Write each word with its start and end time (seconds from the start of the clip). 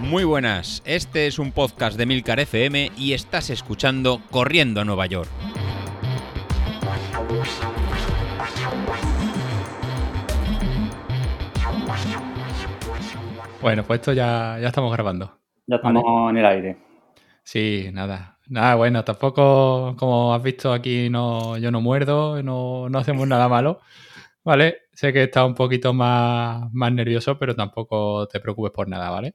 Muy 0.00 0.24
buenas, 0.24 0.82
este 0.86 1.26
es 1.26 1.38
un 1.38 1.52
podcast 1.52 1.98
de 1.98 2.06
Milcar 2.06 2.40
FM 2.40 2.92
y 2.96 3.12
estás 3.12 3.50
escuchando 3.50 4.22
Corriendo 4.30 4.80
a 4.80 4.84
Nueva 4.84 5.04
York. 5.06 5.28
Bueno, 13.60 13.84
pues 13.84 14.00
esto 14.00 14.12
ya, 14.12 14.58
ya 14.60 14.68
estamos 14.68 14.92
grabando. 14.92 15.38
Ya 15.66 15.76
estamos 15.76 16.30
en 16.30 16.36
el 16.38 16.46
aire. 16.46 16.78
Sí, 17.42 17.90
nada. 17.92 18.38
Nada, 18.46 18.76
bueno, 18.76 19.04
tampoco, 19.04 19.94
como 19.98 20.32
has 20.32 20.42
visto 20.42 20.72
aquí, 20.72 21.10
no, 21.10 21.58
yo 21.58 21.70
no 21.70 21.82
muerdo, 21.82 22.42
no, 22.42 22.88
no 22.88 22.98
hacemos 22.98 23.28
nada 23.28 23.48
malo. 23.48 23.80
¿Vale? 24.42 24.87
Sé 24.98 25.12
que 25.12 25.22
está 25.22 25.44
un 25.44 25.54
poquito 25.54 25.94
más, 25.94 26.72
más 26.72 26.90
nervioso, 26.92 27.38
pero 27.38 27.54
tampoco 27.54 28.26
te 28.26 28.40
preocupes 28.40 28.72
por 28.72 28.88
nada, 28.88 29.10
¿vale? 29.10 29.32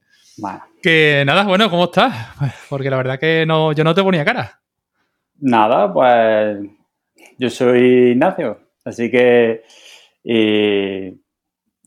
Que 0.81 1.23
nada, 1.25 1.45
bueno, 1.45 1.69
¿cómo 1.69 1.85
estás? 1.85 2.13
Porque 2.69 2.89
la 2.89 2.97
verdad 2.97 3.17
que 3.17 3.45
no, 3.45 3.71
yo 3.71 3.85
no 3.85 3.95
te 3.95 4.03
ponía 4.03 4.25
cara. 4.25 4.59
Nada, 5.39 5.93
pues 5.93 6.57
yo 7.37 7.49
soy 7.49 8.11
Ignacio, 8.11 8.59
así 8.83 9.09
que 9.09 9.63
y, 10.21 11.07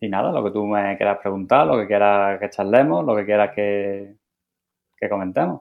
y 0.01 0.09
nada, 0.09 0.33
lo 0.33 0.43
que 0.43 0.53
tú 0.53 0.65
me 0.65 0.97
quieras 0.97 1.19
preguntar, 1.21 1.67
lo 1.67 1.77
que 1.77 1.87
quieras 1.87 2.41
que 2.41 2.49
charlemos, 2.49 3.05
lo 3.05 3.15
que 3.15 3.27
quieras 3.27 3.51
que, 3.55 4.15
que 4.97 5.09
comentemos. 5.11 5.61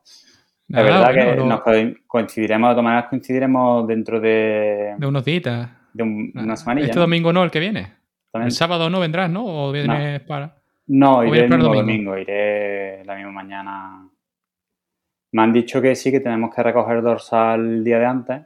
Es 0.69 0.75
verdad 0.77 1.13
bueno, 1.13 1.31
que 1.35 1.43
nos 1.49 1.61
co- 1.61 1.99
coincidiremos, 2.07 2.69
de 2.69 2.73
todas 2.75 2.83
maneras 2.85 3.09
coincidiremos 3.09 3.85
dentro 3.89 4.21
de, 4.21 4.95
De 4.97 5.05
unos 5.05 5.25
días. 5.25 5.43
de 5.91 6.01
un- 6.03 6.31
una 6.33 6.55
semanilla. 6.55 6.87
Este 6.87 6.99
domingo 7.01 7.33
no, 7.33 7.43
el 7.43 7.51
que 7.51 7.59
viene. 7.59 8.04
También. 8.35 8.47
El 8.47 8.51
sábado 8.51 8.89
no 8.89 8.99
vendrás, 8.99 9.29
¿no? 9.29 9.45
O 9.45 9.71
vienes 9.71 10.19
para. 10.23 10.57
No, 10.87 11.19
¿O 11.19 11.25
iré 11.25 11.45
el 11.45 11.49
domingo? 11.51 11.73
domingo, 11.73 12.17
iré 12.17 13.01
la 13.05 13.15
misma 13.15 13.31
mañana. 13.31 14.09
Me 15.31 15.41
han 15.41 15.53
dicho 15.53 15.81
que 15.81 15.95
sí, 15.95 16.11
que 16.11 16.19
tenemos 16.19 16.53
que 16.53 16.61
recoger 16.61 17.01
dorsal 17.01 17.61
el 17.61 17.83
día 17.85 17.97
de 17.97 18.05
antes. 18.05 18.41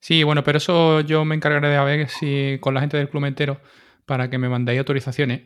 Sí, 0.00 0.24
bueno, 0.24 0.42
pero 0.42 0.58
eso 0.58 1.02
yo 1.02 1.24
me 1.24 1.36
encargaré 1.36 1.68
de 1.68 1.76
a 1.76 1.84
ver 1.84 2.08
si 2.08 2.58
con 2.60 2.74
la 2.74 2.80
gente 2.80 2.96
del 2.96 3.08
club 3.08 3.26
entero 3.26 3.60
para 4.06 4.28
que 4.28 4.38
me 4.38 4.48
mandéis 4.48 4.80
autorizaciones, 4.80 5.42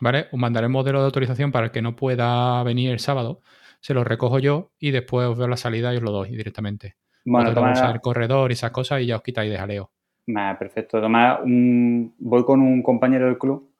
¿vale? 0.00 0.28
Os 0.32 0.40
mandaré 0.40 0.64
el 0.64 0.72
modelo 0.72 1.00
de 1.00 1.04
autorización 1.04 1.52
para 1.52 1.66
el 1.66 1.72
que 1.72 1.82
no 1.82 1.96
pueda 1.96 2.62
venir 2.62 2.92
el 2.92 2.98
sábado. 2.98 3.42
Se 3.80 3.92
lo 3.92 4.04
recojo 4.04 4.38
yo 4.38 4.72
y 4.78 4.90
después 4.90 5.28
os 5.28 5.36
veo 5.36 5.48
la 5.48 5.58
salida 5.58 5.92
y 5.92 5.98
os 5.98 6.02
lo 6.02 6.12
doy 6.12 6.30
directamente. 6.30 6.96
Bueno, 7.26 7.50
usar 7.50 7.94
el 7.94 8.00
corredor 8.00 8.50
y 8.52 8.54
esas 8.54 8.70
cosas 8.70 9.02
y 9.02 9.06
ya 9.06 9.16
os 9.16 9.22
quitáis 9.22 9.50
de 9.50 9.58
jaleo. 9.58 9.90
Perfecto. 10.58 11.00
Maneras, 11.08 11.40
un- 11.44 12.14
voy 12.18 12.44
con 12.44 12.60
un 12.60 12.82
compañero 12.82 13.26
del 13.26 13.38
club 13.38 13.70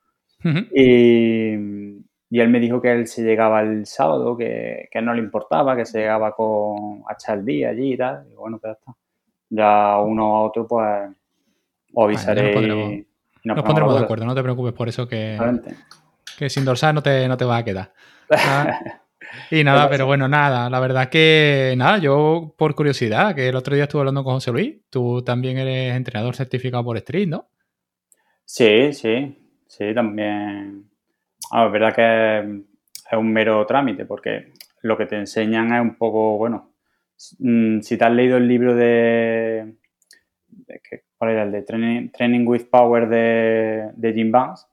y, 0.71 1.53
y 2.29 2.39
él 2.39 2.49
me 2.49 2.59
dijo 2.59 2.81
que 2.81 2.91
él 2.91 3.07
se 3.07 3.23
llegaba 3.23 3.61
el 3.61 3.85
sábado, 3.85 4.37
que, 4.37 4.87
que 4.91 5.01
no 5.01 5.13
le 5.13 5.19
importaba, 5.21 5.75
que 5.75 5.85
se 5.85 5.99
llegaba 5.99 6.31
con 6.33 7.03
a 7.07 7.13
echar 7.13 7.39
el 7.39 7.45
día 7.45 7.69
allí 7.69 7.93
y 7.93 7.97
tal. 7.97 8.27
Y 8.31 8.35
bueno, 8.35 8.59
pues 8.59 8.71
ya 8.73 8.79
está. 8.79 8.93
Ya 9.49 9.99
uno 10.01 10.37
a 10.37 10.41
otro, 10.43 10.67
pues 10.67 11.09
os 11.93 12.03
avisaré. 12.05 12.43
nos 12.43 12.51
pondremos- 12.53 12.91
y 12.93 13.07
Nos 13.43 13.63
pondremos 13.63 13.93
de 13.93 14.03
acuerdo. 14.03 14.25
no 14.25 14.35
te 14.35 14.43
preocupes 14.43 14.73
por 14.73 14.89
eso 14.89 15.07
que, 15.07 15.37
que 16.37 16.49
sin 16.49 16.65
dorsal 16.65 16.93
no 16.95 17.01
te, 17.03 17.27
no 17.27 17.37
te 17.37 17.45
va 17.45 17.57
a 17.57 17.63
quedar. 17.63 17.93
Y 19.51 19.63
nada, 19.63 19.89
pero 19.89 20.05
bueno, 20.05 20.27
nada, 20.27 20.69
la 20.69 20.79
verdad 20.79 21.09
que 21.09 21.73
nada, 21.77 21.97
yo 21.97 22.53
por 22.57 22.75
curiosidad, 22.75 23.35
que 23.35 23.49
el 23.49 23.55
otro 23.55 23.75
día 23.75 23.85
estuve 23.85 24.01
hablando 24.01 24.23
con 24.23 24.35
José 24.35 24.51
Luis, 24.51 24.75
tú 24.89 25.23
también 25.23 25.57
eres 25.57 25.95
entrenador 25.95 26.35
certificado 26.35 26.83
por 26.83 26.97
Street, 26.97 27.27
¿no? 27.27 27.49
Sí, 28.45 28.93
sí, 28.93 29.37
sí, 29.67 29.93
también. 29.93 30.89
Ah, 31.51 31.65
es 31.65 31.71
verdad 31.71 31.93
que 31.95 32.63
es 33.11 33.17
un 33.17 33.31
mero 33.31 33.65
trámite, 33.65 34.05
porque 34.05 34.53
lo 34.81 34.97
que 34.97 35.05
te 35.05 35.17
enseñan 35.17 35.73
es 35.73 35.81
un 35.81 35.95
poco, 35.95 36.37
bueno, 36.37 36.71
mm, 37.39 37.81
si 37.81 37.97
te 37.97 38.05
has 38.05 38.11
leído 38.11 38.37
el 38.37 38.47
libro 38.47 38.75
de, 38.75 39.75
de 40.47 40.81
¿cuál 41.17 41.31
era 41.31 41.43
el 41.43 41.51
de 41.51 41.61
Training, 41.63 42.09
Training 42.09 42.45
with 42.47 42.65
Power 42.69 43.07
de, 43.09 43.91
de 43.95 44.13
Jim 44.13 44.31
Vance? 44.31 44.65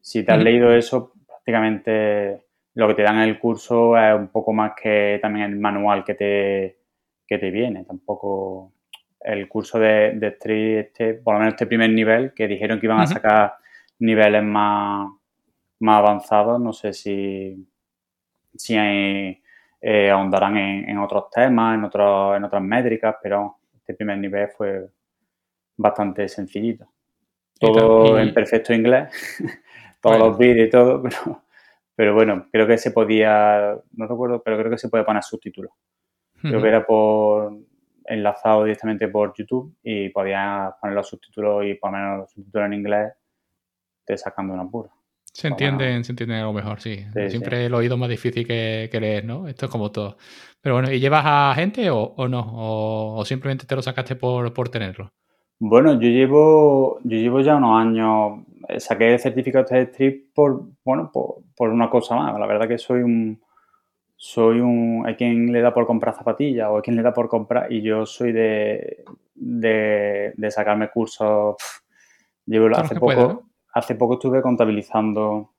Si 0.00 0.22
te 0.22 0.32
has 0.32 0.42
leído 0.42 0.74
eso, 0.74 1.14
prácticamente 1.26 2.43
lo 2.74 2.88
que 2.88 2.94
te 2.94 3.02
dan 3.02 3.16
en 3.16 3.28
el 3.28 3.38
curso 3.38 3.96
es 3.98 4.14
un 4.14 4.28
poco 4.28 4.52
más 4.52 4.72
que 4.80 5.18
también 5.22 5.46
el 5.52 5.58
manual 5.58 6.04
que 6.04 6.14
te, 6.14 6.78
que 7.26 7.38
te 7.38 7.50
viene. 7.50 7.84
Tampoco 7.84 8.72
el 9.20 9.48
curso 9.48 9.78
de, 9.78 10.12
de 10.16 10.28
Street, 10.28 10.78
este, 10.78 11.14
por 11.14 11.34
lo 11.34 11.40
menos 11.40 11.54
este 11.54 11.66
primer 11.66 11.90
nivel, 11.90 12.32
que 12.34 12.48
dijeron 12.48 12.80
que 12.80 12.86
iban 12.86 13.00
a 13.00 13.06
sacar 13.06 13.54
niveles 14.00 14.42
más, 14.42 15.08
más 15.80 15.98
avanzados, 16.00 16.60
no 16.60 16.72
sé 16.72 16.92
si, 16.92 17.66
si 18.56 18.76
hay- 18.76 19.42
eh, 19.80 20.10
ahondarán 20.10 20.56
en, 20.56 20.88
en 20.90 20.98
otros 20.98 21.30
temas, 21.30 21.76
en, 21.76 21.84
otros, 21.84 22.36
en 22.36 22.44
otras 22.44 22.62
métricas, 22.62 23.16
pero 23.22 23.58
este 23.76 23.94
primer 23.94 24.18
nivel 24.18 24.48
fue 24.56 24.88
bastante 25.76 26.28
sencillito. 26.28 26.86
Todo 27.60 28.18
y- 28.18 28.20
en 28.20 28.34
perfecto 28.34 28.74
inglés, 28.74 29.10
todos 30.02 30.18
Bueno. 30.18 30.28
los 30.30 30.38
vídeos 30.38 30.68
y 30.68 30.70
todo, 30.70 31.02
pero, 31.04 31.42
pero 31.96 32.14
bueno, 32.14 32.46
creo 32.50 32.66
que 32.66 32.78
se 32.78 32.90
podía, 32.90 33.76
no 33.92 34.06
recuerdo, 34.06 34.42
pero 34.42 34.58
creo 34.58 34.70
que 34.70 34.78
se 34.78 34.88
puede 34.88 35.04
poner 35.04 35.22
subtítulos. 35.22 35.72
Creo 36.40 36.60
que 36.60 36.68
era 36.68 36.84
por 36.84 37.56
enlazado 38.04 38.64
directamente 38.64 39.08
por 39.08 39.32
YouTube 39.34 39.74
y 39.82 40.10
podías 40.10 40.74
poner 40.80 40.94
los 40.94 41.08
subtítulos 41.08 41.64
y 41.64 41.74
poner 41.74 42.18
los 42.18 42.30
subtítulos 42.30 42.66
en 42.66 42.72
inglés 42.74 43.12
te 44.04 44.18
sacando 44.18 44.52
una 44.52 44.68
pura. 44.68 44.90
Se 45.24 45.48
entienden, 45.48 46.04
se 46.04 46.12
entienden 46.12 46.38
algo 46.40 46.52
mejor, 46.52 46.80
sí. 46.80 47.04
Sí, 47.14 47.30
Siempre 47.30 47.66
el 47.66 47.74
oído 47.74 47.94
es 47.94 48.00
más 48.00 48.08
difícil 48.08 48.46
que, 48.46 48.88
que 48.92 49.00
leer, 49.00 49.24
¿no? 49.24 49.48
Esto 49.48 49.66
es 49.66 49.72
como 49.72 49.90
todo. 49.90 50.16
Pero 50.60 50.76
bueno, 50.76 50.92
¿y 50.92 51.00
llevas 51.00 51.24
a 51.26 51.52
gente 51.56 51.90
o, 51.90 51.98
o 51.98 52.28
no? 52.28 52.40
O, 52.40 53.16
o 53.16 53.24
simplemente 53.24 53.66
te 53.66 53.74
lo 53.74 53.82
sacaste 53.82 54.14
por, 54.14 54.52
por 54.52 54.68
tenerlo? 54.68 55.10
Bueno, 55.58 55.94
yo 55.94 56.08
llevo, 56.08 57.00
yo 57.04 57.16
llevo 57.16 57.40
ya 57.40 57.56
unos 57.56 57.80
años, 57.80 58.44
eh, 58.68 58.80
saqué 58.80 59.14
el 59.14 59.18
certificado 59.18 59.64
de 59.64 59.82
Street 59.82 60.24
por, 60.34 60.68
bueno, 60.84 61.10
por, 61.12 61.38
por 61.56 61.70
una 61.70 61.88
cosa 61.90 62.16
más. 62.16 62.38
La 62.38 62.46
verdad 62.46 62.68
que 62.68 62.78
soy 62.78 63.02
un, 63.02 63.40
soy 64.16 64.60
un, 64.60 65.04
hay 65.06 65.14
quien 65.16 65.52
le 65.52 65.60
da 65.60 65.72
por 65.74 65.86
comprar 65.86 66.14
zapatillas 66.14 66.68
o 66.68 66.76
hay 66.76 66.82
quien 66.82 66.96
le 66.96 67.02
da 67.02 67.12
por 67.12 67.28
comprar 67.28 67.70
y 67.72 67.82
yo 67.82 68.06
soy 68.06 68.32
de, 68.32 69.04
de, 69.34 70.32
de 70.36 70.50
sacarme 70.50 70.88
cursos. 70.90 71.56
Llevo 72.46 72.68
hace 72.76 72.94
poco, 73.00 73.42
hace 73.72 73.94
poco 73.94 74.14
estuve 74.14 74.42
contabilizando, 74.42 75.50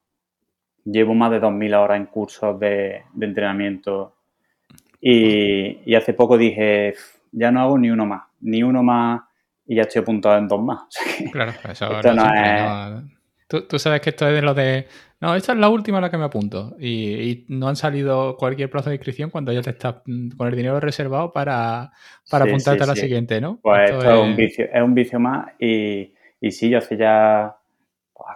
llevo 0.83 1.13
más 1.13 1.31
de 1.31 1.39
2.000 1.39 1.73
horas 1.73 1.97
en 1.97 2.05
cursos 2.05 2.59
de, 2.59 3.03
de 3.13 3.25
entrenamiento 3.25 4.13
y, 5.01 5.79
y 5.91 5.95
hace 5.95 6.13
poco 6.13 6.37
dije, 6.37 6.91
"Pf, 6.93 7.19
ya 7.31 7.51
no 7.51 7.61
hago 7.61 7.77
ni 7.77 7.89
uno 7.91 8.05
más, 8.05 8.23
ni 8.41 8.63
uno 8.63 8.83
más 8.83 9.21
y 9.67 9.75
ya 9.75 9.83
estoy 9.83 10.01
apuntado 10.01 10.37
en 10.37 10.47
dos 10.47 10.61
más. 10.61 10.83
Claro, 11.31 11.51
eso 11.69 11.91
Esto 11.91 12.13
no 12.13 12.25
es- 12.33 13.01
¿no? 13.01 13.15
Tú, 13.47 13.67
tú 13.67 13.77
sabes 13.77 14.01
que 14.01 14.09
esto 14.11 14.27
es 14.27 14.33
de 14.33 14.41
lo 14.41 14.53
de. 14.53 14.87
No, 15.21 15.33
esta 15.35 15.53
es 15.53 15.57
la 15.59 15.69
última 15.69 15.97
a 15.99 16.01
la 16.01 16.09
que 16.11 16.17
me 16.17 16.25
apunto. 16.25 16.75
Y, 16.79 17.13
y 17.31 17.45
no 17.49 17.67
han 17.67 17.75
salido 17.75 18.35
cualquier 18.37 18.69
plazo 18.69 18.89
de 18.89 18.95
inscripción 18.95 19.29
cuando 19.29 19.51
ya 19.53 19.61
te 19.61 19.71
estás 19.71 19.97
mm, 20.05 20.31
con 20.37 20.47
el 20.47 20.55
dinero 20.55 20.79
reservado 20.79 21.31
para, 21.31 21.91
para 22.29 22.45
Sí, 22.45 22.49
apuntarte 22.49 22.83
sí, 22.83 22.83
a 22.83 22.87
la 22.87 22.95
sí. 22.95 23.01
siguiente, 23.01 23.41
¿no? 23.41 23.61
Pues 23.61 23.91
Esto 23.91 24.03
esto 24.03 24.11
es 24.11 24.17
un 24.19 24.35
vicio, 24.35 24.65
es 24.71 24.81
un 24.83 24.93
vicio 24.93 25.19
más 25.19 25.47
y, 25.59 26.13
y 26.39 26.51
sí, 26.51 26.69
yo 26.69 26.77
hace 26.79 26.97
ya, 26.97 27.55
pues, 28.13 28.27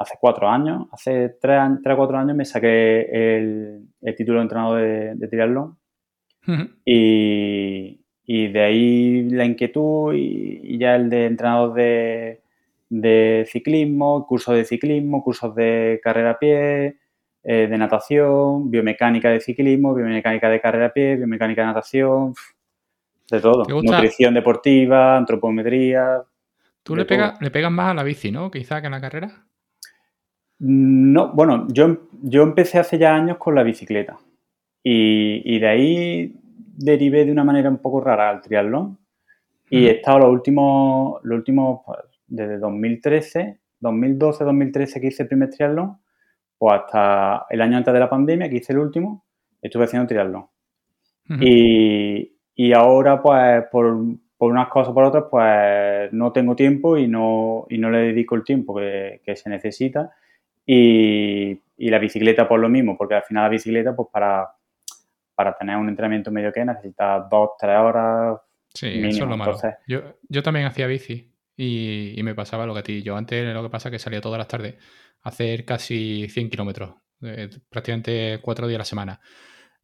hace, 0.00 0.16
cuatro 0.20 0.48
años, 0.48 0.88
hace 0.92 1.30
tres, 1.40 1.60
tres 1.82 1.94
o 1.94 1.96
cuatro 1.98 2.18
años 2.18 2.36
me 2.36 2.44
saqué 2.44 3.02
el, 3.38 3.88
el 4.02 4.16
título 4.16 4.38
de 4.38 4.42
entrenador 4.42 4.80
de, 4.82 5.14
de 5.16 5.28
triatlón 5.28 5.78
y, 6.84 8.00
y 8.24 8.48
de 8.48 8.60
ahí 8.62 9.28
la 9.30 9.44
inquietud 9.44 10.14
y, 10.14 10.60
y 10.62 10.78
ya 10.78 10.96
el 10.96 11.10
de 11.10 11.26
entrenador 11.26 11.74
de, 11.74 12.40
de 12.88 13.46
ciclismo, 13.50 14.26
cursos 14.26 14.54
de 14.54 14.64
ciclismo, 14.64 15.22
cursos 15.22 15.54
de 15.54 16.00
carrera 16.02 16.32
a 16.32 16.38
pie, 16.38 16.98
eh, 17.42 17.66
de 17.68 17.78
natación, 17.78 18.70
biomecánica 18.70 19.30
de 19.30 19.40
ciclismo, 19.40 19.94
biomecánica 19.94 20.48
de 20.48 20.60
carrera 20.60 20.86
a 20.86 20.92
pie, 20.92 21.16
biomecánica 21.16 21.62
de 21.62 21.66
natación, 21.66 22.34
de 23.30 23.40
todo. 23.40 23.64
Nutrición 23.82 24.34
deportiva, 24.34 25.16
antropometría. 25.16 26.22
Tú 26.82 26.94
le, 26.94 27.06
le 27.40 27.50
pegas 27.50 27.72
más 27.72 27.90
a 27.90 27.94
la 27.94 28.04
bici, 28.04 28.30
¿no? 28.30 28.50
Quizá 28.50 28.80
que 28.80 28.86
a 28.86 28.90
la 28.90 29.00
carrera. 29.00 29.46
No, 30.58 31.32
bueno, 31.32 31.66
yo, 31.68 32.08
yo 32.22 32.42
empecé 32.42 32.78
hace 32.78 32.98
ya 32.98 33.14
años 33.14 33.36
con 33.36 33.54
la 33.54 33.62
bicicleta 33.62 34.16
y, 34.82 35.42
y 35.44 35.58
de 35.58 35.68
ahí 35.68 36.40
derivé 36.76 37.24
de 37.24 37.32
una 37.32 37.44
manera 37.44 37.68
un 37.68 37.78
poco 37.78 38.00
rara 38.00 38.30
al 38.30 38.40
triatlón 38.40 38.98
y 39.68 39.86
he 39.86 39.92
estado 39.92 40.20
los 40.20 40.30
últimos, 40.30 41.20
los 41.24 41.38
últimos 41.38 41.80
desde 42.26 42.58
2013, 42.58 43.60
2012, 43.80 44.44
2013 44.44 45.00
que 45.00 45.06
hice 45.08 45.22
el 45.24 45.28
primer 45.28 45.50
triatlón, 45.50 45.98
pues 46.58 46.74
hasta 46.74 47.46
el 47.50 47.60
año 47.60 47.76
antes 47.76 47.92
de 47.92 48.00
la 48.00 48.10
pandemia 48.10 48.48
que 48.48 48.56
hice 48.56 48.72
el 48.72 48.78
último, 48.78 49.24
estuve 49.60 49.84
haciendo 49.84 50.08
triatlón. 50.08 50.46
Ujú. 51.28 51.38
Y, 51.40 52.36
y 52.54 52.72
ahora, 52.72 53.20
pues, 53.22 53.64
por, 53.70 53.96
por 54.36 54.50
unas 54.50 54.68
cosas 54.68 54.90
o 54.90 54.94
por 54.94 55.04
otras, 55.04 55.24
pues 55.30 56.12
no 56.12 56.32
tengo 56.32 56.56
tiempo 56.56 56.96
y 56.96 57.08
no, 57.08 57.66
y 57.68 57.78
no 57.78 57.90
le 57.90 57.98
dedico 57.98 58.34
el 58.34 58.44
tiempo 58.44 58.76
que, 58.76 59.20
que 59.24 59.36
se 59.36 59.50
necesita. 59.50 60.12
Y, 60.64 61.60
la 61.78 61.98
bicicleta 61.98 62.48
por 62.48 62.58
lo 62.58 62.68
mismo, 62.70 62.96
porque 62.96 63.14
al 63.14 63.22
final 63.22 63.44
la 63.44 63.48
bicicleta, 63.50 63.94
pues 63.94 64.08
para, 64.10 64.48
para 65.34 65.54
tener 65.54 65.76
un 65.76 65.88
entrenamiento 65.88 66.30
medio 66.30 66.52
que 66.52 66.64
necesitas 66.64 67.28
dos, 67.30 67.50
tres 67.58 67.78
horas. 67.78 68.40
Sí, 68.72 68.88
eso 69.04 69.24
es 69.24 69.30
lo 69.30 69.36
malo. 69.36 69.56
Yo, 69.86 70.00
yo 70.28 70.42
también 70.42 70.66
hacía 70.66 70.86
bici 70.86 71.35
y, 71.56 72.20
me 72.22 72.34
pasaba 72.34 72.66
lo 72.66 72.74
que 72.74 72.80
a 72.80 72.82
ti. 72.82 73.02
Yo 73.02 73.16
antes 73.16 73.52
lo 73.54 73.62
que 73.62 73.70
pasa 73.70 73.88
es 73.88 73.92
que 73.92 73.98
salía 73.98 74.20
todas 74.20 74.38
las 74.38 74.48
tardes 74.48 74.76
a 75.22 75.28
hacer 75.28 75.64
casi 75.64 76.28
100 76.28 76.50
kilómetros, 76.50 76.94
eh, 77.22 77.48
prácticamente 77.68 78.40
cuatro 78.42 78.66
días 78.66 78.78
a 78.78 78.80
la 78.80 78.84
semana. 78.84 79.20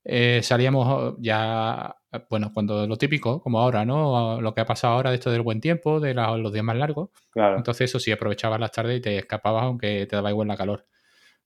Eh, 0.04 0.40
salíamos 0.42 1.14
ya, 1.20 1.94
bueno, 2.28 2.50
cuando 2.52 2.86
lo 2.86 2.96
típico, 2.96 3.40
como 3.40 3.60
ahora, 3.60 3.84
¿no? 3.84 4.40
Lo 4.40 4.54
que 4.54 4.60
ha 4.60 4.66
pasado 4.66 4.94
ahora 4.94 5.10
de 5.10 5.16
esto 5.16 5.30
del 5.30 5.42
buen 5.42 5.60
tiempo, 5.60 6.00
de 6.00 6.14
los 6.14 6.52
días 6.52 6.64
más 6.64 6.76
largos. 6.76 7.10
Claro. 7.30 7.56
Entonces, 7.56 7.90
eso 7.90 8.00
sí, 8.00 8.10
aprovechabas 8.10 8.60
las 8.60 8.72
tardes 8.72 8.98
y 8.98 9.00
te 9.00 9.18
escapabas, 9.18 9.64
aunque 9.64 10.06
te 10.06 10.16
daba 10.16 10.30
igual 10.30 10.48
la 10.48 10.56
calor. 10.56 10.86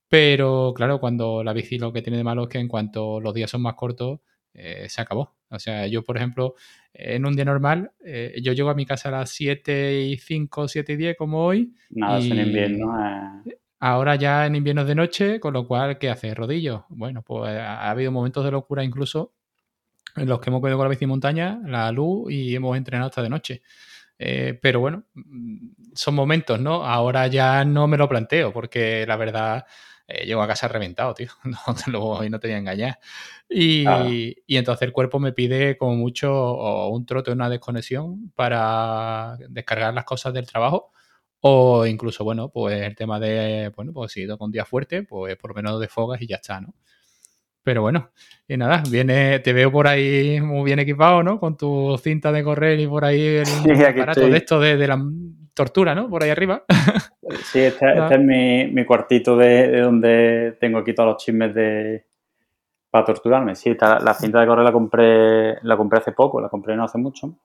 Pero, 0.09 0.73
claro, 0.75 1.01
cuando 1.01 1.45
la 1.45 1.53
bici 1.53 1.79
lo 1.79 1.93
que 1.93 2.03
tiene 2.03 2.19
de 2.19 2.25
malo 2.25 2.45
es 2.45 2.49
que 2.49 2.59
en 2.59 2.69
cuanto 2.69 3.21
los 3.21 3.35
días 3.35 3.51
son 3.51 3.63
más 3.63 3.75
cortos, 3.75 4.21
eh, 4.57 4.89
se 4.89 5.01
acabó. 5.01 5.37
O 5.51 5.59
sea, 5.59 5.87
yo, 5.87 6.03
por 6.03 6.17
ejemplo, 6.17 6.55
en 6.93 7.27
un 7.27 7.37
día 7.37 7.45
normal, 7.45 7.93
eh, 8.05 8.35
yo 8.43 8.53
llego 8.53 8.71
a 8.71 8.75
mi 8.75 8.87
casa 8.87 9.11
a 9.11 9.13
las 9.13 9.31
7 9.31 10.03
y 10.03 10.17
5, 10.17 10.69
7 10.69 10.93
y 10.95 10.97
10 10.97 11.17
como 11.17 11.45
hoy. 11.45 11.75
Nada, 11.91 12.19
y... 12.21 12.31
en 12.31 12.47
invierno. 12.47 13.43
Ahora 13.79 14.17
ya 14.17 14.47
en 14.47 14.57
invierno 14.57 14.85
de 14.85 14.95
noche, 14.95 15.39
con 15.39 15.53
lo 15.53 15.67
cual, 15.67 15.99
¿qué 15.99 16.09
hace? 16.09 16.35
¿Rodillo? 16.35 16.87
Bueno, 16.89 17.23
pues 17.23 17.57
ha 17.59 17.91
habido 17.91 18.11
momentos 18.11 18.45
de 18.45 18.51
locura 18.51 18.83
incluso 18.83 19.35
en 20.17 20.29
los 20.29 20.41
que 20.41 20.49
hemos 20.49 20.63
podido 20.63 20.79
con 20.79 20.87
la 20.87 20.91
bici 20.91 21.07
montaña, 21.07 21.61
la 21.67 21.93
luz 21.93 22.33
y 22.33 22.55
hemos 22.55 22.77
entrenado 22.77 23.11
hasta 23.11 23.23
de 23.23 23.29
noche. 23.29 23.63
Eh, 24.19 24.59
pero 24.63 24.81
bueno, 24.81 25.05
mm, 25.15 25.69
son 25.95 26.15
momentos, 26.15 26.59
¿no? 26.59 26.85
Ahora 26.85 27.27
ya 27.27 27.65
no 27.65 27.87
me 27.87 27.99
lo 27.99 28.09
planteo 28.09 28.53
porque 28.53 29.05
la 29.07 29.17
verdad 29.17 29.67
eh, 30.09 30.25
llego 30.27 30.43
a 30.43 30.47
casa 30.47 30.69
reventado, 30.69 31.15
tío. 31.15 31.29
No, 31.45 31.59
luego 31.87 32.19
hoy 32.19 32.31
no 32.31 32.39
te 32.41 32.49
voy 32.49 32.55
a 32.55 32.59
engañar. 32.59 32.99
Y, 33.49 33.85
y, 34.47 34.57
entonces 34.57 34.83
el 34.87 34.93
cuerpo 34.93 35.19
me 35.19 35.33
pide 35.33 35.77
como 35.77 35.97
mucho 35.97 36.89
un 36.89 37.07
trote, 37.07 37.33
una 37.33 37.49
desconexión 37.49 38.31
para 38.35 39.37
descargar 39.49 39.95
las 39.95 40.05
cosas 40.05 40.35
del 40.35 40.47
trabajo 40.47 40.93
o 41.41 41.87
incluso, 41.87 42.25
bueno, 42.25 42.49
pues 42.49 42.83
el 42.83 42.97
tema 42.97 43.21
de, 43.21 43.73
bueno, 43.77 43.93
pues 43.93 44.13
si 44.13 44.27
con 44.27 44.37
un 44.41 44.53
día 44.53 44.65
fuerte, 44.65 45.03
pues 45.05 45.37
por 45.37 45.51
lo 45.51 45.55
menos 45.55 45.81
de 45.81 45.89
fogas 45.89 46.21
y 46.21 46.27
ya 46.27 46.37
está, 46.37 46.61
¿no? 46.61 46.75
Pero 47.63 47.83
bueno, 47.83 48.11
y 48.47 48.57
nada, 48.57 48.83
viene, 48.89 49.41
te 49.41 49.53
veo 49.53 49.73
por 49.73 49.89
ahí 49.89 50.41
muy 50.41 50.65
bien 50.65 50.79
equipado, 50.79 51.23
¿no? 51.23 51.41
Con 51.41 51.57
tu 51.57 51.99
cinta 52.03 52.31
de 52.31 52.45
correr 52.45 52.79
y 52.81 52.87
por 52.87 53.05
ahí 53.05 53.43
el 53.65 53.85
aparato 53.85 54.21
de 54.29 54.37
esto 54.37 54.61
de, 54.61 54.87
la 54.87 55.05
tortura, 55.53 55.95
¿no? 55.95 56.09
Por 56.09 56.23
ahí 56.23 56.31
arriba. 56.31 56.65
Sí, 57.45 57.61
este, 57.61 57.99
este 57.99 58.15
es 58.15 58.73
mi, 58.73 58.85
cuartito 58.85 59.37
de, 59.37 59.81
donde 59.81 60.57
tengo 60.61 60.79
aquí 60.79 60.95
todos 60.95 61.11
los 61.11 61.23
chismes 61.23 61.55
de 61.55 62.05
para 62.91 63.05
torturarme. 63.05 63.55
Sí, 63.55 63.77
la 63.81 64.15
cinta 64.15 64.41
de 64.41 64.47
correr 64.47 64.65
la 64.65 64.73
compré, 64.73 65.59
la 65.63 65.77
compré 65.77 65.99
hace 65.99 66.13
poco, 66.13 66.41
la 66.41 66.49
compré 66.49 66.77
no 66.77 66.85
hace 66.85 66.99
mucho. 66.99 67.39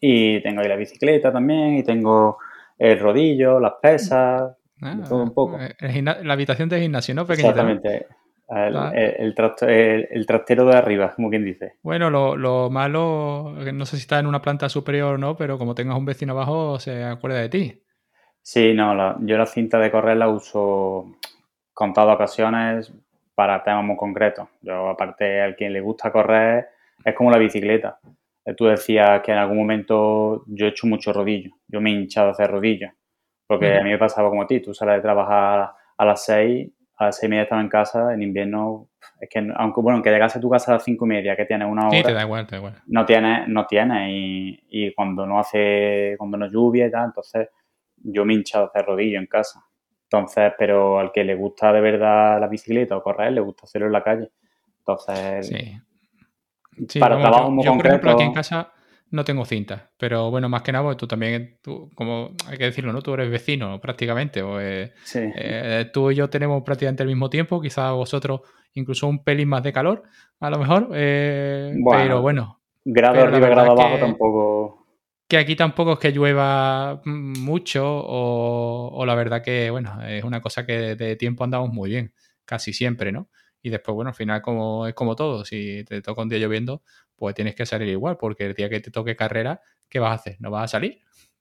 Y 0.00 0.42
tengo 0.42 0.60
ahí 0.60 0.68
la 0.68 0.76
bicicleta 0.76 1.32
también 1.32 1.76
y 1.76 1.82
tengo 1.84 2.38
el 2.76 2.98
rodillo, 2.98 3.58
las 3.58 3.74
pesas, 3.80 4.56
ah, 4.82 4.96
todo 5.08 5.22
un 5.22 5.34
poco. 5.34 5.58
Eh, 5.58 6.02
la 6.02 6.32
habitación 6.32 6.68
de 6.68 6.80
gimnasio, 6.80 7.14
¿no? 7.14 7.22
Exactamente. 7.22 8.06
El, 8.48 8.76
el, 10.10 10.26
trastero 10.26 10.64
de 10.64 10.76
arriba, 10.76 11.12
como 11.14 11.28
quien 11.28 11.44
dice. 11.44 11.74
Bueno, 11.82 12.08
lo, 12.08 12.70
malo, 12.70 13.54
no 13.74 13.84
sé 13.84 13.96
si 13.96 14.02
está 14.02 14.18
en 14.18 14.26
una 14.26 14.40
planta 14.40 14.70
superior 14.70 15.16
o 15.16 15.18
no, 15.18 15.36
pero 15.36 15.58
como 15.58 15.74
tengas 15.74 15.98
un 15.98 16.06
vecino 16.06 16.32
abajo, 16.32 16.78
se 16.78 17.04
acuerda 17.04 17.40
de 17.40 17.48
ti. 17.50 17.82
Sí, 18.50 18.72
no, 18.72 19.18
yo 19.26 19.36
la 19.36 19.44
cinta 19.44 19.78
de 19.78 19.90
correr 19.90 20.16
la 20.16 20.30
uso 20.30 21.18
contadas 21.74 22.14
ocasiones 22.14 22.90
para 23.34 23.62
temas 23.62 23.84
muy 23.84 23.94
concretos. 23.94 24.48
Yo, 24.62 24.88
aparte, 24.88 25.42
al 25.42 25.54
quien 25.54 25.74
le 25.74 25.82
gusta 25.82 26.10
correr, 26.10 26.66
es 27.04 27.14
como 27.14 27.30
la 27.30 27.36
bicicleta. 27.36 27.98
Eh, 28.46 28.54
tú 28.54 28.64
decías 28.64 29.20
que 29.20 29.32
en 29.32 29.38
algún 29.38 29.58
momento 29.58 30.44
yo 30.46 30.64
he 30.64 30.70
hecho 30.70 30.86
mucho 30.86 31.12
rodillo. 31.12 31.50
Yo 31.66 31.82
me 31.82 31.90
he 31.90 31.92
hinchado 31.92 32.28
a 32.28 32.30
hacer 32.30 32.50
rodillo. 32.50 32.88
Porque 33.46 33.76
a 33.76 33.82
mí 33.82 33.90
me 33.90 33.98
pasaba 33.98 34.30
como 34.30 34.44
a 34.44 34.46
ti. 34.46 34.60
Tú 34.60 34.72
sales 34.72 34.96
de 34.96 35.02
trabajar 35.02 35.70
a 35.98 36.04
las 36.06 36.24
seis, 36.24 36.70
a 36.96 37.04
las 37.04 37.18
seis 37.18 37.28
y 37.28 37.28
media 37.28 37.42
estaba 37.42 37.60
en 37.60 37.68
casa. 37.68 38.14
En 38.14 38.22
invierno, 38.22 38.88
es 39.20 39.28
que, 39.28 39.46
aunque 39.56 39.82
bueno, 39.82 40.00
que 40.02 40.08
llegase 40.08 40.38
a 40.38 40.40
tu 40.40 40.48
casa 40.48 40.72
a 40.72 40.74
las 40.76 40.84
cinco 40.84 41.04
y 41.04 41.10
media, 41.10 41.36
que 41.36 41.44
tienes 41.44 41.68
una 41.68 41.88
hora. 41.88 41.98
Sí, 41.98 42.02
te 42.02 42.14
da 42.14 42.22
igual, 42.22 42.46
te 42.46 42.52
da 42.52 42.58
igual. 42.60 42.74
No 42.86 43.04
tienes, 43.04 43.46
no 43.46 43.66
tienes. 43.66 44.08
Y, 44.10 44.58
y 44.70 44.94
cuando 44.94 45.26
no 45.26 45.38
hace, 45.38 46.14
cuando 46.16 46.38
no 46.38 46.46
lluvia 46.46 46.86
y 46.86 46.90
tal, 46.90 47.04
entonces 47.04 47.50
yo 48.02 48.24
me 48.24 48.34
he 48.34 48.36
hinchado 48.36 48.64
a 48.64 48.68
hacer 48.68 48.84
rodillo 48.84 49.18
en 49.18 49.26
casa. 49.26 49.64
Entonces, 50.04 50.52
pero 50.58 50.98
al 50.98 51.12
que 51.12 51.24
le 51.24 51.34
gusta 51.34 51.72
de 51.72 51.80
verdad 51.80 52.40
la 52.40 52.48
bicicleta 52.48 52.96
o 52.96 53.02
correr, 53.02 53.32
le 53.32 53.40
gusta 53.40 53.64
hacerlo 53.64 53.86
en 53.88 53.92
la 53.92 54.02
calle. 54.02 54.30
Entonces, 54.80 55.46
sí 55.46 55.80
para 56.98 57.18
trabajo 57.18 57.52
yo, 57.62 57.76
por 57.76 57.86
ejemplo, 57.86 58.10
aquí 58.12 58.22
en 58.22 58.32
casa 58.32 58.72
no 59.10 59.24
tengo 59.24 59.44
cinta, 59.44 59.90
pero 59.96 60.30
bueno, 60.30 60.48
más 60.50 60.62
que 60.62 60.70
nada, 60.70 60.84
pues 60.84 60.98
tú 60.98 61.06
también, 61.06 61.58
tú, 61.62 61.90
como 61.94 62.32
hay 62.46 62.58
que 62.58 62.64
decirlo, 62.64 62.92
¿no? 62.92 63.00
Tú 63.00 63.14
eres 63.14 63.30
vecino 63.30 63.80
prácticamente, 63.80 64.42
o, 64.42 64.60
eh, 64.60 64.92
eh, 65.14 65.90
tú 65.92 66.10
y 66.10 66.14
yo 66.14 66.28
tenemos 66.28 66.62
prácticamente 66.62 67.04
el 67.04 67.08
mismo 67.08 67.30
tiempo, 67.30 67.60
quizás 67.60 67.92
vosotros 67.92 68.42
incluso 68.74 69.08
un 69.08 69.24
pelín 69.24 69.48
más 69.48 69.62
de 69.62 69.72
calor, 69.72 70.02
a 70.40 70.50
lo 70.50 70.58
mejor, 70.58 70.90
eh, 70.92 71.74
pero 71.90 72.20
bueno. 72.20 72.60
Grado 72.84 73.22
arriba, 73.22 73.48
grado 73.48 73.72
abajo 73.72 73.98
tampoco. 73.98 74.86
Que 75.28 75.36
aquí 75.36 75.56
tampoco 75.56 75.92
es 75.92 75.98
que 75.98 76.10
llueva 76.10 77.02
mucho, 77.04 77.84
o, 77.86 78.88
o 78.94 79.06
la 79.06 79.14
verdad 79.14 79.42
que, 79.42 79.68
bueno, 79.70 80.02
es 80.06 80.24
una 80.24 80.40
cosa 80.40 80.64
que 80.64 80.96
de 80.96 81.16
tiempo 81.16 81.44
andamos 81.44 81.70
muy 81.70 81.90
bien, 81.90 82.14
casi 82.46 82.72
siempre, 82.72 83.12
¿no? 83.12 83.28
Y 83.62 83.70
después, 83.70 83.94
bueno, 83.94 84.08
al 84.10 84.14
final 84.14 84.40
como, 84.40 84.86
es 84.86 84.94
como 84.94 85.16
todo, 85.16 85.44
si 85.44 85.84
te 85.84 86.00
toca 86.00 86.22
un 86.22 86.28
día 86.28 86.38
lloviendo, 86.38 86.82
pues 87.16 87.34
tienes 87.34 87.54
que 87.54 87.66
salir 87.66 87.88
igual, 87.88 88.16
porque 88.16 88.46
el 88.46 88.54
día 88.54 88.70
que 88.70 88.80
te 88.80 88.90
toque 88.90 89.16
carrera, 89.16 89.60
¿qué 89.88 89.98
vas 89.98 90.12
a 90.12 90.14
hacer? 90.14 90.36
¿No 90.38 90.50
vas 90.50 90.64
a 90.64 90.68
salir? 90.68 91.00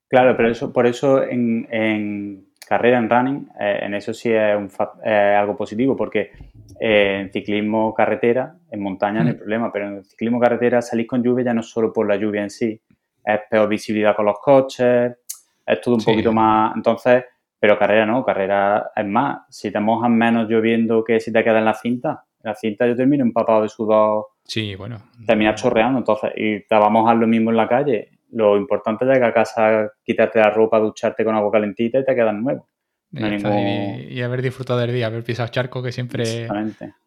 Claro, 0.09 0.35
pero 0.35 0.49
eso, 0.49 0.73
por 0.73 0.87
eso 0.87 1.23
en, 1.23 2.47
carrera, 2.67 2.97
en 2.97 3.09
running, 3.09 3.49
eh, 3.59 3.79
en 3.83 3.93
eso 3.93 4.13
sí 4.13 4.31
es 4.31 4.55
un, 4.57 4.69
algo 5.05 5.55
positivo, 5.55 5.95
porque 5.95 6.31
eh, 6.79 7.19
en 7.21 7.31
ciclismo 7.31 7.93
carretera, 7.93 8.55
en 8.71 8.81
montaña 8.81 9.23
no 9.23 9.29
hay 9.29 9.35
problema, 9.35 9.71
pero 9.71 9.87
en 9.87 10.03
ciclismo 10.03 10.39
carretera 10.39 10.81
salir 10.81 11.05
con 11.05 11.23
lluvia 11.23 11.45
ya 11.45 11.53
no 11.53 11.61
es 11.61 11.67
solo 11.67 11.93
por 11.93 12.07
la 12.07 12.15
lluvia 12.15 12.41
en 12.41 12.49
sí, 12.49 12.81
es 13.27 13.41
peor 13.49 13.67
visibilidad 13.67 14.15
con 14.15 14.25
los 14.25 14.39
coches, 14.39 15.17
es 15.65 15.81
todo 15.81 15.95
un 15.95 16.03
poquito 16.03 16.31
más. 16.31 16.73
Entonces, 16.75 17.25
pero 17.59 17.77
carrera 17.77 18.05
no, 18.05 18.23
carrera 18.23 18.91
es 18.95 19.05
más. 19.05 19.39
Si 19.49 19.69
te 19.71 19.79
mojas 19.79 20.09
menos 20.09 20.47
lloviendo 20.47 21.03
que 21.03 21.19
si 21.19 21.31
te 21.33 21.43
quedas 21.43 21.59
en 21.59 21.65
la 21.65 21.73
cinta. 21.73 22.23
En 22.41 22.49
la 22.49 22.55
cinta 22.55 22.87
yo 22.87 22.95
termino 22.95 23.23
empapado 23.23 23.63
de 23.63 23.69
sudor. 23.69 24.27
Sí, 24.43 24.75
bueno. 24.75 24.97
Termina 25.25 25.55
chorreando, 25.55 25.99
entonces. 25.99 26.31
Y 26.37 26.61
te 26.61 26.75
vamos 26.75 26.87
a 26.87 26.91
mojar 26.91 27.17
lo 27.17 27.27
mismo 27.27 27.51
en 27.51 27.57
la 27.57 27.67
calle. 27.67 28.11
Lo 28.31 28.57
importante 28.57 29.03
es 29.03 29.11
llegar 29.11 29.31
a 29.31 29.33
casa, 29.33 29.91
quitarte 30.03 30.39
la 30.39 30.49
ropa, 30.49 30.79
ducharte 30.79 31.25
con 31.25 31.35
agua 31.35 31.51
calentita 31.51 31.99
y 31.99 32.05
te 32.05 32.15
quedas 32.15 32.33
nuevo. 32.33 32.69
y, 33.11 34.21
haber 34.21 34.41
disfrutado 34.41 34.79
del 34.79 34.93
día, 34.93 35.07
haber 35.07 35.23
pisado 35.23 35.49
charco, 35.49 35.81
que 35.81 35.91
siempre, 35.91 36.47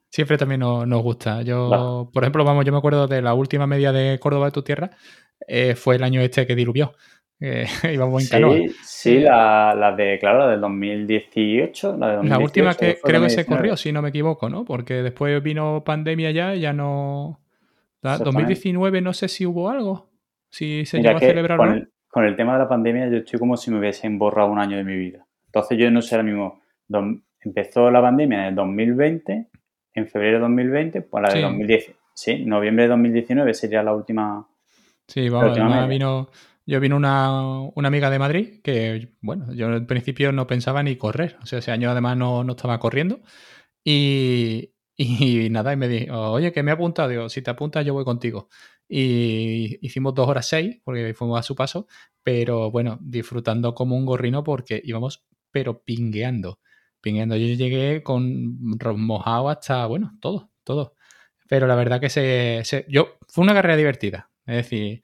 siempre 0.09 0.37
también 0.37 0.61
nos, 0.61 1.03
gusta. 1.03 1.43
Yo, 1.43 2.11
por 2.13 2.23
ejemplo, 2.25 2.45
vamos, 2.45 2.65
yo 2.65 2.73
me 2.73 2.79
acuerdo 2.79 3.07
de 3.07 3.23
la 3.23 3.35
última 3.35 3.67
media 3.67 3.93
de 3.93 4.19
Córdoba 4.19 4.47
de 4.47 4.53
tu 4.53 4.63
tierra, 4.63 4.91
eh, 5.47 5.75
fue 5.75 5.97
el 5.97 6.03
año 6.03 6.21
este 6.21 6.47
que 6.47 6.55
diluvió. 6.55 6.95
íbamos 7.41 8.33
en 8.33 8.69
sí, 8.69 8.75
Sí, 8.85 9.19
la, 9.21 9.95
de, 9.97 10.19
claro, 10.19 10.41
la 10.41 10.49
del 10.49 10.61
2018. 10.61 11.97
La, 11.97 12.39
última 12.39 12.75
que 12.75 12.99
creo 13.03 13.23
que 13.23 13.31
se 13.31 13.47
corrió, 13.47 13.77
si 13.77 13.93
no 13.93 14.03
me 14.03 14.11
equivoco, 14.11 14.49
¿no? 14.49 14.65
Porque 14.65 15.03
después 15.03 15.43
vino 15.43 15.83
pandemia 15.85 16.31
ya 16.31 16.55
y 16.55 16.61
ya 16.61 16.73
no. 16.73 17.41
2019 18.03 19.03
no 19.03 19.13
sé 19.13 19.29
si 19.29 19.45
hubo 19.45 19.69
algo, 19.69 20.11
si 20.49 20.87
se 20.87 21.03
llegó 21.03 21.19
a 21.19 21.21
celebrar 21.21 21.59
con, 21.59 21.73
el, 21.73 21.93
con 22.09 22.25
el 22.25 22.35
tema 22.35 22.55
de 22.55 22.61
la 22.61 22.69
pandemia 22.69 23.09
yo 23.11 23.19
estoy 23.19 23.39
como 23.39 23.59
si 23.59 23.71
me 23.71 23.79
hubiesen 23.79 24.19
borrado 24.19 24.51
un 24.51 24.59
año 24.59 24.77
de 24.77 24.85
mi 24.85 24.97
vida. 24.97 25.27
Entonces 25.47 25.79
yo 25.79 25.91
no 25.91 26.01
sé 26.01 26.15
ahora 26.15 26.25
mismo. 26.25 26.61
empezó 27.41 27.91
la 27.91 28.01
pandemia 28.01 28.41
en 28.41 28.45
el 28.47 28.55
2020, 28.55 29.49
en 29.95 30.09
febrero 30.09 30.37
de 30.37 30.43
2020, 30.43 31.03
pues 31.03 31.23
la 31.23 31.35
de 31.35 31.43
2010. 31.43 31.93
Sí, 32.15 32.45
noviembre 32.45 32.85
de 32.85 32.91
2019 32.91 33.55
sería 33.55 33.83
la 33.83 33.95
última. 33.95 34.47
Sí, 35.11 35.29
vamos, 35.29 35.59
la 35.59 35.87
vino 35.87 36.31
yo 36.71 36.79
vino 36.79 36.97
una, 36.97 37.63
una, 37.75 37.89
amiga 37.89 38.11
de 38.11 38.19
Madrid 38.21 38.61
que, 38.63 39.17
bueno, 39.23 39.53
yo 39.55 39.67
al 39.67 39.87
principio 39.87 40.31
no 40.31 40.47
pensaba 40.47 40.85
ni 40.85 40.95
correr. 40.97 41.37
O 41.43 41.47
sea, 41.47 41.59
ese 41.59 41.73
año 41.73 41.91
además 41.91 42.17
no, 42.17 42.45
no 42.45 42.53
estaba 42.53 42.79
corriendo. 42.79 43.21
Y, 43.85 44.73
y, 44.97 45.51
nada, 45.51 45.73
y 45.73 45.77
me 45.77 45.89
dijo, 45.89 46.33
oye, 46.33 46.53
que 46.53 46.63
me 46.63 46.71
ha 46.71 46.75
apuntado. 46.75 47.09
Digo, 47.09 47.29
si 47.29 47.43
te 47.43 47.51
apuntas, 47.51 47.85
yo 47.85 47.95
voy 47.95 48.05
contigo. 48.05 48.49
Y 48.89 49.79
hicimos 49.85 50.15
dos 50.15 50.29
horas 50.29 50.49
seis, 50.49 50.79
porque 50.85 51.13
fuimos 51.15 51.41
a 51.41 51.43
su 51.43 51.57
paso, 51.57 51.89
pero 52.23 52.71
bueno, 52.71 52.99
disfrutando 53.01 53.75
como 53.75 53.97
un 53.97 54.07
gorrino 54.07 54.45
porque 54.45 54.81
íbamos, 54.85 55.25
pero 55.51 55.83
pingueando. 55.83 56.61
Pingueando. 57.01 57.37
Yo 57.37 57.47
llegué 57.55 58.03
con 58.05 58.59
mojado 58.99 59.49
hasta, 59.49 59.87
bueno, 59.87 60.13
todo, 60.21 60.53
todo. 60.65 60.95
Pero 61.49 61.67
la 61.67 61.75
verdad 61.75 62.01
que 62.01 62.11
se, 62.11 62.61
se 62.65 62.87
yo, 62.89 63.19
fue 63.29 63.43
una 63.43 63.55
carrera 63.55 63.77
divertida. 63.77 64.30
Es 64.47 64.57
decir, 64.57 65.03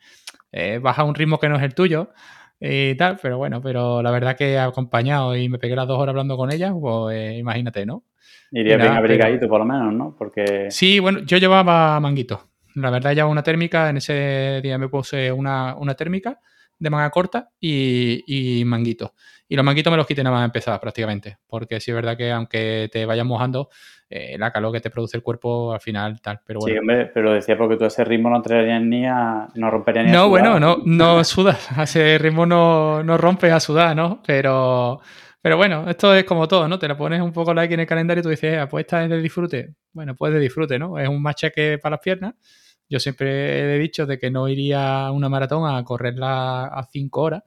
eh, 0.52 0.78
vas 0.83 0.99
a 0.99 1.05
un 1.05 1.14
ritmo 1.14 1.38
que 1.38 1.49
no 1.49 1.57
es 1.57 1.62
el 1.62 1.75
tuyo, 1.75 2.11
y 2.59 2.95
tal, 2.95 3.19
pero 3.21 3.37
bueno, 3.37 3.61
pero 3.61 4.02
la 4.02 4.11
verdad 4.11 4.37
que 4.37 4.52
he 4.52 4.59
acompañado 4.59 5.37
y 5.37 5.49
me 5.49 5.59
pegué 5.59 5.76
las 5.76 5.87
dos 5.87 5.99
horas 5.99 6.12
hablando 6.12 6.37
con 6.37 6.50
ella, 6.50 6.73
pues 6.73 7.38
imagínate, 7.38 7.85
¿no? 7.85 8.05
Iría 8.50 8.76
bien 8.76 8.93
abrigadito 8.93 9.49
por 9.49 9.61
lo 9.61 9.66
menos, 9.66 9.93
¿no? 9.93 10.14
Porque... 10.16 10.71
Sí, 10.71 10.99
bueno, 10.99 11.21
yo 11.21 11.37
llevaba 11.37 11.99
manguito. 12.00 12.49
La 12.75 12.90
verdad 12.90 13.12
llevaba 13.12 13.33
una 13.33 13.43
térmica, 13.43 13.90
en 13.90 13.99
ese 13.99 14.61
día 14.62 14.78
me 14.78 14.88
puse 14.88 15.31
una, 15.33 15.75
una 15.76 15.95
térmica 15.95 16.40
de 16.78 16.90
manga 16.90 17.11
corta 17.11 17.50
y, 17.61 18.23
y 18.26 18.64
manguito. 18.64 19.14
Y 19.49 19.57
los 19.57 19.64
manguitos 19.64 19.90
me 19.90 19.97
los 19.97 20.07
quité 20.07 20.23
nada 20.25 20.37
más 20.37 20.45
empezar 20.45 20.81
prácticamente, 20.81 21.38
porque 21.47 21.81
sí 21.81 21.90
es 21.90 21.95
verdad 21.95 22.16
que 22.16 22.33
aunque 22.33 22.88
te 22.90 23.05
vayas 23.07 23.26
mojando, 23.26 23.69
eh, 24.08 24.36
la 24.38 24.52
calor 24.52 24.72
que 24.72 24.80
te 24.80 24.90
produce 24.90 25.16
el 25.16 25.22
cuerpo 25.22 25.72
al 25.72 25.80
final 25.80 26.20
tal. 26.20 26.40
Pero 26.44 26.60
bueno. 26.60 26.75
Sí, 26.75 26.78
hombre, 26.78 27.06
pero 27.06 27.32
decía 27.32 27.56
porque 27.56 27.76
tú 27.76 27.84
ese 27.84 28.04
ritmo 28.04 28.30
no 28.30 28.36
entrarías 28.36 28.82
ni 28.82 29.06
a, 29.06 29.48
no 29.54 29.70
romperías 29.70 30.06
ni 30.06 30.12
no, 30.12 30.18
a 30.18 30.22
No, 30.22 30.28
bueno, 30.28 30.60
no, 30.60 30.78
no 30.84 31.25
sudas, 31.25 31.68
a 31.76 31.84
ese 31.84 32.18
ritmo 32.18 32.46
no, 32.46 33.02
no 33.02 33.16
rompes 33.18 33.52
a 33.52 33.60
sudar, 33.60 33.96
¿no? 33.96 34.22
Pero, 34.26 35.00
pero 35.40 35.56
bueno, 35.56 35.88
esto 35.88 36.14
es 36.14 36.25
como 36.25 36.48
todo, 36.48 36.68
¿no? 36.68 36.78
Te 36.78 36.88
la 36.88 36.96
pones 36.96 37.20
un 37.20 37.32
poco 37.32 37.52
like 37.54 37.75
en 37.75 37.80
el 37.80 37.86
calendario 37.86 38.20
y 38.20 38.22
tú 38.22 38.28
dices, 38.30 38.62
eh, 38.62 38.66
pues 38.68 38.84
esta 38.84 39.02
es 39.02 39.10
de 39.10 39.20
disfrute. 39.20 39.75
Bueno, 39.92 40.14
pues 40.14 40.32
de 40.32 40.40
disfrute, 40.40 40.78
¿no? 40.78 40.98
Es 40.98 41.08
un 41.08 41.22
machaque 41.22 41.78
para 41.78 41.96
las 41.96 42.00
piernas 42.00 42.34
yo 42.88 43.00
siempre 43.00 43.76
he 43.76 43.78
dicho 43.78 44.06
de 44.06 44.18
que 44.18 44.30
no 44.30 44.48
iría 44.48 45.06
a 45.06 45.12
una 45.12 45.28
maratón 45.28 45.68
a 45.68 45.82
correrla 45.84 46.66
a 46.66 46.84
cinco 46.90 47.22
horas, 47.22 47.42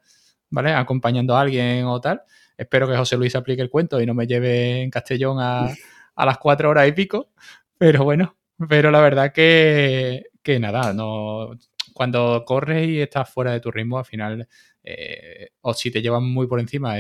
¿vale? 0.49 0.73
Acompañando 0.73 1.35
a 1.35 1.41
alguien 1.41 1.85
o 1.85 2.01
tal. 2.01 2.21
Espero 2.57 2.87
que 2.87 2.97
José 2.97 3.15
Luis 3.15 3.35
aplique 3.35 3.61
el 3.61 3.69
cuento 3.69 4.01
y 4.01 4.05
no 4.05 4.13
me 4.13 4.27
lleve 4.27 4.81
en 4.81 4.89
Castellón 4.89 5.37
a, 5.39 5.69
las 6.25 6.37
cuatro 6.37 6.69
horas 6.69 6.87
y 6.87 6.91
pico. 6.91 7.29
Pero 7.77 8.03
bueno, 8.03 8.35
pero 8.67 8.91
la 8.91 9.01
verdad 9.01 9.31
que, 9.31 10.25
que 10.43 10.59
nada, 10.59 10.93
no, 10.93 11.51
cuando 11.93 12.43
corres 12.45 12.87
y 12.87 13.01
estás 13.01 13.29
fuera 13.29 13.51
de 13.51 13.59
tu 13.59 13.71
ritmo, 13.71 13.97
al 13.97 14.05
final, 14.05 14.47
eh, 14.83 15.49
o 15.61 15.73
si 15.73 15.91
te 15.91 16.01
llevan 16.01 16.23
muy 16.23 16.47
por 16.47 16.59
encima, 16.59 16.95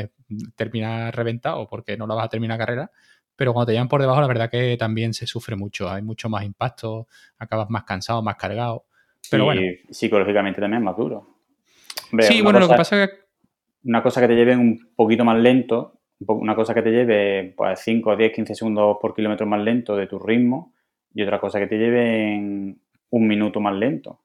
terminas 0.55 1.13
reventado 1.13 1.67
porque 1.67 1.97
no 1.97 2.07
la 2.07 2.15
vas 2.15 2.25
a 2.25 2.29
terminar 2.29 2.57
carrera 2.57 2.91
pero 3.39 3.53
cuando 3.53 3.67
te 3.67 3.71
llevan 3.71 3.87
por 3.87 4.01
debajo, 4.01 4.19
la 4.19 4.27
verdad 4.27 4.49
que 4.51 4.75
también 4.75 5.13
se 5.13 5.25
sufre 5.25 5.55
mucho, 5.55 5.89
hay 5.89 6.01
mucho 6.01 6.27
más 6.27 6.43
impacto, 6.43 7.07
acabas 7.37 7.69
más 7.69 7.85
cansado, 7.85 8.21
más 8.21 8.35
cargado. 8.35 8.83
Pero 9.31 9.45
bueno. 9.45 9.61
psicológicamente 9.89 10.59
también 10.59 10.81
es 10.81 10.85
más 10.85 10.97
duro. 10.97 11.25
sí, 12.19 12.41
bueno, 12.41 12.59
lo 12.59 12.67
que 12.67 12.75
pasa 12.75 13.01
es 13.01 13.09
que... 13.09 13.15
Una 13.85 14.03
cosa 14.03 14.19
que 14.19 14.27
te 14.27 14.35
lleve 14.35 14.57
un 14.57 14.89
poquito 14.93 15.23
más 15.23 15.39
lento, 15.39 15.98
una 16.27 16.55
cosa 16.55 16.73
que 16.73 16.81
te 16.81 16.91
lleve 16.91 17.53
pues 17.55 17.79
5, 17.79 18.15
10, 18.15 18.33
15 18.33 18.55
segundos 18.55 18.97
por 19.01 19.15
kilómetro 19.15 19.45
más 19.47 19.61
lento 19.61 19.95
de 19.95 20.07
tu 20.07 20.19
ritmo 20.19 20.73
y 21.13 21.23
otra 21.23 21.39
cosa 21.39 21.59
que 21.59 21.67
te 21.67 21.77
lleve 21.77 22.35
en 22.35 22.79
un 23.11 23.27
minuto 23.27 23.59
más 23.59 23.75
lento. 23.75 24.21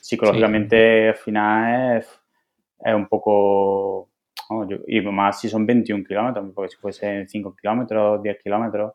Psicológicamente 0.00 1.08
al 1.08 1.16
final 1.16 1.98
es, 1.98 2.20
es 2.84 2.94
un 2.94 3.06
poco 3.06 4.10
y 4.86 5.00
más 5.02 5.40
si 5.40 5.48
son 5.48 5.66
21 5.66 6.04
kilómetros, 6.04 6.50
porque 6.54 6.70
si 6.70 6.76
fuesen 6.76 7.28
5 7.28 7.54
kilómetros, 7.56 8.22
10 8.22 8.38
kilómetros, 8.42 8.92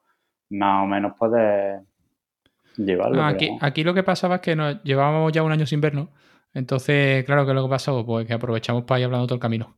más 0.50 0.84
o 0.84 0.88
menos 0.88 1.14
puedes 1.18 1.82
llevarlo. 2.78 3.24
aquí, 3.24 3.50
aquí, 3.62 3.84
lo 3.84 3.94
que 3.94 4.04
pasaba 4.04 4.36
es 4.36 4.42
que 4.42 4.56
nos 4.56 4.82
llevábamos 4.84 5.32
ya 5.32 5.44
un 5.44 5.52
año 5.52 5.66
sin 5.66 5.82
vernos. 5.82 6.10
Entonces, 6.54 7.24
claro 7.26 7.46
que 7.46 7.54
lo 7.54 7.64
que 7.64 7.70
pasó, 7.70 8.06
pues 8.06 8.28
que 8.28 8.34
aprovechamos 8.34 8.84
para 8.84 9.00
ir 9.00 9.06
hablando 9.06 9.28
todo 9.28 9.36
el 9.36 9.42
camino. 9.42 9.76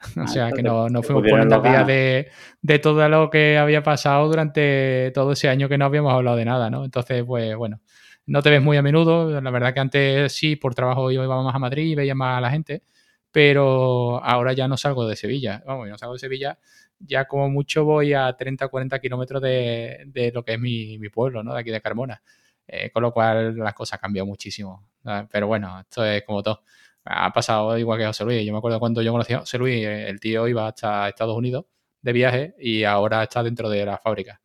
o 0.16 0.20
ah, 0.20 0.28
sea, 0.28 0.52
que 0.52 0.62
nos 0.62 0.90
no 0.90 1.02
fuimos 1.02 1.24
poniendo 1.28 1.56
al 1.56 1.62
día 1.62 1.84
de, 1.84 2.30
de, 2.62 2.78
todo 2.78 3.08
lo 3.08 3.30
que 3.30 3.58
había 3.58 3.82
pasado 3.82 4.28
durante 4.28 5.10
todo 5.12 5.32
ese 5.32 5.48
año 5.48 5.68
que 5.68 5.78
no 5.78 5.86
habíamos 5.86 6.12
hablado 6.12 6.36
de 6.36 6.44
nada, 6.44 6.70
¿no? 6.70 6.84
Entonces, 6.84 7.24
pues 7.24 7.56
bueno, 7.56 7.80
no 8.26 8.42
te 8.42 8.50
ves 8.50 8.62
muy 8.62 8.76
a 8.76 8.82
menudo. 8.82 9.40
La 9.40 9.50
verdad 9.50 9.74
que 9.74 9.80
antes 9.80 10.32
sí, 10.32 10.56
por 10.56 10.74
trabajo 10.74 11.10
yo 11.10 11.24
iba 11.24 11.42
más 11.42 11.54
a 11.54 11.58
Madrid 11.58 11.84
y 11.84 11.94
veía 11.94 12.14
más 12.14 12.38
a 12.38 12.40
la 12.40 12.50
gente 12.50 12.82
pero 13.30 14.22
ahora 14.24 14.52
ya 14.52 14.68
no 14.68 14.76
salgo 14.76 15.06
de 15.06 15.16
Sevilla. 15.16 15.62
Vamos, 15.66 15.88
no 15.88 15.98
salgo 15.98 16.14
de 16.14 16.18
Sevilla, 16.18 16.58
ya 16.98 17.26
como 17.26 17.48
mucho 17.48 17.84
voy 17.84 18.12
a 18.12 18.32
30 18.36 18.66
o 18.66 18.70
40 18.70 18.98
kilómetros 19.00 19.42
de, 19.42 20.32
lo 20.34 20.44
que 20.44 20.54
es 20.54 20.60
mi, 20.60 20.98
pueblo, 21.08 21.42
¿no? 21.42 21.54
De 21.54 21.60
aquí 21.60 21.70
de 21.70 21.80
Carmona. 21.80 22.22
Eh, 22.66 22.90
con 22.90 23.02
lo 23.02 23.12
cual 23.12 23.56
las 23.56 23.74
cosas 23.74 23.94
han 23.94 24.00
cambiado 24.00 24.26
muchísimo. 24.26 24.88
Pero 25.30 25.46
bueno, 25.46 25.80
esto 25.80 26.04
es 26.04 26.22
como 26.24 26.42
todo. 26.42 26.62
Ha 27.10 27.32
pasado 27.32 27.78
igual 27.78 27.98
que 27.98 28.06
José 28.06 28.24
Luis. 28.24 28.44
Yo 28.44 28.52
me 28.52 28.58
acuerdo 28.58 28.78
cuando 28.78 29.00
yo 29.02 29.12
conocí 29.12 29.32
a 29.32 29.40
José 29.40 29.58
Luis, 29.58 29.84
el 29.84 30.20
tío 30.20 30.46
iba 30.46 30.68
hasta 30.68 31.08
Estados 31.08 31.36
Unidos 31.36 31.64
de 32.02 32.12
viaje 32.12 32.54
y 32.58 32.84
ahora 32.84 33.22
está 33.22 33.42
dentro 33.42 33.68
de 33.70 33.84
la 33.86 33.98
fábrica. 33.98 34.40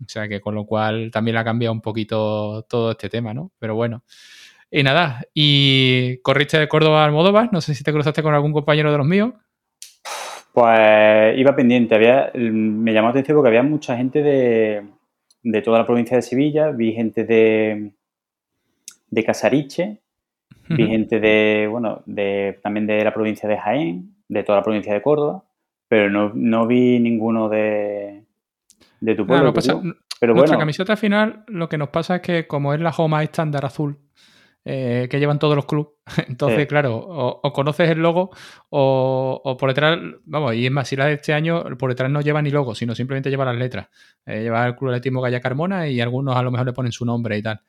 O 0.00 0.08
sea 0.08 0.28
que 0.28 0.40
con 0.40 0.54
lo 0.54 0.66
cual 0.66 1.10
también 1.12 1.36
ha 1.36 1.44
cambiado 1.44 1.72
un 1.72 1.80
poquito 1.80 2.64
todo 2.68 2.90
este 2.90 3.08
tema, 3.08 3.32
¿no? 3.32 3.52
Pero 3.58 3.74
bueno. 3.74 4.02
Y 4.70 4.82
nada, 4.82 5.22
y 5.34 6.16
corriste 6.22 6.58
de 6.58 6.66
Córdoba 6.66 7.02
a 7.02 7.04
Almodóvar, 7.04 7.52
no 7.52 7.60
sé 7.60 7.74
si 7.74 7.84
te 7.84 7.92
cruzaste 7.92 8.22
con 8.22 8.34
algún 8.34 8.52
compañero 8.52 8.90
de 8.90 8.98
los 8.98 9.06
míos. 9.06 9.34
Pues 10.52 11.38
iba 11.38 11.54
pendiente, 11.54 11.98
me 12.34 12.92
llamó 12.92 13.08
la 13.08 13.10
atención 13.12 13.36
porque 13.36 13.48
había 13.48 13.62
mucha 13.62 13.96
gente 13.96 14.22
de, 14.22 15.62
toda 15.62 15.78
la 15.78 15.86
provincia 15.86 16.16
de 16.16 16.22
Sevilla, 16.22 16.70
vi 16.70 16.92
gente 16.92 17.24
de, 17.24 17.92
de 19.08 19.24
Casariche, 19.24 20.01
vi 20.68 20.86
gente 20.86 21.20
de, 21.20 21.66
bueno, 21.70 22.02
de, 22.06 22.58
también 22.62 22.86
de 22.86 23.04
la 23.04 23.12
provincia 23.12 23.48
de 23.48 23.58
Jaén, 23.58 24.14
de 24.28 24.42
toda 24.42 24.58
la 24.58 24.64
provincia 24.64 24.92
de 24.92 25.02
Córdoba, 25.02 25.44
pero 25.88 26.08
no, 26.10 26.66
vi 26.66 26.98
ninguno 26.98 27.48
de, 27.48 28.24
de 29.00 29.14
tu 29.14 29.26
pueblo. 29.26 29.52
pero 30.20 30.34
nuestra 30.34 30.58
camiseta 30.58 30.96
final, 30.96 31.44
lo 31.48 31.68
que 31.68 31.78
nos 31.78 31.90
pasa 31.90 32.16
es 32.16 32.22
que 32.22 32.46
como 32.46 32.72
es 32.74 32.80
la 32.80 32.90
Homa 32.90 33.22
estándar 33.22 33.64
azul, 33.64 33.98
eh, 34.64 35.08
que 35.10 35.18
llevan 35.18 35.40
todos 35.40 35.56
los 35.56 35.66
clubes. 35.66 35.92
Entonces, 36.28 36.66
claro, 36.66 36.96
o, 36.96 37.52
conoces 37.52 37.90
el 37.90 37.98
logo 37.98 38.30
o, 38.70 39.56
por 39.58 39.70
detrás, 39.70 39.98
vamos, 40.24 40.54
y 40.54 40.66
es 40.66 40.72
más, 40.72 40.86
si 40.86 40.94
la 40.94 41.06
de 41.06 41.14
este 41.14 41.32
año, 41.32 41.64
por 41.76 41.90
detrás 41.90 42.10
no 42.10 42.20
lleva 42.20 42.40
ni 42.42 42.50
logo, 42.50 42.74
sino 42.74 42.94
simplemente 42.94 43.28
lleva 43.28 43.44
las 43.44 43.56
letras. 43.56 43.88
Eh, 44.24 44.42
lleva 44.42 44.66
el 44.66 44.76
Club 44.76 44.90
Atletismo 44.90 45.20
Gaya 45.20 45.40
Carmona 45.40 45.88
y 45.88 46.00
algunos 46.00 46.36
a 46.36 46.42
lo 46.42 46.52
mejor 46.52 46.66
le 46.66 46.72
ponen 46.72 46.92
su 46.92 47.04
nombre 47.04 47.36
y 47.36 47.42
tal. 47.42 47.60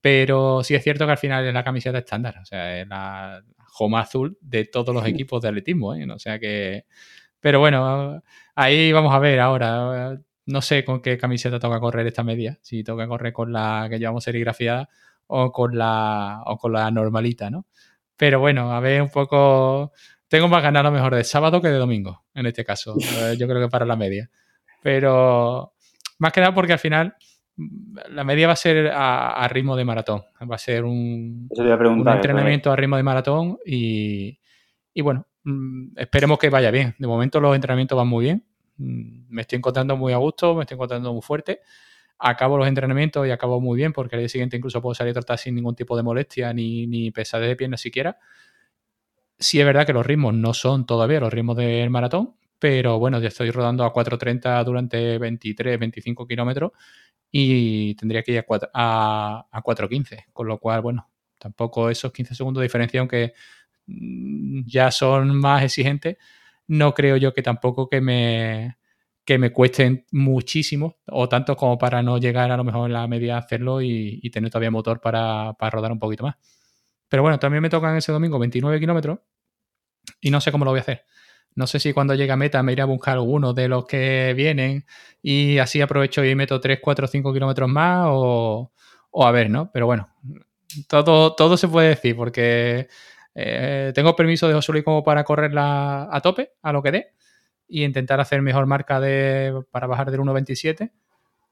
Pero 0.00 0.62
sí 0.62 0.74
es 0.74 0.82
cierto 0.82 1.04
que 1.06 1.12
al 1.12 1.18
final 1.18 1.46
es 1.46 1.52
la 1.52 1.64
camiseta 1.64 1.98
estándar, 1.98 2.38
o 2.40 2.44
sea, 2.44 2.80
es 2.80 2.88
la 2.88 3.42
joma 3.66 4.00
azul 4.00 4.38
de 4.40 4.64
todos 4.64 4.94
los 4.94 5.04
equipos 5.06 5.42
de 5.42 5.48
atletismo, 5.48 5.94
¿eh? 5.94 6.06
O 6.10 6.18
sea 6.18 6.38
que... 6.38 6.84
Pero 7.40 7.58
bueno, 7.58 8.22
ahí 8.54 8.92
vamos 8.92 9.14
a 9.14 9.18
ver 9.18 9.40
ahora. 9.40 10.18
No 10.46 10.62
sé 10.62 10.84
con 10.84 11.00
qué 11.00 11.16
camiseta 11.16 11.58
toca 11.58 11.80
correr 11.80 12.06
esta 12.06 12.22
media. 12.22 12.58
Si 12.60 12.84
toca 12.84 13.08
correr 13.08 13.32
con 13.32 13.52
la 13.52 13.86
que 13.88 13.98
llevamos 13.98 14.24
serigrafiada 14.24 14.88
o 15.26 15.50
con 15.52 15.78
la, 15.78 16.42
o 16.44 16.58
con 16.58 16.72
la 16.72 16.90
normalita, 16.90 17.48
¿no? 17.48 17.66
Pero 18.16 18.40
bueno, 18.40 18.72
a 18.72 18.80
ver 18.80 19.00
un 19.00 19.10
poco... 19.10 19.92
Tengo 20.28 20.48
más 20.48 20.62
ganas 20.62 20.80
a 20.80 20.84
lo 20.84 20.90
mejor 20.92 21.14
de 21.14 21.24
sábado 21.24 21.62
que 21.62 21.68
de 21.68 21.78
domingo, 21.78 22.24
en 22.34 22.46
este 22.46 22.64
caso. 22.64 22.94
Eh, 22.98 23.36
yo 23.38 23.48
creo 23.48 23.62
que 23.62 23.68
para 23.68 23.86
la 23.86 23.96
media. 23.96 24.30
Pero 24.82 25.72
más 26.18 26.32
que 26.32 26.40
nada 26.40 26.54
porque 26.54 26.74
al 26.74 26.78
final 26.78 27.16
la 28.10 28.24
media 28.24 28.46
va 28.46 28.54
a 28.54 28.56
ser 28.56 28.90
a, 28.92 29.46
ritmo 29.48 29.76
de 29.76 29.84
maratón. 29.84 30.22
Va 30.50 30.54
a 30.54 30.58
ser 30.58 30.84
un, 30.84 31.48
un 31.50 32.08
entrenamiento 32.08 32.72
a 32.72 32.76
ritmo 32.76 32.96
de 32.96 33.02
maratón 33.02 33.58
y, 33.64 34.38
y, 34.92 35.00
bueno, 35.02 35.26
mm, 35.44 35.98
esperemos 35.98 36.38
que 36.38 36.50
vaya 36.50 36.70
bien. 36.70 36.94
De 36.98 37.06
momento 37.06 37.40
los 37.40 37.54
entrenamientos 37.54 37.96
van 37.96 38.08
muy 38.08 38.24
bien. 38.24 38.44
Mm, 38.76 39.26
me 39.28 39.42
estoy 39.42 39.58
encontrando 39.58 39.96
muy 39.96 40.12
a 40.12 40.16
gusto, 40.16 40.54
me 40.54 40.62
estoy 40.62 40.76
encontrando 40.76 41.12
muy 41.12 41.22
fuerte 41.22 41.60
acabo 42.20 42.58
los 42.58 42.68
entrenamientos 42.68 43.26
y 43.26 43.30
acabo 43.30 43.60
muy 43.60 43.76
bien 43.76 43.92
porque 43.92 44.16
al 44.16 44.20
día 44.20 44.28
siguiente 44.28 44.56
incluso 44.56 44.82
puedo 44.82 44.94
salir 44.94 45.12
a 45.12 45.14
tratar 45.14 45.38
sin 45.38 45.54
ningún 45.54 45.74
tipo 45.74 45.96
de 45.96 46.02
molestia 46.02 46.52
ni, 46.52 46.86
ni 46.86 47.10
pesadez 47.10 47.48
de 47.48 47.56
piernas 47.56 47.80
siquiera. 47.80 48.18
Sí 49.38 49.58
es 49.58 49.64
verdad 49.64 49.86
que 49.86 49.94
los 49.94 50.06
ritmos 50.06 50.34
no 50.34 50.52
son 50.52 50.84
todavía 50.84 51.18
los 51.18 51.32
ritmos 51.32 51.56
del 51.56 51.88
maratón, 51.88 52.34
pero 52.58 52.98
bueno, 52.98 53.18
ya 53.20 53.28
estoy 53.28 53.50
rodando 53.50 53.84
a 53.84 53.92
4.30 53.92 54.62
durante 54.64 55.16
23, 55.16 55.78
25 55.78 56.26
kilómetros 56.26 56.72
y 57.30 57.94
tendría 57.94 58.22
que 58.22 58.32
ir 58.32 58.44
a, 58.74 59.46
a, 59.50 59.62
4.15, 59.62 60.26
con 60.32 60.48
lo 60.48 60.58
cual, 60.58 60.80
bueno, 60.82 61.10
tampoco 61.38 61.90
esos 61.90 62.12
15 62.12 62.34
segundos 62.34 62.60
de 62.60 62.66
diferencia, 62.66 63.00
aunque 63.00 63.34
mm, 63.86 64.62
ya 64.66 64.90
son 64.90 65.36
más 65.36 65.62
exigentes, 65.64 66.16
no 66.66 66.94
creo 66.94 67.16
yo 67.16 67.32
que 67.32 67.42
tampoco 67.42 67.88
que 67.88 68.00
me, 68.00 68.76
que 69.24 69.38
me 69.38 69.52
cuesten 69.52 70.06
muchísimo, 70.10 70.98
o 71.06 71.28
tanto 71.28 71.56
como 71.56 71.78
para 71.78 72.02
no 72.02 72.18
llegar 72.18 72.50
a 72.50 72.56
lo 72.56 72.64
mejor 72.64 72.88
en 72.88 72.94
la 72.94 73.06
media 73.06 73.36
a 73.36 73.38
hacerlo 73.38 73.80
y, 73.80 74.28
tener 74.30 74.50
todavía 74.50 74.70
motor 74.70 75.00
para, 75.00 75.54
rodar 75.70 75.92
un 75.92 75.98
poquito 75.98 76.24
más. 76.24 76.36
Pero 77.08 77.22
bueno, 77.22 77.38
también 77.38 77.62
me 77.62 77.70
tocan 77.70 77.96
ese 77.96 78.12
domingo 78.12 78.38
29 78.38 78.80
kilómetros 78.80 79.20
y 80.20 80.30
no 80.30 80.40
sé 80.40 80.50
cómo 80.50 80.64
lo 80.64 80.72
voy 80.72 80.78
a 80.78 80.82
hacer. 80.82 81.04
No 81.54 81.66
sé 81.66 81.80
si 81.80 81.92
cuando 81.92 82.14
llegue 82.14 82.32
a 82.32 82.36
meta 82.36 82.62
me 82.62 82.72
iré 82.72 82.82
a 82.82 82.86
buscar 82.86 83.14
alguno 83.14 83.52
de 83.52 83.68
los 83.68 83.84
que 83.86 84.32
vienen 84.36 84.84
y 85.22 85.58
así 85.58 85.80
aprovecho 85.80 86.24
y 86.24 86.34
meto 86.34 86.60
3, 86.60 86.78
4, 86.80 87.06
5 87.06 87.32
kilómetros 87.32 87.68
más 87.68 88.06
o, 88.08 88.72
a 89.14 89.30
ver, 89.30 89.50
¿no? 89.50 89.70
Pero 89.72 89.86
bueno, 89.86 90.08
todo, 90.88 91.34
todo 91.34 91.56
se 91.56 91.68
puede 91.68 91.88
decir 91.88 92.16
porque 92.16 92.88
eh, 93.34 93.92
tengo 93.94 94.16
permiso 94.16 94.48
de 94.48 94.54
José 94.54 94.84
como 94.84 95.02
para 95.02 95.24
correrla 95.24 96.08
a 96.10 96.20
tope, 96.20 96.52
a 96.62 96.72
lo 96.72 96.82
que 96.82 96.92
dé 96.92 97.14
y 97.68 97.84
intentar 97.84 98.20
hacer 98.20 98.42
mejor 98.42 98.66
marca 98.66 99.00
de, 99.00 99.62
para 99.70 99.86
bajar 99.86 100.10
del 100.10 100.20
1.27 100.20 100.90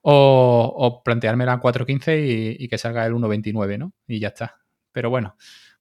o, 0.02 1.02
plantearme 1.04 1.44
la 1.44 1.60
4.15 1.60 2.56
y, 2.58 2.64
y, 2.64 2.68
que 2.68 2.78
salga 2.78 3.04
el 3.06 3.14
1.29, 3.14 3.78
¿no? 3.78 3.92
Y 4.06 4.20
ya 4.20 4.28
está. 4.28 4.58
Pero 4.92 5.10
bueno, 5.10 5.36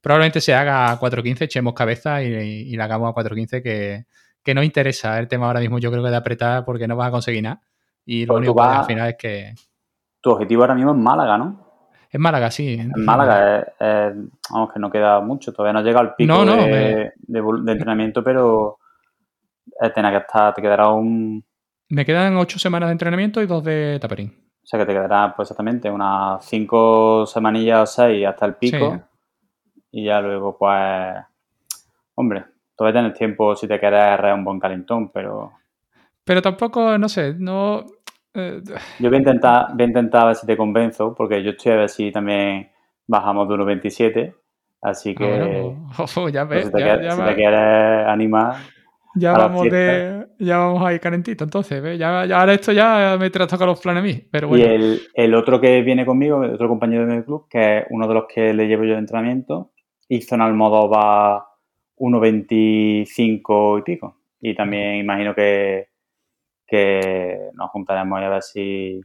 probablemente 0.08 0.40
se 0.40 0.54
haga 0.56 0.90
a 0.90 0.98
4.15, 1.00 1.42
echemos 1.42 1.74
cabeza 1.74 2.24
y, 2.24 2.28
y 2.28 2.78
la 2.78 2.86
hagamos 2.86 3.10
a 3.10 3.14
4.15 3.14 3.62
que, 3.62 4.06
que 4.42 4.54
no 4.54 4.64
interesa 4.64 5.20
el 5.20 5.28
tema 5.28 5.48
ahora 5.48 5.60
mismo, 5.60 5.80
yo 5.80 5.92
creo 5.92 6.02
que 6.02 6.10
de 6.10 6.16
apretar 6.16 6.64
porque 6.64 6.88
no 6.88 6.96
vas 6.96 7.10
a 7.10 7.12
conseguir 7.12 7.44
nada. 7.44 7.62
Y 8.06 8.26
lo 8.26 8.36
Pues 8.36 8.40
único 8.40 8.54
vas- 8.56 8.70
que 8.72 8.80
al 8.80 8.86
final 8.86 9.10
es 9.10 9.16
que. 9.18 9.54
Tu 10.22 10.32
objetivo 10.32 10.62
ahora 10.64 10.76
mismo 10.76 10.92
es 10.92 10.98
Málaga, 10.98 11.38
¿no? 11.38 11.68
Es 12.10 12.20
Málaga, 12.22 12.50
sí. 12.52 12.76
En 12.80 13.04
Málaga, 13.04 13.60
es- 13.60 13.66
es- 13.82 14.16
vamos, 14.50 14.72
que 14.72 14.80
no 14.80 14.90
queda 14.90 15.20
mucho. 15.20 15.52
Todavía 15.52 15.74
no 15.74 15.86
llega 15.86 16.00
al 16.00 16.16
pico 16.16 16.34
No, 16.34 16.46
no, 16.46 16.56
de, 16.56 17.12
me- 17.28 17.42
de 17.42 17.42
de 17.66 17.72
entrenamiento, 17.74 18.24
pero 18.24 18.78
eh, 19.82 19.92
que 19.94 20.18
estar, 20.18 20.54
te 20.54 20.62
quedará 20.62 20.88
un... 20.88 21.44
Me 21.90 22.06
quedan 22.06 22.38
ocho 22.38 22.60
semanas 22.60 22.88
de 22.88 22.94
entrenamiento 22.94 23.42
y 23.42 23.46
dos 23.46 23.62
de 23.62 23.98
taperín. 24.00 24.34
O 24.64 24.66
sea, 24.66 24.80
que 24.80 24.86
te 24.86 24.94
quedará 24.94 25.34
pues 25.36 25.48
exactamente 25.48 25.92
unas 25.92 26.46
cinco 26.46 27.26
semanillas 27.26 27.82
o 27.82 27.86
seis 27.86 28.26
hasta 28.26 28.46
el 28.46 28.56
pico. 28.56 28.94
Sí. 28.96 29.07
Y 29.92 30.06
ya 30.06 30.22
luego, 30.22 30.58
pues... 30.58 31.16
Hombre, 32.16 32.46
todavía 32.76 33.02
tienes 33.02 33.18
tiempo 33.18 33.56
si 33.56 33.68
te 33.68 33.80
quieres 33.80 34.00
arrear 34.00 34.36
un 34.36 34.44
buen 34.44 34.60
calentón, 34.60 35.12
pero... 35.12 35.52
Pero 36.24 36.42
tampoco, 36.42 36.98
no 36.98 37.08
sé, 37.08 37.36
no. 37.38 37.86
eh, 38.34 38.62
Yo 39.00 39.10
voy 39.10 39.16
a 39.16 39.20
intentar, 39.20 39.68
voy 39.74 39.84
a 39.84 39.88
intentar 39.88 40.22
a 40.24 40.26
ver 40.28 40.36
si 40.36 40.46
te 40.46 40.58
convenzo, 40.58 41.16
porque 41.16 41.42
yo 41.42 41.52
estoy 41.52 41.72
a 41.72 41.76
ver 41.78 41.90
si 41.90 42.12
también 42.12 42.70
bajamos 43.08 43.48
de 43.48 43.56
1.27. 43.56 44.36
Así 44.82 45.16
que... 45.16 45.26
ah, 45.26 45.38
bueno, 45.38 45.90
pues, 45.96 46.16
ya 46.34 46.46
pues, 46.48 46.50
ves, 46.50 46.66
si 46.66 46.72
te, 46.74 46.80
ya, 46.80 46.86
quieres, 46.86 47.06
ya 47.06 47.12
si 47.12 47.22
te 47.24 47.36
quieres 47.36 48.08
animar, 48.08 48.56
ya 49.16 49.32
vamos 49.34 49.70
de, 49.70 50.28
ya 50.38 50.58
vamos 50.60 50.84
ahí 50.86 51.00
calentito, 51.00 51.44
entonces, 51.44 51.82
¿ves? 51.82 51.98
Ya, 51.98 52.26
ya 52.26 52.40
ahora 52.40 52.54
esto 52.54 52.72
ya 52.72 53.18
me 53.20 53.30
trastoca 53.32 53.66
los 53.66 53.80
planes 53.82 54.02
a 54.02 54.04
mí. 54.04 54.22
Pero 54.30 54.48
bueno, 54.50 54.64
Y 54.64 54.68
el, 54.68 55.02
el 55.16 55.34
otro 55.34 55.60
que 55.60 55.82
viene 55.82 56.06
conmigo, 56.06 56.44
el 56.44 56.54
otro 56.54 56.68
compañero 56.68 57.08
de 57.08 57.16
mi 57.18 57.24
club, 57.24 57.48
que 57.50 57.80
es 57.80 57.86
uno 57.90 58.08
de 58.08 58.14
los 58.14 58.26
que 58.28 58.54
le 58.54 58.68
llevo 58.68 58.84
yo 58.84 58.94
de 58.94 59.00
entrenamiento, 59.00 59.72
hizo 60.10 60.36
en 60.36 60.42
Almodóvar 60.42 61.44
1.25 61.98 63.80
y 63.80 63.82
pico. 63.84 64.18
Y 64.42 64.56
también 64.56 64.96
imagino 64.96 65.34
que, 65.34 65.88
que 66.66 67.50
nos 67.54 67.70
juntaremos 67.72 68.22
y 68.22 68.24
a 68.24 68.30
ver 68.30 68.44
si 68.44 69.02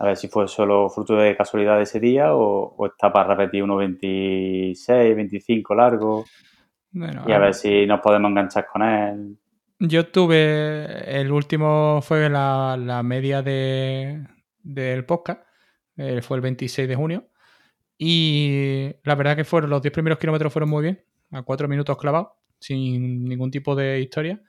a 0.00 0.04
ver 0.04 0.16
si 0.16 0.28
fue 0.28 0.46
solo 0.46 0.88
fruto 0.88 1.16
de 1.16 1.36
casualidad 1.36 1.82
ese 1.82 1.98
día 1.98 2.32
o, 2.34 2.74
o 2.76 2.86
está 2.86 3.12
para 3.12 3.34
repetir 3.34 3.64
1.26, 3.64 5.16
25 5.16 5.74
largo 5.74 6.24
bueno, 6.90 7.24
y 7.26 7.32
a 7.32 7.38
ver 7.38 7.54
si 7.54 7.86
nos 7.86 8.00
podemos 8.00 8.30
enganchar 8.30 8.66
con 8.66 8.82
él. 8.82 9.38
Yo 9.80 10.08
tuve, 10.08 11.20
el 11.20 11.30
último 11.30 12.00
fue 12.02 12.28
la, 12.28 12.76
la 12.78 13.02
media 13.02 13.42
de, 13.42 14.26
del 14.62 15.04
podcast, 15.04 15.42
eh, 15.96 16.20
fue 16.22 16.38
el 16.38 16.40
26 16.42 16.88
de 16.88 16.96
junio, 16.96 17.28
y 17.98 18.92
la 19.02 19.14
verdad 19.16 19.36
que 19.36 19.44
fueron 19.44 19.70
los 19.70 19.82
10 19.82 19.92
primeros 19.92 20.18
kilómetros 20.18 20.52
fueron 20.52 20.70
muy 20.70 20.82
bien, 20.82 21.04
a 21.32 21.42
4 21.42 21.68
minutos 21.68 21.96
clavados, 21.98 22.28
sin 22.58 23.24
ningún 23.24 23.50
tipo 23.50 23.74
de 23.74 24.00
historia. 24.00 24.40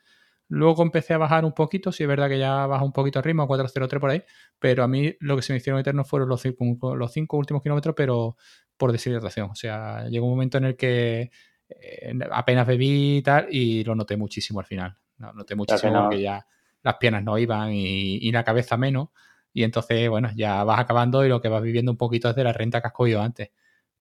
Luego 0.48 0.82
empecé 0.82 1.13
a 1.13 1.18
bajar 1.20 1.46
un 1.46 1.53
poquito, 1.53 1.91
sí 1.91 2.03
es 2.03 2.10
verdad 2.10 2.27
que 2.29 2.39
ya 2.39 2.65
baja 2.65 2.84
un 2.84 2.91
poquito 2.94 3.20
el 3.20 3.25
ritmo, 3.25 3.44
a 3.44 3.48
4.03 3.48 4.00
por 4.00 4.10
ahí, 4.10 4.24
pero 4.58 4.84
a 4.84 4.88
mí 4.88 5.15
lo 5.20 5.36
que 5.36 5.41
se 5.44 5.53
me 5.53 5.58
hicieron 5.58 5.79
eternos 5.79 6.08
fueron 6.08 6.27
los 6.29 6.41
cinco, 6.41 6.96
los 6.96 7.12
cinco 7.13 7.38
últimos 7.38 7.62
kilómetros, 7.62 7.94
pero 7.96 8.36
por 8.77 8.91
deshidratación. 8.91 9.50
O 9.51 9.56
sea, 9.56 10.08
llegó 10.10 10.25
un 10.25 10.32
momento 10.32 10.58
en 10.58 10.65
el 10.65 10.75
que 10.75 11.29
eh, 11.70 12.13
apenas 12.32 12.65
bebí 12.65 13.18
y 13.18 13.22
tal, 13.22 13.48
y 13.51 13.84
lo 13.84 13.94
noté 13.96 14.18
muchísimo 14.18 14.60
al 14.60 14.65
final. 14.65 14.96
No, 15.18 15.34
noté 15.34 15.53
muchísimo 15.56 15.91
no- 15.94 16.01
porque 16.10 16.22
ya 16.22 16.46
las 16.82 16.96
piernas 16.96 17.24
no 17.24 17.38
iban 17.38 17.72
y, 17.74 18.15
y 18.18 18.32
la 18.32 18.44
cabeza 18.44 18.75
menos. 18.77 19.10
Y 19.53 19.63
entonces, 19.63 20.10
bueno, 20.10 20.29
ya 20.36 20.63
vas 20.63 20.79
acabando 20.79 21.25
y 21.25 21.29
lo 21.29 21.41
que 21.41 21.50
vas 21.50 21.62
viviendo 21.62 21.91
un 21.91 21.98
poquito 21.98 22.29
es 22.29 22.36
de 22.36 22.44
la 22.44 22.53
renta 22.53 22.82
que 22.82 22.88
has 22.88 22.94
cogido 22.94 23.22
antes. 23.22 23.51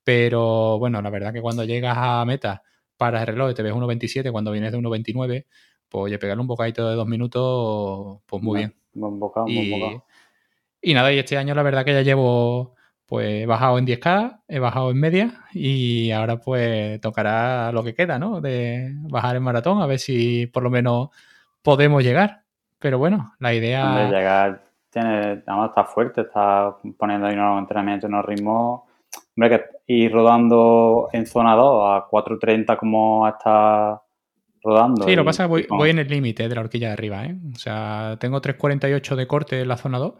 Pero 0.04 0.78
bueno, 0.78 1.02
la 1.02 1.10
verdad 1.10 1.32
que 1.32 1.40
cuando 1.40 1.64
llegas 1.64 1.96
a 1.98 2.24
meta 2.24 2.62
para 2.96 3.20
el 3.20 3.26
reloj 3.26 3.50
y 3.50 3.54
te 3.54 3.62
ves 3.62 3.72
1.27 3.72 4.30
cuando 4.32 4.50
vienes 4.52 4.72
de 4.72 4.78
1.29, 4.78 5.46
pues 5.88 6.02
oye, 6.04 6.18
pegarle 6.18 6.40
un 6.40 6.46
bocadito 6.46 6.88
de 6.88 6.94
dos 6.96 7.06
minutos, 7.06 8.20
pues 8.26 8.42
muy 8.42 8.58
bien. 8.58 8.74
Buen 8.92 9.18
bocado, 9.18 9.44
buen 9.46 9.56
Y, 9.58 9.70
bocado. 9.80 10.04
y 10.82 10.94
nada, 10.94 11.12
y 11.12 11.18
este 11.18 11.36
año 11.38 11.54
la 11.54 11.62
verdad 11.62 11.84
que 11.84 11.92
ya 11.94 12.02
llevo, 12.02 12.74
pues 13.06 13.42
he 13.42 13.46
bajado 13.46 13.78
en 13.78 13.86
10K, 13.86 14.42
he 14.48 14.58
bajado 14.58 14.90
en 14.90 14.98
media 15.00 15.44
y 15.52 16.10
ahora 16.10 16.38
pues 16.38 17.00
tocará 17.00 17.70
lo 17.72 17.84
que 17.84 17.94
queda, 17.94 18.18
¿no? 18.18 18.40
De 18.40 18.92
bajar 19.02 19.36
en 19.36 19.42
maratón, 19.42 19.80
a 19.80 19.86
ver 19.86 19.98
si 19.98 20.46
por 20.46 20.62
lo 20.62 20.70
menos 20.70 21.08
podemos 21.62 22.02
llegar. 22.02 22.44
Pero 22.78 22.98
bueno, 22.98 23.34
la 23.40 23.54
idea... 23.54 23.84
Hombre, 23.86 24.18
llegar, 24.18 24.62
tiene, 24.90 25.42
además 25.46 25.70
está 25.70 25.84
fuerte, 25.84 26.22
está 26.22 26.76
poniendo 26.96 27.26
ahí 27.26 27.34
unos 27.34 27.60
entrenamientos, 27.60 28.08
unos 28.08 28.24
ritmos. 28.24 28.82
Hombre, 29.36 29.50
que 29.50 29.94
ir 29.94 30.12
rodando 30.12 31.08
en 31.12 31.26
zona 31.26 31.54
2 31.54 31.82
a 31.84 32.08
4.30 32.10 32.76
como 32.76 33.26
está 33.28 34.02
rodando. 34.62 35.04
Sí, 35.04 35.14
lo 35.14 35.22
que 35.22 35.26
pasa 35.26 35.44
es 35.44 35.50
que 35.50 35.66
voy 35.68 35.90
en 35.90 35.98
el 35.98 36.08
límite 36.08 36.48
de 36.48 36.54
la 36.54 36.60
horquilla 36.60 36.88
de 36.88 36.92
arriba, 36.92 37.24
¿eh? 37.24 37.36
O 37.54 37.58
sea, 37.58 38.16
tengo 38.20 38.40
3.48 38.40 39.14
de 39.14 39.26
corte 39.26 39.60
en 39.60 39.68
la 39.68 39.76
zona 39.76 39.98
2 39.98 40.14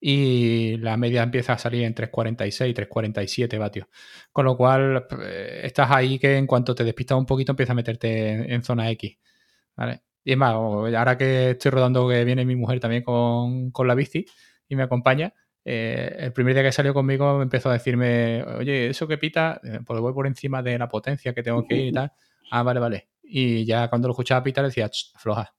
y 0.00 0.76
la 0.78 0.96
media 0.96 1.22
empieza 1.22 1.54
a 1.54 1.58
salir 1.58 1.84
en 1.84 1.94
3.46, 1.94 2.74
3.47 2.74 3.58
vatios. 3.58 3.86
Con 4.32 4.44
lo 4.44 4.56
cual, 4.56 5.06
eh, 5.22 5.60
estás 5.64 5.90
ahí 5.90 6.18
que 6.18 6.36
en 6.36 6.46
cuanto 6.46 6.74
te 6.74 6.84
despistas 6.84 7.16
un 7.16 7.26
poquito 7.26 7.52
empieza 7.52 7.72
a 7.72 7.76
meterte 7.76 8.32
en, 8.32 8.52
en 8.52 8.62
zona 8.62 8.90
X, 8.90 9.16
¿vale? 9.76 10.02
Y 10.24 10.32
es 10.32 10.38
más, 10.38 10.54
ahora 10.54 11.18
que 11.18 11.50
estoy 11.50 11.70
rodando, 11.70 12.08
que 12.08 12.24
viene 12.24 12.44
mi 12.44 12.56
mujer 12.56 12.80
también 12.80 13.02
con, 13.02 13.70
con 13.70 13.86
la 13.86 13.94
bici 13.94 14.24
y 14.68 14.76
me 14.76 14.82
acompaña, 14.84 15.34
eh, 15.64 16.14
el 16.18 16.32
primer 16.32 16.54
día 16.54 16.62
que 16.62 16.72
salió 16.72 16.94
conmigo 16.94 17.36
me 17.38 17.42
empezó 17.44 17.70
a 17.70 17.74
decirme, 17.74 18.42
oye, 18.42 18.88
eso 18.88 19.06
que 19.06 19.18
pita, 19.18 19.60
eh, 19.64 19.80
pues 19.86 20.00
voy 20.00 20.12
por 20.14 20.26
encima 20.26 20.62
de 20.62 20.78
la 20.78 20.88
potencia 20.88 21.34
que 21.34 21.42
tengo 21.42 21.64
que 21.64 21.76
ir 21.76 21.86
y 21.88 21.92
tal. 21.92 22.12
Ah, 22.50 22.62
vale, 22.62 22.80
vale. 22.80 23.08
Y 23.22 23.64
ya 23.64 23.88
cuando 23.88 24.08
lo 24.08 24.12
escuchaba 24.12 24.42
pitar 24.42 24.64
decía, 24.64 24.88
"Ch, 24.88 25.12
afloja, 25.14 25.54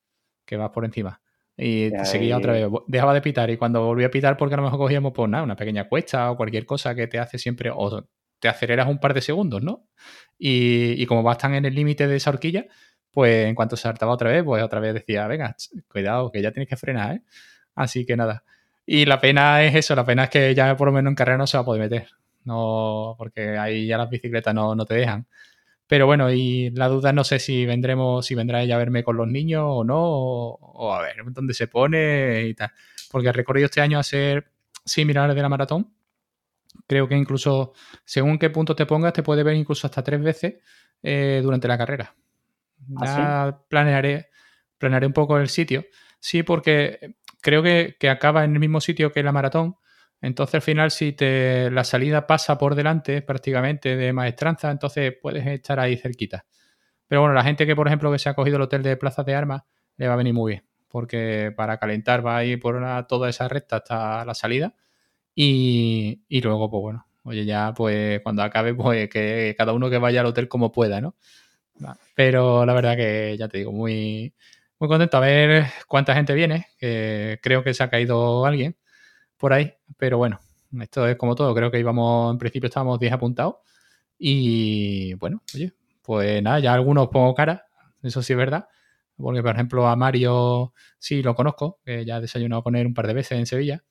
que 0.45 0.57
vas 0.57 0.69
por 0.71 0.85
encima. 0.85 1.21
Y 1.57 1.93
seguía 2.03 2.35
ahí- 2.35 2.37
otra 2.37 2.53
vez, 2.53 2.67
dejaba 2.87 3.13
de 3.13 3.21
pitar 3.21 3.49
y 3.49 3.57
cuando 3.57 3.83
volvía 3.85 4.07
a 4.07 4.11
pitar 4.11 4.37
porque 4.37 4.55
a 4.55 4.57
lo 4.57 4.63
mejor 4.63 4.79
cogíamos 4.79 5.13
pues 5.13 5.29
nada, 5.29 5.43
una 5.43 5.55
pequeña 5.55 5.87
cuesta 5.87 6.31
o 6.31 6.37
cualquier 6.37 6.65
cosa 6.65 6.93
que 6.95 7.07
te 7.07 7.17
hace 7.19 7.37
siempre, 7.39 7.71
o 7.73 8.05
te 8.39 8.47
aceleras 8.49 8.87
un 8.89 8.99
par 8.99 9.13
de 9.13 9.21
segundos, 9.21 9.63
¿no? 9.63 9.87
Y, 10.37 11.01
y 11.01 11.05
como 11.05 11.23
vas 11.23 11.37
tan 11.37 11.55
en 11.55 11.65
el 11.65 11.73
límite 11.75 12.07
de 12.07 12.17
esa 12.17 12.29
horquilla, 12.31 12.65
pues 13.15 13.47
en 13.47 13.55
cuanto 13.55 13.77
saltaba 13.77 14.11
otra 14.11 14.29
vez, 14.29 14.43
pues 14.43 14.61
otra 14.61 14.81
vez 14.81 14.93
decía, 14.93 15.25
venga, 15.27 15.55
cuidado, 15.87 16.31
que 16.31 16.41
ya 16.41 16.51
tienes 16.51 16.69
que 16.69 16.75
frenar, 16.75 17.15
¿eh? 17.15 17.21
Así 17.75 18.05
que 18.05 18.17
nada. 18.17 18.43
Y 18.85 19.05
la 19.05 19.21
pena 19.21 19.63
es 19.63 19.73
eso, 19.75 19.95
la 19.95 20.05
pena 20.05 20.25
es 20.25 20.29
que 20.29 20.53
ya 20.53 20.75
por 20.77 20.87
lo 20.89 20.93
menos 20.93 21.11
en 21.11 21.15
carrera 21.15 21.37
no 21.37 21.47
se 21.47 21.57
va 21.57 21.61
a 21.63 21.65
poder 21.65 21.81
meter. 21.81 22.09
No, 22.43 23.15
porque 23.17 23.57
ahí 23.57 23.87
ya 23.87 23.97
las 23.97 24.09
bicicletas 24.09 24.53
no, 24.53 24.75
no 24.75 24.85
te 24.85 24.95
dejan. 24.95 25.27
Pero 25.87 26.07
bueno, 26.07 26.31
y 26.31 26.71
la 26.71 26.87
duda 26.89 27.13
no 27.13 27.23
sé 27.23 27.39
si 27.39 27.65
vendremos, 27.65 28.25
si 28.25 28.35
vendrá 28.35 28.61
ella 28.63 28.75
a 28.75 28.79
verme 28.79 29.03
con 29.03 29.17
los 29.17 29.27
niños 29.27 29.63
o 29.65 29.83
no, 29.85 29.97
o, 29.97 30.59
o 30.59 30.93
a 30.93 31.01
ver 31.01 31.17
dónde 31.27 31.53
se 31.53 31.67
pone 31.67 32.43
y 32.47 32.53
tal. 32.55 32.71
Porque 33.11 33.29
el 33.29 33.33
recorrido 33.33 33.67
este 33.67 33.81
año 33.81 33.97
va 33.97 34.01
a 34.01 34.03
ser 34.03 34.51
similar 34.85 35.29
al 35.29 35.35
de 35.35 35.41
la 35.41 35.49
maratón. 35.49 35.93
Creo 36.87 37.07
que 37.07 37.15
incluso, 37.15 37.73
según 38.03 38.37
qué 38.39 38.49
punto 38.49 38.75
te 38.75 38.85
pongas, 38.85 39.13
te 39.13 39.23
puede 39.23 39.43
ver 39.43 39.55
incluso 39.55 39.87
hasta 39.87 40.03
tres 40.03 40.21
veces 40.21 40.55
eh, 41.03 41.39
durante 41.43 41.67
la 41.67 41.77
carrera. 41.77 42.15
¿Ah, 42.95 43.05
Ya 43.51 43.59
planearé, 43.69 44.29
planearé 44.77 45.07
un 45.07 45.13
poco 45.13 45.37
el 45.37 45.49
sitio. 45.49 45.85
Sí, 46.19 46.43
porque 46.43 47.15
creo 47.41 47.61
que, 47.63 47.95
acaba 48.09 48.43
en 48.43 48.53
el 48.53 48.59
mismo 48.59 48.81
sitio 48.81 49.11
que 49.11 49.23
la 49.23 49.31
maratón. 49.31 49.75
Entonces, 50.21 50.55
al 50.55 50.61
final, 50.61 50.91
si 50.91 51.13
te, 51.13 51.69
la 51.71 51.83
salida 51.83 52.25
pasa 52.27 52.57
por 52.57 52.75
delante 52.75 53.21
prácticamente 53.21 53.95
de 53.95 54.13
maestranza, 54.13 54.71
entonces 54.71 55.13
puedes 55.21 55.45
estar 55.47 55.79
ahí 55.79 55.97
cerquita. 55.97 56.45
Pero 57.07 57.21
bueno, 57.21 57.35
la 57.35 57.43
gente 57.43 57.65
que, 57.67 57.75
por 57.75 57.87
ejemplo, 57.87 58.11
que 58.11 58.19
se 58.19 58.29
ha 58.29 58.33
cogido 58.35 58.57
el 58.57 58.63
hotel 58.63 58.83
de 58.83 58.97
Plaza 58.97 59.23
de 59.23 59.35
Armas, 59.35 59.63
le 59.97 60.07
va 60.07 60.13
a 60.15 60.17
venir 60.17 60.33
muy 60.33 60.53
bien. 60.53 60.65
Porque 60.89 61.53
para 61.55 61.77
calentar 61.77 62.25
va 62.25 62.37
a 62.37 62.45
ir 62.45 62.59
por 62.59 62.75
una- 62.75 63.05
toda 63.07 63.29
esa 63.29 63.47
recta 63.47 63.77
hasta 63.77 64.25
la 64.25 64.33
salida. 64.35 64.75
Y, 65.35 66.23
y 66.29 66.41
luego, 66.41 66.69
pues 66.69 66.81
bueno, 66.81 67.07
oye, 67.23 67.45
ya 67.45 67.73
pues 67.75 68.21
cuando 68.21 68.43
acabe, 68.43 68.73
pues 68.75 69.09
que 69.09 69.55
cada 69.57 69.73
uno 69.73 69.89
que 69.89 69.97
vaya 69.97 70.21
al 70.21 70.27
hotel 70.27 70.47
como 70.47 70.71
pueda, 70.71 71.01
¿no? 71.01 71.15
Pero 72.15 72.65
la 72.65 72.73
verdad 72.73 72.95
que 72.95 73.35
ya 73.37 73.47
te 73.47 73.57
digo, 73.59 73.71
muy, 73.71 74.33
muy 74.79 74.89
contento. 74.89 75.17
A 75.17 75.19
ver 75.21 75.65
cuánta 75.87 76.15
gente 76.15 76.33
viene, 76.33 76.67
que 76.77 77.39
creo 77.41 77.63
que 77.63 77.73
se 77.73 77.83
ha 77.83 77.89
caído 77.89 78.45
alguien 78.45 78.77
por 79.37 79.53
ahí, 79.53 79.73
pero 79.97 80.17
bueno, 80.17 80.39
esto 80.81 81.07
es 81.07 81.17
como 81.17 81.35
todo, 81.35 81.53
creo 81.53 81.71
que 81.71 81.79
íbamos, 81.79 82.31
en 82.33 82.37
principio 82.39 82.67
estábamos 82.67 82.99
10 82.99 83.13
apuntados. 83.13 83.55
Y 84.17 85.13
bueno, 85.15 85.43
oye, 85.53 85.73
pues 86.01 86.41
nada, 86.41 86.59
ya 86.59 86.73
algunos 86.73 87.09
pongo 87.09 87.35
cara, 87.35 87.65
eso 88.01 88.21
sí 88.23 88.33
es 88.33 88.37
verdad, 88.37 88.67
porque 89.17 89.41
por 89.41 89.53
ejemplo 89.53 89.87
a 89.87 89.95
Mario 89.95 90.73
sí 90.99 91.21
lo 91.21 91.35
conozco, 91.35 91.79
que 91.85 92.05
ya 92.05 92.17
he 92.17 92.21
desayunado 92.21 92.63
con 92.63 92.75
él 92.75 92.87
un 92.87 92.93
par 92.93 93.07
de 93.07 93.13
veces 93.13 93.37
en 93.37 93.45
Sevilla, 93.45 93.83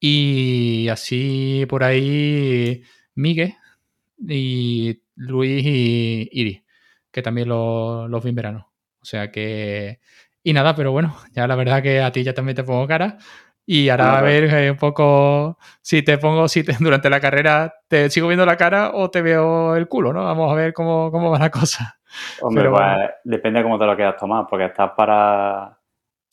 y 0.00 0.88
así 0.88 1.66
por 1.68 1.84
ahí 1.84 2.82
Miguel 3.14 3.54
y 4.26 5.02
Luis 5.16 5.64
y 5.66 6.28
Iris, 6.32 6.61
que 7.12 7.22
también 7.22 7.48
lo- 7.48 8.08
los 8.08 8.22
vi 8.24 8.30
en 8.30 8.36
verano. 8.36 8.72
O 9.02 9.04
sea 9.04 9.30
que... 9.30 10.00
Y 10.44 10.52
nada, 10.54 10.74
pero 10.74 10.92
bueno, 10.92 11.16
ya 11.32 11.46
la 11.46 11.56
verdad 11.56 11.82
que 11.82 12.02
a 12.02 12.12
ti 12.12 12.24
ya 12.24 12.34
también 12.34 12.56
te 12.56 12.64
pongo 12.64 12.86
cara. 12.88 13.18
Y 13.64 13.88
ahora 13.90 14.18
a 14.18 14.22
ver 14.22 14.44
eh, 14.44 14.70
un 14.72 14.76
poco 14.76 15.58
si 15.82 16.02
te 16.02 16.18
pongo, 16.18 16.48
si 16.48 16.64
te, 16.64 16.74
durante 16.80 17.08
la 17.10 17.20
carrera 17.20 17.74
te 17.88 18.10
sigo 18.10 18.28
viendo 18.28 18.44
la 18.46 18.56
cara 18.56 18.90
o 18.94 19.10
te 19.10 19.22
veo 19.22 19.76
el 19.76 19.88
culo, 19.88 20.12
¿no? 20.12 20.24
Vamos 20.24 20.50
a 20.52 20.54
ver 20.56 20.72
cómo, 20.72 21.10
cómo 21.12 21.30
va 21.30 21.38
la 21.38 21.50
cosa. 21.50 21.98
Hombre, 22.42 22.68
pues 22.70 22.82
depende 23.24 23.60
de 23.60 23.64
cómo 23.64 23.78
te 23.78 23.86
lo 23.86 23.94
quieras 23.96 24.16
tomar, 24.16 24.46
porque 24.48 24.66
estás 24.66 24.92
para, 24.96 25.78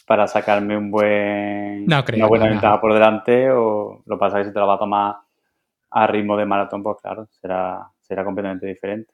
para 0.08 0.28
sacarme 0.28 0.78
un 0.78 0.92
buen, 0.92 2.02
una 2.12 2.28
buena 2.28 2.48
ventaja 2.48 2.82
por 2.82 2.94
delante 2.94 3.52
o 3.52 4.02
lo 4.06 4.20
pasa 4.20 4.40
que 4.40 4.46
si 4.46 4.54
te 4.54 4.60
lo 4.60 4.68
vas 4.68 4.78
a 4.78 4.80
tomar 4.80 5.16
a 5.92 6.08
ritmo 6.08 6.38
de 6.38 6.46
maratón, 6.46 6.84
pues 6.84 6.98
claro, 7.02 7.28
será, 7.32 7.92
será 8.02 8.24
completamente 8.26 8.68
diferente. 8.68 9.14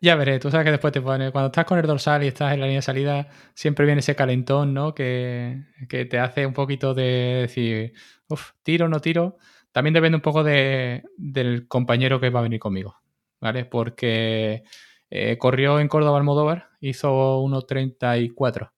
Ya 0.00 0.16
veré, 0.16 0.38
tú 0.38 0.50
sabes 0.50 0.64
que 0.64 0.70
después 0.70 0.92
te 0.92 1.00
pone, 1.00 1.32
cuando 1.32 1.46
estás 1.46 1.64
con 1.64 1.78
el 1.78 1.86
dorsal 1.86 2.22
y 2.24 2.26
estás 2.28 2.52
en 2.52 2.60
la 2.60 2.66
línea 2.66 2.78
de 2.78 2.82
salida, 2.82 3.28
siempre 3.54 3.86
viene 3.86 4.00
ese 4.00 4.14
calentón, 4.14 4.74
¿no? 4.74 4.94
Que, 4.94 5.64
te 5.88 6.18
hace 6.18 6.46
un 6.46 6.52
poquito 6.52 6.94
de 6.94 7.40
decir, 7.42 7.92
uff, 8.28 8.52
tiro, 8.62 8.88
no 8.88 9.00
tiro. 9.00 9.38
También 9.72 9.94
depende 9.94 10.16
un 10.16 10.22
poco 10.22 10.44
de, 10.44 11.04
del 11.16 11.66
compañero 11.68 12.20
que 12.20 12.30
va 12.30 12.40
a 12.40 12.42
venir 12.42 12.60
conmigo, 12.60 12.96
¿vale? 13.40 13.64
Porque 13.64 14.64
eh, 15.10 15.38
corrió 15.38 15.80
en 15.80 15.88
Córdoba 15.88 16.18
Almodóvar, 16.18 16.68
hizo 16.80 17.40
1.34. 17.40 18.72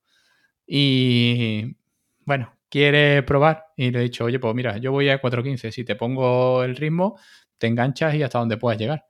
Y 0.66 1.76
bueno, 2.24 2.52
quiere 2.68 3.22
probar. 3.22 3.66
Y 3.76 3.90
le 3.90 4.00
he 4.00 4.02
dicho, 4.02 4.24
oye, 4.24 4.38
pues 4.38 4.54
mira, 4.54 4.78
yo 4.78 4.92
voy 4.92 5.08
a 5.08 5.20
4.15. 5.20 5.70
Si 5.72 5.84
te 5.84 5.96
pongo 5.96 6.62
el 6.64 6.76
ritmo, 6.76 7.18
te 7.58 7.66
enganchas 7.68 8.14
y 8.14 8.22
hasta 8.22 8.38
donde 8.38 8.56
puedas 8.58 8.78
llegar. 8.78 9.06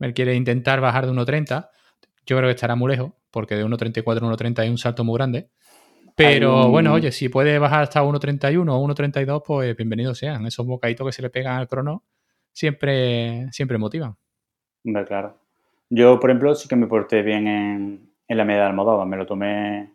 Él 0.00 0.14
quiere 0.14 0.34
intentar 0.34 0.80
bajar 0.80 1.06
de 1.06 1.12
1.30. 1.12 1.68
Yo 2.26 2.36
creo 2.36 2.48
que 2.48 2.54
estará 2.54 2.74
muy 2.76 2.90
lejos, 2.92 3.12
porque 3.30 3.56
de 3.56 3.64
1.34 3.64 4.16
a 4.18 4.36
1.30 4.36 4.58
hay 4.60 4.68
un 4.68 4.78
salto 4.78 5.04
muy 5.04 5.16
grande. 5.16 5.48
Pero 6.14 6.68
bueno, 6.68 6.92
oye, 6.94 7.12
si 7.12 7.28
puede 7.28 7.58
bajar 7.60 7.82
hasta 7.82 8.02
1.31 8.02 8.68
o 8.68 8.88
1.32, 8.88 9.42
pues 9.46 9.76
bienvenidos 9.76 10.18
sean. 10.18 10.46
Esos 10.46 10.66
bocaditos 10.66 11.06
que 11.06 11.12
se 11.12 11.22
le 11.22 11.30
pegan 11.30 11.56
al 11.56 11.68
crono 11.68 12.02
siempre, 12.52 13.46
siempre 13.52 13.78
motivan. 13.78 14.16
Hombre, 14.84 15.04
claro. 15.04 15.38
Yo, 15.90 16.18
por 16.18 16.30
ejemplo, 16.30 16.54
sí 16.56 16.68
que 16.68 16.74
me 16.74 16.88
porté 16.88 17.22
bien 17.22 17.46
en, 17.46 18.10
la 18.28 18.44
media 18.44 18.62
de 18.62 18.66
Almodóvar. 18.66 19.06
Me 19.06 19.16
lo 19.16 19.26
tomé 19.26 19.92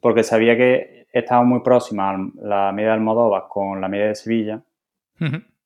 porque 0.00 0.22
sabía 0.22 0.56
que 0.56 1.08
estaba 1.12 1.42
muy 1.42 1.60
próxima 1.60 2.16
la 2.36 2.70
media 2.72 2.90
de 2.90 2.94
Almodóvar 2.94 3.44
con 3.48 3.80
la 3.80 3.88
media 3.88 4.06
de 4.06 4.14
Sevilla. 4.14 4.62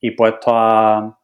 Y 0.01 0.13
puesto 0.13 0.53
a, 0.57 1.19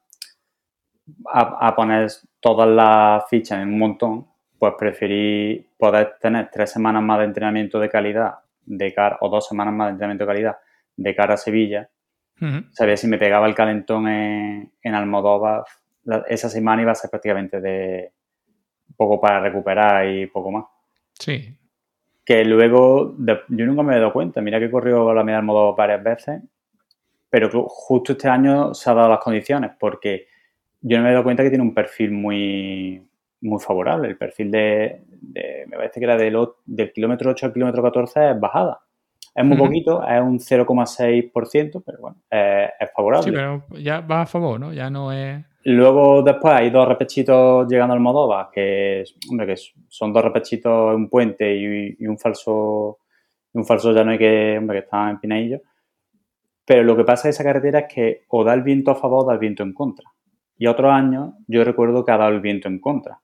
a, 1.33 1.75
poner 1.75 2.11
todas 2.40 2.68
las 2.68 3.29
fichas 3.29 3.61
en 3.61 3.68
un 3.68 3.79
montón, 3.79 4.27
pues 4.59 4.74
preferí 4.79 5.68
poder 5.77 6.16
tener 6.20 6.51
tres 6.51 6.70
semanas 6.70 7.03
más 7.03 7.18
de 7.18 7.24
entrenamiento 7.24 7.79
de 7.79 7.88
calidad 7.88 8.35
de 8.64 8.92
cara, 8.92 9.18
o 9.20 9.29
dos 9.29 9.46
semanas 9.48 9.74
más 9.74 9.88
de 9.88 9.92
entrenamiento 9.92 10.24
de 10.24 10.29
calidad 10.29 10.59
de 10.96 11.14
cara 11.14 11.35
a 11.35 11.38
Sevilla. 11.38 11.88
Sabía 12.70 12.96
si 12.96 13.09
me 13.09 13.18
pegaba 13.18 13.48
el 13.48 13.55
calentón 13.55 14.07
en, 14.07 14.72
en 14.81 14.94
Almodóvar, 14.94 15.64
esa 16.29 16.48
semana 16.48 16.83
iba 16.83 16.92
a 16.92 16.94
ser 16.94 17.11
prácticamente 17.11 17.61
de 17.61 18.12
poco 18.96 19.20
para 19.20 19.40
recuperar 19.40 20.09
y 20.09 20.27
poco 20.27 20.53
más. 20.53 20.64
Sí. 21.14 21.57
Que 22.24 22.44
luego, 22.44 23.16
yo 23.48 23.66
nunca 23.66 23.83
me 23.83 23.96
he 23.96 23.98
dado 23.98 24.12
cuenta, 24.12 24.40
mira 24.40 24.61
que 24.61 24.66
he 24.66 24.70
corrido 24.70 25.12
la 25.12 25.24
media 25.24 25.38
Almodóvar 25.38 25.77
varias 25.77 26.05
veces, 26.05 26.42
pero 27.29 27.66
justo 27.68 28.12
este 28.12 28.29
año 28.29 28.72
se 28.72 28.88
ha 28.88 28.94
dado 28.94 29.09
las 29.09 29.18
condiciones, 29.18 29.72
porque 29.79 30.28
yo 30.81 30.97
no 30.97 31.05
me 31.05 31.11
he 31.11 31.12
dado 31.12 31.25
cuenta 31.25 31.43
que 31.43 31.51
tiene 31.51 31.64
un 31.64 31.75
perfil 31.75 32.12
muy, 32.12 33.03
muy 33.41 33.61
favorable. 33.61 34.09
El 34.09 34.17
perfil 34.17 34.51
de, 34.51 35.05
me 35.67 35.77
parece 35.77 36.01
que 36.01 36.05
era 36.05 36.17
del, 36.17 36.37
del 36.67 36.93
kilómetro 36.93 37.31
8 37.31 37.47
al 37.47 37.53
kilómetro 37.53 37.83
14 37.83 38.31
es 38.31 38.41
bajada. 38.41 38.81
Es 39.35 39.45
muy 39.45 39.57
poquito, 39.57 40.03
es 40.03 40.21
un 40.21 40.41
0,6%, 40.41 41.83
pero 41.87 41.99
bueno, 42.01 42.17
es, 42.29 42.91
favorable. 42.93 43.25
Sí, 43.25 43.31
pero 43.31 43.64
ya 43.81 44.01
va 44.01 44.23
a 44.23 44.27
favor, 44.27 44.59
¿no? 44.59 44.73
Ya 44.73 44.91
no 44.91 45.12
es... 45.12 45.45
Luego 45.62 46.23
después 46.23 46.55
hay 46.55 46.71
dos 46.71 46.88
repechitos 46.88 47.69
llegando 47.69 47.95
al 47.95 48.01
Modova, 48.01 48.51
que, 48.53 49.05
hombre, 49.31 49.47
que 49.47 49.55
son 49.87 50.12
dos 50.12 50.25
repechitos, 50.25 50.97
un 50.97 51.09
puente 51.09 51.55
y, 51.55 52.07
un 52.07 52.19
falso 52.19 52.99
un 53.53 53.64
falso 53.64 53.93
llano 53.93 54.19
que, 54.19 54.57
hombre, 54.59 54.81
que 54.81 54.85
está 54.85 55.09
en 55.09 55.21
Pinaillo. 55.21 55.61
Pero 56.64 56.83
lo 56.83 56.97
que 56.97 57.05
pasa 57.05 57.29
en 57.29 57.31
esa 57.31 57.45
carretera 57.45 57.81
es 57.81 57.95
que 57.95 58.25
o 58.29 58.43
da 58.43 58.55
el 58.55 58.62
viento 58.62 58.91
a 58.91 58.97
favor 58.97 59.25
o 59.25 59.29
da 59.29 59.35
el 59.35 59.38
viento 59.38 59.62
en 59.62 59.73
contra. 59.73 60.05
Y 60.59 60.66
otros 60.66 60.92
años 60.92 61.35
yo 61.47 61.64
recuerdo 61.64 62.05
que 62.05 62.12
ha 62.12 62.18
dado 62.18 62.33
el 62.33 62.40
viento 62.40 62.68
en 62.68 62.81
contra. 62.81 63.21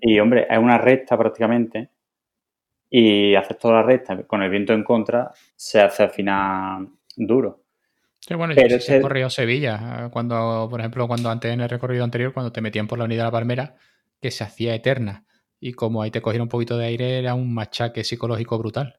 Y 0.00 0.18
hombre, 0.20 0.46
es 0.48 0.58
una 0.58 0.78
recta 0.78 1.18
prácticamente. 1.18 1.90
Y 2.88 3.34
haces 3.34 3.58
toda 3.58 3.74
la 3.74 3.82
recta 3.82 4.22
con 4.22 4.42
el 4.42 4.48
viento 4.48 4.72
en 4.72 4.82
contra, 4.82 5.30
se 5.54 5.80
hace 5.80 6.04
al 6.04 6.10
final 6.10 6.88
duro. 7.16 7.64
Sí, 8.20 8.34
bueno, 8.34 8.54
Pero 8.56 8.78
yo 8.78 8.94
he 8.94 9.00
corrido 9.00 9.28
Sevilla, 9.30 10.08
cuando, 10.10 10.68
por 10.70 10.80
ejemplo, 10.80 11.06
cuando 11.06 11.30
antes 11.30 11.52
en 11.52 11.60
el 11.60 11.68
recorrido 11.68 12.02
anterior, 12.02 12.32
cuando 12.32 12.50
te 12.50 12.62
metían 12.62 12.86
por 12.86 12.98
la 12.98 13.04
unidad 13.04 13.24
de 13.24 13.26
la 13.26 13.32
Palmera, 13.32 13.74
que 14.20 14.30
se 14.30 14.42
hacía 14.42 14.74
eterna. 14.74 15.26
Y 15.60 15.72
como 15.72 16.02
ahí 16.02 16.10
te 16.10 16.22
cogieron 16.22 16.46
un 16.46 16.50
poquito 16.50 16.78
de 16.78 16.86
aire, 16.86 17.18
era 17.18 17.34
un 17.34 17.52
machaque 17.52 18.04
psicológico 18.04 18.58
brutal. 18.58 18.98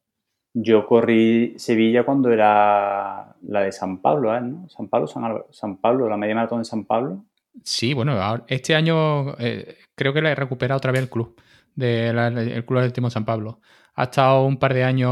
Yo 0.54 0.86
corrí 0.86 1.54
Sevilla 1.58 2.04
cuando 2.04 2.32
era 2.32 3.36
la 3.44 3.62
de 3.62 3.72
San 3.72 4.02
Pablo, 4.02 4.36
¿eh? 4.36 4.42
¿no? 4.42 4.68
San 4.70 4.88
Pablo, 4.88 5.08
San, 5.52 5.78
Pablo, 5.78 6.10
la 6.10 6.18
media 6.18 6.36
maratón 6.36 6.60
de 6.60 6.66
San 6.66 6.86
Pablo. 6.86 7.26
Sí, 7.64 7.94
bueno, 7.94 8.46
este 8.48 8.76
año 8.76 9.38
eh, 9.40 9.78
creo 9.96 10.14
que 10.14 10.22
la 10.22 10.32
he 10.32 10.36
recuperado 10.36 10.78
otra 10.78 10.92
vez 10.92 11.02
el 11.02 11.10
club, 11.10 11.40
de 11.76 12.10
el 12.10 12.66
Club 12.66 12.80
Atlético 12.80 13.10
San 13.10 13.26
Pablo. 13.26 13.62
Ha 13.96 14.04
estado 14.04 14.46
un 14.46 14.58
par 14.58 14.74
de 14.74 14.84
años, 14.84 15.12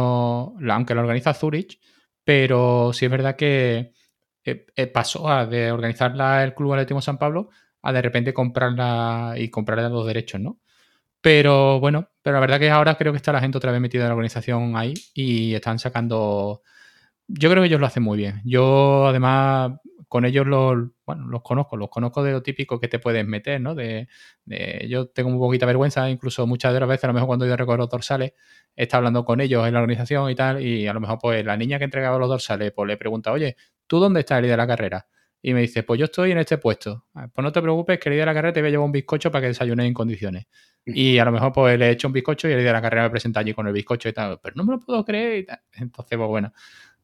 aunque 0.70 0.96
la 0.96 1.02
organiza 1.02 1.34
Zurich, 1.34 1.80
pero 2.24 2.92
sí 2.94 3.06
es 3.06 3.12
verdad 3.12 3.36
que 3.36 3.94
eh, 4.44 4.66
eh, 4.76 4.88
pasó 4.88 5.28
de 5.48 5.72
organizarla 5.72 6.44
el 6.44 6.54
Club 6.56 6.74
Atlético 6.74 7.02
San 7.02 7.18
Pablo 7.18 7.50
a 7.82 7.92
de 7.94 8.02
repente 8.02 8.34
comprarla 8.34 9.36
y 9.38 9.50
comprarle 9.50 9.90
los 9.90 10.06
derechos, 10.08 10.42
¿no? 10.42 10.60
Pero 11.22 11.80
bueno, 11.80 12.10
pero 12.22 12.36
la 12.36 12.42
verdad 12.42 12.60
que 12.60 12.70
ahora 12.70 12.96
creo 12.98 13.12
que 13.14 13.18
está 13.18 13.34
la 13.34 13.42
gente 13.42 13.58
otra 13.58 13.72
vez 13.72 13.82
metida 13.82 14.04
en 14.04 14.10
la 14.10 14.16
organización 14.16 14.78
ahí 14.78 14.94
y 15.14 15.54
están 15.56 15.80
sacando. 15.80 16.62
Yo 17.28 17.50
creo 17.50 17.64
que 17.64 17.68
ellos 17.68 17.82
lo 17.82 17.88
hacen 17.88 18.04
muy 18.04 18.18
bien. 18.18 18.42
Yo 18.46 19.08
además 19.08 19.74
con 20.08 20.26
ellos 20.26 20.48
los, 20.48 20.90
bueno, 21.08 21.26
los 21.28 21.42
conozco, 21.42 21.78
los 21.78 21.90
conozco 21.90 22.22
de 22.22 22.34
lo 22.34 22.44
típico 22.44 22.82
que 22.82 22.90
te 22.90 23.00
puedes 23.00 23.26
meter, 23.26 23.62
¿no? 23.62 23.74
De, 23.76 24.10
yo 24.90 25.08
tengo 25.08 25.30
un 25.30 25.40
poquita 25.40 25.66
vergüenza, 25.66 26.10
incluso 26.10 26.46
muchas 26.46 26.74
de 26.74 26.82
las 26.82 26.90
veces, 26.90 27.06
a 27.06 27.08
lo 27.08 27.14
mejor 27.14 27.28
cuando 27.28 27.48
yo 27.48 27.56
recorro 27.56 27.78
los 27.78 27.90
dorsales, 27.90 28.34
he 28.76 28.84
estado 28.84 29.00
hablando 29.00 29.24
con 29.24 29.40
ellos 29.40 29.66
en 29.66 29.74
la 29.74 29.80
organización 29.80 30.30
y 30.30 30.36
tal, 30.36 30.62
y 30.62 30.86
a 30.86 30.94
lo 30.94 31.00
mejor 31.00 31.18
pues 31.22 31.46
la 31.46 31.56
niña 31.56 31.78
que 31.80 31.86
entregaba 31.86 32.18
los 32.20 32.28
dorsales, 32.28 32.74
pues 32.74 32.88
le 32.90 32.98
pregunta, 32.98 33.32
oye, 33.32 33.56
¿tú 33.88 34.00
dónde 34.00 34.20
estás 34.20 34.40
el 34.40 34.44
día 34.44 34.52
de 34.52 34.58
la 34.58 34.68
carrera? 34.68 35.08
Y 35.42 35.54
me 35.54 35.62
dice, 35.62 35.84
pues 35.84 35.98
yo 35.98 36.06
estoy 36.06 36.32
en 36.32 36.40
este 36.40 36.58
puesto. 36.58 37.06
Ah, 37.14 37.30
pues 37.34 37.44
no 37.44 37.52
te 37.54 37.62
preocupes, 37.62 38.00
que 38.00 38.10
el 38.10 38.16
día 38.16 38.24
de 38.24 38.26
la 38.26 38.34
carrera 38.34 38.54
te 38.54 38.60
voy 38.60 38.68
a 38.68 38.72
llevar 38.72 38.86
un 38.86 38.92
bizcocho 38.92 39.32
para 39.32 39.44
que 39.44 39.48
desayunes 39.48 39.86
en 39.86 39.94
condiciones. 39.94 40.46
Y 40.86 41.20
a 41.20 41.26
lo 41.26 41.32
mejor 41.32 41.54
pues 41.54 41.80
le 41.80 41.88
he 41.88 41.92
hecho 41.92 42.08
un 42.08 42.14
bizcocho 42.14 42.50
y 42.50 42.52
el 42.52 42.60
día 42.60 42.68
de 42.68 42.74
la 42.74 42.82
carrera 42.82 43.04
me 43.04 43.10
presenta 43.12 43.40
allí 43.40 43.54
con 43.54 43.66
el 43.68 43.74
bizcocho 43.74 44.10
y 44.10 44.14
tal. 44.14 44.40
Pero 44.42 44.56
no 44.58 44.64
me 44.66 44.74
lo 44.74 44.80
puedo 44.80 45.06
creer 45.06 45.38
y 45.40 45.46
tal. 45.46 45.62
Entonces, 45.74 46.18
pues 46.18 46.28
bueno. 46.28 46.52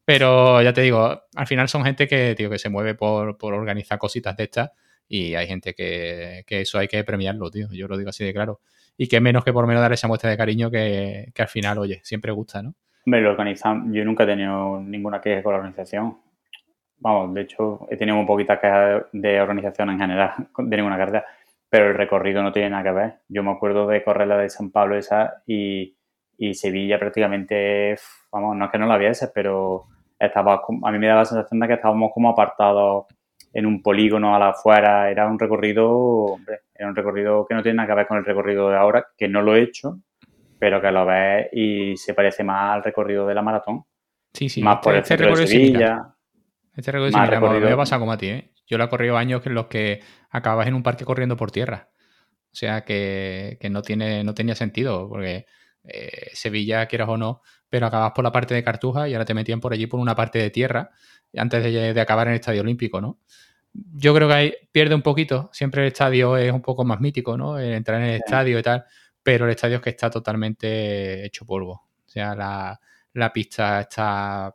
Pero 0.04 0.60
ya 0.60 0.72
te 0.72 0.82
digo, 0.82 1.22
al 1.34 1.46
final 1.46 1.68
son 1.68 1.84
gente 1.84 2.06
que, 2.06 2.34
tío, 2.34 2.50
que 2.50 2.58
se 2.58 2.68
mueve 2.68 2.94
por, 2.94 3.36
organizar 3.40 3.98
cositas 3.98 4.36
de 4.36 4.44
estas 4.44 4.70
y 5.08 5.34
hay 5.34 5.46
gente 5.46 5.74
que, 5.74 6.44
eso 6.48 6.78
hay 6.78 6.88
que 6.88 7.02
premiarlo, 7.04 7.50
tío. 7.50 7.68
Yo 7.72 7.88
lo 7.88 7.96
digo 7.96 8.10
así 8.10 8.24
de 8.24 8.34
claro. 8.34 8.60
Y 8.96 9.08
que 9.08 9.20
menos 9.20 9.44
que 9.44 9.52
por 9.52 9.66
menos 9.66 9.82
dar 9.82 9.92
esa 9.92 10.06
muestra 10.06 10.30
de 10.30 10.36
cariño 10.36 10.70
que, 10.70 11.32
al 11.36 11.48
final, 11.48 11.78
oye, 11.78 12.00
siempre 12.04 12.32
gusta, 12.32 12.62
¿no? 12.62 12.74
Me 13.06 13.20
lo 13.20 13.30
organizan. 13.30 13.92
Yo 13.92 14.04
nunca 14.04 14.24
he 14.24 14.26
tenido 14.26 14.80
ninguna 14.80 15.20
queja 15.20 15.42
con 15.42 15.52
la 15.52 15.58
organización. 15.58 16.18
Vamos, 16.98 17.34
de 17.34 17.42
hecho, 17.42 17.86
he 17.90 17.96
tenido 17.96 18.16
muy 18.16 18.26
poquitas 18.26 18.60
quejas 18.60 19.04
de 19.12 19.40
organización 19.40 19.90
en 19.90 19.98
general, 19.98 20.32
de 20.58 20.76
ninguna 20.76 20.96
carrera, 20.96 21.24
pero 21.68 21.88
el 21.88 21.94
recorrido 21.94 22.42
no 22.42 22.52
tiene 22.52 22.70
nada 22.70 22.84
que 22.84 22.92
ver. 22.92 23.14
Yo 23.28 23.42
me 23.42 23.50
acuerdo 23.50 23.86
de 23.86 24.02
correr 24.02 24.28
la 24.28 24.38
de 24.38 24.48
San 24.48 24.70
Pablo 24.70 24.96
esa 24.96 25.42
y, 25.46 25.96
y 26.38 26.54
Sevilla 26.54 26.98
prácticamente, 26.98 27.96
vamos, 28.30 28.56
no 28.56 28.66
es 28.66 28.70
que 28.70 28.78
no 28.78 28.86
la 28.86 28.96
viese, 28.96 29.28
pero 29.34 29.86
estaba, 30.26 30.62
a 30.82 30.92
mí 30.92 30.98
me 30.98 31.06
daba 31.06 31.20
la 31.20 31.24
sensación 31.24 31.60
de 31.60 31.68
que 31.68 31.74
estábamos 31.74 32.10
como 32.12 32.30
apartados 32.30 33.06
en 33.52 33.66
un 33.66 33.82
polígono 33.82 34.34
a 34.34 34.38
la 34.38 34.48
afuera. 34.48 35.10
Era 35.10 35.26
un 35.26 35.38
recorrido, 35.38 35.90
hombre, 35.90 36.60
era 36.74 36.88
un 36.88 36.96
recorrido 36.96 37.46
que 37.46 37.54
no 37.54 37.62
tiene 37.62 37.76
nada 37.76 37.88
que 37.88 37.94
ver 37.94 38.06
con 38.06 38.18
el 38.18 38.24
recorrido 38.24 38.68
de 38.68 38.76
ahora, 38.76 39.06
que 39.16 39.28
no 39.28 39.42
lo 39.42 39.54
he 39.54 39.62
hecho, 39.62 40.00
pero 40.58 40.80
que 40.80 40.90
lo 40.90 41.06
ves 41.06 41.48
y 41.52 41.96
se 41.96 42.14
parece 42.14 42.42
más 42.44 42.74
al 42.74 42.82
recorrido 42.82 43.26
de 43.26 43.34
la 43.34 43.42
maratón. 43.42 43.84
Sí, 44.32 44.48
sí. 44.48 44.62
Más 44.62 44.78
por 44.82 44.94
el 44.94 45.00
este 45.00 45.16
centro 45.16 45.36
de 45.36 45.46
Sevilla. 45.46 46.14
Este 46.76 46.90
recorrido, 46.90 47.18
más 47.18 47.30
recorrido. 47.30 47.68
me 47.70 47.76
pasa 47.76 47.98
como 47.98 48.12
a 48.12 48.18
ti, 48.18 48.28
¿eh? 48.28 48.50
Yo 48.66 48.78
lo 48.78 48.84
he 48.84 48.88
corrido 48.88 49.16
años 49.16 49.46
en 49.46 49.54
los 49.54 49.66
que 49.66 50.00
acabas 50.30 50.66
en 50.66 50.74
un 50.74 50.82
parque 50.82 51.04
corriendo 51.04 51.36
por 51.36 51.50
tierra. 51.50 51.90
O 52.54 52.56
sea 52.56 52.84
que, 52.84 53.58
que 53.60 53.68
no, 53.68 53.82
tiene, 53.82 54.24
no 54.24 54.34
tenía 54.34 54.54
sentido, 54.54 55.08
porque 55.08 55.46
eh, 55.84 56.30
Sevilla, 56.32 56.86
quieras 56.86 57.08
o 57.08 57.16
no, 57.16 57.42
pero 57.68 57.86
acabas 57.86 58.12
por 58.12 58.24
la 58.24 58.32
parte 58.32 58.54
de 58.54 58.64
Cartuja 58.64 59.08
y 59.08 59.14
ahora 59.14 59.24
te 59.24 59.34
metían 59.34 59.60
por 59.60 59.72
allí 59.72 59.86
por 59.86 60.00
una 60.00 60.14
parte 60.14 60.38
de 60.38 60.50
tierra 60.50 60.90
antes 61.36 61.64
de, 61.64 62.00
acabar 62.00 62.26
en 62.28 62.34
el 62.34 62.40
Estadio 62.40 62.62
Olímpico, 62.62 63.00
¿no? 63.00 63.18
Yo 63.72 64.14
creo 64.14 64.28
que 64.28 64.34
ahí 64.34 64.54
pierde 64.70 64.94
un 64.94 65.02
poquito, 65.02 65.50
siempre 65.52 65.82
el 65.82 65.88
estadio 65.88 66.36
es 66.36 66.52
un 66.52 66.62
poco 66.62 66.84
más 66.84 67.00
mítico, 67.00 67.36
¿no? 67.36 67.58
entrar 67.58 68.00
en 68.00 68.08
el 68.08 68.14
estadio 68.16 68.56
y 68.56 68.62
tal, 68.62 68.84
pero 69.20 69.46
el 69.46 69.50
estadio 69.50 69.76
es 69.76 69.82
que 69.82 69.90
está 69.90 70.10
totalmente 70.10 71.26
hecho 71.26 71.44
polvo. 71.44 71.72
O 72.06 72.08
sea, 72.08 72.36
la, 73.12 73.32
pista 73.32 73.80
está 73.80 74.52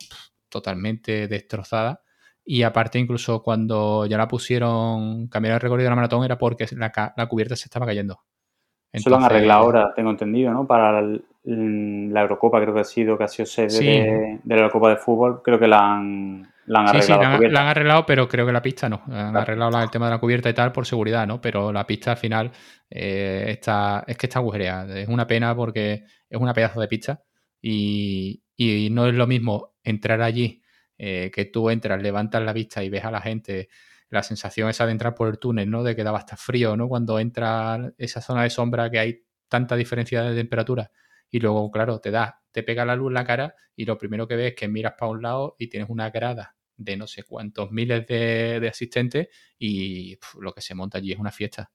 totalmente 0.47 1.27
destrozada. 1.27 2.01
Y 2.45 2.63
aparte, 2.63 2.97
incluso 2.97 3.43
cuando 3.43 4.05
ya 4.05 4.17
la 4.17 4.27
pusieron, 4.27 5.27
cambiar 5.27 5.55
el 5.55 5.59
recorrido 5.59 5.85
de 5.85 5.89
la 5.89 5.95
maratón 5.97 6.23
era 6.23 6.37
porque 6.37 6.65
la, 6.71 7.13
la 7.17 7.25
cubierta 7.27 7.57
se 7.57 7.65
estaba 7.65 7.85
cayendo. 7.85 8.23
Eso 8.91 9.09
lo 9.09 9.17
han 9.17 9.23
arreglado 9.23 9.61
ahora, 9.61 9.93
tengo 9.95 10.09
entendido, 10.09 10.51
¿no? 10.51 10.65
Para 10.65 11.01
la 11.01 12.21
Eurocopa, 12.21 12.59
creo 12.61 12.73
que 12.73 12.79
ha 12.79 12.85
sido, 12.85 13.17
que 13.17 13.23
ha 13.23 13.27
sido 13.27 13.45
sede 13.45 14.39
de, 14.43 14.55
la 14.55 14.55
Eurocopa 14.55 14.89
de 14.89 14.97
fútbol, 14.97 15.41
creo 15.43 15.59
que 15.59 15.67
la 15.67 15.93
han, 15.93 16.51
la 16.65 16.79
han 16.79 16.87
arreglado. 16.87 17.01
Sí, 17.01 17.45
sí, 17.45 17.51
la 17.51 17.61
han, 17.61 17.67
arreglado, 17.67 18.05
pero 18.05 18.27
creo 18.27 18.45
que 18.45 18.51
la 18.51 18.61
pista 18.61 18.89
no. 18.89 19.01
Han 19.07 19.37
arreglado 19.37 19.79
el 19.81 19.89
tema 19.91 20.07
de 20.07 20.13
la 20.13 20.19
cubierta 20.19 20.49
y 20.49 20.53
tal 20.53 20.71
por 20.71 20.85
seguridad, 20.85 21.27
¿no? 21.27 21.39
Pero 21.39 21.71
la 21.71 21.85
pista 21.85 22.11
al 22.11 22.17
final 22.17 22.51
eh, 22.89 23.45
está, 23.47 24.03
es 24.07 24.17
que 24.17 24.25
está 24.25 24.39
agujereada. 24.39 24.99
Es 24.99 25.07
una 25.07 25.27
pena 25.27 25.55
porque 25.55 26.03
es 26.29 26.39
una 26.39 26.53
pedazo 26.53 26.81
de 26.81 26.87
pista 26.87 27.21
y, 27.61 28.43
y 28.55 28.89
no 28.89 29.07
es 29.07 29.13
lo 29.13 29.27
mismo 29.27 29.73
entrar 29.83 30.21
allí, 30.21 30.61
eh, 30.97 31.31
que 31.33 31.45
tú 31.45 31.69
entras, 31.69 32.01
levantas 32.01 32.43
la 32.43 32.53
vista 32.53 32.83
y 32.83 32.89
ves 32.89 33.05
a 33.05 33.11
la 33.11 33.21
gente 33.21 33.69
la 34.09 34.23
sensación 34.23 34.69
esa 34.69 34.85
de 34.85 34.91
entrar 34.91 35.15
por 35.15 35.27
el 35.27 35.39
túnel, 35.39 35.69
¿no? 35.69 35.83
De 35.83 35.95
que 35.95 36.03
daba 36.03 36.17
hasta 36.17 36.35
frío, 36.35 36.75
¿no? 36.75 36.87
Cuando 36.87 37.19
entra 37.19 37.93
esa 37.97 38.21
zona 38.21 38.43
de 38.43 38.49
sombra 38.49 38.89
que 38.89 38.99
hay 38.99 39.23
tanta 39.47 39.75
diferencia 39.75 40.23
de 40.23 40.35
temperatura 40.35 40.91
y 41.29 41.39
luego, 41.39 41.69
claro, 41.69 41.99
te 41.99 42.11
da, 42.11 42.41
te 42.51 42.63
pega 42.63 42.85
la 42.85 42.95
luz 42.95 43.09
en 43.09 43.13
la 43.15 43.23
cara 43.23 43.55
y 43.75 43.85
lo 43.85 43.97
primero 43.97 44.27
que 44.27 44.35
ves 44.35 44.49
es 44.51 44.55
que 44.55 44.67
miras 44.67 44.93
para 44.97 45.11
un 45.11 45.21
lado 45.21 45.55
y 45.59 45.67
tienes 45.67 45.89
una 45.89 46.09
grada 46.09 46.55
de 46.75 46.97
no 46.97 47.07
sé 47.07 47.23
cuántos 47.23 47.71
miles 47.71 48.07
de, 48.07 48.67
asistentes 48.69 49.27
y 49.59 50.17
lo 50.39 50.53
que 50.53 50.61
se 50.61 50.75
monta 50.75 50.97
allí 50.97 51.11
es 51.11 51.19
una 51.19 51.31
fiesta. 51.31 51.71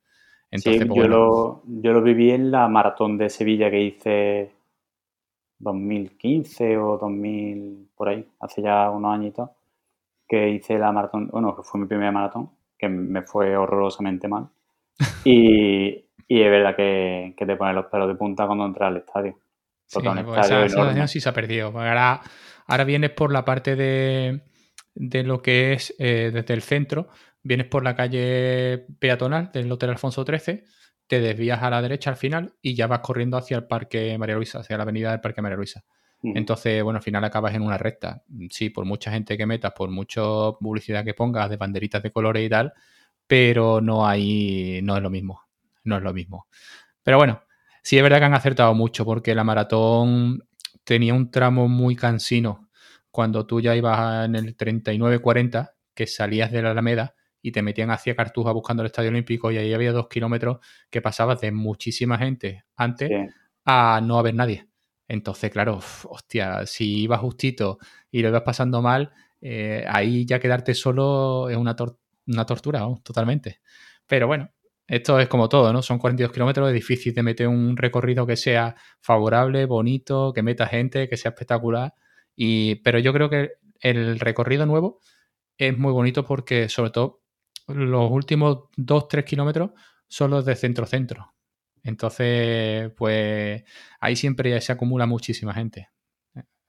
Entonces, 0.51 0.83
sí, 0.83 0.89
pues 0.89 1.01
yo, 1.01 1.09
lo, 1.09 1.63
yo 1.67 1.93
lo 1.93 2.03
viví 2.03 2.31
en 2.31 2.51
la 2.51 2.69
maratón 2.69 3.19
de 3.19 3.29
Sevilla 3.29 3.71
que 3.71 3.83
hice 3.83 4.53
2015 5.59 6.79
o 6.79 6.99
2000, 6.99 7.91
por 7.95 8.09
ahí, 8.09 8.27
hace 8.41 8.63
ya 8.63 8.91
unos 8.91 9.15
añitos 9.15 9.51
que 10.29 10.51
hice 10.51 10.79
la 10.79 10.93
maratón, 10.93 11.29
bueno, 11.29 11.55
que 11.57 11.63
fue 11.63 11.81
mi 11.81 11.87
primera 11.87 12.13
maratón, 12.13 12.51
que 12.79 12.89
me 12.89 13.23
fue 13.23 13.57
horrorosamente 13.57 14.29
mal. 14.29 14.49
Y, 15.25 16.07
y 16.29 16.43
es 16.43 16.51
verdad 16.51 16.77
que, 16.77 17.35
te 17.37 17.57
pone 17.57 17.73
los 17.73 17.87
pelos 17.87 18.09
de 18.09 18.15
punta 18.15 18.47
cuando 18.47 18.67
entras 18.67 18.89
al 18.89 18.97
estadio. 18.99 19.39
Sí, 19.87 20.01
pues 20.25 20.51
esa, 20.51 21.07
sí 21.07 21.21
se 21.21 21.29
ha 21.29 21.33
perdido. 21.33 21.69
Ahora, 21.69 22.21
ahora 22.67 22.85
vienes 22.85 23.11
por 23.11 23.33
la 23.33 23.45
parte 23.45 23.77
de, 23.77 24.43
de 24.95 25.23
lo 25.23 25.43
que 25.43 25.75
es 25.75 25.95
eh, 25.99 26.31
desde 26.33 26.55
el 26.55 26.63
centro, 26.63 27.09
vienes 27.43 27.67
por 27.67 27.85
la 27.85 27.95
calle 27.95 28.87
peatonal 28.99 29.51
del 29.53 29.71
Hotel 29.71 29.91
Alfonso 29.91 30.25
XIII, 30.25 30.65
te 31.07 31.21
desvías 31.21 31.63
a 31.63 31.71
la 31.71 31.83
derecha 31.83 32.11
al 32.11 32.17
final 32.17 32.55
y 32.63 32.75
ya 32.75 32.87
vas 32.87 33.01
corriendo 33.01 33.37
hacia 33.37 33.59
el 33.59 33.67
Parque 33.67 34.17
María 34.19 34.37
Luisa, 34.37 34.61
hacia 34.61 34.77
la 34.77 34.85
avenida 34.85 35.11
del 35.11 35.21
Parque 35.21 35.43
María 35.43 35.57
Luisa. 35.57 35.85
Entonces, 36.35 36.83
bueno, 36.83 36.99
al 36.99 37.03
final 37.03 37.23
acabas 37.25 37.55
en 37.55 37.63
una 37.63 37.77
recta. 37.77 38.23
Sí, 38.51 38.71
por 38.71 38.87
mucha 38.87 39.11
gente 39.11 39.37
que 39.37 39.45
metas, 39.45 39.73
por 39.73 39.91
mucha 39.91 40.23
publicidad 40.59 41.05
que 41.05 41.13
pongas 41.13 41.51
de 41.51 41.57
banderitas 41.57 42.03
de 42.03 42.11
colores 42.11 42.47
y 42.47 42.49
tal, 42.49 42.73
pero 43.27 43.81
no 43.81 44.07
hay, 44.07 44.81
no 44.83 44.97
es 44.97 45.03
lo 45.03 45.11
mismo. 45.11 45.43
No 45.85 45.97
es 45.97 46.03
lo 46.03 46.15
mismo. 46.15 46.47
Pero 47.03 47.19
bueno, 47.19 47.43
sí 47.83 47.99
es 47.99 48.03
verdad 48.03 48.19
que 48.19 48.25
han 48.25 48.35
acertado 48.35 48.75
mucho 48.75 49.05
porque 49.05 49.35
la 49.35 49.45
maratón 49.45 50.43
tenía 50.85 51.13
un 51.15 51.31
tramo 51.31 51.69
muy 51.69 51.95
cansino 51.95 52.69
cuando 53.11 53.47
tú 53.47 53.61
ya 53.61 53.77
ibas 53.77 54.25
en 54.25 54.35
el 54.35 54.57
39-40, 54.57 55.73
que 55.95 56.07
salías 56.07 56.51
de 56.51 56.63
la 56.63 56.71
Alameda 56.71 57.15
y 57.41 57.53
te 57.53 57.63
metían 57.63 57.91
hacia 57.91 58.17
Cartuja 58.17 58.53
buscando 58.53 58.83
el 58.83 58.87
Estadio 58.87 59.11
Olímpico 59.11 59.53
y 59.53 59.59
ahí 59.59 59.73
había 59.75 59.93
dos 59.93 60.09
kilómetros 60.09 60.59
que 60.91 61.03
pasabas 61.03 61.41
de 61.41 61.53
muchísima 61.53 62.17
gente 62.17 62.65
antes 62.75 63.11
a 63.65 64.01
no 64.03 64.19
haber 64.19 64.35
nadie. 64.35 64.67
Entonces, 65.15 65.51
claro, 65.51 65.81
hostia, 66.05 66.67
si 66.67 67.03
ibas 67.03 67.21
justito 67.21 67.79
y 68.11 68.23
lo 68.23 68.29
ibas 68.29 68.43
pasando 68.43 68.83
mal, 68.83 69.13
eh, 69.41 69.85
ahí 69.89 70.27
ya 70.27 70.41
quedarte 70.41 70.75
solo 70.75 71.49
es 71.49 71.57
una, 71.57 71.75
tortura, 71.77 72.87
totalmente. 73.03 73.61
Pero 74.07 74.27
bueno, 74.27 74.51
esto 74.87 75.19
es 75.21 75.29
como 75.29 75.49
todo, 75.49 75.73
¿no? 75.73 75.83
Son 75.83 75.99
42 75.99 76.33
kilómetros, 76.33 76.69
es 76.69 76.75
difícil 76.75 77.15
de 77.15 77.23
meter 77.23 77.49
un 77.49 77.77
recorrido 77.77 78.27
que 78.27 78.37
sea 78.37 78.75
favorable, 79.01 79.67
bonito, 79.67 80.33
que 80.35 80.43
meta 80.43 80.67
gente, 80.67 81.09
que 81.09 81.17
sea 81.17 81.31
espectacular. 81.31 81.95
Y, 82.37 82.77
pero 82.77 82.99
yo 82.99 83.13
creo 83.13 83.31
que 83.31 83.53
el 83.81 84.19
recorrido 84.21 84.67
nuevo 84.67 85.01
es 85.59 85.77
muy 85.79 85.93
bonito 85.93 86.25
porque, 86.25 86.69
sobre 86.69 86.91
todo, 86.91 87.23
los 87.69 88.11
últimos 88.11 88.71
2-3 88.77 89.25
kilómetros 89.25 89.71
son 90.09 90.33
los 90.33 90.45
de 90.45 90.57
centro-centro. 90.57 91.35
Entonces, 91.85 92.91
pues 92.97 93.63
ahí 94.01 94.17
siempre 94.17 94.61
se 94.61 94.73
acumula 94.73 95.07
muchísima 95.07 95.53
gente. 95.53 95.91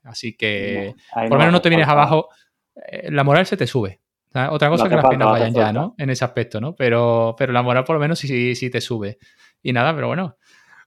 Así 0.04 0.36
que, 0.36 0.94
por 1.14 1.32
lo 1.32 1.38
menos 1.38 1.54
no 1.54 1.62
te 1.62 1.70
vienes 1.70 1.88
abajo, 1.88 2.30
eh, 2.76 3.10
la 3.12 3.24
moral 3.24 3.46
se 3.46 3.58
te 3.58 3.66
sube. 3.66 4.02
Otra 4.50 4.70
cosa 4.70 4.84
es 4.84 4.90
que 4.90 4.96
las 4.98 5.08
penas 5.08 5.30
vayan 5.30 5.54
ya, 5.54 5.72
¿no? 5.72 5.96
En 5.98 6.10
ese 6.10 6.26
aspecto, 6.26 6.60
¿no? 6.60 6.76
Pero, 6.76 7.36
pero 7.38 7.54
la 7.54 7.64
moral 7.64 7.86
por 7.86 7.96
lo 7.96 8.02
menos 8.02 8.20
sí, 8.20 8.54
sí, 8.54 8.70
te 8.70 8.82
sube. 8.82 9.18
Y 9.64 9.72
nada, 9.72 9.96
pero 9.96 10.08
bueno. 10.08 10.36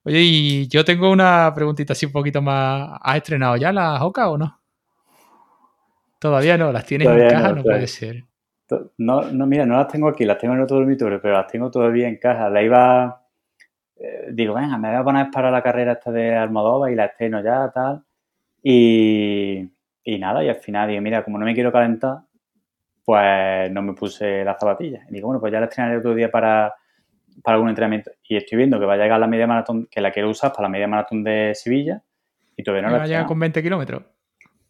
Oye, 0.04 0.20
y 0.20 0.68
yo 0.68 0.84
tengo 0.84 1.10
una 1.10 1.52
preguntita 1.54 1.94
así 1.94 2.06
un 2.06 2.12
poquito 2.12 2.42
más. 2.42 2.98
¿Has 3.02 3.16
estrenado 3.16 3.56
ya 3.56 3.72
la 3.72 3.98
Joca 3.98 4.28
o 4.28 4.36
no? 4.36 4.60
Todavía 6.18 6.58
no, 6.58 6.72
las 6.72 6.84
tienes 6.84 7.08
en 7.08 7.28
caja, 7.28 7.52
no, 7.52 7.62
puede 7.62 7.86
ser. 7.86 8.24
No, 8.98 9.22
no, 9.22 9.46
mira, 9.46 9.64
no 9.64 9.76
las 9.76 9.88
tengo 9.88 10.08
aquí, 10.08 10.26
las 10.26 10.38
tengo 10.38 10.54
en 10.54 10.60
otro 10.60 10.76
dormitorio, 10.76 11.20
pero 11.22 11.34
las 11.34 11.46
tengo 11.46 11.70
todavía 11.70 12.06
en 12.06 12.18
caja. 12.18 12.50
La 12.50 12.62
iba 12.62 13.27
eh, 14.00 14.28
digo, 14.30 14.54
venga, 14.54 14.78
me 14.78 14.88
voy 14.88 14.96
a 14.96 15.04
poner 15.04 15.30
para 15.30 15.50
la 15.50 15.62
carrera 15.62 15.92
esta 15.92 16.10
de 16.10 16.34
Almodóvar 16.36 16.90
y 16.90 16.94
la 16.94 17.06
estreno 17.06 17.42
ya, 17.42 17.70
tal. 17.72 18.02
Y, 18.62 19.68
y 20.04 20.18
nada, 20.18 20.42
y 20.44 20.48
al 20.48 20.56
final 20.56 20.88
digo, 20.88 21.02
mira, 21.02 21.24
como 21.24 21.38
no 21.38 21.44
me 21.44 21.54
quiero 21.54 21.72
calentar, 21.72 22.18
pues 23.04 23.70
no 23.72 23.82
me 23.82 23.94
puse 23.94 24.44
las 24.44 24.58
zapatillas. 24.58 25.08
Y 25.08 25.14
digo, 25.14 25.28
bueno, 25.28 25.40
pues 25.40 25.52
ya 25.52 25.60
la 25.60 25.66
estrenaré 25.66 25.98
otro 25.98 26.14
día 26.14 26.30
para, 26.30 26.74
para 27.42 27.54
algún 27.54 27.70
entrenamiento. 27.70 28.10
Y 28.22 28.36
estoy 28.36 28.58
viendo 28.58 28.78
que 28.78 28.86
va 28.86 28.94
a 28.94 28.98
llegar 28.98 29.18
la 29.18 29.26
media 29.26 29.46
maratón, 29.46 29.88
que 29.90 30.00
la 30.00 30.10
quiero 30.10 30.30
usar 30.30 30.52
para 30.52 30.64
la 30.64 30.68
media 30.68 30.86
maratón 30.86 31.24
de 31.24 31.52
Sevilla. 31.54 32.02
Y 32.56 32.62
todavía 32.62 32.86
no 32.86 32.92
la 32.92 32.98
Va 32.98 33.04
a 33.04 33.06
llegar 33.06 33.26
con 33.26 33.38
20 33.38 33.62
kilómetros. 33.62 34.02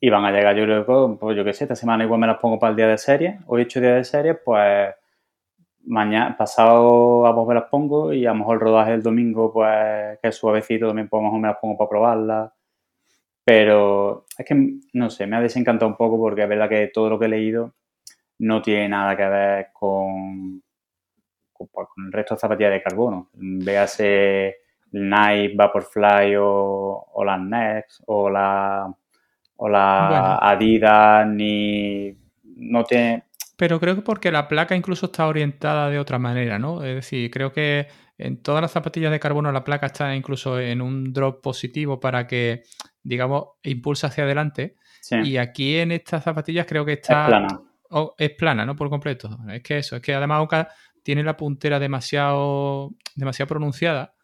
Y 0.00 0.10
van 0.10 0.24
a 0.24 0.30
llegar, 0.30 0.54
yo 0.54 0.64
creo, 0.64 1.18
pues 1.18 1.36
yo 1.36 1.44
qué 1.44 1.52
sé, 1.52 1.64
esta 1.64 1.74
semana 1.74 2.04
igual 2.04 2.20
me 2.20 2.28
las 2.28 2.36
pongo 2.38 2.58
para 2.58 2.70
el 2.70 2.76
día 2.76 2.86
de 2.86 2.98
serie. 2.98 3.40
Hoy 3.46 3.62
he 3.62 3.64
hecho 3.64 3.80
día 3.80 3.96
de 3.96 4.04
serie, 4.04 4.34
pues 4.34 4.94
mañana, 5.88 6.36
pasado 6.36 7.26
a 7.26 7.32
vos 7.32 7.48
me 7.48 7.54
las 7.54 7.64
pongo 7.64 8.12
y 8.12 8.26
a 8.26 8.30
lo 8.30 8.36
mejor 8.36 8.54
el 8.56 8.60
rodaje 8.60 8.90
del 8.92 9.02
domingo, 9.02 9.52
pues 9.52 10.18
que 10.20 10.28
es 10.28 10.36
suavecito, 10.36 10.86
también 10.86 11.08
pues, 11.08 11.22
me 11.32 11.48
las 11.48 11.56
pongo 11.58 11.76
para 11.76 11.88
probarla. 11.88 12.54
Pero 13.44 14.26
es 14.36 14.46
que, 14.46 14.78
no 14.92 15.10
sé, 15.10 15.26
me 15.26 15.36
ha 15.36 15.40
desencantado 15.40 15.90
un 15.90 15.96
poco 15.96 16.18
porque 16.18 16.42
es 16.42 16.48
verdad 16.48 16.68
que 16.68 16.88
todo 16.88 17.08
lo 17.10 17.18
que 17.18 17.26
he 17.26 17.28
leído 17.28 17.74
no 18.40 18.60
tiene 18.62 18.88
nada 18.90 19.16
que 19.16 19.24
ver 19.26 19.68
con, 19.72 20.62
con, 21.52 21.68
pues, 21.68 21.88
el 21.96 22.12
resto 22.12 22.34
de 22.34 22.40
zapatillas 22.40 22.72
de 22.72 22.82
carbono. 22.82 23.30
Véase 23.32 24.56
Nike, 24.92 25.54
Vaporfly 25.56 26.36
o, 26.36 27.06
o 27.12 27.24
las 27.24 27.40
Next 27.40 28.02
o 28.06 28.28
la, 28.28 28.94
o 29.56 29.68
la 29.68 30.36
Adidas, 30.36 31.26
ni 31.26 32.14
no 32.56 32.84
tiene 32.84 33.27
pero 33.58 33.80
creo 33.80 33.96
que 33.96 34.02
porque 34.02 34.30
la 34.30 34.46
placa 34.46 34.76
incluso 34.76 35.06
está 35.06 35.26
orientada 35.26 35.90
de 35.90 35.98
otra 35.98 36.20
manera, 36.20 36.60
¿no? 36.60 36.84
Es 36.84 36.94
decir, 36.94 37.28
creo 37.28 37.52
que 37.52 37.88
en 38.16 38.40
todas 38.40 38.62
las 38.62 38.70
zapatillas 38.70 39.10
de 39.10 39.18
carbono 39.18 39.50
la 39.50 39.64
placa 39.64 39.86
está 39.86 40.14
incluso 40.14 40.60
en 40.60 40.80
un 40.80 41.12
drop 41.12 41.42
positivo 41.42 41.98
para 41.98 42.28
que, 42.28 42.62
digamos, 43.02 43.46
impulse 43.64 44.06
hacia 44.06 44.22
adelante. 44.22 44.76
Y 45.24 45.38
aquí 45.38 45.76
en 45.76 45.90
estas 45.90 46.22
zapatillas 46.22 46.66
creo 46.66 46.84
que 46.84 46.92
está... 46.92 47.24
Es 47.24 47.28
plana. 47.30 47.60
es 48.16 48.30
plana, 48.30 48.64
¿no? 48.64 48.76
Por 48.76 48.90
completo. 48.90 49.36
Es 49.50 49.64
que 49.64 49.78
eso, 49.78 49.96
es 49.96 50.02
que 50.02 50.14
además 50.14 50.42
Oka 50.42 50.68
tiene 51.02 51.24
la 51.24 51.36
puntera 51.36 51.80
demasiado, 51.80 52.94
demasiado 53.16 53.48
pronunciada. 53.48 54.14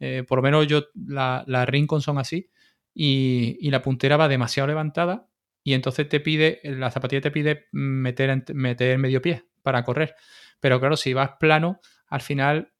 Eh, 0.00 0.24
por 0.26 0.38
lo 0.38 0.42
menos 0.44 0.66
yo, 0.66 0.84
la, 0.94 1.44
la 1.46 1.66
Rincon 1.66 2.00
son 2.00 2.16
así. 2.16 2.48
Y, 2.94 3.58
y 3.60 3.70
la 3.70 3.82
puntera 3.82 4.16
va 4.16 4.28
demasiado 4.28 4.66
levantada 4.66 5.28
y 5.68 5.74
entonces 5.74 6.08
te 6.08 6.18
pide, 6.18 6.60
la 6.64 6.90
zapatilla 6.90 7.20
te 7.20 7.30
pide 7.30 7.66
meter, 7.72 8.42
meter 8.54 8.96
medio 8.96 9.20
pie 9.20 9.44
para 9.62 9.84
correr. 9.84 10.14
Pero 10.60 10.80
claro, 10.80 10.96
si 10.96 11.12
vas 11.12 11.32
plano, 11.38 11.80
al 12.06 12.22
final, 12.22 12.72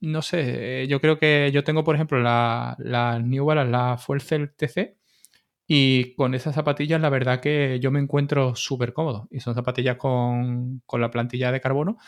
no 0.00 0.22
sé, 0.22 0.86
yo 0.88 1.02
creo 1.02 1.18
que 1.18 1.50
yo 1.52 1.64
tengo, 1.64 1.84
por 1.84 1.96
ejemplo, 1.96 2.18
la, 2.18 2.76
la 2.78 3.18
New 3.18 3.44
Balance, 3.44 3.70
la 3.70 3.98
Fuelcel 3.98 4.54
TC, 4.56 4.96
y 5.66 6.14
con 6.14 6.34
esas 6.34 6.54
zapatillas 6.54 6.98
la 6.98 7.10
verdad 7.10 7.40
que 7.40 7.78
yo 7.78 7.90
me 7.90 8.00
encuentro 8.00 8.56
súper 8.56 8.94
cómodo. 8.94 9.28
Y 9.30 9.40
son 9.40 9.54
zapatillas 9.54 9.98
con, 9.98 10.82
la 10.98 11.10
plantilla 11.10 11.52
de 11.52 11.60
carbono. 11.60 11.98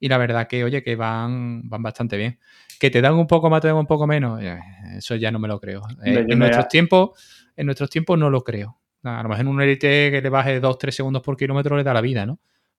Y 0.00 0.08
la 0.08 0.16
verdad 0.16 0.48
que, 0.48 0.64
oye, 0.64 0.82
que 0.82 0.96
van, 0.96 1.68
van 1.68 1.82
bastante 1.82 2.16
bien. 2.16 2.38
Que 2.80 2.88
te 2.88 3.02
dan 3.02 3.12
un 3.12 3.26
poco 3.26 3.50
más, 3.50 3.60
te 3.60 3.68
dan 3.68 3.76
un 3.76 3.86
poco 3.86 4.06
menos, 4.06 4.42
eh, 4.42 4.58
eso 4.96 5.16
ya 5.16 5.30
no 5.30 5.38
me 5.38 5.48
lo 5.48 5.60
creo. 5.60 5.82
Eh, 6.02 6.24
en, 6.26 6.38
nuestros 6.38 6.66
tiempos, 6.68 7.10
en 7.56 7.66
nuestros 7.66 7.90
tiempos 7.90 8.18
no 8.18 8.30
lo 8.30 8.42
creo. 8.42 8.81
A 9.04 9.22
lo 9.22 9.28
mejor 9.28 9.40
en 9.42 9.48
un 9.48 9.60
Elite 9.62 10.10
que 10.10 10.20
le 10.22 10.28
baje 10.28 10.60
2-3 10.60 10.90
segundos 10.90 11.22
por 11.22 11.36
kilómetro 11.36 11.76
le 11.76 11.82
da 11.82 11.94
la 11.94 12.00
vida, 12.00 12.24
¿no? 12.26 12.38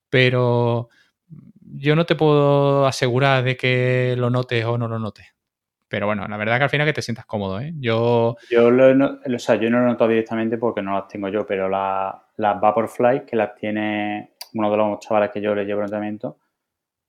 Pero 0.10 0.90
yo 1.76 1.96
no 1.96 2.06
te 2.06 2.16
puedo 2.16 2.86
asegurar 2.86 3.44
de 3.44 3.58
que 3.58 4.16
lo 4.18 4.30
notes 4.30 4.64
o 4.66 4.78
no 4.78 4.88
lo 4.88 5.00
notes. 5.00 5.28
Pero 5.88 6.08
bueno, 6.08 6.28
la 6.28 6.38
verdad 6.38 6.58
que 6.58 6.64
al 6.64 6.70
final 6.70 6.88
que 6.88 6.94
te 6.94 7.02
sientas 7.02 7.26
cómodo, 7.26 7.60
¿eh? 7.60 7.74
Yo... 7.78 8.36
Yo, 8.50 8.72
lo, 8.72 9.06
o 9.06 9.40
sea, 9.40 9.56
yo 9.56 9.70
no 9.70 9.80
lo 9.80 9.86
he 9.86 9.90
notado 9.90 10.10
directamente 10.10 10.58
porque 10.58 10.82
no 10.82 10.94
las 10.94 11.08
tengo 11.08 11.30
yo, 11.30 11.46
pero 11.46 11.70
las 11.70 12.60
Vaporfly, 12.60 13.26
que 13.26 13.36
las 13.36 13.54
tiene 13.56 14.34
uno 14.54 14.72
de 14.72 14.78
los 14.78 15.00
chavales 15.00 15.30
que 15.32 15.42
yo 15.42 15.54
le 15.54 15.66
llevo 15.66 15.82
entrenamiento, 15.82 16.40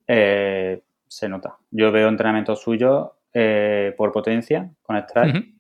eh, 0.07 0.83
se 1.07 1.29
nota. 1.29 1.57
Yo 1.71 1.91
veo 1.93 2.09
entrenamientos 2.09 2.61
suyos 2.61 3.09
eh, 3.33 3.95
por 3.97 4.13
potencia 4.13 4.71
con 4.83 4.97
Strike 4.97 5.55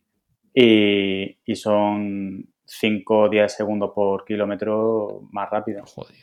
y, 0.52 1.38
y, 1.44 1.56
son 1.56 2.46
5 2.64 3.18
o 3.18 3.29
10 3.29 3.53
segundos 3.53 3.92
por 3.94 4.24
kilómetro 4.24 5.22
más 5.31 5.50
rápido. 5.50 5.85
Joder. 5.87 6.14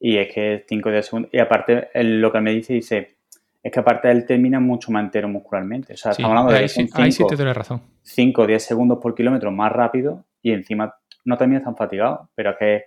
Y 0.00 0.16
es 0.18 0.32
que 0.32 0.64
5 0.68 0.88
o 0.88 0.92
10 0.92 1.06
segundos. 1.06 1.30
Y 1.32 1.38
aparte, 1.38 1.88
lo 1.94 2.30
que 2.30 2.40
me 2.40 2.52
dice, 2.52 2.74
dice, 2.74 3.18
es 3.62 3.72
que 3.72 3.80
aparte 3.80 4.10
él 4.10 4.24
termina 4.24 4.60
mucho 4.60 4.92
más 4.92 5.04
entero 5.04 5.28
muscularmente. 5.28 5.94
O 5.94 5.96
sea, 5.96 6.12
estamos 6.12 6.30
hablando 6.30 6.52
de 6.52 6.58
ahí, 6.58 6.68
sí, 6.68 6.88
ahí 6.94 7.12
sí 7.12 7.24
te 7.26 7.36
doy 7.36 7.52
razón. 7.52 7.82
5 8.02 8.42
o 8.42 8.46
10 8.46 8.62
segundos 8.62 8.98
por 9.00 9.14
kilómetro 9.14 9.50
más 9.50 9.72
rápido 9.72 10.24
y 10.42 10.52
encima 10.52 10.94
no 11.24 11.36
termina 11.36 11.62
tan 11.62 11.76
fatigado. 11.76 12.30
Pero 12.34 12.50
es 12.50 12.56
que 12.56 12.84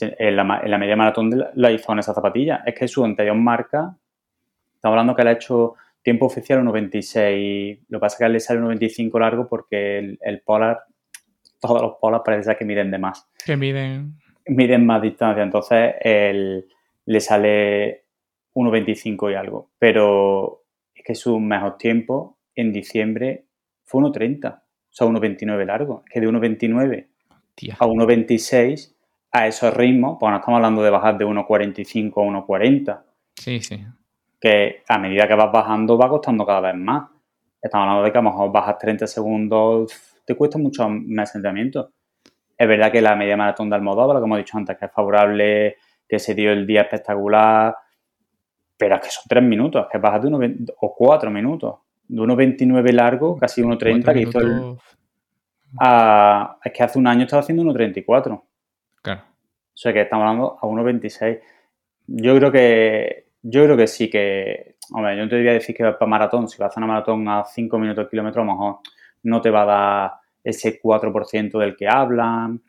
en 0.00 0.36
la, 0.36 0.60
en 0.62 0.70
la 0.70 0.78
media 0.78 0.96
maratón 0.96 1.30
la 1.54 1.70
hizo 1.70 1.92
en 1.92 1.98
esa 1.98 2.14
zapatilla. 2.14 2.62
Es 2.64 2.74
que 2.74 2.88
su 2.88 3.04
anterior 3.04 3.36
marca, 3.36 3.96
estamos 4.74 4.94
hablando 4.94 5.14
que 5.14 5.22
él 5.22 5.28
ha 5.28 5.32
hecho 5.32 5.74
tiempo 6.02 6.26
oficial 6.26 6.62
1.26. 6.62 7.86
Lo 7.88 7.98
que 7.98 8.00
pasa 8.00 8.14
es 8.14 8.18
que 8.18 8.24
él 8.26 8.32
le 8.32 8.40
sale 8.40 8.60
1.25 8.60 9.20
largo 9.20 9.48
porque 9.48 9.98
el, 9.98 10.18
el, 10.20 10.40
Polar, 10.42 10.84
todos 11.66 11.82
los 11.82 11.94
Polar 12.00 12.22
parece 12.24 12.54
que 12.56 12.64
miden 12.64 12.90
de 12.90 12.98
más. 12.98 13.28
Que 13.44 13.56
miden. 13.56 14.14
Miden 14.46 14.84
más 14.86 15.02
distancia. 15.02 15.42
Entonces 15.42 15.94
él, 16.00 16.66
le 17.06 17.20
sale 17.20 18.04
1.25 18.54 19.32
y 19.32 19.34
algo. 19.34 19.70
Pero 19.78 20.64
es 20.94 21.02
que 21.04 21.14
su 21.14 21.38
mejor 21.40 21.76
tiempo 21.76 22.38
en 22.54 22.72
diciembre 22.72 23.46
fue 23.84 24.02
1.30. 24.02 24.54
O 24.54 24.60
sea, 24.90 25.06
1.29 25.06 25.64
largo. 25.64 26.02
Es 26.06 26.12
que 26.12 26.20
de 26.20 26.28
1.29 26.28 27.06
a 27.78 27.86
1.26 27.86 28.94
a 29.32 29.46
esos 29.46 29.74
ritmos, 29.74 30.16
pues 30.20 30.30
no 30.30 30.36
estamos 30.36 30.58
hablando 30.58 30.82
de 30.82 30.90
bajar 30.90 31.18
de 31.18 31.26
1.45 31.26 32.12
a 32.12 32.46
1.40. 32.46 33.02
Sí, 33.34 33.60
sí. 33.60 33.84
Que 34.40 34.82
a 34.88 34.98
medida 34.98 35.26
que 35.26 35.34
vas 35.34 35.50
bajando 35.50 35.98
va 35.98 36.08
costando 36.08 36.46
cada 36.46 36.60
vez 36.60 36.76
más. 36.76 37.10
Estamos 37.60 37.86
hablando 37.86 38.04
de 38.04 38.12
que 38.12 38.18
a 38.18 38.22
lo 38.22 38.30
mejor 38.30 38.52
bajas 38.52 38.78
30 38.78 39.06
segundos, 39.06 40.13
te 40.24 40.34
cuesta 40.34 40.58
mucho 40.58 40.88
más 40.88 41.34
entrenamiento. 41.34 41.92
Es 42.56 42.68
verdad 42.68 42.92
que 42.92 43.02
la 43.02 43.16
media 43.16 43.36
maratón 43.36 43.68
de 43.68 43.76
Almodóvar, 43.76 44.20
como 44.20 44.36
he 44.36 44.38
dicho 44.38 44.56
antes, 44.56 44.76
que 44.78 44.86
es 44.86 44.92
favorable, 44.92 45.76
que 46.08 46.18
se 46.18 46.34
dio 46.34 46.52
el 46.52 46.66
día 46.66 46.82
espectacular, 46.82 47.76
pero 48.76 48.96
es 48.96 49.00
que 49.00 49.10
son 49.10 49.24
3 49.28 49.42
minutos, 49.42 49.82
es 49.84 49.88
que 49.90 49.98
bajas 49.98 50.22
de 50.22 50.28
1, 50.28 50.38
o 50.80 50.94
4 50.94 51.30
minutos. 51.30 51.74
De 52.06 52.20
1.29 52.20 52.92
largo, 52.92 53.36
casi 53.36 53.62
1.30, 53.62 54.12
que 54.12 54.20
hizo 54.20 54.40
el... 54.40 54.76
A, 55.80 56.58
es 56.62 56.72
que 56.72 56.82
hace 56.82 56.98
un 56.98 57.06
año 57.06 57.24
estaba 57.24 57.40
haciendo 57.40 57.64
1.34. 57.64 58.42
Claro. 59.02 59.22
O 59.22 59.76
sea 59.76 59.92
que 59.92 60.02
estamos 60.02 60.22
hablando 60.24 60.58
a 60.60 60.66
1.26. 60.66 61.40
Yo 62.06 62.36
creo 62.36 62.52
que 62.52 63.24
yo 63.46 63.64
creo 63.64 63.76
que 63.76 63.86
sí 63.86 64.08
que, 64.08 64.76
hombre, 64.90 65.16
yo 65.16 65.24
no 65.24 65.28
te 65.28 65.36
voy 65.36 65.48
a 65.48 65.52
decir 65.52 65.76
que 65.76 65.84
para 65.84 66.06
maratón, 66.06 66.48
si 66.48 66.56
vas 66.56 66.68
a 66.68 66.70
hacer 66.70 66.82
una 66.82 66.92
maratón 66.94 67.28
a 67.28 67.44
5 67.44 67.78
minutos 67.78 68.06
de 68.06 68.10
kilómetro, 68.10 68.40
a 68.40 68.44
lo 68.44 68.52
mejor 68.52 68.78
no 69.24 69.40
te 69.40 69.50
va 69.50 69.62
a 69.62 69.66
dar 69.66 70.12
ese 70.42 70.80
4% 70.80 71.58
del 71.58 71.76
que 71.76 71.88
hablan, 71.88 72.62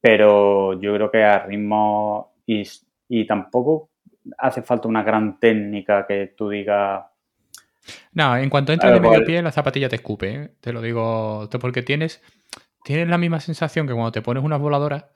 pero 0.00 0.78
yo 0.80 0.94
creo 0.94 1.10
que 1.10 1.24
a 1.24 1.46
ritmo 1.46 2.34
y, 2.46 2.62
y, 3.08 3.26
tampoco 3.26 3.90
hace 4.36 4.62
falta 4.62 4.88
una 4.88 5.02
gran 5.02 5.38
técnica 5.38 6.06
que 6.06 6.34
tú 6.36 6.48
digas... 6.48 7.04
No, 8.12 8.36
en 8.36 8.50
cuanto 8.50 8.72
entras 8.72 8.92
de 8.92 9.00
medio 9.00 9.24
pie, 9.24 9.40
la 9.40 9.52
zapatilla 9.52 9.88
te 9.88 9.96
escupe, 9.96 10.34
¿eh? 10.34 10.50
te 10.60 10.72
lo 10.72 10.82
digo, 10.82 11.48
porque 11.60 11.82
tienes, 11.82 12.22
tienes 12.84 13.08
la 13.08 13.16
misma 13.16 13.40
sensación 13.40 13.86
que 13.86 13.94
cuando 13.94 14.12
te 14.12 14.22
pones 14.22 14.44
unas 14.44 14.60
voladoras 14.60 15.06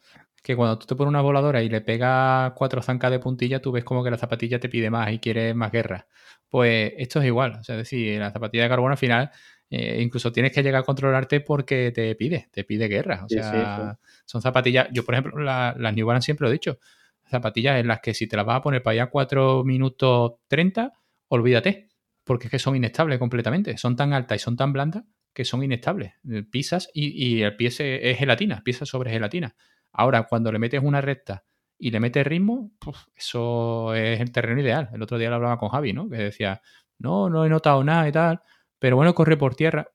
que 0.42 0.56
cuando 0.56 0.78
tú 0.78 0.86
te 0.86 0.96
pones 0.96 1.10
una 1.10 1.20
voladora 1.20 1.62
y 1.62 1.68
le 1.68 1.80
pegas 1.80 2.52
cuatro 2.54 2.82
zancas 2.82 3.10
de 3.10 3.20
puntilla, 3.20 3.62
tú 3.62 3.70
ves 3.70 3.84
como 3.84 4.02
que 4.02 4.10
la 4.10 4.18
zapatilla 4.18 4.58
te 4.58 4.68
pide 4.68 4.90
más 4.90 5.12
y 5.12 5.20
quiere 5.20 5.54
más 5.54 5.70
guerra. 5.70 6.08
Pues 6.48 6.92
esto 6.98 7.20
es 7.20 7.26
igual. 7.26 7.58
O 7.60 7.64
sea, 7.64 7.76
es 7.76 7.82
decir, 7.82 8.18
la 8.18 8.32
zapatilla 8.32 8.64
de 8.64 8.68
carbono 8.68 8.92
al 8.92 8.98
final 8.98 9.30
eh, 9.74 10.02
incluso 10.02 10.30
tienes 10.30 10.52
que 10.52 10.62
llegar 10.62 10.82
a 10.82 10.84
controlarte 10.84 11.40
porque 11.40 11.92
te 11.92 12.14
pide, 12.14 12.50
te 12.52 12.62
pide 12.62 12.88
guerra. 12.88 13.24
O 13.24 13.28
sea, 13.28 13.98
son 14.26 14.42
zapatillas. 14.42 14.88
Yo, 14.92 15.02
por 15.02 15.14
ejemplo, 15.14 15.40
las 15.40 15.94
New 15.94 16.06
Balance 16.06 16.26
siempre 16.26 16.44
lo 16.44 16.50
he 16.50 16.52
dicho. 16.52 16.78
Zapatillas 17.24 17.80
en 17.80 17.86
las 17.86 18.00
que 18.00 18.12
si 18.12 18.26
te 18.26 18.36
las 18.36 18.44
vas 18.44 18.58
a 18.58 18.62
poner 18.62 18.82
para 18.82 18.92
allá 18.92 19.06
4 19.06 19.64
minutos 19.64 20.32
30, 20.48 20.92
olvídate. 21.28 21.88
Porque 22.22 22.48
es 22.48 22.50
que 22.50 22.58
son 22.58 22.76
inestables 22.76 23.18
completamente. 23.18 23.78
Son 23.78 23.96
tan 23.96 24.12
altas 24.12 24.36
y 24.36 24.38
son 24.40 24.58
tan 24.58 24.74
blandas 24.74 25.04
que 25.32 25.46
son 25.46 25.62
inestables. 25.62 26.12
Pisas 26.50 26.90
y, 26.92 27.38
y 27.38 27.42
el 27.42 27.56
pie 27.56 27.68
es 27.68 28.18
gelatina, 28.18 28.60
pisas 28.62 28.90
sobre 28.90 29.10
gelatina. 29.10 29.56
Ahora, 29.90 30.24
cuando 30.24 30.52
le 30.52 30.58
metes 30.58 30.82
una 30.82 31.00
recta 31.00 31.44
y 31.78 31.90
le 31.90 31.98
metes 31.98 32.26
ritmo, 32.26 32.72
eso 33.16 33.94
es 33.94 34.20
el 34.20 34.32
terreno 34.32 34.60
ideal. 34.60 34.90
El 34.92 35.00
otro 35.00 35.16
día 35.16 35.30
lo 35.30 35.36
hablaba 35.36 35.56
con 35.56 35.70
Javi, 35.70 35.94
¿no? 35.94 36.10
Que 36.10 36.18
decía, 36.18 36.60
no, 36.98 37.30
no 37.30 37.46
he 37.46 37.48
notado 37.48 37.82
nada 37.82 38.06
y 38.06 38.12
tal, 38.12 38.42
pero 38.82 38.96
bueno, 38.96 39.14
corre 39.14 39.36
por 39.36 39.54
tierra, 39.54 39.92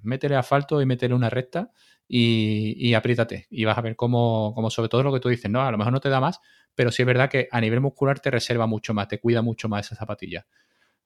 métele 0.00 0.36
asfalto 0.36 0.80
y 0.80 0.86
métele 0.86 1.12
una 1.12 1.28
recta 1.28 1.72
y, 2.06 2.76
y 2.78 2.94
apriétate. 2.94 3.48
Y 3.50 3.64
vas 3.64 3.76
a 3.76 3.80
ver 3.80 3.96
cómo, 3.96 4.54
sobre 4.70 4.88
todo 4.88 5.02
lo 5.02 5.12
que 5.12 5.18
tú 5.18 5.28
dices, 5.28 5.50
no, 5.50 5.60
a 5.60 5.72
lo 5.72 5.76
mejor 5.76 5.92
no 5.92 5.98
te 5.98 6.08
da 6.08 6.20
más, 6.20 6.38
pero 6.72 6.92
sí 6.92 7.02
es 7.02 7.06
verdad 7.06 7.28
que 7.28 7.48
a 7.50 7.60
nivel 7.60 7.80
muscular 7.80 8.20
te 8.20 8.30
reserva 8.30 8.68
mucho 8.68 8.94
más, 8.94 9.08
te 9.08 9.18
cuida 9.18 9.42
mucho 9.42 9.68
más 9.68 9.86
esa 9.86 9.96
zapatilla. 9.96 10.46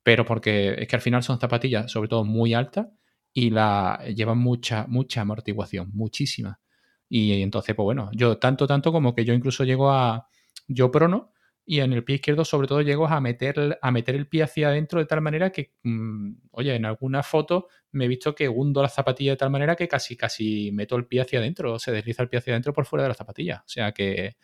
Pero 0.02 0.26
porque 0.26 0.74
es 0.78 0.86
que 0.86 0.96
al 0.96 1.00
final 1.00 1.22
son 1.22 1.40
zapatillas, 1.40 1.90
sobre 1.90 2.10
todo 2.10 2.22
muy 2.22 2.52
altas, 2.52 2.88
y 3.32 3.48
la 3.48 3.98
llevan 4.14 4.36
mucha, 4.36 4.84
mucha 4.86 5.22
amortiguación, 5.22 5.92
muchísima. 5.94 6.60
Y 7.08 7.40
entonces, 7.40 7.74
pues 7.74 7.84
bueno, 7.84 8.10
yo 8.12 8.36
tanto, 8.36 8.66
tanto 8.66 8.92
como 8.92 9.14
que 9.14 9.24
yo 9.24 9.32
incluso 9.32 9.64
llego 9.64 9.90
a, 9.90 10.28
yo 10.68 10.90
prono, 10.90 11.32
y 11.66 11.80
en 11.80 11.92
el 11.92 12.04
pie 12.04 12.16
izquierdo 12.16 12.44
sobre 12.44 12.68
todo 12.68 12.80
llego 12.80 13.06
a 13.08 13.20
meter, 13.20 13.78
a 13.82 13.90
meter 13.90 14.14
el 14.14 14.28
pie 14.28 14.44
hacia 14.44 14.68
adentro 14.68 15.00
de 15.00 15.06
tal 15.06 15.20
manera 15.20 15.50
que, 15.50 15.74
mm, 15.82 16.32
oye, 16.52 16.74
en 16.74 16.86
alguna 16.86 17.22
foto 17.22 17.68
me 17.92 18.04
he 18.04 18.08
visto 18.08 18.34
que 18.34 18.48
hundo 18.48 18.80
la 18.80 18.88
zapatilla 18.88 19.32
de 19.32 19.36
tal 19.36 19.50
manera 19.50 19.76
que 19.76 19.88
casi, 19.88 20.16
casi 20.16 20.70
meto 20.72 20.96
el 20.96 21.06
pie 21.06 21.22
hacia 21.22 21.40
adentro, 21.40 21.78
se 21.78 21.92
desliza 21.92 22.22
el 22.22 22.28
pie 22.28 22.38
hacia 22.38 22.52
adentro 22.52 22.72
por 22.72 22.86
fuera 22.86 23.02
de 23.02 23.08
la 23.08 23.14
zapatilla. 23.14 23.62
O 23.66 23.68
sea 23.68 23.92
que, 23.92 24.36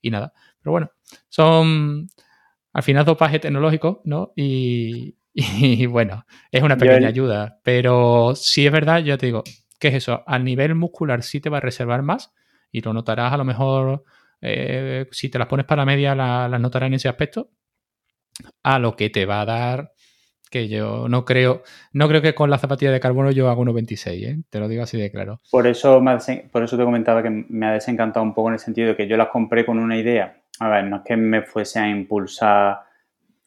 y 0.00 0.10
nada. 0.10 0.32
Pero 0.62 0.72
bueno, 0.72 0.92
son 1.28 2.08
al 2.72 2.82
final 2.82 3.04
dopaje 3.04 3.40
tecnológico, 3.40 4.00
¿no? 4.04 4.32
Y, 4.36 5.16
y 5.34 5.86
bueno, 5.86 6.24
es 6.52 6.62
una 6.62 6.76
pequeña 6.76 7.08
ayuda. 7.08 7.60
Pero 7.64 8.34
sí 8.36 8.66
es 8.66 8.72
verdad, 8.72 9.02
ya 9.02 9.18
te 9.18 9.26
digo, 9.26 9.42
¿Qué 9.80 9.88
es 9.88 9.94
eso? 9.94 10.22
A 10.26 10.38
nivel 10.38 10.74
muscular 10.74 11.22
sí 11.22 11.40
te 11.40 11.48
va 11.48 11.56
a 11.56 11.60
reservar 11.60 12.02
más 12.02 12.34
y 12.70 12.82
lo 12.82 12.92
notarás 12.92 13.32
a 13.32 13.38
lo 13.38 13.46
mejor, 13.46 14.04
eh, 14.40 15.06
si 15.10 15.28
te 15.28 15.38
las 15.38 15.48
pones 15.48 15.66
para 15.66 15.82
la 15.82 15.86
media, 15.86 16.14
las 16.14 16.60
notarás 16.60 16.88
en 16.88 16.94
ese 16.94 17.08
aspecto. 17.08 17.50
A 18.62 18.78
lo 18.78 18.96
que 18.96 19.10
te 19.10 19.26
va 19.26 19.42
a 19.42 19.44
dar, 19.44 19.92
que 20.50 20.68
yo 20.68 21.08
no 21.08 21.24
creo, 21.24 21.62
no 21.92 22.08
creo 22.08 22.22
que 22.22 22.34
con 22.34 22.48
la 22.48 22.58
zapatilla 22.58 22.90
de 22.90 23.00
carbono 23.00 23.30
yo 23.30 23.50
haga 23.50 23.60
1,26, 23.60 24.24
¿eh? 24.24 24.42
te 24.48 24.60
lo 24.60 24.68
digo 24.68 24.82
así 24.82 24.98
de 24.98 25.10
claro. 25.10 25.40
Por 25.50 25.66
eso, 25.66 26.02
por 26.50 26.62
eso 26.62 26.78
te 26.78 26.84
comentaba 26.84 27.22
que 27.22 27.30
me 27.30 27.66
ha 27.66 27.72
desencantado 27.72 28.24
un 28.24 28.32
poco 28.32 28.48
en 28.48 28.54
el 28.54 28.60
sentido 28.60 28.88
de 28.88 28.96
que 28.96 29.06
yo 29.06 29.16
las 29.16 29.28
compré 29.28 29.66
con 29.66 29.78
una 29.78 29.98
idea. 29.98 30.40
A 30.58 30.68
ver, 30.68 30.84
no 30.84 30.96
es 30.96 31.02
que 31.04 31.16
me 31.16 31.42
fuese 31.42 31.78
a 31.78 31.88
impulsar, 31.88 32.80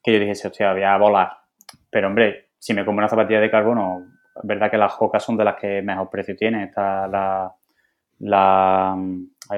que 0.03 0.13
yo 0.13 0.19
dijese, 0.19 0.47
hostia, 0.47 0.73
voy 0.73 0.83
a 0.83 0.97
volar. 0.97 1.31
Pero 1.89 2.07
hombre, 2.07 2.49
si 2.59 2.73
me 2.73 2.85
compro 2.85 2.99
una 2.99 3.09
zapatilla 3.09 3.39
de 3.39 3.51
carbono 3.51 4.13
verdad 4.41 4.71
que 4.71 4.77
las 4.77 4.93
Jocas 4.93 5.23
son 5.23 5.37
de 5.37 5.43
las 5.43 5.55
que 5.55 5.81
mejor 5.81 6.09
precio 6.09 6.35
tienen. 6.35 6.61
Está 6.61 7.07
la, 7.07 7.53
la 8.19 8.97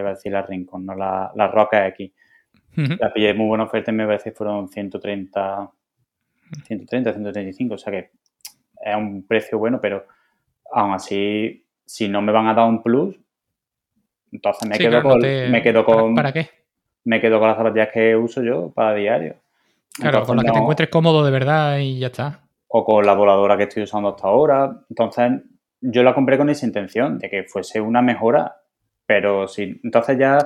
va 0.01 0.10
a 0.10 0.13
decir 0.13 0.31
la 0.31 0.41
Rincon, 0.41 0.86
no 0.86 0.95
la, 0.95 1.31
la 1.36 1.47
Roca 1.47 1.88
X. 1.88 2.12
La 2.75 3.13
pillé 3.13 3.34
muy 3.34 3.47
buena 3.47 3.63
oferta 3.63 3.91
y 3.91 3.93
me 3.93 4.05
parece 4.05 4.31
que 4.31 4.36
fueron 4.36 4.67
130, 4.67 5.71
130, 6.65 7.13
135. 7.13 7.73
O 7.73 7.77
sea 7.77 7.91
que 7.91 8.12
es 8.81 8.95
un 8.95 9.25
precio 9.25 9.58
bueno, 9.58 9.79
pero 9.79 10.05
aún 10.73 10.93
así, 10.93 11.65
si 11.86 12.10
no 12.10 12.21
me 12.21 12.34
van 12.34 12.47
a 12.47 12.53
dar 12.53 12.67
un 12.67 12.84
plus, 12.84 13.17
entonces 14.31 14.67
me, 14.67 14.77
quedo, 14.77 15.01
con, 15.01 15.19
me 15.19 15.62
quedo 15.62 15.86
con. 15.86 16.15
¿Para 16.15 16.34
qué? 16.34 16.49
Me 17.05 17.21
quedo 17.21 17.39
con 17.39 17.47
las 17.47 17.58
zapatillas 17.58 17.89
que 17.93 18.15
uso 18.15 18.43
yo 18.43 18.71
para 18.71 18.93
diario. 18.93 19.36
Claro, 19.93 20.25
con 20.25 20.36
las 20.36 20.45
que 20.45 20.51
te 20.51 20.60
encuentres 20.60 20.89
cómodo 20.89 21.23
de 21.23 21.31
verdad 21.31 21.79
y 21.79 21.99
ya 21.99 22.08
está 22.08 22.45
o 22.77 22.84
con 22.84 23.05
la 23.05 23.13
voladora 23.13 23.55
que 23.55 23.63
estoy 23.63 23.84
usando 23.84 24.10
hasta 24.10 24.27
ahora. 24.27 24.81
Entonces, 24.89 25.31
yo 25.79 26.03
la 26.03 26.13
compré 26.13 26.38
con 26.38 26.49
esa 26.49 26.65
intención 26.65 27.17
de 27.19 27.29
que 27.29 27.43
fuese 27.46 27.79
una 27.79 28.02
mejora, 28.02 28.58
pero 29.06 29.47
sí, 29.47 29.79
entonces 29.83 30.17
ya 30.17 30.37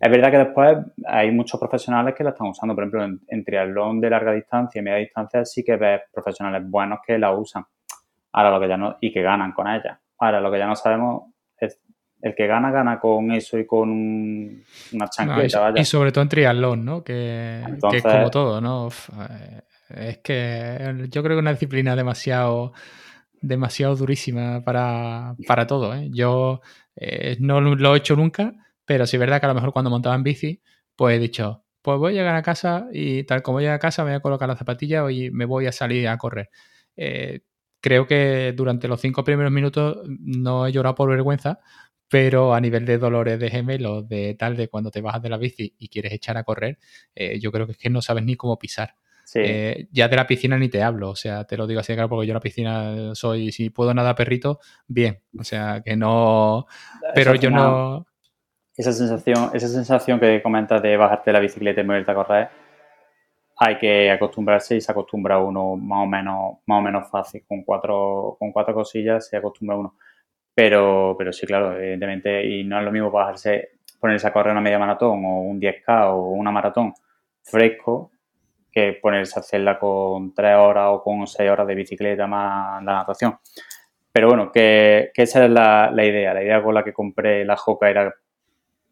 es 0.00 0.10
verdad 0.10 0.30
que 0.30 0.38
después 0.38 0.78
hay 1.06 1.30
muchos 1.32 1.58
profesionales 1.58 2.14
que 2.14 2.22
la 2.22 2.30
están 2.30 2.48
usando. 2.48 2.74
Por 2.74 2.84
ejemplo, 2.84 3.04
en, 3.04 3.20
en 3.26 3.44
triatlón 3.44 4.00
de 4.00 4.10
larga 4.10 4.32
distancia 4.32 4.78
y 4.78 4.82
media 4.82 4.98
distancia 4.98 5.44
sí 5.44 5.64
que 5.64 5.76
ves 5.76 6.02
profesionales 6.12 6.62
buenos 6.68 7.00
que 7.04 7.18
la 7.18 7.32
usan. 7.32 7.64
Ahora 8.32 8.50
lo 8.50 8.60
que 8.60 8.68
ya 8.68 8.76
no, 8.76 8.96
y 9.00 9.12
que 9.12 9.22
ganan 9.22 9.52
con 9.52 9.66
ella. 9.66 10.00
Ahora 10.18 10.40
lo 10.40 10.52
que 10.52 10.58
ya 10.58 10.66
no 10.66 10.76
sabemos 10.76 11.32
es 11.58 11.80
el 12.20 12.34
que 12.34 12.46
gana, 12.46 12.70
gana 12.70 13.00
con 13.00 13.32
eso 13.32 13.58
y 13.58 13.66
con 13.66 13.90
una 14.92 15.08
chancleta. 15.08 15.72
y, 15.74 15.84
sobre 15.84 16.12
todo 16.12 16.22
en 16.22 16.28
triatlón, 16.28 16.84
¿no? 16.84 17.02
Que, 17.02 17.62
que 17.90 17.96
es 17.96 18.02
como 18.02 18.30
todo, 18.30 18.60
¿no? 18.60 18.88
Eh, 18.88 19.62
es 19.88 20.18
que 20.18 21.06
yo 21.10 21.22
creo 21.22 21.36
que 21.36 21.40
es 21.40 21.42
una 21.42 21.52
disciplina 21.52 21.96
demasiado, 21.96 22.72
demasiado 23.40 23.96
durísima 23.96 24.62
para, 24.64 25.34
para 25.46 25.66
todo. 25.66 25.94
¿eh? 25.94 26.08
Yo 26.12 26.60
eh, 27.00 27.36
no 27.40 27.60
lo 27.60 27.94
he 27.94 27.98
hecho 27.98 28.16
nunca, 28.16 28.54
pero 28.84 29.06
sí 29.06 29.16
es 29.16 29.20
verdad 29.20 29.40
que 29.40 29.46
a 29.46 29.48
lo 29.50 29.54
mejor 29.54 29.72
cuando 29.72 29.90
montaba 29.90 30.14
en 30.16 30.22
bici, 30.24 30.62
pues 30.96 31.16
he 31.16 31.20
dicho, 31.20 31.64
pues 31.82 31.98
voy 31.98 32.12
a 32.14 32.16
llegar 32.16 32.34
a 32.36 32.42
casa 32.42 32.88
y 32.92 33.24
tal 33.24 33.42
como 33.42 33.60
llegue 33.60 33.72
a 33.72 33.78
casa 33.78 34.02
me 34.04 34.10
voy 34.10 34.16
a 34.16 34.20
colocar 34.20 34.48
la 34.48 34.56
zapatilla 34.56 35.10
y 35.10 35.30
me 35.30 35.44
voy 35.44 35.66
a 35.66 35.72
salir 35.72 36.08
a 36.08 36.18
correr. 36.18 36.50
Eh, 36.96 37.40
creo 37.80 38.06
que 38.06 38.52
durante 38.56 38.88
los 38.88 39.00
cinco 39.00 39.22
primeros 39.24 39.52
minutos 39.52 39.98
no 40.08 40.66
he 40.66 40.72
llorado 40.72 40.94
por 40.96 41.10
vergüenza, 41.10 41.60
pero 42.08 42.54
a 42.54 42.60
nivel 42.60 42.84
de 42.86 42.98
dolores 42.98 43.38
de 43.38 43.50
gemelos, 43.50 44.08
de 44.08 44.34
tal, 44.34 44.56
de 44.56 44.68
cuando 44.68 44.90
te 44.90 45.00
bajas 45.02 45.22
de 45.22 45.28
la 45.30 45.36
bici 45.38 45.74
y 45.78 45.88
quieres 45.88 46.12
echar 46.12 46.36
a 46.38 46.44
correr, 46.44 46.78
yo 47.40 47.52
creo 47.52 47.66
que 47.66 47.72
es 47.72 47.78
que 47.78 47.90
no 47.90 48.02
sabes 48.02 48.24
ni 48.24 48.34
cómo 48.36 48.58
pisar. 48.58 48.94
Eh, 49.34 49.88
ya 49.90 50.08
de 50.08 50.16
la 50.16 50.26
piscina 50.26 50.56
ni 50.56 50.68
te 50.68 50.82
hablo, 50.82 51.10
o 51.10 51.16
sea, 51.16 51.44
te 51.44 51.56
lo 51.56 51.66
digo 51.66 51.80
así 51.80 51.92
de 51.92 51.96
claro, 51.96 52.08
porque 52.08 52.26
yo 52.26 52.34
la 52.34 52.40
piscina 52.40 53.14
soy, 53.14 53.52
si 53.52 53.70
puedo 53.70 53.92
nada 53.92 54.14
perrito, 54.14 54.60
bien, 54.86 55.20
o 55.38 55.44
sea, 55.44 55.82
que 55.84 55.96
no, 55.96 56.66
pero 57.14 57.34
yo 57.34 57.50
no... 57.50 58.06
Esa 58.76 58.92
sensación, 58.92 59.50
esa 59.54 59.66
sensación 59.66 60.20
que 60.20 60.40
comentas 60.40 60.80
de 60.80 60.96
bajarte 60.96 61.32
la 61.32 61.40
bicicleta 61.40 61.80
y 61.80 61.84
moverte 61.84 62.12
a 62.12 62.14
correr, 62.14 62.48
hay 63.56 63.76
que 63.76 64.10
acostumbrarse 64.10 64.76
y 64.76 64.80
se 64.80 64.92
acostumbra 64.92 65.38
uno 65.38 65.74
más 65.74 66.04
o 66.04 66.06
menos, 66.06 66.58
más 66.66 66.78
o 66.78 66.82
menos 66.82 67.10
fácil, 67.10 67.44
con 67.46 67.64
cuatro, 67.64 68.36
con 68.38 68.52
cuatro 68.52 68.72
cosillas 68.72 69.28
se 69.28 69.36
acostumbra 69.36 69.76
uno. 69.76 69.96
Pero, 70.54 71.16
pero 71.18 71.32
sí, 71.32 71.44
claro, 71.44 71.76
evidentemente, 71.76 72.46
y 72.46 72.62
no 72.62 72.78
es 72.78 72.84
lo 72.84 72.92
mismo 72.92 73.10
bajarse, 73.10 73.78
ponerse 73.98 74.28
a 74.28 74.32
correr 74.32 74.52
una 74.52 74.60
media 74.60 74.78
maratón 74.78 75.24
o 75.24 75.40
un 75.40 75.60
10K 75.60 76.12
o 76.12 76.30
una 76.30 76.52
maratón 76.52 76.94
fresco 77.42 78.12
que 78.78 78.98
ponerse 79.00 79.38
a 79.38 79.40
hacerla 79.40 79.78
con 79.78 80.32
tres 80.34 80.54
horas 80.56 80.86
o 80.90 81.02
con 81.02 81.26
seis 81.26 81.50
horas 81.50 81.66
de 81.66 81.74
bicicleta 81.74 82.26
más 82.26 82.82
la 82.84 82.92
natación. 82.94 83.36
Pero 84.12 84.28
bueno, 84.28 84.52
que, 84.52 85.10
esa 85.14 85.44
es 85.44 85.50
la, 85.50 85.92
idea. 85.96 86.32
La 86.34 86.42
idea 86.42 86.62
con 86.62 86.74
la 86.74 86.84
que 86.84 86.92
compré 86.92 87.44
la 87.44 87.56
Joca 87.56 87.90
era 87.90 88.14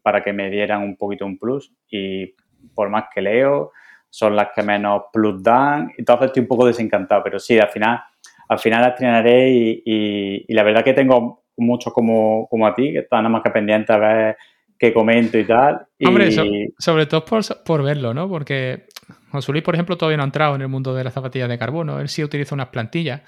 para 0.01 0.23
que 0.23 0.33
me 0.33 0.49
dieran 0.49 0.83
un 0.83 0.97
poquito 0.97 1.25
un 1.25 1.37
plus 1.37 1.73
y 1.89 2.33
por 2.73 2.89
más 2.89 3.05
que 3.13 3.21
leo, 3.21 3.71
son 4.09 4.35
las 4.35 4.49
que 4.53 4.61
menos 4.61 5.03
plus 5.11 5.41
dan. 5.41 5.91
Entonces 5.97 6.27
estoy 6.27 6.41
un 6.41 6.47
poco 6.47 6.65
desencantado, 6.65 7.23
pero 7.23 7.39
sí, 7.39 7.57
al 7.57 7.69
final, 7.69 8.01
al 8.49 8.59
final 8.59 8.81
las 8.81 8.91
estrenaré 8.91 9.49
y, 9.85 10.53
la 10.53 10.63
verdad 10.63 10.83
que 10.83 10.93
tengo 10.93 11.43
mucho 11.57 11.91
como, 11.91 12.47
como 12.49 12.67
a 12.67 12.75
ti, 12.75 12.91
que 12.91 12.99
están 12.99 13.23
nada 13.23 13.29
más 13.29 13.41
que 13.41 13.51
pendiente 13.51 13.93
a 13.93 13.97
ver 13.97 14.37
qué 14.77 14.93
comento 14.93 15.37
y 15.37 15.45
tal. 15.45 15.87
Hombre, 16.05 16.31
sobre 16.77 17.05
todo 17.05 17.25
por, 17.25 17.41
por, 17.63 17.83
verlo, 17.83 18.13
¿no? 18.13 18.29
Porque 18.29 18.85
José 19.31 19.61
por 19.61 19.75
ejemplo, 19.75 19.97
todavía 19.97 20.17
no 20.17 20.23
ha 20.23 20.25
entrado 20.25 20.55
en 20.55 20.61
el 20.61 20.67
mundo 20.67 20.93
de 20.93 21.03
las 21.03 21.13
zapatillas 21.13 21.49
de 21.49 21.57
carbono. 21.57 21.99
Él 21.99 22.09
sí 22.09 22.23
utiliza 22.23 22.55
unas 22.55 22.69
plantillas, 22.69 23.21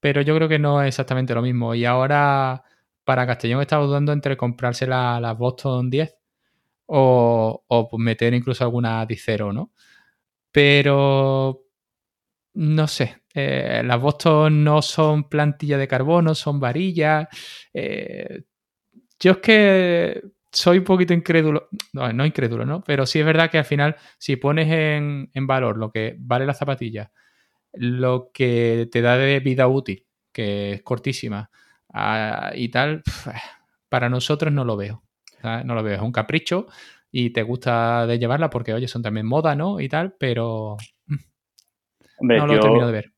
pero 0.00 0.22
yo 0.22 0.34
creo 0.36 0.48
que 0.48 0.58
no 0.58 0.82
es 0.82 0.88
exactamente 0.88 1.34
lo 1.34 1.42
mismo. 1.42 1.74
Y 1.74 1.84
ahora, 1.84 2.64
para 3.04 3.26
Castellón, 3.26 3.60
estaba 3.62 3.84
dudando 3.86 4.12
entre 4.12 4.36
comprarse 4.36 4.86
las 4.86 5.38
Boston 5.38 5.90
10 5.90 6.16
o, 6.86 7.64
meter 7.98 8.34
incluso 8.34 8.64
alguna 8.64 9.06
Dicero, 9.06 9.52
¿no? 9.52 9.72
Pero 10.52 11.64
no 12.54 12.86
sé, 12.88 13.22
eh, 13.34 13.82
las 13.84 14.00
Boston 14.00 14.64
no 14.64 14.82
son 14.82 15.28
plantillas 15.28 15.78
de 15.78 15.88
carbono, 15.88 16.34
son 16.34 16.60
varillas. 16.60 17.28
Eh, 17.72 18.42
yo 19.18 19.32
es 19.32 19.38
que 19.38 20.22
soy 20.52 20.78
un 20.78 20.84
poquito 20.84 21.14
incrédulo, 21.14 21.68
no, 21.92 22.12
no 22.12 22.26
incrédulo, 22.26 22.66
¿no? 22.66 22.82
Pero 22.82 23.06
sí 23.06 23.18
es 23.18 23.26
verdad 23.26 23.50
que 23.50 23.58
al 23.58 23.64
final, 23.64 23.96
si 24.18 24.36
pones 24.36 24.68
en, 24.70 25.30
valor 25.46 25.78
lo 25.78 25.90
que 25.90 26.14
vale 26.18 26.46
la 26.46 26.54
zapatilla, 26.54 27.10
lo 27.72 28.30
que 28.32 28.88
te 28.92 29.00
da 29.00 29.16
de 29.16 29.40
vida 29.40 29.66
útil, 29.66 30.06
que 30.30 30.72
es 30.72 30.82
cortísima, 30.82 31.50
ah, 31.92 32.52
y 32.54 32.68
tal, 32.68 33.02
para 33.88 34.08
nosotros 34.08 34.52
no 34.52 34.64
lo 34.64 34.76
veo. 34.76 35.02
No 35.42 35.74
lo 35.74 35.82
veo, 35.82 35.96
es 35.96 36.00
un 36.00 36.12
capricho 36.12 36.68
y 37.10 37.30
te 37.30 37.42
gusta 37.42 38.06
de 38.06 38.18
llevarla 38.18 38.48
porque, 38.48 38.72
oye, 38.72 38.86
son 38.86 39.02
también 39.02 39.26
moda, 39.26 39.56
¿no? 39.56 39.80
Y 39.80 39.88
tal, 39.88 40.14
pero 40.16 40.76
mm, 41.06 41.16
no 42.20 42.46
lo 42.46 42.60
termino 42.60 42.86
de 42.86 42.92
ver. 42.92 43.12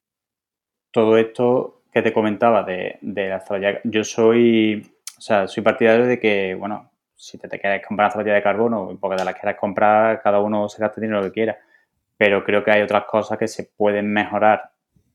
Todo 0.90 1.18
esto 1.18 1.82
que 1.92 2.00
te 2.00 2.14
comentaba 2.14 2.62
de, 2.62 2.98
de 3.02 3.28
la 3.28 3.40
zapatilla, 3.40 3.80
yo 3.84 4.04
soy, 4.04 4.90
o 5.18 5.20
sea, 5.20 5.46
soy 5.46 5.62
partidario 5.62 6.06
de 6.06 6.18
que, 6.18 6.54
bueno, 6.54 6.93
si 7.16 7.38
te, 7.38 7.48
quieres 7.48 7.86
comprar 7.86 8.06
una 8.06 8.12
zapatilla 8.12 8.34
de 8.34 8.42
carbono, 8.42 8.96
porque 9.00 9.16
te 9.16 9.24
las 9.24 9.34
quieras 9.34 9.56
comprar, 9.58 10.20
cada 10.22 10.40
uno 10.40 10.68
se 10.68 10.80
gasta 10.80 11.00
dinero 11.00 11.20
lo 11.20 11.26
que 11.26 11.32
quiera. 11.32 11.58
Pero 12.16 12.44
creo 12.44 12.62
que 12.64 12.70
hay 12.70 12.82
otras 12.82 13.04
cosas 13.04 13.38
que 13.38 13.48
se 13.48 13.64
pueden 13.76 14.12
mejorar, 14.12 14.70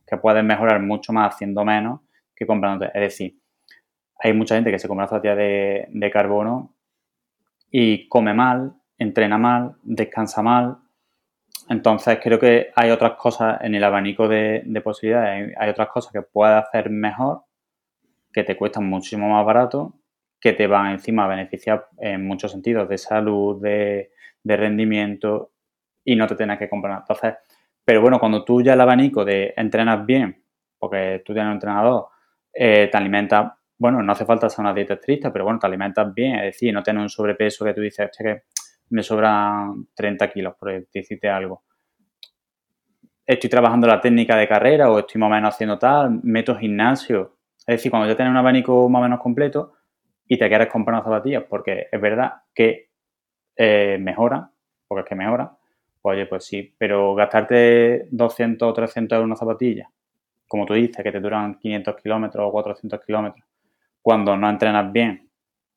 que 0.06 0.18
pueden 0.18 0.47
mejorar 0.47 0.82
mucho 0.82 1.14
más 1.14 1.34
haciendo 1.34 1.64
menos 1.64 2.02
que 2.36 2.45
comprando. 2.45 2.86
Es 2.86 2.93
decir, 2.93 3.38
hay 4.22 4.34
mucha 4.34 4.56
gente 4.56 4.72
que 4.72 4.80
se 4.80 4.88
compra 4.88 5.08
zapatillas 5.08 5.38
de, 5.38 5.88
de 5.89 6.12
carbono 6.12 6.74
y 7.72 8.08
come 8.08 8.34
mal, 8.34 8.74
entrena 8.97 9.38
mal, 9.38 9.76
descansa 9.84 10.41
mal. 10.41 10.78
Entonces 11.70 12.20
creo 12.22 12.39
que 12.39 12.72
hay 12.76 12.89
otras 12.89 13.14
cosas 13.14 13.62
en 13.62 13.76
el 13.76 13.84
abanico 13.84 14.28
de, 14.28 14.64
de 14.66 14.82
posibilidades, 14.82 15.30
hay, 15.30 15.54
hay, 15.58 15.70
otras 15.70 15.89
cosas 15.89 16.12
que 16.12 16.22
puedes 16.22 16.56
hacer 16.56 16.89
mejor, 16.89 17.43
que 18.34 18.43
te 18.43 18.58
cuestan 18.58 18.89
muchísimo 18.89 19.30
más 19.30 19.45
barato 19.45 19.99
que 20.40 20.54
te 20.54 20.68
van 20.68 20.92
encima 20.92 21.26
a 21.26 21.28
beneficiar 21.28 21.88
en 21.98 22.26
muchos 22.26 22.52
sentidos 22.52 22.88
de 22.88 22.98
salud, 22.98 23.62
de, 23.62 24.12
rendimiento 24.44 25.52
y 26.04 26.16
no 26.16 26.26
te 26.26 26.36
tengas 26.36 26.58
que 26.58 26.70
comprar. 26.70 27.00
Entonces, 27.00 27.36
pero 27.84 28.02
bueno, 28.02 28.20
cuando 28.20 28.44
tú 28.44 28.62
ya 28.62 28.74
el 28.74 28.82
abanico 28.82 29.26
de 29.26 29.54
entrenas 29.56 30.06
bien, 30.06 30.44
porque 30.78 31.22
tú 31.26 31.34
tienes 31.34 31.50
un 31.50 31.56
entrenador, 31.56 32.08
eh, 32.54 32.88
te 32.92 32.98
alimentas, 32.98 33.52
bueno, 33.78 34.02
no 34.02 34.12
hace 34.12 34.26
falta 34.26 34.48
hacer 34.48 34.62
una 34.62 34.74
dieta 34.74 34.96
estricta, 34.96 35.32
pero 35.32 35.46
bueno, 35.46 35.60
te 35.60 35.68
alimentas 35.68 36.14
bien, 36.14 36.36
es 36.36 36.54
decir, 36.54 36.74
no 36.74 36.82
tienes 36.82 37.04
un 37.04 37.10
sobrepeso 37.10 37.64
que 37.66 37.74
tú 37.74 37.82
dices, 37.82 38.10
que 38.18 38.44
me 38.90 39.04
sobran 39.04 39.88
30 39.94 40.30
kilos, 40.30 40.56
por 40.60 40.88
decirte 40.92 41.30
algo. 41.30 41.64
Estoy 43.26 43.50
trabajando 43.50 43.86
la 43.86 44.02
técnica 44.02 44.36
de 44.36 44.48
carrera 44.48 44.90
o 44.90 45.00
estoy 45.00 45.20
más 45.20 45.28
o 45.28 45.34
menos 45.34 45.54
haciendo 45.54 45.78
tal, 45.78 46.20
meto 46.24 46.56
gimnasio. 46.56 47.38
Es 47.60 47.76
decir, 47.76 47.92
cuando 47.92 48.08
ya 48.08 48.16
tienes 48.16 48.32
un 48.32 48.38
abanico 48.38 48.90
más 48.90 49.02
o 49.02 49.04
menos 49.04 49.20
completo, 49.20 49.74
y 50.32 50.38
te 50.38 50.48
quieres 50.48 50.70
comprar 50.70 50.94
unas 50.94 51.06
zapatillas 51.06 51.44
porque 51.50 51.88
es 51.92 52.00
verdad 52.00 52.44
que 52.54 52.92
eh, 53.56 53.98
mejora, 54.00 54.50
porque 54.88 55.02
es 55.02 55.10
que 55.10 55.16
mejora, 55.16 55.58
pues 56.02 56.16
oye, 56.16 56.28
pues 56.28 56.46
sí, 56.46 56.74
pero 56.78 57.16
gastarte 57.16 58.08
200 58.12 58.70
o 58.70 58.74
300 58.74 59.16
euros 59.16 59.24
en 59.24 59.32
una 59.32 59.36
zapatilla, 59.36 59.90
como 60.48 60.68
tú 60.68 60.76
dices, 60.76 61.04
que 61.04 61.12
te 61.12 61.20
duran 61.20 61.56
500 61.56 61.96
kilómetros 61.96 62.48
o 62.48 62.52
400 62.52 63.04
kilómetros, 63.04 63.44
cuando 64.04 64.38
no 64.38 64.48
entrenas 64.48 64.92
bien, 64.92 65.30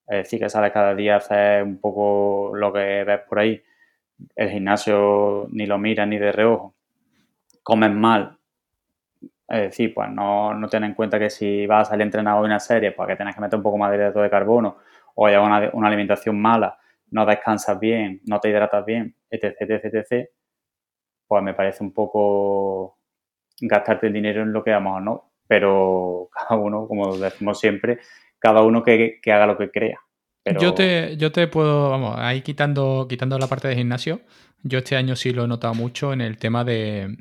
es 0.06 0.24
decir, 0.24 0.38
que 0.38 0.50
sales 0.50 0.70
cada 0.70 0.94
día 0.94 1.14
a 1.14 1.18
hacer 1.18 1.62
un 1.64 1.80
poco 1.80 2.54
lo 2.54 2.72
que 2.74 3.04
ves 3.04 3.20
por 3.26 3.38
ahí, 3.38 3.62
el 4.36 4.50
gimnasio 4.50 5.48
ni 5.50 5.64
lo 5.64 5.78
miras 5.78 6.06
ni 6.06 6.18
de 6.18 6.30
reojo, 6.30 6.74
comes 7.62 7.90
mal, 7.90 8.38
es 9.52 9.60
decir, 9.60 9.92
pues 9.92 10.10
no, 10.10 10.54
no 10.54 10.66
ten 10.66 10.82
en 10.82 10.94
cuenta 10.94 11.18
que 11.18 11.28
si 11.28 11.66
vas 11.66 11.86
a 11.86 11.90
salir 11.90 12.04
entrenado 12.04 12.38
en 12.38 12.46
una 12.46 12.58
serie, 12.58 12.92
pues 12.92 13.06
que 13.06 13.16
tienes 13.16 13.34
que 13.34 13.40
meter 13.42 13.58
un 13.58 13.62
poco 13.62 13.76
más 13.76 13.90
de 13.90 13.98
hidrato 13.98 14.22
de 14.22 14.30
carbono 14.30 14.78
o 15.14 15.26
hay 15.26 15.36
una, 15.36 15.70
alimentación 15.86 16.40
mala, 16.40 16.78
no 17.10 17.26
descansas 17.26 17.78
bien, 17.78 18.22
no 18.24 18.40
te 18.40 18.48
hidratas 18.48 18.82
bien, 18.86 19.14
etc, 19.28 19.54
etc, 19.60 19.84
etc, 19.84 20.30
pues 21.26 21.42
me 21.42 21.52
parece 21.52 21.84
un 21.84 21.92
poco 21.92 22.98
gastarte 23.60 24.06
el 24.06 24.14
dinero 24.14 24.40
en 24.40 24.54
lo 24.54 24.64
que 24.64 24.70
vamos, 24.70 25.02
¿no? 25.02 25.32
Pero 25.46 26.30
cada 26.32 26.58
uno, 26.58 26.88
como 26.88 27.14
decimos 27.18 27.60
siempre, 27.60 27.98
cada 28.38 28.62
uno 28.62 28.82
que, 28.82 29.20
haga 29.26 29.46
lo 29.46 29.58
que 29.58 29.70
crea. 29.70 30.00
Yo, 30.58 30.72
te, 30.72 31.18
yo 31.18 31.30
te 31.30 31.46
puedo, 31.46 31.90
vamos, 31.90 32.16
ahí 32.16 32.40
quitando, 32.40 33.06
quitando 33.06 33.38
la 33.38 33.48
parte 33.48 33.68
de 33.68 33.76
gimnasio, 33.76 34.22
yo 34.62 34.78
este 34.78 34.96
año 34.96 35.14
sí 35.14 35.34
lo 35.34 35.44
he 35.44 35.48
notado 35.48 35.74
mucho 35.74 36.14
en 36.14 36.22
el 36.22 36.38
tema 36.38 36.64
de, 36.64 37.18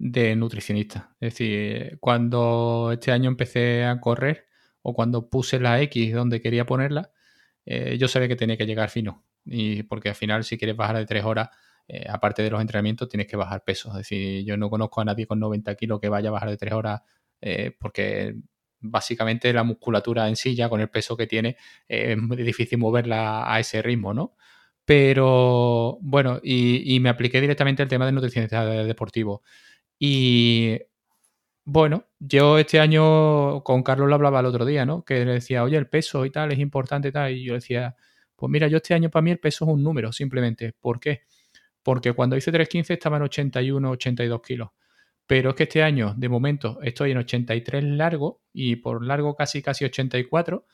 de 0.00 0.34
nutricionista. 0.34 1.14
Es 1.20 1.34
decir, 1.34 1.98
cuando 2.00 2.90
este 2.92 3.12
año 3.12 3.28
empecé 3.28 3.84
a 3.84 4.00
correr 4.00 4.48
o 4.82 4.94
cuando 4.94 5.28
puse 5.28 5.60
la 5.60 5.80
X 5.82 6.14
donde 6.14 6.40
quería 6.40 6.64
ponerla, 6.64 7.12
eh, 7.66 7.98
yo 7.98 8.08
sabía 8.08 8.26
que 8.26 8.36
tenía 8.36 8.56
que 8.56 8.66
llegar 8.66 8.88
fino. 8.88 9.26
Y 9.44 9.82
porque 9.84 10.08
al 10.08 10.14
final, 10.14 10.44
si 10.44 10.56
quieres 10.56 10.76
bajar 10.76 10.96
de 10.96 11.04
tres 11.06 11.24
horas, 11.24 11.50
eh, 11.86 12.06
aparte 12.08 12.42
de 12.42 12.50
los 12.50 12.62
entrenamientos, 12.62 13.10
tienes 13.10 13.26
que 13.26 13.36
bajar 13.36 13.62
peso. 13.62 13.90
Es 13.90 13.96
decir, 13.96 14.42
yo 14.46 14.56
no 14.56 14.70
conozco 14.70 15.02
a 15.02 15.04
nadie 15.04 15.26
con 15.26 15.38
90 15.38 15.74
kilos 15.74 16.00
que 16.00 16.08
vaya 16.08 16.30
a 16.30 16.32
bajar 16.32 16.48
de 16.48 16.56
tres 16.56 16.72
horas 16.72 17.02
eh, 17.42 17.76
porque 17.78 18.36
básicamente 18.80 19.52
la 19.52 19.64
musculatura 19.64 20.28
en 20.28 20.36
sí, 20.36 20.56
con 20.70 20.80
el 20.80 20.88
peso 20.88 21.14
que 21.16 21.26
tiene, 21.26 21.56
es 21.86 22.16
muy 22.16 22.38
difícil 22.38 22.78
moverla 22.78 23.52
a 23.52 23.60
ese 23.60 23.82
ritmo, 23.82 24.14
¿no? 24.14 24.34
Pero 24.86 25.98
bueno, 26.00 26.40
y, 26.42 26.94
y 26.96 27.00
me 27.00 27.10
apliqué 27.10 27.40
directamente 27.40 27.82
el 27.82 27.88
tema 27.88 28.06
del 28.06 28.14
nutricionista 28.14 28.64
deportivo. 28.64 29.42
Y 30.00 30.80
bueno, 31.64 32.06
yo 32.18 32.58
este 32.58 32.80
año 32.80 33.62
con 33.64 33.82
Carlos 33.82 34.08
lo 34.08 34.14
hablaba 34.16 34.40
el 34.40 34.46
otro 34.46 34.64
día, 34.64 34.86
¿no? 34.86 35.04
Que 35.04 35.24
le 35.26 35.34
decía, 35.34 35.62
oye, 35.62 35.76
el 35.76 35.88
peso 35.88 36.24
y 36.26 36.30
tal 36.30 36.52
es 36.52 36.58
importante 36.58 37.08
y 37.08 37.12
tal. 37.12 37.32
Y 37.32 37.44
yo 37.44 37.54
decía, 37.54 37.96
pues 38.36 38.50
mira, 38.50 38.66
yo 38.68 38.78
este 38.78 38.94
año 38.94 39.10
para 39.10 39.22
mí 39.22 39.30
el 39.30 39.38
peso 39.38 39.66
es 39.66 39.70
un 39.72 39.82
número, 39.84 40.12
simplemente. 40.12 40.72
¿Por 40.80 41.00
qué? 41.00 41.22
Porque 41.82 42.12
cuando 42.14 42.36
hice 42.36 42.50
315 42.52 42.94
estaba 42.94 43.18
en 43.18 43.24
81, 43.24 43.90
82 43.90 44.42
kilos. 44.42 44.70
Pero 45.26 45.50
es 45.50 45.56
que 45.56 45.64
este 45.64 45.82
año, 45.82 46.14
de 46.16 46.28
momento, 46.28 46.80
estoy 46.82 47.12
en 47.12 47.18
83 47.18 47.84
largo 47.84 48.42
y 48.52 48.76
por 48.76 49.04
largo 49.04 49.36
casi 49.36 49.62
casi 49.62 49.84
84 49.84 50.66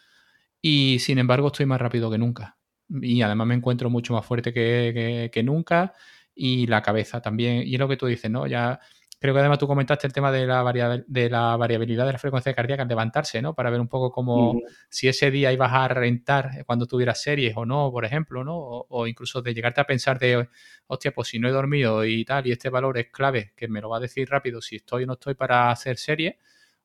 y 0.62 0.98
sin 1.00 1.18
embargo 1.18 1.48
estoy 1.48 1.66
más 1.66 1.80
rápido 1.80 2.10
que 2.10 2.18
nunca. 2.18 2.58
Y 2.88 3.22
además 3.22 3.48
me 3.48 3.54
encuentro 3.56 3.90
mucho 3.90 4.14
más 4.14 4.26
fuerte 4.26 4.52
que, 4.52 5.30
que 5.32 5.42
nunca 5.42 5.94
y 6.34 6.66
la 6.68 6.82
cabeza 6.82 7.20
también. 7.22 7.62
Y 7.66 7.74
es 7.74 7.80
lo 7.80 7.88
que 7.88 7.96
tú 7.96 8.06
dices, 8.06 8.30
¿no? 8.30 8.46
Ya 8.46 8.80
Creo 9.18 9.32
que 9.32 9.40
además 9.40 9.58
tú 9.58 9.66
comentaste 9.66 10.06
el 10.06 10.12
tema 10.12 10.30
de 10.30 10.46
la, 10.46 11.02
de 11.06 11.30
la 11.30 11.56
variabilidad 11.56 12.04
de 12.04 12.12
la 12.12 12.18
frecuencia 12.18 12.54
cardíaca 12.54 12.82
al 12.82 12.88
levantarse, 12.88 13.40
¿no? 13.40 13.54
Para 13.54 13.70
ver 13.70 13.80
un 13.80 13.88
poco 13.88 14.10
cómo 14.10 14.60
si 14.90 15.08
ese 15.08 15.30
día 15.30 15.52
ibas 15.52 15.72
a 15.72 15.88
rentar 15.88 16.64
cuando 16.66 16.86
tuvieras 16.86 17.22
series 17.22 17.56
o 17.56 17.64
no, 17.64 17.90
por 17.90 18.04
ejemplo, 18.04 18.44
¿no? 18.44 18.56
O, 18.56 19.06
incluso 19.06 19.40
de 19.40 19.54
llegarte 19.54 19.80
a 19.80 19.84
pensar 19.84 20.18
de, 20.18 20.48
hostia, 20.86 21.12
pues 21.12 21.28
si 21.28 21.38
no 21.38 21.48
he 21.48 21.50
dormido 21.50 22.04
y 22.04 22.26
tal, 22.26 22.46
y 22.46 22.52
este 22.52 22.68
valor 22.68 22.98
es 22.98 23.10
clave, 23.10 23.54
que 23.56 23.68
me 23.68 23.80
lo 23.80 23.88
va 23.88 23.96
a 23.96 24.00
decir 24.00 24.28
rápido 24.28 24.60
si 24.60 24.76
estoy 24.76 25.04
o 25.04 25.06
no 25.06 25.14
estoy 25.14 25.34
para 25.34 25.70
hacer 25.70 25.96
series, 25.96 26.34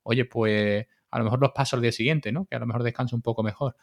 oye, 0.03 0.23
pues 0.23 0.87
a 1.11 1.17
lo 1.17 1.25
mejor 1.25 1.41
los 1.41 1.51
paso 1.51 1.75
al 1.75 1.81
día 1.81 1.91
siguiente, 1.91 2.31
¿no? 2.31 2.45
Que 2.45 2.55
a 2.55 2.59
lo 2.59 2.65
mejor 2.65 2.83
descanso 2.83 3.15
un 3.15 3.21
poco 3.21 3.43
mejor. 3.43 3.75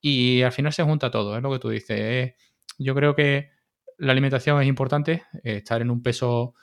Y 0.00 0.42
al 0.42 0.52
final 0.52 0.72
se 0.74 0.82
junta 0.82 1.10
todo, 1.10 1.36
es 1.36 1.42
lo 1.42 1.50
que 1.52 1.58
tú 1.58 1.70
dices. 1.70 2.34
yo 2.78 2.94
creo 2.94 3.14
que 3.16 3.50
la 3.98 4.12
alimentación 4.12 4.60
es 4.62 4.68
importante, 4.68 5.24
estar 5.42 5.82
en 5.82 5.90
un 5.90 6.02
peso 6.02 6.54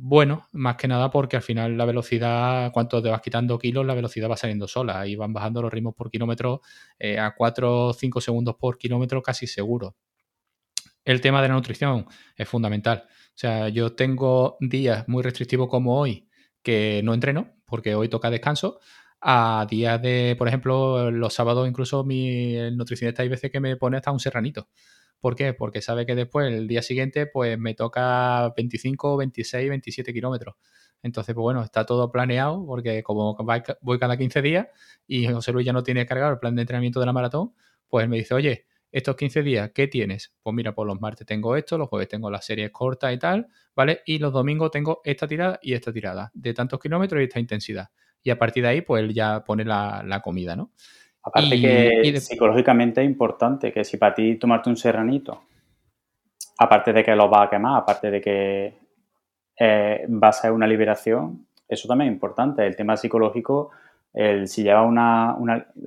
bueno, 0.00 0.48
más 0.52 0.76
que 0.76 0.88
nada 0.88 1.10
porque 1.10 1.36
al 1.36 1.42
final 1.42 1.76
la 1.76 1.84
velocidad, 1.84 2.72
cuanto 2.72 3.02
te 3.02 3.08
vas 3.08 3.20
quitando 3.20 3.58
kilos, 3.58 3.86
la 3.86 3.94
velocidad 3.94 4.30
va 4.30 4.36
saliendo 4.36 4.68
sola 4.68 5.06
y 5.06 5.16
van 5.16 5.32
bajando 5.32 5.62
los 5.62 5.72
ritmos 5.72 5.94
por 5.94 6.10
kilómetro 6.10 6.62
eh, 6.98 7.18
a 7.18 7.34
4 7.34 7.86
o 7.88 7.92
5 7.92 8.20
segundos 8.20 8.56
por 8.56 8.78
kilómetro 8.78 9.22
casi 9.22 9.46
seguro. 9.46 9.96
El 11.04 11.20
tema 11.20 11.40
de 11.40 11.48
la 11.48 11.54
nutrición 11.54 12.06
es 12.36 12.48
fundamental. 12.48 13.04
O 13.08 13.38
sea, 13.38 13.68
yo 13.68 13.94
tengo 13.94 14.56
días 14.60 15.06
muy 15.08 15.22
restrictivos 15.22 15.68
como 15.68 16.00
hoy 16.00 16.28
que 16.62 17.00
no 17.04 17.14
entreno 17.14 17.54
porque 17.64 17.94
hoy 17.94 18.08
toca 18.08 18.30
descanso. 18.30 18.80
A 19.20 19.66
días 19.70 20.00
de, 20.02 20.34
por 20.38 20.48
ejemplo, 20.48 21.10
los 21.10 21.32
sábados 21.34 21.68
incluso 21.68 22.04
mi 22.04 22.54
nutricionista 22.72 23.22
hay 23.22 23.28
veces 23.28 23.50
que 23.50 23.60
me 23.60 23.76
pone 23.76 23.96
hasta 23.96 24.10
un 24.12 24.20
serranito. 24.20 24.68
¿Por 25.26 25.34
qué? 25.34 25.54
Porque 25.54 25.82
sabe 25.82 26.06
que 26.06 26.14
después, 26.14 26.46
el 26.46 26.68
día 26.68 26.82
siguiente, 26.82 27.26
pues 27.26 27.58
me 27.58 27.74
toca 27.74 28.52
25, 28.56 29.16
26, 29.16 29.68
27 29.70 30.12
kilómetros. 30.12 30.54
Entonces, 31.02 31.34
pues 31.34 31.42
bueno, 31.42 31.64
está 31.64 31.84
todo 31.84 32.12
planeado 32.12 32.64
porque 32.64 33.02
como 33.02 33.36
voy 33.80 33.98
cada 33.98 34.16
15 34.16 34.40
días 34.40 34.68
y 35.04 35.26
José 35.26 35.50
Luis 35.50 35.66
ya 35.66 35.72
no 35.72 35.82
tiene 35.82 36.06
cargado 36.06 36.30
el 36.30 36.38
plan 36.38 36.54
de 36.54 36.62
entrenamiento 36.62 37.00
de 37.00 37.06
la 37.06 37.12
maratón, 37.12 37.54
pues 37.88 38.04
él 38.04 38.08
me 38.08 38.18
dice, 38.18 38.34
oye, 38.34 38.66
estos 38.92 39.16
15 39.16 39.42
días, 39.42 39.72
¿qué 39.74 39.88
tienes? 39.88 40.32
Pues 40.44 40.54
mira, 40.54 40.72
por 40.76 40.86
los 40.86 41.00
martes 41.00 41.26
tengo 41.26 41.56
esto, 41.56 41.76
los 41.76 41.88
jueves 41.88 42.06
tengo 42.06 42.30
las 42.30 42.44
series 42.44 42.70
cortas 42.70 43.12
y 43.12 43.18
tal, 43.18 43.48
¿vale? 43.74 44.02
Y 44.06 44.20
los 44.20 44.32
domingos 44.32 44.70
tengo 44.70 45.00
esta 45.02 45.26
tirada 45.26 45.58
y 45.60 45.72
esta 45.72 45.92
tirada, 45.92 46.30
de 46.34 46.54
tantos 46.54 46.78
kilómetros 46.78 47.20
y 47.20 47.24
esta 47.24 47.40
intensidad. 47.40 47.88
Y 48.22 48.30
a 48.30 48.38
partir 48.38 48.62
de 48.62 48.68
ahí, 48.68 48.80
pues 48.80 49.02
él 49.02 49.12
ya 49.12 49.42
pone 49.42 49.64
la 49.64 50.20
comida, 50.22 50.54
¿no? 50.54 50.70
Aparte 51.26 51.60
que 51.60 52.20
psicológicamente 52.20 53.02
es 53.02 53.06
importante 53.08 53.72
que 53.72 53.82
si 53.82 53.96
para 53.96 54.14
ti 54.14 54.36
tomarte 54.36 54.70
un 54.70 54.76
serranito, 54.76 55.42
aparte 56.58 56.92
de 56.92 57.02
que 57.02 57.16
lo 57.16 57.28
va 57.28 57.42
a 57.42 57.50
quemar, 57.50 57.82
aparte 57.82 58.12
de 58.12 58.20
que 58.20 58.78
eh, 59.58 60.06
va 60.08 60.28
a 60.28 60.32
ser 60.32 60.52
una 60.52 60.68
liberación, 60.68 61.48
eso 61.66 61.88
también 61.88 62.10
es 62.10 62.14
importante. 62.14 62.64
El 62.64 62.76
tema 62.76 62.96
psicológico, 62.96 63.72
el, 64.14 64.46
si 64.46 64.62
lleva 64.62 64.82
una, 64.82 65.36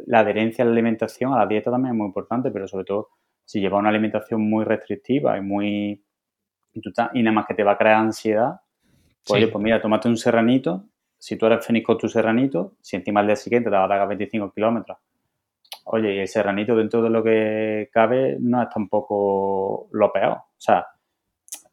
la 0.07 0.19
adherencia 0.19 0.63
a 0.63 0.65
la 0.65 0.73
alimentación, 0.73 1.33
a 1.33 1.37
la 1.37 1.47
dieta 1.47 1.71
también 1.71 1.93
es 1.93 1.97
muy 1.97 2.07
importante, 2.07 2.51
pero 2.51 2.67
sobre 2.67 2.83
todo 2.83 3.07
si 3.45 3.61
lleva 3.61 3.77
una 3.77 3.89
alimentación 3.89 4.41
muy 4.41 4.65
restrictiva 4.65 5.37
y 5.37 5.41
muy... 5.41 6.03
Y, 6.73 6.81
y 7.13 7.23
nada 7.23 7.33
más 7.33 7.45
que 7.47 7.53
te 7.53 7.63
va 7.63 7.71
a 7.71 7.77
crear 7.77 7.95
ansiedad, 7.95 8.59
pues, 9.25 9.47
pues 9.47 9.63
mira, 9.63 9.81
tómate 9.81 10.09
un 10.09 10.17
serranito, 10.17 10.83
si 11.17 11.37
tú 11.37 11.45
eres 11.45 11.65
feliz 11.65 11.85
con 11.85 11.97
tu 11.97 12.09
serranito, 12.09 12.75
si 12.81 12.97
encima 12.97 13.21
al 13.21 13.27
día 13.27 13.37
siguiente 13.37 13.69
te 13.69 13.75
va 13.75 13.85
a 13.85 13.87
dar 13.87 14.05
25 14.05 14.51
kilómetros 14.51 14.97
oye, 15.91 16.15
y 16.15 16.19
el 16.19 16.27
serranito 16.27 16.75
dentro 16.75 17.01
de 17.01 17.09
lo 17.09 17.23
que 17.23 17.89
cabe 17.91 18.37
no 18.39 18.61
es 18.61 18.69
tampoco 18.69 19.87
lo 19.91 20.11
peor. 20.11 20.33
O 20.33 20.59
sea, 20.61 20.85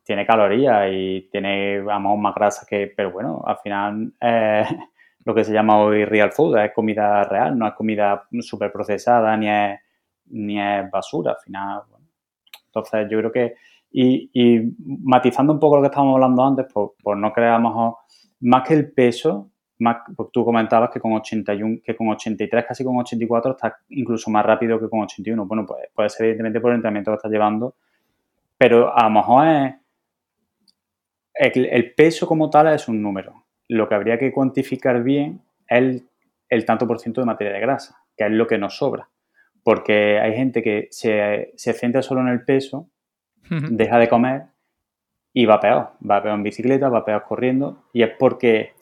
tiene 0.03 0.25
calorías 0.25 0.89
y 0.91 1.29
tiene, 1.31 1.81
vamos, 1.81 2.19
más 2.19 2.35
grasa 2.35 2.67
que, 2.69 2.93
pero 2.97 3.11
bueno, 3.11 3.43
al 3.45 3.59
final 3.59 4.13
es 4.19 4.69
lo 5.25 5.35
que 5.35 5.45
se 5.45 5.53
llama 5.53 5.79
hoy 5.79 6.05
real 6.05 6.33
food, 6.33 6.57
es 6.59 6.73
comida 6.73 7.25
real, 7.25 7.59
no 7.59 7.69
es 7.69 7.75
comida 7.75 8.27
súper 8.41 8.73
procesada 8.73 9.37
ni 9.37 9.51
es, 9.51 9.81
ni 10.27 10.61
es 10.61 10.91
basura, 10.91 11.33
al 11.33 11.39
final. 11.39 11.83
Entonces 12.67 13.09
yo 13.11 13.19
creo 13.19 13.33
que, 13.33 13.55
y, 13.91 14.61
matizando 14.87 15.53
un 15.53 15.61
poco 15.61 15.77
lo 15.77 15.83
que 15.83 15.89
estábamos 15.89 16.15
hablando 16.15 16.45
antes, 16.45 16.67
pues, 16.73 16.91
pues 17.03 17.19
no 17.19 17.33
creamos, 17.33 17.97
más 18.41 18.67
que 18.67 18.75
el 18.75 18.93
peso, 18.93 19.51
pues 19.79 20.31
tú 20.33 20.45
comentabas 20.45 20.91
que 20.91 21.01
con 21.01 21.13
81, 21.13 21.81
que 21.85 21.95
con 21.95 22.09
83, 22.09 22.65
casi 22.67 22.85
con 22.85 22.97
84 22.97 23.53
estás 23.53 23.73
incluso 23.91 24.31
más 24.31 24.45
rápido 24.45 24.81
que 24.81 24.89
con 24.89 25.01
81. 25.01 25.47
Bueno, 25.47 25.67
pues 25.67 25.89
puede 25.95 26.09
ser 26.09 26.27
evidentemente 26.27 26.61
por 26.61 26.71
el 26.71 26.77
entrenamiento 26.77 27.11
que 27.11 27.17
estás 27.17 27.31
llevando, 27.31 27.75
pero 28.57 28.97
a 28.97 29.05
lo 29.05 29.11
mejor 29.11 29.47
es 29.47 29.75
el, 31.35 31.93
peso 31.95 32.27
como 32.27 32.49
tal 32.51 32.73
es 32.75 32.89
un 32.89 33.03
número. 33.03 33.45
Lo 33.69 33.89
que 33.89 33.95
habría 33.95 34.19
que 34.19 34.33
cuantificar 34.33 35.03
bien 35.03 35.43
es 35.69 36.03
el, 36.49 36.65
tanto 36.65 36.87
por 36.87 36.99
ciento 36.99 37.21
de 37.21 37.27
materia 37.27 37.53
de 37.53 37.61
grasa, 37.61 37.99
que 38.17 38.25
es 38.25 38.31
lo 38.31 38.47
que 38.47 38.59
nos 38.59 38.77
sobra. 38.77 39.09
Porque 39.63 40.19
hay 40.21 40.35
gente 40.35 40.63
que 40.63 40.89
se, 40.91 41.53
se 41.57 41.73
centra 41.73 42.03
solo 42.03 42.21
en 42.23 42.29
el 42.29 42.45
peso, 42.45 42.89
deja 43.49 43.99
de 43.99 44.09
comer 44.09 44.47
y 45.33 45.45
va 45.45 45.61
peor. 45.61 45.93
Va 46.09 46.23
peor 46.23 46.37
en 46.37 46.43
bicicleta, 46.43 46.89
va 46.89 47.05
peor 47.05 47.25
corriendo, 47.25 47.85
y 47.93 48.03
es 48.03 48.11
porque 48.19 48.73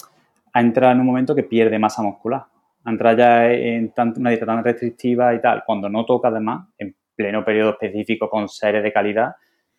ha 0.55 0.61
entrado 0.61 0.93
en 0.93 1.01
un 1.01 1.07
momento 1.07 1.35
que 1.35 1.43
pierde 1.43 1.79
masa 1.79 2.03
muscular. 2.03 2.45
Ha 2.85 2.91
entrado 2.91 3.17
ya 3.17 3.51
en 3.53 3.93
una 4.17 4.31
dieta 4.31 4.47
tan 4.47 4.63
restrictiva 4.63 5.35
y 5.35 5.41
tal, 5.41 5.65
cuando 5.67 5.89
no 5.89 6.07
toca 6.07 6.29
además, 6.29 6.69
en 6.79 6.97
pleno 7.15 7.45
periodo 7.45 7.71
específico 7.71 8.31
con 8.31 8.49
seres 8.49 8.83
de 8.83 8.93
calidad 8.93 9.35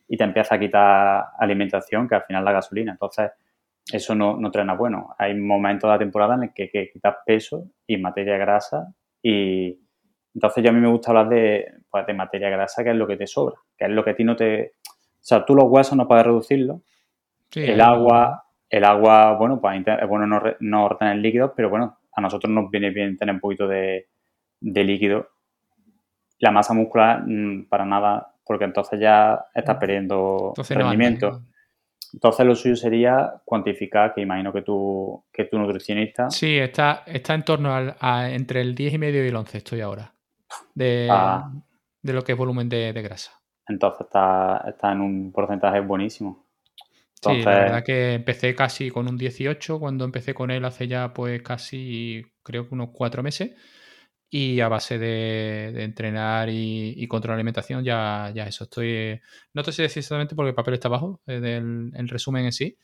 y 0.07 0.17
te 0.17 0.23
empieza 0.23 0.55
a 0.55 0.59
quitar 0.59 1.25
alimentación, 1.39 2.07
que 2.07 2.15
al 2.15 2.23
final 2.23 2.43
la 2.43 2.51
gasolina. 2.51 2.91
Entonces, 2.91 3.31
eso 3.91 4.15
no, 4.15 4.37
no 4.37 4.51
trae 4.51 4.65
nada 4.65 4.77
bueno. 4.77 5.15
Hay 5.17 5.33
momentos 5.33 5.87
de 5.87 5.93
la 5.93 5.99
temporada 5.99 6.35
en 6.35 6.43
el 6.43 6.53
que, 6.53 6.69
que 6.69 6.89
quitar 6.91 7.19
peso 7.25 7.71
y 7.87 7.97
materia 7.97 8.37
grasa 8.37 8.93
y 9.21 9.79
entonces 10.33 10.63
yo 10.63 10.69
a 10.69 10.73
mí 10.73 10.81
me 10.81 10.89
gusta 10.89 11.11
hablar 11.11 11.29
de, 11.29 11.65
pues, 11.89 12.05
de 12.05 12.13
materia 12.13 12.49
grasa, 12.49 12.83
que 12.83 12.89
es 12.89 12.95
lo 12.95 13.07
que 13.07 13.15
te 13.15 13.25
sobra, 13.25 13.55
que 13.77 13.85
es 13.85 13.91
lo 13.91 14.03
que 14.03 14.11
a 14.11 14.15
ti 14.15 14.25
no 14.25 14.35
te... 14.35 14.73
O 14.85 15.27
sea, 15.27 15.45
tú 15.45 15.55
los 15.55 15.65
huesos 15.65 15.97
no 15.97 16.07
puedes 16.07 16.25
reducirlo, 16.25 16.81
el 17.55 17.79
agua, 17.79 18.44
el 18.69 18.83
agua, 18.83 19.33
bueno, 19.37 19.59
pues 19.61 19.81
es 19.85 20.07
bueno 20.07 20.27
no, 20.27 20.41
no 20.59 20.89
retener 20.89 21.17
líquidos, 21.17 21.51
pero 21.55 21.69
bueno, 21.69 21.97
a 22.15 22.21
nosotros 22.21 22.51
nos 22.51 22.69
viene 22.71 22.89
bien 22.89 23.17
tener 23.17 23.35
un 23.35 23.41
poquito 23.41 23.67
de, 23.67 24.07
líquido. 24.61 25.29
La 26.39 26.51
masa 26.51 26.73
muscular, 26.73 27.23
mm, 27.25 27.67
para 27.67 27.85
nada, 27.85 28.33
porque 28.45 28.65
entonces 28.65 28.99
ya 28.99 29.45
estás 29.53 29.77
perdiendo 29.77 30.53
rendimiento. 30.69 31.43
entonces 32.13 32.45
lo 32.45 32.55
suyo 32.55 32.75
sería 32.75 33.41
cuantificar, 33.43 34.13
que 34.13 34.21
imagino 34.21 34.51
que 34.53 34.61
tú, 34.61 35.25
que 35.31 35.45
tu 35.45 35.57
nutricionista. 35.59 36.29
Sí, 36.29 36.57
está, 36.57 37.03
está 37.05 37.33
en 37.33 37.43
torno 37.43 37.73
al, 37.73 37.95
a, 37.99 38.29
entre 38.29 38.61
el 38.61 38.73
10 38.75 38.93
y 38.93 38.97
medio 38.97 39.23
y 39.23 39.27
el 39.27 39.35
11 39.35 39.57
estoy 39.57 39.81
ahora. 39.81 40.13
De, 40.73 41.07
ah. 41.11 41.51
de 42.01 42.13
lo 42.13 42.23
que 42.23 42.31
es 42.31 42.37
volumen 42.37 42.69
de, 42.69 42.93
de 42.93 43.01
grasa. 43.01 43.31
Entonces 43.67 44.01
está, 44.01 44.63
está 44.67 44.91
en 44.91 45.01
un 45.01 45.31
porcentaje 45.31 45.79
buenísimo. 45.81 46.44
Sí, 47.31 47.41
la 47.41 47.59
verdad 47.59 47.83
que 47.83 48.13
empecé 48.13 48.55
casi 48.55 48.89
con 48.91 49.07
un 49.07 49.17
18 49.17 49.79
cuando 49.79 50.05
empecé 50.05 50.33
con 50.33 50.51
él 50.51 50.65
hace 50.65 50.87
ya 50.87 51.13
pues 51.13 51.41
casi 51.41 52.23
creo 52.43 52.67
que 52.67 52.75
unos 52.75 52.89
cuatro 52.93 53.23
meses. 53.23 53.51
Y 54.29 54.59
a 54.59 54.67
base 54.67 54.97
de, 54.97 55.83
entrenar 55.83 56.49
y, 56.51 57.07
controlar 57.07 57.37
la 57.37 57.41
alimentación 57.41 57.83
ya, 57.83 58.31
ya 58.33 58.47
eso 58.47 58.65
estoy 58.65 59.19
no 59.53 59.63
te 59.63 59.71
sé 59.71 59.83
decir 59.83 59.99
exactamente 59.99 60.35
porque 60.35 60.49
el 60.49 60.55
papel 60.55 60.73
está 60.73 60.87
abajo 60.87 61.21
eh, 61.27 61.39
del 61.39 61.91
el 61.95 62.09
resumen 62.09 62.45
en 62.45 62.51
sí 62.51 62.77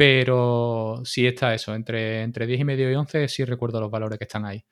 pero 0.00 1.02
sí 1.04 1.26
está 1.26 1.52
eso 1.52 1.74
entre, 1.74 2.22
entre 2.22 2.46
10 2.46 2.60
y 2.60 2.64
medio 2.64 2.90
y 2.90 2.94
11 2.94 3.28
sí 3.28 3.44
recuerdo 3.44 3.82
los 3.82 3.90
valores 3.90 4.18
que 4.18 4.24
están 4.24 4.46
ahí. 4.46 4.64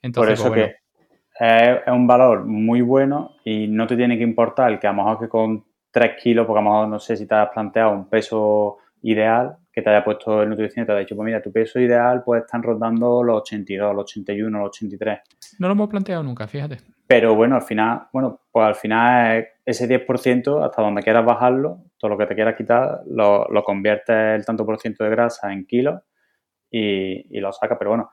Entonces, 0.00 0.40
por 0.40 0.46
eso 0.46 0.54
pues, 0.54 0.76
que 1.38 1.84
es, 1.84 1.88
un 1.88 2.06
valor 2.06 2.44
muy 2.44 2.82
bueno 2.82 3.32
y 3.44 3.66
no 3.66 3.88
te 3.88 3.96
tiene 3.96 4.16
que 4.16 4.22
importar 4.22 4.78
que 4.78 4.86
a 4.86 4.92
lo 4.92 4.98
mejor 4.98 5.18
que 5.18 5.28
con 5.28 5.64
3 5.96 6.22
kilos, 6.22 6.46
porque 6.46 6.60
a 6.60 6.62
lo 6.62 6.70
mejor 6.70 6.88
no 6.88 6.98
sé 6.98 7.16
si 7.16 7.26
te 7.26 7.34
has 7.34 7.48
planteado 7.48 7.90
un 7.90 8.06
peso 8.06 8.76
ideal 9.00 9.56
que 9.72 9.80
te 9.80 9.88
haya 9.88 10.04
puesto 10.04 10.42
el 10.42 10.50
nutricionista 10.50 10.92
te 10.92 10.98
ha 10.98 11.00
dicho, 11.00 11.16
pues 11.16 11.24
mira, 11.24 11.40
tu 11.40 11.50
peso 11.50 11.80
ideal 11.80 12.22
puede 12.22 12.42
estar 12.42 12.60
rondando 12.60 13.22
los 13.22 13.38
82, 13.38 13.94
los 13.94 14.02
81, 14.02 14.58
los 14.58 14.68
83. 14.68 15.20
No 15.58 15.68
lo 15.68 15.72
hemos 15.72 15.88
planteado 15.88 16.22
nunca, 16.22 16.46
fíjate. 16.46 16.76
Pero 17.06 17.34
bueno, 17.34 17.54
al 17.54 17.62
final, 17.62 18.08
bueno, 18.12 18.42
pues 18.52 18.66
al 18.66 18.74
final 18.74 19.48
ese 19.64 19.88
10% 19.88 20.66
hasta 20.66 20.82
donde 20.82 21.02
quieras 21.02 21.24
bajarlo, 21.24 21.78
todo 21.96 22.10
lo 22.10 22.18
que 22.18 22.26
te 22.26 22.34
quieras 22.34 22.56
quitar, 22.56 23.00
lo, 23.06 23.46
lo 23.48 23.64
conviertes 23.64 24.36
el 24.38 24.44
tanto 24.44 24.66
por 24.66 24.78
ciento 24.78 25.02
de 25.02 25.08
grasa 25.08 25.50
en 25.50 25.64
kilos 25.64 26.02
y, 26.70 27.40
lo 27.40 27.54
sacas. 27.54 27.78
Pero 27.78 27.92
bueno, 27.92 28.10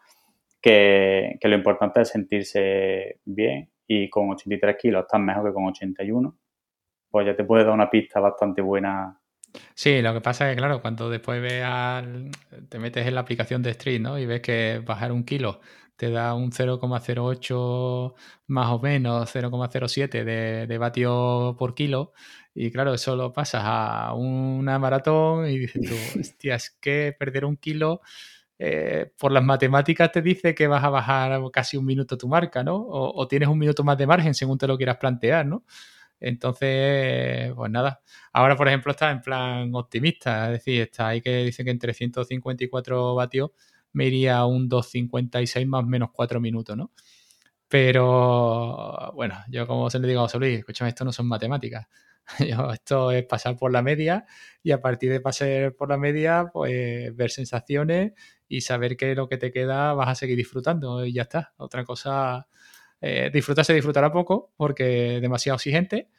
que, 0.62 1.38
que, 1.42 1.48
lo 1.50 1.56
importante 1.56 2.00
es 2.00 2.08
sentirse 2.08 3.20
bien 3.26 3.70
y 3.86 4.10
con 4.10 4.30
83 4.30 4.78
kilos 4.78 5.02
estás 5.02 5.20
mejor 5.20 5.50
que 5.50 5.54
con 5.54 5.66
81 5.66 6.34
pues 7.14 7.28
ya 7.28 7.36
te 7.36 7.44
puede 7.44 7.64
dar 7.64 7.76
una 7.76 7.92
pista 7.92 8.20
bastante 8.20 8.60
buena 8.64 9.20
Sí, 9.76 10.02
lo 10.02 10.16
que 10.16 10.22
pasa 10.22 10.50
es 10.50 10.56
que, 10.56 10.58
claro, 10.58 10.82
cuando 10.82 11.12
después 11.12 11.40
veas, 11.40 12.04
te 12.70 12.80
metes 12.80 13.06
en 13.06 13.14
la 13.14 13.22
aplicación 13.22 13.62
de 13.62 13.70
Street, 13.70 14.02
¿no? 14.02 14.18
Y 14.18 14.26
ves 14.26 14.42
que 14.42 14.82
bajar 14.84 15.12
un 15.12 15.24
kilo 15.24 15.60
te 15.96 16.10
da 16.10 16.34
un 16.34 16.52
0,08 16.52 18.14
más 18.48 18.68
o 18.72 18.80
menos, 18.80 19.30
0,07 19.30 20.24
de, 20.24 20.66
de 20.66 20.78
vatio 20.80 21.56
por 21.58 21.76
kilo. 21.76 22.14
Y 22.56 22.72
claro, 22.72 22.96
eso 22.96 23.16
lo 23.16 23.32
pasas 23.32 23.62
a 23.64 24.14
una 24.16 24.80
maratón 24.80 25.48
y 25.48 25.60
dices 25.60 25.82
tú, 25.88 25.94
hostia, 26.20 26.56
es 26.56 26.72
que 26.82 27.16
perder 27.18 27.46
un 27.46 27.58
kilo 27.58 28.02
eh, 28.58 29.12
por 29.18 29.32
las 29.32 29.44
matemáticas 29.44 30.12
te 30.12 30.22
dice 30.22 30.56
que 30.56 30.68
vas 30.68 30.84
a 30.84 30.90
bajar 30.90 31.40
casi 31.52 31.78
un 31.78 31.86
minuto 31.86 32.18
tu 32.18 32.28
marca, 32.28 32.64
¿no? 32.64 32.76
O, 32.78 33.22
o, 33.22 33.28
tienes 33.28 33.50
un 33.50 33.60
minuto 33.60 33.84
más 33.84 33.98
de 33.98 34.08
margen 34.08 34.34
según 34.34 34.58
te 34.58 34.68
lo 34.68 34.78
quieras 34.78 34.98
plantear, 34.98 35.46
¿no? 35.46 35.64
Entonces, 36.24 37.52
pues 37.54 37.70
nada. 37.72 38.02
Ahora, 38.32 38.56
por 38.56 38.68
ejemplo, 38.70 38.92
está 38.92 39.12
en 39.12 39.22
plan 39.22 39.76
optimista, 39.76 40.46
es 40.48 40.52
decir, 40.54 40.82
está 40.84 41.10
ahí 41.10 41.22
que 41.22 41.44
dice 41.44 41.66
que 41.66 41.72
en 41.72 41.80
354 41.80 43.14
vatios 43.16 43.52
me 43.92 44.06
iría 44.08 44.38
a 44.38 44.46
un 44.48 44.70
256 44.70 45.68
más 45.68 45.86
menos 45.86 46.10
4 46.14 46.40
minutos, 46.40 46.78
¿no? 46.78 46.92
Pero 47.68 49.12
bueno, 49.16 49.36
yo 49.50 49.68
como 49.68 49.90
se 49.90 50.00
le 50.00 50.08
digo 50.08 50.22
a 50.22 50.24
José 50.24 50.40
Luis, 50.40 50.60
escúchame, 50.60 50.90
esto 50.90 51.06
no 51.06 51.12
son 51.12 51.28
matemáticas. 51.28 51.88
esto 52.74 53.12
es 53.12 53.26
pasar 53.26 53.58
por 53.58 53.72
la 53.72 53.82
media 53.82 54.26
y 54.62 54.72
a 54.72 54.82
partir 54.82 55.12
de 55.12 55.20
pasar 55.20 55.76
por 55.76 55.90
la 55.90 55.98
media, 55.98 56.46
pues 56.54 57.16
ver 57.16 57.32
sensaciones 57.32 58.14
y 58.48 58.62
saber 58.62 58.96
que 58.98 59.16
lo 59.16 59.28
que 59.28 59.38
te 59.38 59.52
queda 59.52 59.94
vas 59.94 60.10
a 60.10 60.16
seguir 60.16 60.38
disfrutando 60.38 61.06
y 61.06 61.14
ya 61.14 61.24
está. 61.24 61.54
Otra 61.58 61.84
cosa, 61.84 62.48
eh, 63.06 63.30
disfrutar 63.34 63.66
se 63.66 63.74
disfrutará 63.74 64.14
poco 64.14 64.54
porque 64.56 65.20
demasiado 65.22 65.58
exigente, 65.58 66.10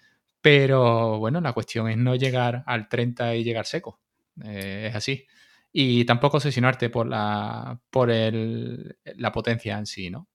pero 0.42 1.18
bueno, 1.18 1.40
la 1.40 1.54
cuestión 1.54 1.88
es 1.88 1.96
no 1.96 2.14
llegar 2.14 2.62
al 2.66 2.88
30 2.90 3.36
y 3.36 3.44
llegar 3.44 3.64
seco. 3.64 4.00
Eh, 4.44 4.88
es 4.90 4.94
así. 4.94 5.26
Y 5.72 6.04
tampoco 6.04 6.36
obsesionarte 6.36 6.90
por 6.90 7.06
la, 7.08 7.80
por 7.90 8.10
el, 8.10 8.98
la 9.16 9.32
potencia 9.32 9.78
en 9.78 9.86
sí, 9.86 10.10
¿no? 10.10 10.28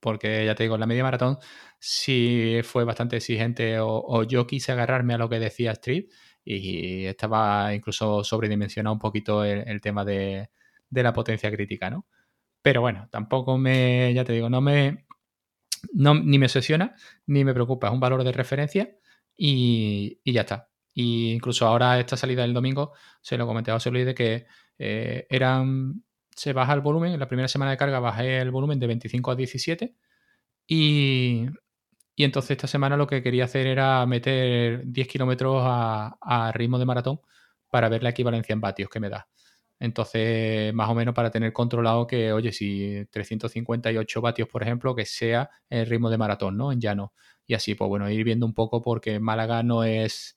Porque 0.00 0.46
ya 0.46 0.54
te 0.54 0.62
digo, 0.64 0.76
en 0.76 0.80
la 0.80 0.86
media 0.86 1.02
maratón 1.02 1.38
sí 1.80 2.60
fue 2.62 2.84
bastante 2.84 3.16
exigente 3.16 3.80
o, 3.80 3.88
o, 3.88 4.22
yo 4.24 4.46
quise 4.46 4.72
agarrarme 4.72 5.14
a 5.14 5.18
lo 5.18 5.28
que 5.28 5.40
decía 5.40 5.72
Street 5.72 6.06
y 6.44 7.06
estaba 7.06 7.74
incluso 7.74 8.22
sobredimensionado 8.24 8.94
un 8.94 9.00
poquito 9.00 9.44
el, 9.44 9.68
el 9.68 9.80
tema 9.80 10.04
de, 10.04 10.50
de, 10.90 11.02
la 11.02 11.12
potencia 11.12 11.50
crítica, 11.50 11.90
¿no? 11.90 12.06
Pero 12.62 12.80
bueno, 12.82 13.08
tampoco 13.10 13.58
me, 13.58 14.12
ya 14.14 14.24
te 14.24 14.32
digo, 14.34 14.48
no 14.50 14.60
me, 14.60 15.07
no, 15.92 16.14
ni 16.14 16.38
me 16.38 16.46
obsesiona 16.46 16.94
ni 17.26 17.44
me 17.44 17.54
preocupa, 17.54 17.88
es 17.88 17.92
un 17.92 18.00
valor 18.00 18.24
de 18.24 18.32
referencia 18.32 18.96
y, 19.36 20.20
ya 20.24 20.42
está. 20.42 20.68
Y 20.94 21.32
incluso 21.32 21.66
ahora 21.66 21.98
esta 22.00 22.16
salida 22.16 22.42
del 22.42 22.54
domingo 22.54 22.92
se 23.20 23.38
lo 23.38 23.46
comenté 23.46 23.70
a 23.70 23.74
José 23.74 23.90
Luis 23.90 24.06
de 24.06 24.14
que 24.14 24.46
eh, 24.78 25.26
eran 25.30 26.02
se 26.38 26.52
baja 26.52 26.72
el 26.72 26.80
volumen, 26.80 27.12
en 27.12 27.20
la 27.20 27.26
primera 27.26 27.48
semana 27.48 27.72
de 27.72 27.76
carga 27.76 27.98
bajé 27.98 28.38
el 28.38 28.52
volumen 28.52 28.78
de 28.78 28.86
25 28.86 29.32
a 29.32 29.36
17 29.36 29.96
y, 30.68 31.46
y 32.14 32.24
entonces 32.24 32.52
esta 32.52 32.68
semana 32.68 32.96
lo 32.96 33.06
que 33.06 33.22
quería 33.22 33.44
hacer 33.44 33.66
era 33.66 34.06
meter 34.06 34.82
10 34.86 35.08
kilómetros 35.08 35.62
a, 35.64 36.16
a, 36.20 36.52
ritmo 36.52 36.78
de 36.78 36.84
maratón 36.84 37.20
para 37.70 37.88
ver 37.88 38.02
la 38.02 38.10
equivalencia 38.10 38.52
en 38.52 38.60
vatios 38.60 38.88
que 38.88 39.00
me 39.00 39.08
da. 39.08 39.28
Entonces, 39.80 40.74
más 40.74 40.88
o 40.88 40.94
menos 40.94 41.14
para 41.14 41.30
tener 41.30 41.52
controlado 41.52 42.06
que, 42.06 42.32
oye, 42.32 42.52
si 42.52 43.06
358 43.10 44.20
vatios, 44.20 44.48
por 44.48 44.62
ejemplo, 44.62 44.94
que 44.94 45.04
sea 45.04 45.50
el 45.70 45.86
ritmo 45.86 46.10
de 46.10 46.18
maratón, 46.18 46.56
¿no? 46.56 46.72
En 46.72 46.80
llano. 46.80 47.12
Y 47.46 47.54
así, 47.54 47.74
pues 47.74 47.88
bueno, 47.88 48.10
ir 48.10 48.24
viendo 48.24 48.44
un 48.44 48.54
poco 48.54 48.82
porque 48.82 49.20
Málaga 49.20 49.62
no 49.62 49.84
es, 49.84 50.36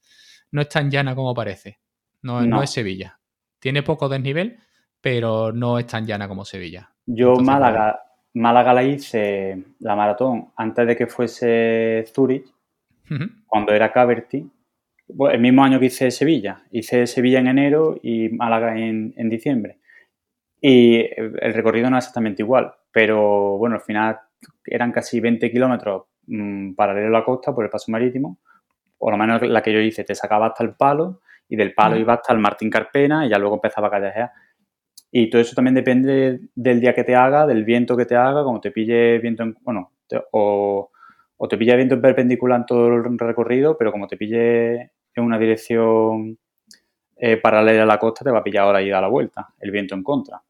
no 0.51 0.61
es 0.61 0.69
tan 0.69 0.91
llana 0.91 1.15
como 1.15 1.33
parece. 1.33 1.79
No, 2.21 2.41
no. 2.41 2.47
no 2.57 2.63
es 2.63 2.69
Sevilla. 2.69 3.19
Tiene 3.59 3.83
poco 3.83 4.09
desnivel, 4.09 4.59
pero 5.01 5.51
no 5.51 5.79
es 5.79 5.87
tan 5.87 6.05
llana 6.05 6.27
como 6.27 6.45
Sevilla. 6.45 6.91
Yo 7.05 7.29
Entonces, 7.29 7.47
Málaga. 7.47 8.01
Málaga 8.33 8.73
la 8.73 8.83
hice 8.83 9.61
la 9.79 9.95
maratón 9.95 10.51
antes 10.55 10.87
de 10.87 10.95
que 10.95 11.07
fuese 11.07 12.05
Zurich, 12.13 12.45
uh 13.09 13.13
-huh. 13.13 13.43
cuando 13.45 13.73
era 13.73 13.91
Caverty. 13.91 14.49
Bueno, 15.13 15.35
el 15.35 15.41
mismo 15.41 15.63
año 15.63 15.79
que 15.79 15.87
hice 15.87 16.11
Sevilla. 16.11 16.63
Hice 16.71 17.07
Sevilla 17.07 17.39
en 17.39 17.47
enero 17.47 17.97
y 18.01 18.29
Málaga 18.29 18.77
en, 18.77 19.13
en 19.17 19.29
diciembre. 19.29 19.79
Y 20.61 20.97
el 21.17 21.53
recorrido 21.53 21.89
no 21.89 21.97
es 21.97 22.03
exactamente 22.05 22.43
igual, 22.43 22.71
pero 22.91 23.57
bueno, 23.57 23.75
al 23.77 23.81
final 23.81 24.19
eran 24.65 24.91
casi 24.91 25.19
20 25.19 25.51
kilómetros 25.51 26.03
mmm, 26.27 26.73
paralelo 26.73 27.07
a 27.07 27.19
la 27.19 27.25
costa 27.25 27.53
por 27.53 27.65
el 27.65 27.71
paso 27.71 27.91
marítimo. 27.91 28.39
Por 28.97 29.11
lo 29.11 29.17
menos 29.17 29.41
la 29.41 29.63
que 29.63 29.73
yo 29.73 29.79
hice, 29.79 30.03
te 30.03 30.13
sacaba 30.13 30.47
hasta 30.47 30.63
el 30.63 30.75
palo 30.75 31.21
y 31.49 31.55
del 31.55 31.73
palo 31.73 31.95
uh 31.95 31.97
-huh. 31.97 32.01
iba 32.01 32.13
hasta 32.13 32.33
el 32.33 32.39
Martín 32.39 32.69
Carpena 32.69 33.25
y 33.25 33.29
ya 33.29 33.39
luego 33.39 33.55
empezaba 33.55 33.87
a 33.87 33.91
callejear. 33.91 34.31
Y 35.11 35.29
todo 35.29 35.41
eso 35.41 35.55
también 35.55 35.75
depende 35.75 36.39
del 36.55 36.79
día 36.79 36.93
que 36.93 37.03
te 37.03 37.15
haga, 37.15 37.47
del 37.47 37.65
viento 37.65 37.97
que 37.97 38.05
te 38.05 38.15
haga, 38.15 38.43
como 38.43 38.61
te 38.61 38.71
pille 38.71 39.19
viento 39.19 39.43
en, 39.43 39.55
bueno, 39.61 39.91
te, 40.07 40.21
o, 40.31 40.91
o, 41.37 41.47
te 41.47 41.57
pille 41.57 41.75
viento 41.75 41.95
en 41.95 42.01
perpendicular 42.01 42.59
en 42.61 42.65
todo 42.65 42.87
el 42.87 43.19
recorrido, 43.19 43.77
pero 43.77 43.91
como 43.91 44.07
te 44.07 44.15
pille 44.15 44.91
en 45.15 45.23
una 45.23 45.37
dirección 45.37 46.37
eh, 47.15 47.37
paralela 47.37 47.83
a 47.83 47.85
la 47.85 47.99
costa, 47.99 48.23
te 48.23 48.31
va 48.31 48.39
a 48.39 48.43
pillar 48.43 48.65
ahora 48.65 48.81
ida 48.81 48.97
a 48.97 49.01
la 49.01 49.07
vuelta, 49.07 49.53
el 49.59 49.71
viento 49.71 49.95
en 49.95 50.03
contra. 50.03 50.41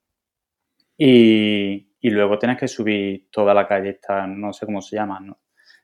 Y, 0.97 1.95
y, 1.99 2.09
luego 2.09 2.37
tienes 2.37 2.59
que 2.59 2.67
subir 2.67 3.27
toda 3.31 3.53
la 3.53 3.67
calle 3.67 3.89
esta, 3.89 4.27
no 4.27 4.53
sé 4.53 4.65
cómo 4.65 4.81
se 4.81 4.95
llama, 4.95 5.19
¿no? 5.19 5.39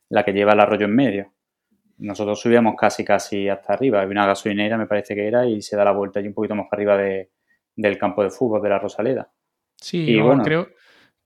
la 0.09 0.23
que 0.23 0.31
lleva 0.31 0.53
el 0.53 0.59
arroyo 0.59 0.85
en 0.85 0.95
medio. 0.95 1.33
Nosotros 1.99 2.39
subíamos 2.39 2.75
casi, 2.75 3.03
casi 3.03 3.49
hasta 3.49 3.73
arriba. 3.73 4.01
Había 4.01 4.11
una 4.11 4.27
gasolinera, 4.27 4.77
me 4.77 4.85
parece 4.85 5.15
que 5.15 5.27
era, 5.27 5.45
y 5.47 5.61
se 5.61 5.75
da 5.75 5.83
la 5.83 5.91
vuelta 5.91 6.19
allí 6.19 6.27
un 6.27 6.33
poquito 6.33 6.55
más 6.55 6.67
para 6.69 6.81
arriba 6.81 6.97
de, 6.97 7.31
del 7.75 7.97
campo 7.97 8.23
de 8.23 8.29
fútbol 8.29 8.61
de 8.61 8.69
la 8.69 8.79
Rosaleda. 8.79 9.31
Sí, 9.75 10.11
y, 10.11 10.19
bueno, 10.19 10.43
creo, 10.43 10.69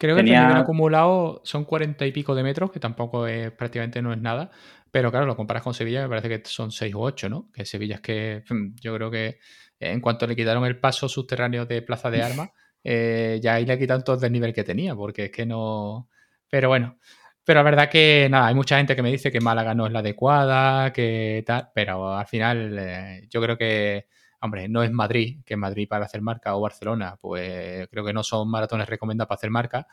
creo 0.02 0.16
que 0.16 0.22
el 0.22 0.36
acumulado 0.36 1.42
son 1.44 1.64
cuarenta 1.64 2.08
y 2.08 2.12
pico 2.12 2.34
de 2.34 2.42
metros, 2.42 2.72
que 2.72 2.80
tampoco 2.80 3.28
es, 3.28 3.52
prácticamente 3.52 4.02
no 4.02 4.12
es 4.12 4.20
nada. 4.20 4.50
Pero 4.90 5.12
claro, 5.12 5.28
lo 5.28 5.36
comparas 5.36 5.62
con 5.62 5.76
Sevilla, 5.76 6.02
me 6.02 6.10
parece 6.10 6.28
que 6.28 6.42
son 6.44 6.72
seis 6.72 6.96
u 6.96 7.02
ocho, 7.02 7.30
¿no? 7.30 7.52
Que 7.54 7.66
Sevilla 7.66 7.96
es 7.96 8.02
que 8.02 8.44
hmm, 8.50 8.76
yo 8.82 8.96
creo 8.96 9.12
que 9.12 9.38
en 9.80 10.02
cuanto 10.02 10.26
le 10.26 10.36
quitaron 10.36 10.66
el 10.66 10.80
paso 10.80 11.08
subterráneo 11.08 11.68
de 11.68 11.84
Plaza 11.84 12.10
de 12.10 12.24
Armas, 12.24 12.50
eh, 12.84 13.40
ya 13.44 13.54
ahí 13.54 13.66
le 13.68 13.78
quitan 13.78 14.04
todo 14.04 14.26
el 14.26 14.32
nivel 14.32 14.54
que 14.54 14.64
tenía, 14.64 14.96
porque 14.96 15.26
es 15.26 15.32
que 15.32 15.46
no. 15.46 16.10
Pero 16.50 16.70
bueno, 16.70 16.98
pero 17.44 17.60
la 17.60 17.64
verdad 17.64 17.90
que 17.90 18.28
nada, 18.30 18.48
hay 18.48 18.56
mucha 18.56 18.78
gente 18.78 18.96
que 18.96 19.04
me 19.04 19.12
dice 19.12 19.32
que 19.32 19.40
Málaga 19.40 19.76
no 19.76 19.86
es 19.86 19.94
la 19.94 20.00
adecuada, 20.00 20.92
que 20.92 21.44
tal, 21.46 21.70
pero 21.76 22.16
al 22.16 22.26
final 22.26 22.76
eh, 22.80 23.28
yo 23.30 23.40
creo 23.40 23.56
que 23.56 24.08
hombre, 24.42 24.68
no 24.68 24.84
es 24.84 24.92
Madrid, 24.92 25.40
que 25.46 25.54
es 25.54 25.58
Madrid 25.58 25.88
para 25.88 26.06
hacer 26.06 26.22
marca, 26.22 26.56
o 26.56 26.62
Barcelona, 26.62 27.18
pues 27.20 27.88
creo 27.90 28.04
que 28.04 28.14
no 28.14 28.24
son 28.24 28.50
maratones 28.50 28.90
recomendados 28.90 29.28
para 29.28 29.38
hacer 29.38 29.50
marca, 29.50 29.88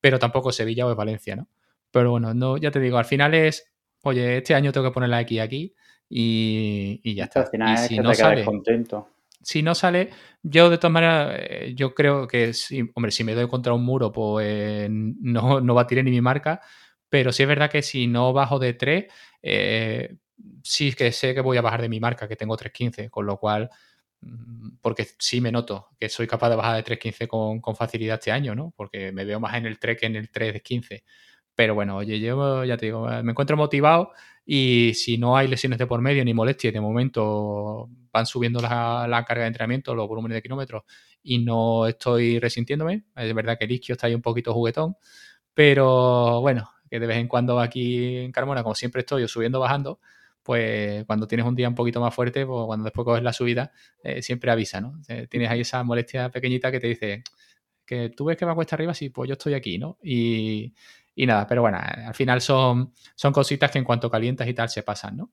pero 0.00 0.18
tampoco 0.18 0.52
Sevilla 0.52 0.86
o 0.86 0.90
es 0.90 0.96
Valencia, 0.96 1.36
¿no? 1.36 1.48
Pero 1.90 2.12
bueno, 2.12 2.32
no, 2.34 2.56
ya 2.56 2.70
te 2.70 2.80
digo, 2.80 2.98
al 2.98 3.04
final 3.04 3.34
es, 3.34 3.72
oye, 4.02 4.38
este 4.38 4.54
año 4.54 4.72
tengo 4.72 4.86
que 4.86 4.94
poner 4.94 5.08
la 5.10 5.20
X 5.22 5.40
aquí 5.40 5.74
y, 6.08 7.00
y 7.02 7.14
ya 7.14 7.24
está. 7.24 7.40
Al 7.40 7.48
final 7.48 7.68
y 7.68 7.74
es 7.74 7.80
si 7.80 7.94
que 7.96 8.02
no 8.02 8.10
te 8.10 8.16
sale, 8.16 8.44
contento. 8.44 9.08
Si 9.42 9.62
no 9.62 9.74
sale, 9.74 10.10
yo 10.42 10.70
de 10.70 10.78
todas 10.78 10.92
maneras, 10.92 11.36
eh, 11.38 11.72
yo 11.74 11.94
creo 11.94 12.28
que, 12.28 12.52
si, 12.52 12.90
hombre, 12.94 13.10
si 13.10 13.24
me 13.24 13.34
doy 13.34 13.48
contra 13.48 13.72
un 13.72 13.84
muro, 13.84 14.12
pues 14.12 14.46
eh, 14.48 14.88
no, 15.20 15.60
no 15.60 15.74
batiré 15.74 16.02
ni 16.02 16.10
mi 16.10 16.20
marca, 16.20 16.60
pero 17.08 17.32
sí 17.32 17.42
es 17.42 17.48
verdad 17.48 17.70
que 17.70 17.82
si 17.82 18.06
no 18.06 18.32
bajo 18.32 18.58
de 18.58 18.74
3, 18.74 19.06
eh, 19.42 20.16
sí 20.62 20.92
que 20.92 21.12
sé 21.12 21.34
que 21.34 21.40
voy 21.40 21.56
a 21.56 21.62
bajar 21.62 21.82
de 21.82 21.88
mi 21.88 22.00
marca, 22.00 22.28
que 22.28 22.36
tengo 22.36 22.56
3.15, 22.56 23.10
con 23.10 23.26
lo 23.26 23.38
cual 23.38 23.70
porque 24.80 25.06
sí 25.18 25.40
me 25.40 25.52
noto 25.52 25.88
que 25.98 26.08
soy 26.08 26.26
capaz 26.26 26.50
de 26.50 26.56
bajar 26.56 26.76
de 26.76 26.84
3.15 26.84 27.26
con, 27.28 27.60
con, 27.60 27.76
facilidad 27.76 28.18
este 28.18 28.32
año, 28.32 28.54
¿no? 28.54 28.72
Porque 28.76 29.12
me 29.12 29.24
veo 29.24 29.40
más 29.40 29.54
en 29.54 29.66
el 29.66 29.78
3 29.78 29.98
que 29.98 30.06
en 30.06 30.16
el 30.16 30.30
3 30.30 30.54
de 30.54 30.60
15. 30.60 31.04
Pero 31.54 31.74
bueno, 31.74 31.96
oye, 31.96 32.20
yo 32.20 32.64
ya 32.64 32.76
te 32.76 32.86
digo, 32.86 33.06
me 33.22 33.32
encuentro 33.32 33.56
motivado 33.56 34.12
y 34.44 34.92
si 34.94 35.18
no 35.18 35.36
hay 35.36 35.48
lesiones 35.48 35.78
de 35.78 35.86
por 35.86 36.00
medio 36.00 36.24
ni 36.24 36.34
molestias, 36.34 36.72
de 36.72 36.80
momento 36.80 37.88
van 38.12 38.26
subiendo 38.26 38.60
la, 38.60 39.06
la 39.08 39.24
carga 39.24 39.42
de 39.42 39.48
entrenamiento, 39.48 39.94
los 39.94 40.08
volúmenes 40.08 40.36
de 40.36 40.42
kilómetros 40.42 40.84
y 41.22 41.38
no 41.38 41.86
estoy 41.86 42.38
resintiéndome. 42.38 43.04
Es 43.16 43.34
verdad 43.34 43.58
que 43.58 43.64
el 43.66 43.72
isquio 43.72 43.94
está 43.94 44.06
ahí 44.06 44.14
un 44.14 44.22
poquito 44.22 44.54
juguetón, 44.54 44.96
pero 45.54 46.40
bueno, 46.40 46.70
que 46.90 47.00
de 47.00 47.06
vez 47.06 47.18
en 47.18 47.28
cuando 47.28 47.60
aquí 47.60 48.16
en 48.18 48.32
Carmona, 48.32 48.62
como 48.62 48.74
siempre 48.74 49.00
estoy 49.00 49.26
subiendo, 49.28 49.60
bajando, 49.60 50.00
pues 50.42 51.04
cuando 51.04 51.26
tienes 51.26 51.46
un 51.46 51.54
día 51.54 51.68
un 51.68 51.74
poquito 51.74 52.00
más 52.00 52.14
fuerte, 52.14 52.46
pues 52.46 52.66
cuando 52.66 52.84
después 52.84 53.04
coges 53.04 53.22
la 53.22 53.32
subida, 53.32 53.72
eh, 54.02 54.22
siempre 54.22 54.50
avisa, 54.50 54.80
¿no? 54.80 55.00
Eh, 55.08 55.26
tienes 55.28 55.50
ahí 55.50 55.60
esa 55.60 55.82
molestia 55.84 56.30
pequeñita 56.30 56.70
que 56.70 56.80
te 56.80 56.86
dice 56.86 57.22
que 57.84 58.10
tú 58.10 58.26
ves 58.26 58.36
que 58.36 58.44
va 58.44 58.54
cuesta 58.54 58.76
arriba, 58.76 58.94
sí, 58.94 59.10
pues 59.10 59.28
yo 59.28 59.32
estoy 59.34 59.54
aquí, 59.54 59.78
¿no? 59.78 59.98
Y, 60.02 60.72
y, 61.14 61.26
nada, 61.26 61.46
pero 61.46 61.62
bueno, 61.62 61.78
al 61.80 62.14
final 62.14 62.40
son, 62.40 62.92
son 63.14 63.32
cositas 63.32 63.70
que 63.70 63.78
en 63.78 63.84
cuanto 63.84 64.10
calientas 64.10 64.46
y 64.48 64.54
tal 64.54 64.68
se 64.68 64.82
pasan, 64.82 65.16
¿no? 65.16 65.30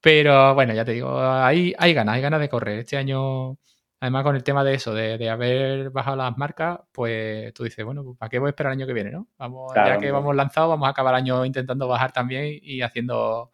Pero 0.00 0.54
bueno, 0.54 0.72
ya 0.72 0.84
te 0.84 0.92
digo, 0.92 1.20
hay, 1.20 1.74
hay 1.78 1.92
ganas, 1.92 2.14
hay 2.14 2.22
ganas 2.22 2.40
de 2.40 2.48
correr. 2.48 2.78
Este 2.78 2.96
año, 2.96 3.58
además 4.00 4.22
con 4.22 4.36
el 4.36 4.42
tema 4.44 4.64
de 4.64 4.74
eso, 4.74 4.94
de, 4.94 5.18
de 5.18 5.28
haber 5.28 5.90
bajado 5.90 6.16
las 6.16 6.38
marcas, 6.38 6.80
pues 6.92 7.52
tú 7.54 7.64
dices, 7.64 7.84
bueno, 7.84 8.02
pues, 8.04 8.16
¿para 8.16 8.30
qué 8.30 8.38
voy 8.38 8.48
a 8.48 8.50
esperar 8.50 8.72
el 8.72 8.78
año 8.78 8.86
que 8.86 8.94
viene, 8.94 9.10
no? 9.10 9.26
Vamos, 9.36 9.72
claro, 9.72 9.90
ya 9.90 9.98
que 9.98 10.10
vamos 10.10 10.34
lanzados, 10.34 10.70
vamos 10.70 10.86
a 10.86 10.90
acabar 10.92 11.14
el 11.14 11.18
año 11.18 11.44
intentando 11.44 11.86
bajar 11.86 12.12
también 12.12 12.58
y 12.62 12.80
haciendo 12.82 13.50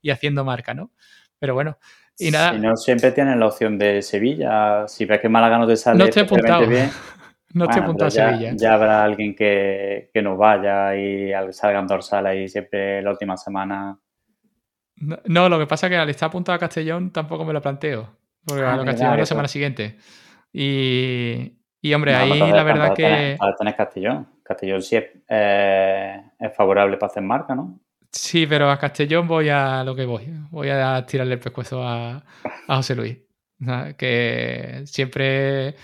y 0.00 0.10
haciendo 0.10 0.44
marca, 0.44 0.74
¿no? 0.74 0.90
Pero 1.38 1.54
bueno, 1.54 1.78
Y 2.18 2.30
nada. 2.30 2.52
Si 2.52 2.58
no, 2.58 2.76
siempre 2.76 3.12
tienes 3.12 3.36
la 3.36 3.46
opción 3.46 3.78
de 3.78 4.02
Sevilla. 4.02 4.88
Si 4.88 5.04
ves 5.04 5.20
que 5.20 5.28
Málaga 5.28 5.58
no 5.58 5.66
te 5.66 5.76
sale 5.76 5.98
no 5.98 6.04
estoy 6.06 6.22
apuntado. 6.24 6.66
bien. 6.66 6.90
no 7.54 7.64
estoy 7.64 7.80
bueno, 7.80 7.82
apuntado 7.82 8.08
a 8.08 8.10
Sevilla. 8.10 8.52
ya 8.56 8.74
habrá 8.74 9.04
alguien 9.04 9.34
que, 9.36 10.10
que 10.12 10.20
nos 10.22 10.36
vaya 10.36 10.96
y 10.96 11.32
al- 11.32 11.54
salgan 11.54 11.86
dorsales 11.86 12.44
y 12.44 12.48
siempre 12.48 13.00
la 13.02 13.10
última 13.12 13.36
semana. 13.36 13.98
No, 14.96 15.16
no, 15.26 15.48
lo 15.48 15.58
que 15.60 15.66
pasa 15.68 15.86
es 15.86 15.90
que 15.90 15.96
al 15.96 16.10
estar 16.10 16.26
apuntado 16.28 16.56
a 16.56 16.58
Castellón 16.58 17.12
tampoco 17.12 17.44
me 17.44 17.52
lo 17.52 17.62
planteo. 17.62 18.16
Porque 18.44 18.62
Ah, 18.64 18.72
a 18.74 18.76
lo 18.78 18.84
Castellón 18.84 19.12
es 19.14 19.18
la 19.20 19.26
semana 19.26 19.48
siguiente. 19.48 19.96
Y, 20.52 21.56
y, 21.80 21.94
hombre, 21.94 22.12
No, 22.12 22.18
ahí 22.18 22.38
la 22.52 22.62
verdad 22.64 22.94
que. 22.94 23.32
entonces 23.32 23.56
tenés 23.58 23.74
Castellón. 23.76 24.28
Castellón 24.42 24.82
sí 24.82 24.96
es, 24.96 25.04
eh, 25.28 26.22
es 26.40 26.56
favorable 26.56 26.96
para 26.96 27.10
hacer 27.10 27.22
marca, 27.22 27.54
¿no? 27.54 27.78
Sí, 28.10 28.46
pero 28.46 28.70
a 28.70 28.78
Castellón 28.78 29.28
voy 29.28 29.48
a 29.50 29.84
lo 29.84 29.94
que 29.94 30.06
voy. 30.06 30.26
Voy 30.50 30.68
a 30.70 31.04
tirarle 31.06 31.34
el 31.34 31.40
pescuezo 31.40 31.82
a, 31.86 32.24
a 32.66 32.76
José 32.76 32.94
Luis. 32.96 33.18
Que 33.98 34.82
siempre 34.86 35.74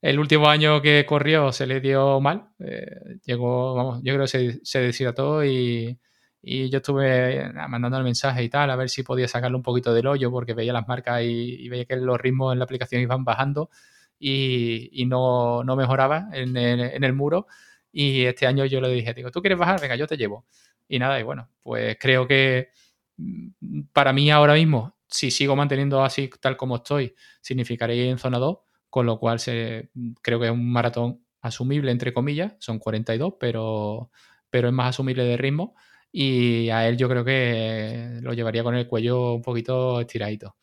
el 0.00 0.18
último 0.18 0.48
año 0.48 0.80
que 0.80 1.04
corrió 1.06 1.52
se 1.52 1.66
le 1.66 1.80
dio 1.80 2.20
mal. 2.20 2.48
Eh, 2.58 2.86
llegó, 3.24 3.74
vamos, 3.74 4.00
yo 4.02 4.14
creo 4.14 4.24
que 4.24 4.28
se, 4.28 4.60
se 4.64 4.80
deshidrató 4.80 5.44
y, 5.44 5.98
y 6.42 6.70
yo 6.70 6.78
estuve 6.78 7.52
mandando 7.68 7.98
el 7.98 8.04
mensaje 8.04 8.42
y 8.44 8.48
tal, 8.48 8.70
a 8.70 8.76
ver 8.76 8.88
si 8.88 9.02
podía 9.02 9.28
sacarle 9.28 9.56
un 9.56 9.62
poquito 9.62 9.92
del 9.92 10.06
hoyo, 10.06 10.30
porque 10.30 10.54
veía 10.54 10.72
las 10.72 10.88
marcas 10.88 11.22
y, 11.22 11.26
y 11.64 11.68
veía 11.68 11.84
que 11.86 11.96
los 11.96 12.18
ritmos 12.20 12.52
en 12.52 12.60
la 12.60 12.64
aplicación 12.64 13.02
iban 13.02 13.24
bajando 13.24 13.70
y, 14.18 14.88
y 14.92 15.06
no, 15.06 15.64
no 15.64 15.76
mejoraba 15.76 16.28
en 16.32 16.56
el, 16.56 16.80
en 16.80 17.04
el 17.04 17.12
muro. 17.12 17.46
Y 17.92 18.24
este 18.24 18.46
año 18.46 18.64
yo 18.64 18.80
le 18.80 18.88
dije, 18.88 19.14
digo, 19.14 19.30
¿tú 19.30 19.40
quieres 19.40 19.58
bajar? 19.58 19.80
Venga, 19.80 19.94
yo 19.96 20.06
te 20.06 20.16
llevo. 20.16 20.46
Y 20.88 20.98
nada, 20.98 21.18
y 21.18 21.22
bueno, 21.22 21.48
pues 21.62 21.96
creo 21.98 22.26
que 22.26 22.68
mm, 23.16 23.82
para 23.92 24.12
mí 24.12 24.30
ahora 24.30 24.54
mismo, 24.54 24.96
si 25.06 25.30
sigo 25.30 25.56
manteniendo 25.56 26.02
así 26.02 26.30
tal 26.40 26.56
como 26.56 26.76
estoy, 26.76 27.14
significaría 27.40 28.10
en 28.10 28.18
zona 28.18 28.38
2, 28.38 28.58
con 28.90 29.06
lo 29.06 29.18
cual 29.18 29.38
se, 29.38 29.90
creo 30.22 30.38
que 30.38 30.46
es 30.46 30.52
un 30.52 30.70
maratón 30.70 31.24
asumible, 31.40 31.90
entre 31.90 32.12
comillas, 32.12 32.54
son 32.58 32.78
42, 32.78 33.34
pero, 33.38 34.10
pero 34.50 34.68
es 34.68 34.74
más 34.74 34.90
asumible 34.90 35.24
de 35.24 35.36
ritmo. 35.36 35.74
Y 36.10 36.70
a 36.70 36.86
él 36.86 36.96
yo 36.96 37.08
creo 37.08 37.24
que 37.24 38.18
lo 38.22 38.32
llevaría 38.32 38.62
con 38.62 38.76
el 38.76 38.86
cuello 38.86 39.34
un 39.34 39.42
poquito 39.42 40.00
estiradito. 40.00 40.56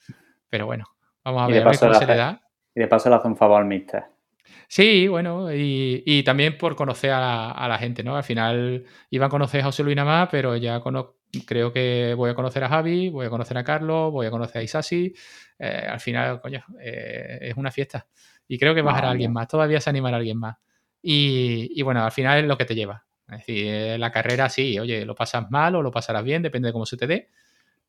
Pero 0.49 0.65
bueno, 0.65 0.85
vamos 1.25 1.43
a 1.43 1.47
ver, 1.47 1.61
a 1.61 1.69
ver 1.69 1.79
cómo 1.79 1.93
se 1.93 2.05
le 2.05 2.15
da. 2.15 2.41
Y 2.73 2.79
de 2.79 2.87
paso 2.87 3.09
le 3.09 3.15
hace 3.15 3.27
un 3.27 3.35
favor 3.35 3.59
al 3.59 3.67
mister. 3.67 4.05
Sí, 4.67 5.07
bueno, 5.07 5.53
y, 5.53 6.03
y 6.05 6.23
también 6.23 6.57
por 6.57 6.75
conocer 6.75 7.11
a 7.11 7.19
la, 7.19 7.51
a 7.51 7.67
la 7.67 7.77
gente, 7.77 8.03
¿no? 8.03 8.15
Al 8.15 8.23
final 8.23 8.85
iba 9.09 9.25
a 9.25 9.29
conocer 9.29 9.61
a 9.61 9.65
José 9.65 9.83
Luis 9.83 9.95
nada 9.95 10.21
más, 10.21 10.29
pero 10.31 10.55
ya 10.55 10.81
creo 11.45 11.71
que 11.73 12.13
voy 12.15 12.29
a 12.31 12.35
conocer 12.35 12.63
a 12.63 12.69
Javi, 12.69 13.09
voy 13.09 13.25
a 13.25 13.29
conocer 13.29 13.57
a 13.57 13.63
Carlos, 13.63 14.11
voy 14.11 14.25
a 14.27 14.31
conocer 14.31 14.59
a 14.61 14.63
Isasi. 14.63 15.13
Eh, 15.59 15.87
al 15.89 15.99
final, 15.99 16.41
coño, 16.41 16.63
eh, 16.81 17.39
es 17.41 17.57
una 17.57 17.71
fiesta. 17.71 18.07
Y 18.47 18.57
creo 18.57 18.73
que 18.75 18.81
bajará 18.81 19.09
Ah, 19.09 19.11
alguien 19.11 19.31
más, 19.33 19.47
todavía 19.47 19.79
se 19.81 19.89
animará 19.89 20.17
alguien 20.17 20.37
más. 20.37 20.57
Y, 21.01 21.69
y 21.73 21.81
bueno, 21.83 22.03
al 22.03 22.11
final 22.11 22.39
es 22.39 22.45
lo 22.45 22.57
que 22.57 22.65
te 22.65 22.75
lleva. 22.75 23.05
Es 23.29 23.39
decir, 23.39 23.65
eh, 23.67 23.97
la 23.97 24.11
carrera 24.11 24.49
sí, 24.49 24.77
oye, 24.79 25.05
lo 25.05 25.15
pasas 25.15 25.49
mal 25.51 25.75
o 25.75 25.81
lo 25.81 25.91
pasarás 25.91 26.23
bien, 26.23 26.41
depende 26.41 26.67
de 26.69 26.73
cómo 26.73 26.85
se 26.85 26.97
te 26.97 27.07
dé. 27.07 27.29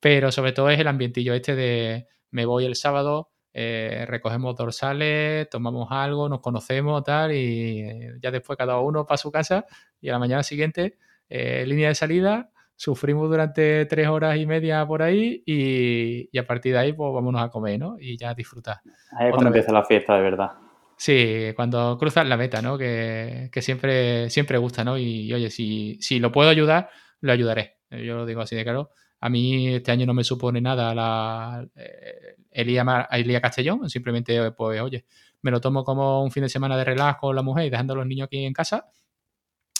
Pero 0.00 0.32
sobre 0.32 0.52
todo 0.52 0.70
es 0.70 0.78
el 0.80 0.88
ambientillo 0.88 1.34
este 1.34 1.54
de 1.56 2.08
me 2.30 2.46
voy 2.46 2.66
el 2.66 2.76
sábado, 2.76 3.31
eh, 3.54 4.04
recogemos 4.08 4.56
dorsales, 4.56 5.48
tomamos 5.50 5.88
algo, 5.90 6.28
nos 6.28 6.40
conocemos, 6.40 7.04
tal, 7.04 7.32
y 7.32 7.80
eh, 7.80 8.12
ya 8.20 8.30
después 8.30 8.56
cada 8.56 8.78
uno 8.80 9.04
para 9.04 9.18
su 9.18 9.30
casa 9.30 9.66
y 10.00 10.08
a 10.08 10.12
la 10.12 10.18
mañana 10.18 10.42
siguiente, 10.42 10.98
eh, 11.28 11.64
línea 11.66 11.88
de 11.88 11.94
salida, 11.94 12.50
sufrimos 12.76 13.28
durante 13.28 13.86
tres 13.86 14.08
horas 14.08 14.36
y 14.38 14.46
media 14.46 14.86
por 14.86 15.02
ahí 15.02 15.42
y, 15.46 16.28
y 16.32 16.38
a 16.38 16.46
partir 16.46 16.72
de 16.72 16.78
ahí 16.78 16.92
pues 16.92 17.12
vámonos 17.12 17.42
a 17.42 17.48
comer, 17.50 17.78
¿no? 17.78 17.96
Y 17.98 18.16
ya 18.16 18.34
disfrutar. 18.34 18.78
Ahí 19.16 19.28
es 19.28 19.32
cuando 19.32 19.50
vez. 19.50 19.58
empieza 19.58 19.72
la 19.72 19.84
fiesta 19.84 20.16
de 20.16 20.22
verdad. 20.22 20.50
Sí, 20.96 21.52
cuando 21.56 21.98
cruzas 21.98 22.26
la 22.26 22.36
meta, 22.36 22.62
¿no? 22.62 22.78
Que, 22.78 23.50
que 23.52 23.60
siempre, 23.60 24.30
siempre 24.30 24.58
gusta, 24.58 24.84
¿no? 24.84 24.96
Y, 24.96 25.26
y, 25.26 25.34
oye, 25.34 25.50
si, 25.50 25.98
si 26.00 26.18
lo 26.20 26.30
puedo 26.32 26.48
ayudar, 26.48 26.90
lo 27.20 27.32
ayudaré. 27.32 27.78
Yo 27.90 28.16
lo 28.16 28.26
digo 28.26 28.40
así 28.40 28.56
de 28.56 28.62
claro. 28.62 28.90
A 29.20 29.28
mí 29.28 29.74
este 29.74 29.92
año 29.92 30.06
no 30.06 30.14
me 30.14 30.24
supone 30.24 30.60
nada 30.60 30.94
la, 30.94 31.66
eh, 31.76 32.36
el, 32.52 32.70
ir 32.70 32.80
a, 32.80 32.84
Mar- 32.84 33.08
Castellón. 33.40 33.88
Simplemente, 33.90 34.52
pues, 34.52 34.80
oye, 34.80 35.04
me 35.42 35.50
lo 35.50 35.60
tomo 35.60 35.84
como 35.84 36.22
un 36.22 36.30
fin 36.30 36.42
de 36.44 36.48
semana 36.48 36.76
de 36.76 36.84
relax 36.84 37.18
con 37.20 37.34
la 37.36 37.42
mujer 37.42 37.66
y 37.66 37.70
dejando 37.70 37.94
a 37.94 37.96
los 37.96 38.06
niños 38.06 38.26
aquí 38.26 38.44
en 38.44 38.52
casa. 38.52 38.86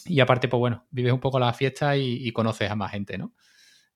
Y 0.05 0.21
aparte, 0.21 0.49
pues 0.49 0.59
bueno, 0.59 0.87
vives 0.91 1.13
un 1.13 1.21
poco 1.21 1.39
la 1.39 1.53
fiesta 1.53 1.97
y, 1.97 2.27
y 2.27 2.33
conoces 2.33 2.71
a 2.71 2.75
más 2.77 2.91
gente, 2.91 3.19
¿no? 3.19 3.33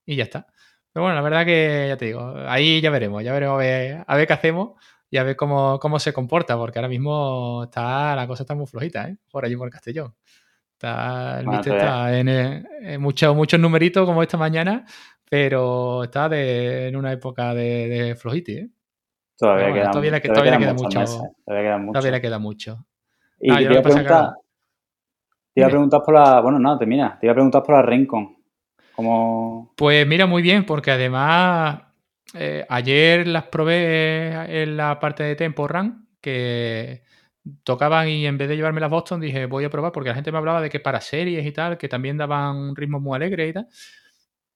Y 0.06 0.16
ya 0.16 0.24
está. 0.24 0.46
Pero 0.92 1.04
bueno, 1.04 1.16
la 1.16 1.22
verdad 1.22 1.44
que 1.46 1.86
ya 1.88 1.96
te 1.96 2.06
digo, 2.06 2.34
ahí 2.48 2.80
ya 2.80 2.90
veremos, 2.90 3.22
ya 3.24 3.32
veremos 3.32 3.56
a 3.56 3.58
ver, 3.58 4.04
a 4.06 4.16
ver 4.16 4.26
qué 4.26 4.32
hacemos 4.32 4.80
y 5.10 5.18
a 5.18 5.24
ver 5.24 5.36
cómo, 5.36 5.78
cómo 5.80 5.98
se 6.00 6.12
comporta, 6.12 6.56
porque 6.56 6.78
ahora 6.78 6.88
mismo 6.88 7.64
está 7.64 8.16
la 8.16 8.26
cosa 8.26 8.44
está 8.44 8.54
muy 8.54 8.66
flojita, 8.66 9.08
¿eh? 9.08 9.18
Por 9.30 9.44
allí 9.44 9.56
por 9.56 9.70
Castellón. 9.70 10.14
Está, 10.76 11.40
el 11.40 11.46
Bueno, 11.46 11.60
está 11.62 12.18
en, 12.18 12.28
eh, 12.28 12.64
en 12.82 13.00
muchos, 13.00 13.34
muchos 13.34 13.58
numeritos 13.58 14.04
como 14.04 14.22
esta 14.22 14.36
mañana, 14.36 14.84
pero 15.30 16.04
está 16.04 16.28
de- 16.28 16.88
en 16.88 16.96
una 16.96 17.12
época 17.12 17.54
de, 17.54 17.88
de 17.88 18.14
flojiti, 18.14 18.52
¿eh? 18.58 18.68
Todavía, 19.38 19.64
bueno, 19.64 19.74
quedan, 19.80 19.90
todavía 19.92 20.10
le 20.10 20.20
todavía 20.20 20.34
todavía 20.34 20.52
le 20.52 20.58
queda 20.58 20.74
mucho. 20.74 21.00
meses, 21.00 21.22
todavía 21.46 21.64
quedan 21.68 21.80
muchos. 21.80 21.92
Todavía 21.94 22.10
le 22.18 22.20
queda 22.20 22.38
mucho. 22.38 22.86
Y 23.40 23.50
Ah, 23.50 23.56
te 23.56 23.62
iba 23.64 23.78
a 23.78 23.82
preguntar, 23.82 24.30
te 25.54 25.60
iba 25.60 25.66
a 25.66 25.70
preguntar 25.70 26.02
por 26.04 26.14
la, 26.14 26.40
bueno, 26.40 26.58
no, 26.58 26.78
termina, 26.78 27.18
te 27.18 27.26
iba 27.26 27.32
a 27.32 27.34
preguntar 27.34 27.62
por 27.62 27.74
la 27.74 27.82
Rincon. 27.82 28.36
¿Cómo, 28.92 29.72
Pues 29.76 30.06
mira, 30.06 30.26
muy 30.26 30.42
bien, 30.42 30.64
porque 30.66 30.90
además 30.90 31.80
eh, 32.34 32.66
ayer 32.68 33.26
las 33.26 33.44
probé 33.44 34.62
en 34.62 34.76
la 34.76 35.00
parte 35.00 35.22
de 35.22 35.36
Tempo 35.36 35.66
Run, 35.68 36.08
que 36.20 37.02
tocaban 37.64 38.08
y 38.08 38.26
en 38.26 38.38
vez 38.38 38.48
de 38.48 38.56
llevarme 38.56 38.80
las 38.80 38.90
Boston 38.90 39.20
dije 39.20 39.46
voy 39.46 39.64
a 39.64 39.70
probar, 39.70 39.92
porque 39.92 40.08
la 40.08 40.14
gente 40.14 40.32
me 40.32 40.38
hablaba 40.38 40.60
de 40.60 40.70
que 40.70 40.80
para 40.80 41.00
series 41.00 41.46
y 41.46 41.52
tal, 41.52 41.78
que 41.78 41.88
también 41.88 42.16
daban 42.16 42.74
ritmos 42.74 43.02
muy 43.02 43.16
alegres 43.16 43.50
y 43.50 43.52
tal. 43.52 43.68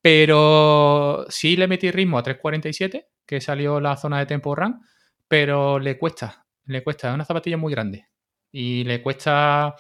Pero 0.03 1.27
sí 1.29 1.57
le 1.57 1.69
metí 1.69 1.91
ritmo 1.91 2.19
a 2.19 2.23
3.47, 2.23 3.07
que 3.27 3.41
salió 3.41 3.81
la 3.81 3.97
zona 3.97 4.19
de 4.19 4.27
Tempo 4.27 4.55
Run, 4.55 4.81
pero 5.29 5.79
le 5.79 5.99
cuesta, 5.99 6.47
le 6.65 6.83
cuesta, 6.83 7.09
es 7.09 7.15
una 7.15 7.25
zapatilla 7.25 7.57
muy 7.57 7.73
grande 7.73 8.07
y 8.53 8.85
le 8.85 9.03
cuesta, 9.03 9.75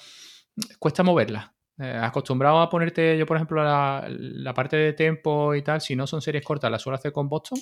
cuesta 0.78 1.02
moverla. 1.02 1.54
Eh, 1.78 1.98
acostumbrado 2.02 2.60
a 2.60 2.68
ponerte, 2.68 3.16
yo 3.16 3.24
por 3.24 3.38
ejemplo, 3.38 3.64
la, 3.64 4.06
la 4.08 4.52
parte 4.52 4.76
de 4.76 4.92
tempo 4.92 5.54
y 5.54 5.62
tal, 5.62 5.80
si 5.80 5.96
no 5.96 6.06
son 6.06 6.20
series 6.20 6.44
cortas, 6.44 6.70
la 6.70 6.78
suelo 6.78 6.96
hacer 6.96 7.12
con 7.12 7.28
Boston. 7.28 7.58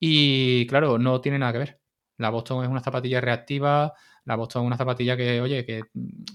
Y 0.00 0.66
claro, 0.66 0.98
no 0.98 1.20
tiene 1.20 1.38
nada 1.38 1.52
que 1.52 1.58
ver. 1.58 1.80
La 2.18 2.30
Boston 2.30 2.64
es 2.64 2.70
una 2.70 2.80
zapatilla 2.80 3.20
reactiva, 3.20 3.92
la 4.24 4.36
Boston 4.36 4.62
es 4.62 4.66
una 4.68 4.76
zapatilla 4.76 5.16
que, 5.16 5.40
oye, 5.40 5.64
que 5.64 5.82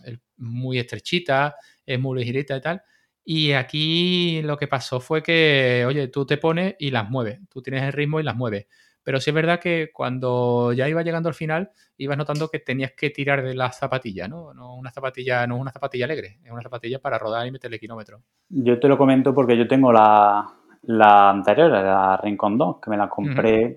es 0.05 0.19
muy 0.37 0.79
estrechita, 0.79 1.55
es 1.85 1.99
muy 1.99 2.19
ligerita 2.19 2.55
y 2.57 2.61
tal. 2.61 2.81
Y 3.23 3.51
aquí 3.51 4.41
lo 4.43 4.57
que 4.57 4.67
pasó 4.67 4.99
fue 4.99 5.21
que, 5.21 5.83
oye, 5.87 6.07
tú 6.07 6.25
te 6.25 6.37
pones 6.37 6.75
y 6.79 6.91
las 6.91 7.09
mueves, 7.09 7.39
tú 7.49 7.61
tienes 7.61 7.83
el 7.83 7.93
ritmo 7.93 8.19
y 8.19 8.23
las 8.23 8.35
mueves. 8.35 8.67
Pero 9.03 9.19
sí 9.19 9.29
es 9.29 9.33
verdad 9.33 9.59
que 9.59 9.91
cuando 9.93 10.73
ya 10.73 10.87
iba 10.89 11.01
llegando 11.03 11.29
al 11.29 11.35
final, 11.35 11.71
ibas 11.97 12.17
notando 12.17 12.49
que 12.49 12.59
tenías 12.59 12.91
que 12.93 13.09
tirar 13.09 13.41
de 13.43 13.55
la 13.55 13.71
zapatilla, 13.71 14.27
¿no? 14.27 14.53
No 14.53 14.75
una 14.75 14.91
zapatilla, 14.91 15.47
no 15.47 15.55
es 15.55 15.61
una 15.61 15.71
zapatilla 15.71 16.05
alegre, 16.05 16.39
es 16.43 16.51
una 16.51 16.61
zapatilla 16.61 16.99
para 16.99 17.17
rodar 17.17 17.47
y 17.47 17.51
meterle 17.51 17.79
kilómetros. 17.79 18.21
Yo 18.49 18.79
te 18.79 18.87
lo 18.87 18.97
comento 18.97 19.33
porque 19.33 19.57
yo 19.57 19.67
tengo 19.67 19.91
la, 19.93 20.45
la 20.83 21.29
anterior, 21.31 21.71
la 21.71 22.17
Rincon 22.17 22.57
2, 22.57 22.77
que 22.81 22.89
me 22.89 22.97
la 22.97 23.09
compré. 23.09 23.75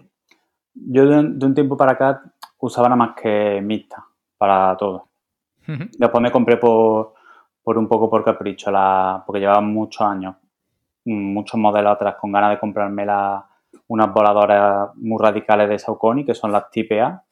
Yo 0.75 1.07
de, 1.07 1.19
un- 1.19 1.39
de 1.39 1.47
un 1.47 1.55
tiempo 1.55 1.77
para 1.77 1.93
acá 1.93 2.32
usaba 2.63 2.89
nada 2.89 2.97
más 2.97 3.15
que 3.21 3.61
mixta 3.63 4.05
para 4.39 4.77
todo. 4.77 5.09
Después 5.99 6.23
me 6.23 6.31
compré 6.33 6.57
por, 6.57 7.15
por 7.63 7.79
un 7.79 7.87
poco 7.89 8.09
por 8.11 8.25
capricho, 8.25 8.71
la, 8.71 9.23
porque 9.25 9.41
llevaba 9.41 9.61
muchos 9.61 10.01
años, 10.07 10.35
muchos 11.05 11.59
modelos 11.61 11.93
atrás, 11.93 12.17
con 12.21 12.33
ganas 12.33 12.51
de 12.51 12.59
comprarme 12.59 13.05
la- 13.07 13.47
unas 13.89 14.13
voladoras 14.13 14.91
muy 14.97 15.21
radicales 15.23 15.69
de 15.69 15.79
Saucony, 15.79 16.25
que 16.25 16.35
son 16.35 16.51
las 16.53 16.71
Type 16.71 17.01
A. 17.01 17.23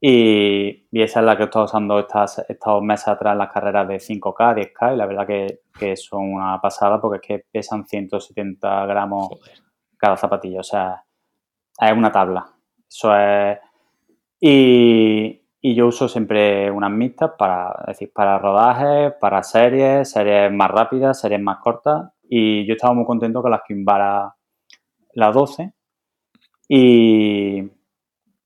Y, 0.00 0.86
y 0.90 1.02
esa 1.02 1.20
es 1.20 1.26
la 1.26 1.36
que 1.36 1.44
he 1.44 1.46
estado 1.46 1.64
usando 1.64 1.98
estas, 1.98 2.44
estos 2.48 2.82
meses 2.82 3.08
atrás 3.08 3.32
en 3.32 3.38
las 3.38 3.50
carreras 3.52 3.88
de 3.88 3.96
5K, 4.00 4.54
10K, 4.54 4.92
y 4.94 4.96
la 4.96 5.06
verdad 5.06 5.26
que, 5.26 5.60
que 5.78 5.96
son 5.96 6.34
una 6.34 6.60
pasada 6.60 7.00
porque 7.00 7.16
es 7.16 7.22
que 7.40 7.46
pesan 7.50 7.86
170 7.86 8.84
gramos 8.86 9.28
Joder. 9.28 9.58
cada 9.96 10.16
zapatilla, 10.16 10.60
o 10.60 10.64
sea, 10.64 11.02
es 11.80 11.92
una 11.92 12.12
tabla. 12.12 12.46
Eso 12.88 13.16
es. 13.16 13.58
Y, 14.46 15.40
yo 15.62 15.86
uso 15.86 16.06
siempre 16.06 16.70
unas 16.70 16.90
mixtas 16.90 17.30
para, 17.38 17.74
es 17.80 17.98
decir, 17.98 18.12
para 18.12 18.38
rodajes, 18.38 19.14
para 19.18 19.42
series, 19.42 20.10
series 20.10 20.52
más 20.52 20.70
rápidas, 20.70 21.18
series 21.18 21.40
más 21.40 21.60
cortas. 21.60 22.10
Y 22.28 22.66
yo 22.66 22.74
estaba 22.74 22.92
muy 22.92 23.06
contento 23.06 23.40
con 23.40 23.50
las 23.50 23.62
Kimbara, 23.66 24.34
la 25.14 25.32
12. 25.32 25.72
Y, 26.68 27.62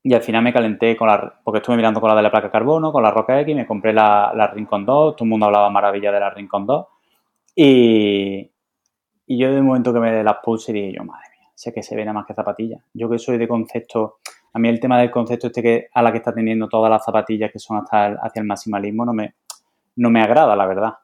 y 0.04 0.14
al 0.14 0.22
final 0.22 0.44
me 0.44 0.52
calenté 0.52 0.96
con 0.96 1.08
la, 1.08 1.40
porque 1.42 1.58
estuve 1.58 1.74
mirando 1.74 2.00
con 2.00 2.10
la 2.10 2.14
de 2.14 2.22
la 2.22 2.30
placa 2.30 2.48
carbono, 2.48 2.92
con 2.92 3.02
la 3.02 3.10
Roca 3.10 3.40
X, 3.40 3.56
me 3.56 3.66
compré 3.66 3.92
la, 3.92 4.32
la 4.36 4.46
Rincon 4.46 4.86
2, 4.86 5.16
todo 5.16 5.24
el 5.24 5.30
mundo 5.30 5.46
hablaba 5.46 5.68
maravilla 5.68 6.12
de 6.12 6.20
la 6.20 6.30
Rincon 6.30 6.64
2. 6.64 6.86
Y, 7.56 8.48
y 9.26 9.36
yo 9.36 9.52
de 9.52 9.62
momento 9.62 9.92
que 9.92 9.98
me 9.98 10.22
las 10.22 10.36
puse 10.44 10.72
dije 10.72 10.92
yo, 10.92 11.02
madre 11.02 11.26
mía, 11.36 11.48
sé 11.56 11.72
que 11.72 11.82
se 11.82 11.96
ve 11.96 12.02
nada 12.04 12.12
más 12.12 12.26
que 12.26 12.34
zapatillas. 12.34 12.84
Yo 12.94 13.10
que 13.10 13.18
soy 13.18 13.36
de 13.36 13.48
concepto, 13.48 14.18
a 14.52 14.58
mí 14.58 14.68
el 14.68 14.80
tema 14.80 14.98
del 14.98 15.10
concepto 15.10 15.48
este 15.48 15.62
que 15.62 15.88
a 15.92 16.02
la 16.02 16.10
que 16.10 16.18
está 16.18 16.32
teniendo 16.32 16.68
todas 16.68 16.90
las 16.90 17.04
zapatillas 17.04 17.50
que 17.52 17.58
son 17.58 17.78
hasta 17.78 18.14
hacia 18.22 18.40
el 18.40 18.46
maximalismo 18.46 19.04
no 19.04 19.12
me, 19.12 19.34
no 19.96 20.10
me 20.10 20.22
agrada, 20.22 20.56
la 20.56 20.66
verdad. 20.66 20.94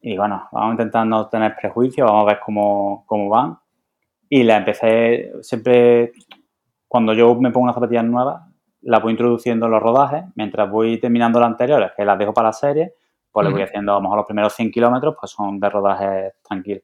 Y 0.00 0.16
bueno, 0.16 0.48
vamos 0.52 0.68
a 0.68 0.72
intentar 0.72 1.06
no 1.06 1.28
tener 1.28 1.56
prejuicios, 1.56 2.08
vamos 2.08 2.24
a 2.24 2.32
ver 2.32 2.40
cómo, 2.44 3.04
cómo 3.06 3.28
van. 3.28 3.58
Y 4.28 4.42
la 4.42 4.58
empecé 4.58 5.32
siempre, 5.40 6.12
cuando 6.86 7.14
yo 7.14 7.34
me 7.34 7.50
pongo 7.50 7.64
una 7.64 7.72
zapatilla 7.72 8.02
nueva, 8.02 8.48
la 8.82 9.00
voy 9.00 9.12
introduciendo 9.12 9.66
en 9.66 9.72
los 9.72 9.82
rodajes, 9.82 10.24
mientras 10.36 10.70
voy 10.70 11.00
terminando 11.00 11.40
las 11.40 11.48
anteriores, 11.48 11.92
que 11.96 12.04
las 12.04 12.18
dejo 12.18 12.32
para 12.32 12.48
la 12.48 12.52
serie, 12.52 12.94
pues 13.32 13.46
le 13.46 13.52
voy 13.52 13.62
haciendo, 13.62 13.92
a 13.92 13.96
lo 13.96 14.02
mejor 14.02 14.18
los 14.18 14.26
primeros 14.26 14.52
100 14.54 14.70
kilómetros, 14.70 15.16
pues 15.18 15.32
son 15.32 15.58
de 15.58 15.68
rodajes 15.68 16.34
tranquilos. 16.42 16.82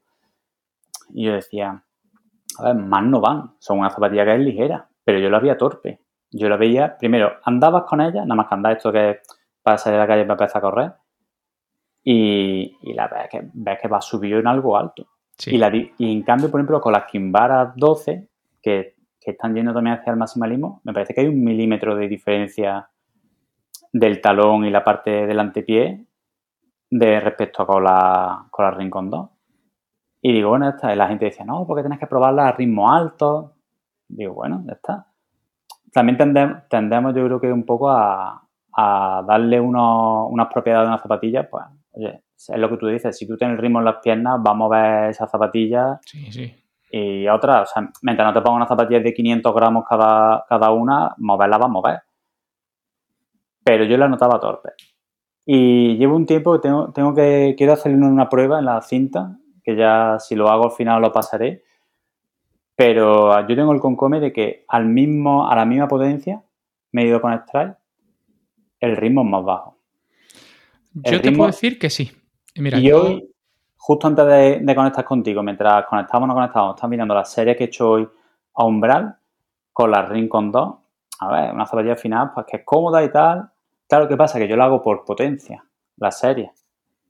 Y 1.11 1.27
yo 1.27 1.35
decía, 1.35 1.83
a 2.59 2.65
ver, 2.65 2.75
más 2.77 3.05
no 3.05 3.21
van, 3.21 3.55
son 3.59 3.79
una 3.79 3.91
zapatilla 3.91 4.25
que 4.25 4.35
es 4.35 4.41
ligera, 4.41 4.89
pero 5.05 5.19
yo 5.19 5.31
la 5.31 5.41
veía 5.41 5.57
torpe. 5.57 6.01
Yo 6.31 6.49
la 6.49 6.57
veía, 6.57 6.97
primero, 6.99 7.35
andabas 7.45 7.85
con 7.85 8.01
ella, 8.01 8.23
nada 8.23 8.35
más 8.35 8.49
que 8.49 8.55
andar 8.55 8.73
esto 8.73 8.91
que 8.91 9.21
para 9.63 9.79
salir 9.79 9.99
a 9.99 10.03
la 10.03 10.09
calle 10.09 10.25
para 10.25 10.35
empezar 10.35 10.59
a 10.59 10.63
correr, 10.63 10.93
y, 12.03 12.77
la 12.95 13.09
ves 13.09 13.29
que, 13.31 13.49
ves 13.53 13.79
que 13.81 13.89
va 13.89 14.01
subido 14.01 14.39
en 14.39 14.47
algo 14.47 14.77
alto. 14.77 15.07
Y, 15.47 15.57
la, 15.59 15.75
y 15.75 15.93
en 15.99 16.23
cambio, 16.23 16.51
por 16.51 16.61
ejemplo, 16.61 16.81
con 16.81 16.93
las 16.93 17.07
Kimbara 17.07 17.73
12, 17.77 18.29
que, 18.63 18.95
que, 19.21 19.31
están 19.31 19.55
yendo 19.55 19.73
también 19.73 19.97
hacia 19.97 20.11
el 20.11 20.19
maximalismo, 20.19 20.81
me 20.85 20.93
parece 20.93 21.15
que 21.15 21.23
hay 21.23 21.29
un 21.29 21.43
milímetro 21.43 21.97
de 21.97 22.09
diferencia 22.09 22.89
del 23.93 24.21
talón 24.21 24.65
y 24.65 24.71
la 24.71 24.85
parte 24.85 25.27
del 25.27 25.39
antepié 25.39 26.05
de 26.91 27.21
respecto 27.21 27.63
a 27.63 27.67
con 27.67 27.85
la, 27.85 28.47
con 28.51 28.65
la 28.65 28.71
Rincon 28.73 29.11
2. 29.11 29.31
Y 30.23 30.33
digo, 30.33 30.51
bueno, 30.51 30.67
ya 30.67 30.77
está. 30.77 30.93
Y 30.93 30.97
la 30.97 31.09
gente 31.09 31.27
dice, 31.27 31.45
no, 31.45 31.67
porque 31.67 31.83
tienes 31.83 31.99
que 31.99 32.07
probarla 32.07 32.49
a 32.49 32.53
ritmo 32.53 32.91
alto. 32.93 33.54
Digo, 34.09 34.35
bueno, 34.35 34.63
ya 34.67 34.75
está. 34.75 35.07
También 35.93 36.19
tendemos, 36.69 37.15
yo 37.15 37.25
creo 37.25 37.41
que 37.41 37.53
un 37.53 37.65
poco 37.65 37.91
a, 37.91 38.49
a 38.77 39.25
darle 39.27 39.61
unas 39.61 40.49
propiedades 40.53 40.87
a 40.87 40.93
una 40.93 41.03
zapatilla, 41.03 41.49
pues 41.49 41.65
Oye, 41.97 42.25
es 42.37 42.59
lo 42.59 42.69
que 42.69 42.77
tú 42.77 42.89
dices, 42.89 43.17
si 43.17 43.27
tú 43.27 43.37
tienes 43.37 43.57
el 43.57 43.63
ritmo 43.63 43.79
en 43.79 43.85
las 43.85 43.99
piernas, 44.03 44.41
vamos 44.43 44.73
a 44.73 44.77
ver 44.77 45.11
esas 45.11 45.31
zapatillas. 45.31 45.99
Sí, 46.05 46.31
sí. 46.33 46.55
Y 46.91 47.27
otra, 47.29 47.63
o 47.63 47.67
sea, 47.67 47.89
mientras 48.03 48.27
no 48.27 48.35
te 48.35 48.41
pongas 48.41 48.57
unas 48.57 48.69
zapatillas 48.69 49.05
de 49.05 49.15
500 49.15 49.55
gramos 49.55 49.85
cada, 49.89 50.45
cada 50.49 50.71
una, 50.71 51.15
moverla 51.19 51.59
va 51.59 51.67
a 51.67 51.69
mover. 51.69 52.01
Pero 53.65 53.85
yo 53.85 53.97
la 53.97 54.09
notaba 54.09 54.41
torpe. 54.41 54.71
Y 55.47 55.97
llevo 55.97 56.17
un 56.17 56.27
tiempo 56.27 56.53
que 56.55 56.61
tengo, 56.61 56.93
tengo 56.93 57.15
que, 57.15 57.55
quiero 57.57 57.73
hacer 57.73 57.95
una 57.95 58.29
prueba 58.29 58.59
en 58.59 58.67
la 58.67 58.81
cinta, 58.81 59.37
que 59.63 59.77
ya 59.77 60.19
si 60.19 60.35
lo 60.35 60.49
hago 60.49 60.65
al 60.67 60.73
final 60.73 61.01
lo 61.01 61.13
pasaré. 61.13 61.63
Pero 62.77 63.47
yo 63.47 63.57
tengo 63.57 63.73
el 63.73 63.81
concome 63.81 64.21
de 64.21 64.33
que 64.33 64.65
al 64.69 64.87
mismo, 64.87 65.49
a 65.49 65.55
la 65.55 65.65
misma 65.65 65.87
potencia, 65.87 66.43
medido 66.93 67.21
con 67.21 67.33
strike, 67.33 67.77
el 68.81 68.97
ritmo 68.97 69.23
es 69.23 69.29
más 69.29 69.45
bajo. 69.45 69.77
Yo 70.95 71.21
te 71.21 71.33
puedo 71.33 71.49
decir 71.49 71.79
que 71.79 71.91
sí. 71.91 72.11
Mira, 72.57 72.79
y 72.79 72.91
hoy, 72.93 73.29
justo 73.77 74.07
antes 74.07 74.27
de, 74.27 74.75
conectar 74.75 75.05
contigo, 75.05 75.43
mientras 75.43 75.87
conectamos 75.87 76.25
o 76.25 76.27
no 76.29 76.35
conectamos, 76.35 76.75
estás 76.75 76.91
mirando 76.91 77.15
la 77.15 77.25
serie 77.25 77.57
que 77.57 77.65
he 77.65 77.67
hecho 77.67 77.91
hoy 77.91 78.09
a 78.55 78.65
Umbral 78.65 79.17
con 79.73 79.91
la 79.91 80.03
Rincon 80.03 80.53
2. 80.53 80.75
A 81.21 81.33
ver, 81.33 81.53
una 81.53 81.67
zapatilla 81.67 81.97
final, 81.97 82.31
pues 82.33 82.47
que 82.47 82.59
es 82.59 82.63
cómoda 82.65 83.03
y 83.03 83.11
tal. 83.11 83.51
Claro, 83.89 84.09
¿qué 84.09 84.17
pasa? 84.17 84.39
Que 84.39 84.49
yo 84.49 84.57
la 84.57 84.65
hago 84.65 84.83
por 84.83 85.05
potencia, 85.05 85.65
la 85.97 86.11
serie. 86.11 86.53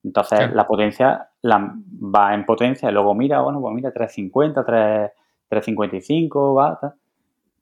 Entonces, 0.02 0.52
la 0.52 0.66
potencia 0.66 1.30
la, 1.42 1.74
va 2.14 2.34
en 2.34 2.44
potencia 2.44 2.90
y 2.90 2.92
luego 2.92 3.14
mira, 3.14 3.40
bueno, 3.40 3.60
pues 3.60 3.74
mira, 3.74 3.90
350, 3.90 4.64
3, 4.64 5.10
355, 5.48 6.54
va. 6.54 6.94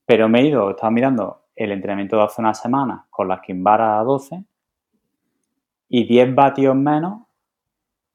Pero 0.06 0.28
me 0.28 0.40
he 0.40 0.46
ido, 0.46 0.70
estaba 0.70 0.90
mirando 0.90 1.42
el 1.54 1.72
entrenamiento 1.72 2.16
de 2.16 2.22
hace 2.24 2.40
una 2.40 2.54
semana 2.54 3.06
con 3.10 3.28
la 3.28 3.40
Kimbara 3.40 4.02
12 4.02 4.44
y 5.88 6.06
10 6.06 6.34
vatios 6.34 6.74
menos 6.74 7.22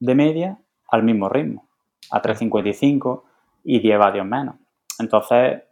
de 0.00 0.14
media 0.14 0.58
al 0.90 1.02
mismo 1.02 1.28
ritmo, 1.28 1.68
a 2.10 2.20
3.55 2.20 3.22
y 3.64 3.80
10 3.80 3.98
vatios 3.98 4.26
menos. 4.26 4.56
Entonces, 4.98 5.62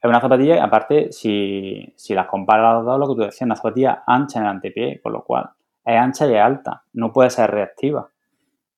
es 0.00 0.08
una 0.08 0.20
zapatilla, 0.20 0.62
aparte, 0.62 1.12
si, 1.12 1.92
si 1.96 2.14
las 2.14 2.26
comparas 2.26 2.76
las 2.76 2.84
dos, 2.84 2.98
lo 2.98 3.08
que 3.08 3.14
tú 3.14 3.20
decías, 3.26 3.46
una 3.46 3.56
zapatilla 3.56 4.04
ancha 4.06 4.38
en 4.38 4.44
el 4.44 4.50
antepié, 4.50 5.00
con 5.00 5.12
lo 5.12 5.24
cual 5.24 5.50
es 5.84 5.98
ancha 5.98 6.26
y 6.26 6.34
es 6.34 6.40
alta, 6.40 6.84
no 6.92 7.12
puede 7.12 7.30
ser 7.30 7.50
reactiva. 7.50 8.08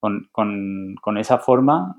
Con, 0.00 1.18
esa 1.18 1.38
forma, 1.38 1.96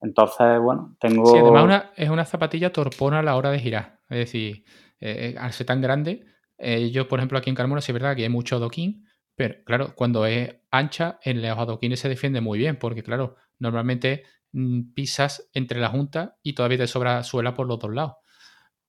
entonces, 0.00 0.60
bueno, 0.60 0.96
tengo... 1.00 1.26
Sí, 1.26 1.38
además 1.38 1.86
es 1.96 2.08
una 2.10 2.24
zapatilla 2.24 2.72
torpona 2.72 3.20
a 3.20 3.22
la 3.22 3.36
hora 3.36 3.50
de 3.50 3.58
girar. 3.58 4.00
Es 4.08 4.18
decir, 4.18 4.64
eh, 5.00 5.34
al 5.38 5.52
ser 5.52 5.66
tan 5.66 5.80
grande, 5.80 6.24
eh, 6.56 6.90
yo, 6.90 7.08
por 7.08 7.18
ejemplo, 7.18 7.38
aquí 7.38 7.50
en 7.50 7.56
Carmona, 7.56 7.80
sí 7.80 7.92
es 7.92 7.94
verdad 7.94 8.16
que 8.16 8.22
hay 8.22 8.28
mucho 8.28 8.58
doquín, 8.58 9.06
pero 9.34 9.56
claro, 9.64 9.94
cuando 9.94 10.26
es 10.26 10.56
ancha, 10.70 11.18
en 11.22 11.42
los 11.42 11.56
adoquines 11.56 12.00
se 12.00 12.08
defiende 12.08 12.40
muy 12.40 12.58
bien, 12.58 12.76
porque 12.76 13.02
claro, 13.02 13.36
normalmente 13.58 14.24
mm, 14.52 14.92
pisas 14.94 15.48
entre 15.52 15.80
la 15.80 15.88
junta 15.88 16.36
y 16.42 16.54
todavía 16.54 16.78
te 16.78 16.86
sobra 16.86 17.22
suela 17.22 17.54
por 17.54 17.66
los 17.66 17.78
dos 17.78 17.94
lados. 17.94 18.14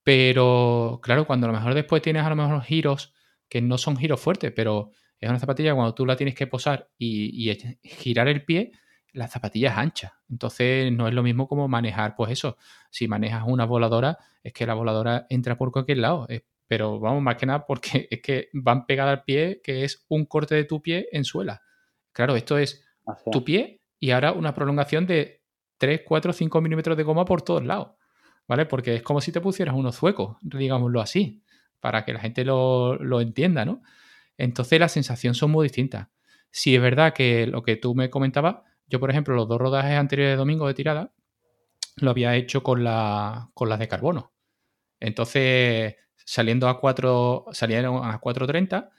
Pero 0.04 1.00
claro, 1.04 1.28
cuando 1.28 1.48
a 1.48 1.52
lo 1.52 1.58
mejor 1.58 1.76
después 1.76 2.02
tienes 2.02 2.24
a 2.24 2.30
lo 2.30 2.36
mejor 2.36 2.64
giros 2.64 3.14
que 3.48 3.62
no 3.62 3.78
son 3.78 3.98
giros 3.98 4.20
fuertes, 4.20 4.52
pero 4.56 4.92
es 5.20 5.30
una 5.30 5.40
zapatilla 5.40 5.76
cuando 5.76 5.94
tú 5.94 6.06
la 6.06 6.16
tienes 6.16 6.36
que 6.36 6.48
posar 6.48 6.90
y, 6.98 7.54
girar 7.84 8.28
el 8.28 8.46
pie, 8.46 8.72
la 9.14 9.28
zapatilla 9.28 9.72
es 9.72 9.78
ancha. 9.78 10.14
Entonces 10.30 10.92
no 10.92 11.08
es 11.08 11.14
lo 11.14 11.24
mismo 11.24 11.48
como 11.48 11.68
manejar, 11.68 12.16
pues 12.16 12.32
eso. 12.32 12.58
Si 12.90 13.08
manejas 13.08 13.44
una 13.46 13.66
voladora, 13.66 14.18
es 14.44 14.54
que 14.54 14.66
la 14.66 14.74
voladora 14.74 15.26
entra 15.30 15.58
por 15.58 15.72
cualquier 15.72 16.00
lado 16.00 16.28
pero 16.70 17.00
vamos, 17.00 17.24
más 17.24 17.36
que 17.36 17.48
nada 17.48 17.66
porque 17.66 18.08
es 18.12 18.22
que 18.22 18.50
van 18.54 18.86
pegadas 18.86 19.18
al 19.18 19.24
pie, 19.24 19.60
que 19.62 19.84
es 19.84 20.06
un 20.08 20.26
corte 20.26 20.56
de 20.56 20.64
tu 20.64 20.82
pie 20.82 21.10
en 21.12 21.26
suela. 21.26 21.64
Claro, 22.14 22.36
esto 22.36 22.58
es 22.58 22.86
tu 23.32 23.44
pie 23.44 23.82
y 24.00 24.12
ahora 24.12 24.34
una 24.34 24.54
prolongación 24.54 25.08
de 25.08 25.42
3, 25.80 26.02
4, 26.06 26.32
5 26.32 26.62
milímetros 26.62 26.96
de 26.96 27.04
goma 27.04 27.26
por 27.26 27.42
todos 27.42 27.66
lados, 27.66 27.96
¿vale? 28.48 28.68
Porque 28.68 28.96
es 28.96 29.02
como 29.02 29.20
si 29.20 29.32
te 29.32 29.42
pusieras 29.42 29.74
unos 29.74 29.96
zuecos, 29.96 30.38
digámoslo 30.42 31.02
así, 31.02 31.42
para 31.80 32.06
que 32.06 32.14
la 32.14 32.20
gente 32.20 32.46
lo, 32.46 32.98
lo 32.98 33.20
entienda, 33.20 33.66
¿no? 33.66 33.82
Entonces 34.38 34.80
las 34.80 34.92
sensaciones 34.92 35.38
son 35.38 35.50
muy 35.50 35.66
distintas. 35.66 36.08
Si 36.52 36.76
es 36.76 36.82
verdad 36.82 37.14
que 37.14 37.48
lo 37.48 37.64
que 37.64 37.78
tú 37.78 37.96
me 37.96 38.12
comentabas, 38.12 38.58
yo 38.90 39.00
por 39.00 39.10
ejemplo 39.12 39.36
los 39.36 39.48
dos 39.48 39.60
rodajes 39.60 39.98
anteriores 39.98 40.34
de 40.34 40.38
domingo 40.38 40.68
de 40.68 40.74
tirada 40.74 41.14
lo 41.98 42.12
había 42.12 42.36
hecho 42.36 42.64
con, 42.64 42.84
la, 42.84 43.50
con 43.54 43.70
las 43.70 43.80
de 43.80 43.88
carbono. 43.88 44.34
Entonces 45.00 45.96
saliendo 46.16 46.68
a 46.68 46.80
4, 46.80 47.46
salieron 47.52 48.06
a 48.06 48.22
4.30 48.22 48.90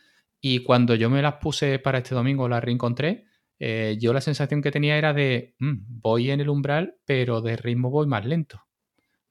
y 0.40 0.64
cuando 0.64 0.94
yo 0.94 1.10
me 1.10 1.22
las 1.22 1.34
puse 1.34 1.78
para 1.78 1.98
este 1.98 2.14
domingo, 2.14 2.48
las 2.48 2.64
reencontré, 2.64 3.26
eh, 3.58 3.96
yo 4.00 4.12
la 4.12 4.20
sensación 4.20 4.62
que 4.62 4.70
tenía 4.70 4.96
era 4.96 5.12
de, 5.12 5.54
mm, 5.58 6.00
voy 6.00 6.30
en 6.30 6.40
el 6.40 6.48
umbral, 6.48 6.96
pero 7.04 7.40
de 7.42 7.56
ritmo 7.56 7.90
voy 7.90 8.06
más 8.06 8.24
lento. 8.24 8.66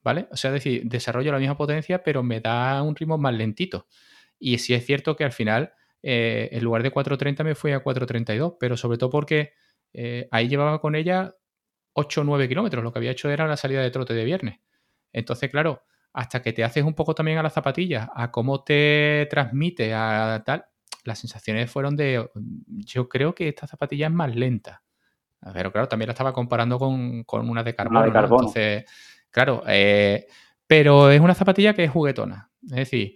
¿Vale? 0.01 0.28
O 0.32 0.38
sea, 0.38 0.49
es 0.51 0.64
decir, 0.64 0.84
desarrollo 0.86 1.32
la 1.32 1.39
misma 1.39 1.57
potencia, 1.57 2.03
pero 2.03 2.24
me 2.24 2.39
da 2.39 2.82
un 2.84 2.95
ritmo 2.95 3.18
más 3.18 3.34
lentito. 3.34 3.88
Y 4.39 4.60
sí 4.60 4.74
es 4.74 4.86
cierto 4.86 5.16
que 5.18 5.26
al 5.26 5.34
final, 5.34 5.74
eh, 6.01 6.47
en 6.53 6.64
lugar 6.64 6.84
de 6.84 6.91
4.30 6.93 7.43
me 7.43 7.55
fui 7.55 7.74
a 7.74 7.84
4.32, 7.84 8.55
pero 8.60 8.78
sobre 8.78 8.97
todo 8.97 9.10
porque 9.10 9.53
eh, 9.94 10.28
ahí 10.32 10.48
llevaba 10.48 10.80
con 10.80 10.96
ella 10.96 11.36
8 11.94 12.22
o 12.22 12.24
9 12.24 12.48
kilómetros. 12.48 12.84
Lo 12.84 12.92
que 12.92 13.00
había 13.00 13.12
hecho 13.12 13.30
era 13.30 13.48
la 13.48 13.58
salida 13.58 13.82
de 13.82 13.92
trote 13.92 14.14
de 14.14 14.26
viernes. 14.26 14.60
Entonces, 15.12 15.50
claro, 15.50 15.84
hasta 16.14 16.42
que 16.42 16.54
te 16.54 16.64
haces 16.64 16.84
un 16.84 16.94
poco 16.94 17.16
también 17.16 17.38
a 17.38 17.44
las 17.44 17.54
zapatillas, 17.54 18.08
a 18.14 18.32
cómo 18.32 18.64
te 18.64 19.28
transmite, 19.30 19.94
a 19.94 20.42
tal, 20.46 20.66
las 21.04 21.20
sensaciones 21.20 21.72
fueron 21.72 21.96
de, 21.96 22.30
yo 22.68 23.08
creo 23.10 23.34
que 23.34 23.50
esta 23.50 23.68
zapatilla 23.68 24.08
es 24.08 24.14
más 24.14 24.36
lenta. 24.36 24.84
Pero 25.54 25.72
claro, 25.72 25.88
también 25.88 26.08
la 26.08 26.14
estaba 26.14 26.34
comparando 26.34 26.78
con, 26.78 27.26
una 27.32 27.64
de 27.64 27.76
carbono. 27.76 28.06
Entonces, 28.06 28.86
claro, 29.32 29.64
eh, 29.68 30.28
pero 30.68 31.10
es 31.10 31.22
una 31.22 31.34
zapatilla 31.34 31.74
que 31.74 31.86
es 31.86 31.92
juguetona. 31.92 32.52
Es 32.64 32.76
decir, 32.76 33.16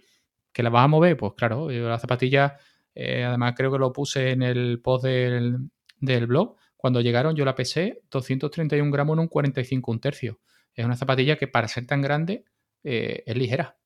que 0.52 0.62
la 0.62 0.70
vas 0.70 0.84
a 0.84 0.88
mover, 0.88 1.16
pues 1.16 1.34
claro, 1.36 1.68
la 1.68 1.98
zapatilla, 1.98 2.56
eh, 2.94 3.24
además 3.24 3.54
creo 3.56 3.70
que 3.70 3.78
lo 3.78 3.92
puse 3.92 4.30
en 4.30 4.42
el 4.42 4.80
post 4.80 5.04
del, 5.04 5.58
del 6.00 6.26
blog, 6.26 6.56
cuando 6.84 7.00
llegaron 7.00 7.34
yo 7.34 7.46
la 7.46 7.54
pesé 7.54 8.02
231 8.10 8.90
gramos 8.90 9.14
en 9.14 9.20
un 9.20 9.28
45 9.28 9.90
un 9.90 10.00
tercio. 10.00 10.40
Es 10.74 10.84
una 10.84 10.96
zapatilla 10.96 11.36
que 11.36 11.48
para 11.48 11.66
ser 11.66 11.86
tan 11.86 12.02
grande 12.02 12.44
eh, 12.82 13.22
es 13.24 13.34
ligera. 13.34 13.78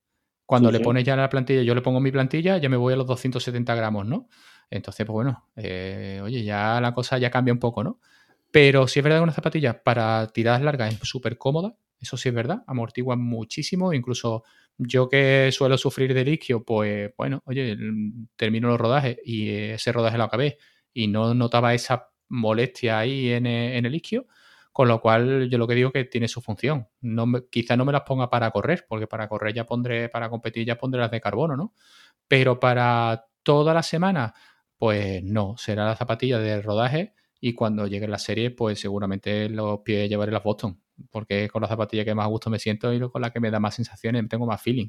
Cuando 0.44 0.72
le 0.72 0.80
pones 0.80 1.04
ya 1.04 1.14
la 1.14 1.28
plantilla, 1.28 1.62
yo 1.62 1.76
le 1.76 1.80
pongo 1.80 2.00
mi 2.00 2.10
plantilla, 2.10 2.58
ya 2.58 2.68
me 2.68 2.76
voy 2.76 2.94
a 2.94 2.96
los 2.96 3.06
270 3.06 3.72
gramos, 3.76 4.04
¿no? 4.04 4.28
Entonces, 4.68 5.06
pues 5.06 5.14
bueno, 5.14 5.48
eh, 5.54 6.20
oye, 6.24 6.42
ya 6.42 6.80
la 6.80 6.92
cosa 6.92 7.18
ya 7.18 7.30
cambia 7.30 7.54
un 7.54 7.60
poco, 7.60 7.84
¿no? 7.84 8.00
Pero 8.50 8.88
si 8.88 8.98
es 8.98 9.04
verdad 9.04 9.18
que 9.18 9.22
una 9.22 9.32
zapatilla 9.32 9.80
para 9.84 10.26
tiradas 10.32 10.62
largas 10.62 10.92
es 10.92 10.98
súper 11.08 11.38
cómoda, 11.38 11.76
eso 12.00 12.16
sí 12.16 12.30
es 12.30 12.34
verdad, 12.34 12.64
amortigua 12.66 13.14
muchísimo, 13.14 13.92
incluso 13.92 14.42
yo 14.76 15.08
que 15.08 15.50
suelo 15.52 15.78
sufrir 15.78 16.14
de 16.14 16.24
liquio, 16.24 16.64
pues 16.64 17.12
bueno, 17.16 17.42
oye, 17.44 17.76
termino 18.34 18.66
los 18.66 18.80
rodajes 18.80 19.18
y 19.24 19.50
ese 19.50 19.92
rodaje 19.92 20.18
lo 20.18 20.24
acabé 20.24 20.58
y 20.92 21.06
no 21.06 21.32
notaba 21.32 21.74
esa 21.74 22.08
molestia 22.28 22.98
ahí 22.98 23.30
en, 23.32 23.46
en 23.46 23.86
el 23.86 23.94
isquio, 23.94 24.26
Con 24.72 24.88
lo 24.88 25.00
cual, 25.00 25.48
yo 25.50 25.58
lo 25.58 25.66
que 25.66 25.74
digo 25.74 25.92
que 25.92 26.04
tiene 26.04 26.28
su 26.28 26.40
función. 26.40 26.88
No 27.00 27.26
quizá 27.50 27.76
no 27.76 27.84
me 27.84 27.92
las 27.92 28.02
ponga 28.02 28.30
para 28.30 28.50
correr, 28.50 28.86
porque 28.88 29.06
para 29.06 29.28
correr 29.28 29.54
ya 29.54 29.66
pondré, 29.66 30.08
para 30.08 30.30
competir 30.30 30.66
ya 30.66 30.76
pondré 30.78 31.00
las 31.00 31.10
de 31.10 31.20
carbono, 31.20 31.56
¿no? 31.56 31.74
Pero 32.28 32.60
para 32.60 33.26
toda 33.42 33.74
la 33.74 33.82
semana, 33.82 34.34
pues 34.76 35.22
no, 35.24 35.56
será 35.58 35.86
la 35.86 35.96
zapatilla 35.96 36.38
de 36.38 36.62
rodaje 36.62 37.14
y 37.40 37.54
cuando 37.54 37.86
llegue 37.86 38.08
la 38.08 38.18
serie, 38.18 38.50
pues 38.50 38.80
seguramente 38.80 39.48
los 39.48 39.80
pies 39.80 40.08
llevaré 40.08 40.32
las 40.32 40.42
Boston, 40.42 40.80
porque 41.10 41.44
es 41.44 41.52
con 41.52 41.62
la 41.62 41.68
zapatilla 41.68 42.04
que 42.04 42.14
más 42.14 42.26
a 42.26 42.28
gusto 42.28 42.50
me 42.50 42.58
siento 42.58 42.92
y 42.92 43.00
con 43.00 43.22
la 43.22 43.30
que 43.32 43.40
me 43.40 43.50
da 43.50 43.60
más 43.60 43.74
sensaciones, 43.74 44.28
tengo 44.28 44.46
más 44.46 44.60
feeling, 44.62 44.88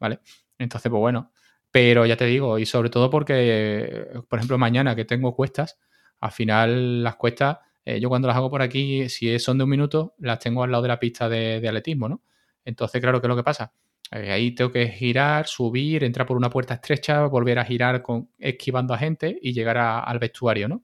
¿vale? 0.00 0.20
Entonces, 0.58 0.90
pues 0.90 1.00
bueno, 1.00 1.32
pero 1.70 2.06
ya 2.06 2.16
te 2.16 2.26
digo, 2.26 2.58
y 2.58 2.66
sobre 2.66 2.90
todo 2.90 3.10
porque, 3.10 4.08
por 4.28 4.38
ejemplo, 4.38 4.58
mañana 4.58 4.96
que 4.96 5.04
tengo 5.04 5.34
cuestas, 5.34 5.78
al 6.20 6.32
final 6.32 7.02
las 7.02 7.16
cuestas, 7.16 7.58
eh, 7.84 8.00
yo 8.00 8.08
cuando 8.08 8.28
las 8.28 8.36
hago 8.36 8.50
por 8.50 8.62
aquí, 8.62 9.08
si 9.08 9.38
son 9.38 9.58
de 9.58 9.64
un 9.64 9.70
minuto, 9.70 10.14
las 10.18 10.40
tengo 10.40 10.64
al 10.64 10.70
lado 10.72 10.82
de 10.82 10.88
la 10.88 10.98
pista 10.98 11.28
de, 11.28 11.56
atletismo, 11.66 12.08
¿no? 12.08 12.22
Entonces, 12.64 13.00
claro, 13.00 13.20
¿qué 13.20 13.26
es 13.26 13.28
lo 13.28 13.36
que 13.36 13.44
pasa? 13.44 13.72
Eh, 14.10 14.32
ahí 14.32 14.52
tengo 14.52 14.72
que 14.72 14.88
girar, 14.88 15.46
subir, 15.46 16.02
entrar 16.02 16.26
por 16.26 16.36
una 16.36 16.50
puerta 16.50 16.74
estrecha, 16.74 17.26
volver 17.26 17.58
a 17.58 17.64
girar 17.64 18.02
con, 18.02 18.30
esquivando 18.38 18.92
a 18.92 18.98
gente 18.98 19.38
y 19.40 19.52
llegar 19.52 19.78
al 19.78 20.18
vestuario, 20.18 20.68
¿no? 20.68 20.82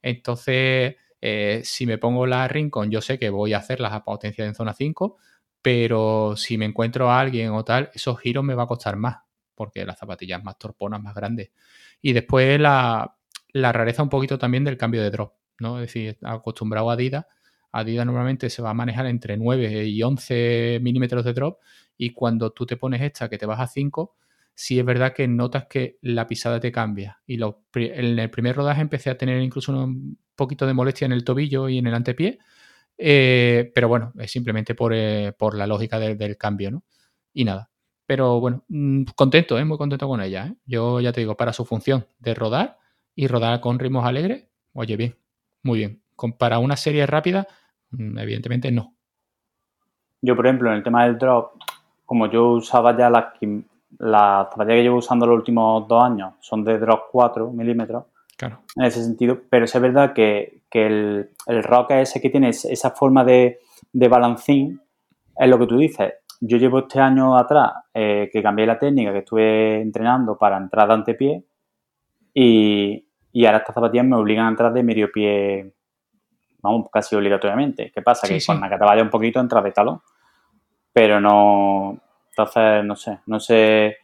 Entonces, 0.00 0.96
eh, 1.20 1.60
si 1.64 1.86
me 1.86 1.98
pongo 1.98 2.26
la 2.26 2.48
Rincon, 2.48 2.90
yo 2.90 3.00
sé 3.02 3.18
que 3.18 3.30
voy 3.30 3.52
a 3.52 3.58
hacer 3.58 3.80
las 3.80 4.00
potencias 4.02 4.48
en 4.48 4.54
zona 4.54 4.72
5, 4.72 5.16
pero 5.60 6.34
si 6.36 6.56
me 6.56 6.64
encuentro 6.64 7.10
a 7.10 7.20
alguien 7.20 7.50
o 7.50 7.64
tal, 7.64 7.90
esos 7.92 8.18
giros 8.20 8.44
me 8.44 8.54
va 8.54 8.62
a 8.64 8.66
costar 8.66 8.96
más, 8.96 9.18
porque 9.54 9.84
las 9.84 9.98
zapatillas 9.98 10.42
más 10.42 10.58
torponas, 10.58 11.02
más 11.02 11.14
grandes. 11.14 11.50
Y 12.00 12.12
después 12.12 12.60
la, 12.60 13.17
rareza 13.54 14.02
un 14.02 14.08
poquito 14.08 14.38
también 14.38 14.64
del 14.64 14.76
cambio 14.76 15.02
de 15.02 15.10
drop, 15.10 15.34
¿no? 15.60 15.80
Es 15.80 15.86
decir, 15.88 16.18
acostumbrado 16.22 16.90
a 16.90 16.94
Adidas, 16.94 17.26
Adidas 17.72 18.06
normalmente 18.06 18.50
se 18.50 18.62
va 18.62 18.70
a 18.70 18.74
manejar 18.74 19.06
entre 19.06 19.36
9 19.36 19.84
y 19.86 20.02
11 20.02 20.80
milímetros 20.82 21.24
de 21.24 21.32
drop 21.32 21.58
y 21.96 22.12
cuando 22.12 22.50
tú 22.52 22.66
te 22.66 22.76
pones 22.76 23.02
esta 23.02 23.28
que 23.28 23.38
te 23.38 23.46
vas 23.46 23.60
a 23.60 23.66
5, 23.66 24.16
sí 24.54 24.78
es 24.78 24.84
verdad 24.84 25.12
que 25.12 25.28
notas 25.28 25.66
que 25.66 25.98
la 26.02 26.26
pisada 26.26 26.60
te 26.60 26.72
cambia. 26.72 27.20
Y 27.26 27.40
en 27.42 28.18
el 28.18 28.30
primer 28.30 28.56
rodaje 28.56 28.80
empecé 28.80 29.10
a 29.10 29.18
tener 29.18 29.40
incluso 29.42 29.72
un 29.72 30.18
poquito 30.34 30.66
de 30.66 30.74
molestia 30.74 31.06
en 31.06 31.12
el 31.12 31.24
tobillo 31.24 31.68
y 31.68 31.78
en 31.78 31.86
el 31.86 31.94
antepié, 31.94 32.38
eh, 32.96 33.70
pero 33.74 33.88
bueno, 33.88 34.12
es 34.18 34.30
simplemente 34.30 34.74
por, 34.74 34.92
eh, 34.94 35.34
la 35.54 35.66
lógica 35.66 35.98
del 36.00 36.36
cambio, 36.36 36.70
¿no? 36.70 36.84
Y 37.32 37.44
nada. 37.44 37.70
Pero 38.06 38.40
bueno, 38.40 38.64
mm, 38.68 39.04
contento, 39.14 39.58
¿eh? 39.58 39.64
muy 39.64 39.76
contento 39.78 40.08
con 40.08 40.20
ella. 40.22 40.54
Yo 40.66 41.00
ya 41.00 41.12
te 41.12 41.20
digo, 41.20 41.36
para 41.36 41.52
su 41.52 41.64
función 41.64 42.06
de 42.18 42.34
rodar 42.34 42.78
y 43.18 43.26
rodar 43.26 43.60
con 43.60 43.80
ritmos 43.80 44.06
alegres, 44.06 44.44
oye, 44.74 44.96
bien, 44.96 45.16
muy 45.64 45.78
bien. 45.78 46.00
para 46.38 46.60
una 46.60 46.76
serie 46.76 47.04
rápida, 47.04 47.48
mm, 47.90 48.16
evidentemente 48.16 48.70
no. 48.70 48.94
Yo, 50.22 50.36
por 50.36 50.46
ejemplo, 50.46 50.70
en 50.70 50.76
el 50.76 50.82
tema 50.84 51.04
del 51.04 51.18
drop, 51.18 51.54
como 52.06 52.30
yo 52.30 52.50
usaba 52.50 52.96
ya 52.96 53.10
las 53.10 53.34
las 53.98 54.50
zapatillas 54.50 54.76
que 54.76 54.82
llevo 54.82 54.98
usando 54.98 55.26
los 55.26 55.36
últimos 55.36 55.88
dos 55.88 56.04
años 56.04 56.34
son 56.38 56.62
de 56.62 56.78
drop 56.78 57.06
4 57.10 57.50
milímetros. 57.50 58.04
Claro. 58.36 58.60
En 58.76 58.84
ese 58.84 59.02
sentido, 59.02 59.40
pero 59.50 59.64
es 59.64 59.80
verdad 59.80 60.12
que, 60.12 60.62
el, 60.70 61.30
el 61.46 61.62
rock 61.64 61.90
ese 61.90 62.20
que 62.20 62.30
tiene 62.30 62.50
esa 62.50 62.90
forma 62.92 63.24
de, 63.24 63.58
de 63.92 64.08
balancín, 64.08 64.80
es 65.36 65.48
lo 65.48 65.58
que 65.58 65.66
tú 65.66 65.76
dices. 65.76 66.12
Yo 66.40 66.56
llevo 66.56 66.78
este 66.80 67.00
año 67.00 67.36
atrás 67.36 67.72
eh, 67.92 68.30
que 68.32 68.44
cambié 68.44 68.64
la 68.64 68.78
técnica, 68.78 69.12
que 69.12 69.18
estuve 69.18 69.80
entrenando 69.80 70.38
para 70.38 70.56
entrar 70.56 70.86
de 70.86 70.94
antepié 70.94 71.44
y, 72.32 73.07
y 73.32 73.46
ahora 73.46 73.58
estas 73.58 73.74
zapatillas 73.74 74.06
me 74.06 74.16
obligan 74.16 74.46
a 74.46 74.50
entrar 74.50 74.72
de 74.72 74.82
medio 74.82 75.10
pie, 75.12 75.72
vamos, 76.62 76.88
casi 76.92 77.14
obligatoriamente. 77.16 77.90
¿Qué 77.94 78.02
pasa? 78.02 78.26
que 78.26 78.38
cuando 78.44 78.68
te 78.68 78.76
vaya 78.76 79.02
un 79.02 79.10
poquito 79.10 79.40
entras 79.40 79.64
de 79.64 79.72
talón, 79.72 80.00
pero 80.92 81.20
no, 81.20 81.98
entonces, 82.30 82.84
no 82.84 82.94
sé, 82.94 83.18
no 83.26 83.40
sé. 83.40 83.96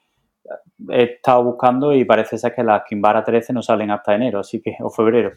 He 0.91 1.03
estado 1.05 1.45
buscando 1.45 1.95
y 1.95 2.05
parece 2.05 2.37
ser 2.37 2.55
que 2.55 2.65
las 2.65 2.83
Kimbara 2.85 3.23
13 3.23 3.53
no 3.53 3.63
salen 3.63 3.93
hasta 3.93 4.15
enero, 4.15 4.41
así 4.41 4.61
que, 4.61 4.77
o 4.81 4.91
febrero. 4.91 5.33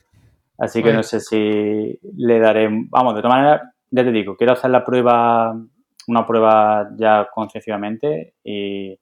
Así 0.58 0.82
que 0.82 0.92
no 0.92 1.04
sé 1.04 1.20
si 1.20 2.00
le 2.16 2.40
daré. 2.40 2.68
Vamos, 2.90 3.16
de 3.16 3.22
todas 3.22 3.38
maneras, 3.38 3.62
ya 3.92 4.04
te 4.04 4.12
digo, 4.12 4.36
quiero 4.36 4.54
hacer 4.54 4.72
la 4.72 4.84
prueba, 4.84 5.56
una 6.08 6.26
prueba 6.26 6.90
ya 6.98 7.30
concesivamente 7.32 8.34
y, 8.44 9.00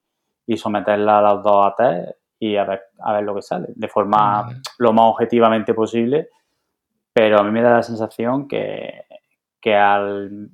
someterla 0.57 1.19
a 1.19 1.21
las 1.21 1.43
dos 1.43 1.65
a 1.65 1.75
test 1.75 2.17
y 2.39 2.57
a 2.57 2.65
ver, 2.65 2.81
a 2.99 3.13
ver 3.13 3.23
lo 3.23 3.35
que 3.35 3.41
sale, 3.41 3.67
de 3.75 3.87
forma 3.87 4.49
lo 4.79 4.93
más 4.93 5.05
objetivamente 5.05 5.73
posible. 5.73 6.29
Pero 7.13 7.39
a 7.39 7.43
mí 7.43 7.51
me 7.51 7.61
da 7.61 7.71
la 7.71 7.83
sensación 7.83 8.47
que, 8.47 9.05
que 9.61 9.75
al. 9.75 10.49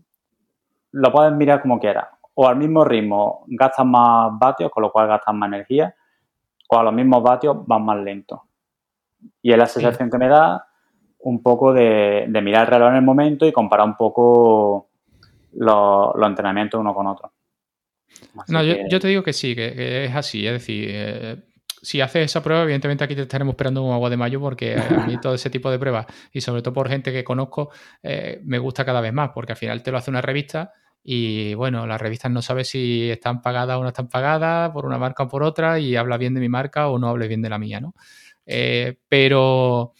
Lo 0.92 1.12
puedes 1.12 1.34
mirar 1.34 1.62
como 1.62 1.80
quieras 1.80 2.08
o 2.34 2.48
al 2.48 2.56
mismo 2.56 2.84
ritmo 2.84 3.44
gastas 3.48 3.86
más 3.86 4.32
vatios, 4.38 4.72
con 4.72 4.84
lo 4.84 4.92
cual 4.92 5.08
gastas 5.08 5.34
más 5.36 5.48
energía, 5.48 5.94
o 6.68 6.78
a 6.78 6.84
los 6.84 6.94
mismos 6.94 7.22
vatios 7.22 7.58
van 7.66 7.84
más 7.84 7.98
lento. 8.00 8.44
Y 9.42 9.52
es 9.52 9.58
la 9.58 9.66
sensación 9.66 10.10
que 10.10 10.18
me 10.18 10.28
da 10.28 10.66
un 11.20 11.44
poco 11.44 11.74
de, 11.74 12.28
mirar 12.42 12.64
el 12.64 12.68
reloj 12.68 12.90
en 12.90 12.96
el 12.96 13.02
momento 13.04 13.46
y 13.46 13.52
comparar 13.52 13.86
un 13.86 13.96
poco 13.96 14.90
los, 15.54 16.16
entrenamientos 16.26 16.80
uno 16.80 16.96
con 16.96 17.08
otro. 17.08 17.32
no, 18.48 18.64
yo, 18.64 19.00
te 19.00 19.08
digo 19.08 19.22
que 19.22 19.34
sí, 19.34 19.56
que, 19.56 20.06
es 20.06 20.16
así. 20.16 20.48
Es 20.48 20.54
decir, 20.54 20.90
eh, 20.92 21.44
si 21.82 22.00
haces 22.02 22.26
esa 22.26 22.44
prueba, 22.44 22.64
evidentemente 22.64 23.04
aquí 23.04 23.16
te 23.16 23.24
estaremos 23.24 23.54
esperando 23.54 23.82
un 23.84 23.94
agua 23.94 24.10
de 24.10 24.18
mayo 24.18 24.40
porque 24.40 24.76
a 24.76 25.06
mí 25.08 25.20
todo 25.20 25.34
ese 25.34 25.50
tipo 25.50 25.72
de 25.72 25.80
pruebas 25.80 26.06
y 26.32 26.42
sobre 26.42 26.62
todo 26.62 26.74
por 26.74 26.90
gente 26.90 27.12
que 27.12 27.24
conozco 27.24 27.72
eh, 28.04 28.40
me 28.44 28.60
gusta 28.60 28.86
cada 28.86 29.02
vez 29.02 29.14
más 29.14 29.32
porque 29.34 29.54
al 29.54 29.58
final 29.58 29.82
te 29.82 29.92
lo 29.92 29.98
hace 29.98 30.12
una 30.12 30.22
revista 30.22 30.74
y 31.04 31.56
bueno, 31.56 31.88
las 31.88 32.00
revistas 32.00 32.32
no 32.32 32.44
sabes 32.44 32.70
si 32.70 33.10
están 33.10 33.42
pagadas 33.42 33.78
o 33.78 33.82
no 33.82 33.88
están 33.88 34.08
pagadas 34.08 34.70
por 34.70 34.86
una 34.86 35.00
marca 35.00 35.24
o 35.24 35.28
por 35.28 35.42
otra 35.44 35.80
y 35.80 35.96
habla 35.96 36.18
bien 36.18 36.36
de 36.36 36.40
mi 36.40 36.50
marca 36.50 36.90
o 36.90 37.00
no 37.00 37.10
hables 37.10 37.28
bien 37.28 37.42
de 37.42 37.50
la 37.50 37.58
mía, 37.58 37.80
¿no? 37.80 37.96
Eh, 38.46 38.98
pero 39.08 39.94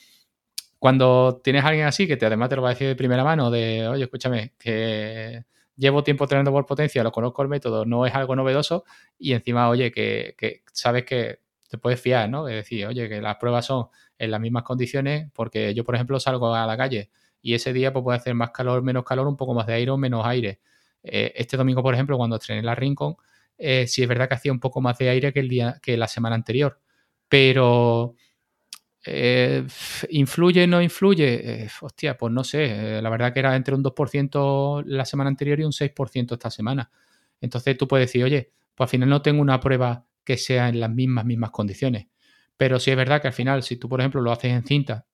cuando 0.78 1.42
tienes 1.44 1.64
a 1.64 1.70
alguien 1.70 1.88
así 1.88 2.08
que 2.08 2.18
te, 2.18 2.26
además 2.28 2.50
te 2.50 2.56
lo 2.56 2.62
va 2.62 2.70
a 2.70 2.74
decir 2.74 2.88
de 2.88 2.96
primera 2.96 3.24
mano, 3.24 3.50
de, 3.50 3.88
oye, 3.88 4.04
escúchame, 4.04 4.54
que 4.60 5.44
llevo 5.76 6.04
tiempo 6.04 6.26
entrenando 6.26 6.52
por 6.52 6.66
potencia, 6.66 7.04
lo 7.04 7.12
conozco 7.12 7.42
el 7.42 7.48
método, 7.48 7.86
no 7.86 8.06
es 8.06 8.14
algo 8.14 8.36
novedoso 8.36 8.84
y 9.18 9.34
encima, 9.34 9.70
oye, 9.70 9.92
que, 9.92 10.36
que 10.38 10.64
sabes 10.72 11.06
que 11.06 11.41
te 11.72 11.78
puedes 11.78 12.02
fiar, 12.02 12.30
¿no? 12.30 12.50
Es 12.50 12.56
decir, 12.56 12.86
oye, 12.86 13.08
que 13.08 13.22
las 13.22 13.38
pruebas 13.38 13.66
son 13.66 13.88
en 14.18 14.30
las 14.30 14.42
mismas 14.42 14.64
condiciones, 14.64 15.32
porque 15.34 15.74
yo, 15.74 15.86
por 15.86 15.96
ejemplo, 15.96 16.20
salgo 16.20 16.54
a 16.54 16.68
la 16.68 16.76
calle 16.76 17.10
y 17.42 17.54
ese 17.54 17.72
día 17.72 17.94
pues, 17.94 18.04
puede 18.04 18.18
hacer 18.18 18.36
más 18.36 18.52
calor, 18.52 18.84
menos 18.84 19.06
calor, 19.06 19.26
un 19.26 19.38
poco 19.38 19.54
más 19.54 19.66
de 19.68 19.76
aire 19.76 19.90
o 19.90 19.98
menos 19.98 20.26
aire. 20.26 20.60
Eh, 21.02 21.32
este 21.34 21.56
domingo, 21.56 21.82
por 21.82 21.94
ejemplo, 21.94 22.18
cuando 22.18 22.36
estrené 22.36 22.62
la 22.62 22.76
Rincon, 22.76 23.16
eh, 23.58 23.88
sí 23.88 24.04
es 24.04 24.10
verdad 24.10 24.28
que 24.28 24.34
hacía 24.36 24.52
un 24.52 24.60
poco 24.60 24.82
más 24.82 24.98
de 24.98 25.08
aire 25.08 25.32
que 25.32 25.40
el 25.40 25.48
día 25.48 25.80
que 25.82 25.96
la 25.96 26.10
semana 26.10 26.36
anterior. 26.36 26.78
Pero 27.30 28.16
eh, 29.06 29.66
¿influye 30.10 30.68
no 30.68 30.82
influye? 30.82 31.70
hostia, 31.80 32.18
pues 32.18 32.34
no 32.34 32.44
sé. 32.44 33.02
la 33.02 33.10
verdad 33.10 33.32
que 33.34 33.40
era 33.40 33.56
entre 33.56 33.76
un 33.76 33.82
2% 33.82 34.84
la 34.88 35.06
semana 35.06 35.30
anterior 35.30 35.58
y 35.62 35.64
un 35.64 35.72
6% 35.72 36.34
esta 36.34 36.52
semana. 36.52 36.92
Entonces 37.40 37.78
tú 37.78 37.88
puedes 37.88 38.10
decir, 38.10 38.26
oye, 38.26 38.52
pues 38.76 38.88
al 38.88 38.92
final 38.92 39.08
no 39.08 39.22
tengo 39.22 39.42
una 39.42 39.62
prueba 39.62 40.06
que 40.24 40.38
sea 40.38 40.70
en 40.70 40.80
las 40.80 40.90
mismas, 40.90 41.26
mismas 41.26 41.52
condiciones. 41.52 42.08
Pero 42.58 42.80
sí 42.80 42.92
es 42.92 42.98
verdad 42.98 43.22
que 43.22 43.28
al 43.28 43.34
final, 43.34 43.64
si 43.64 43.78
tú, 43.78 43.90
por 43.90 44.00
ejemplo, 44.00 44.22
lo 44.22 44.32
haces 44.32 44.52
en 44.52 44.64
cinta 44.64 45.08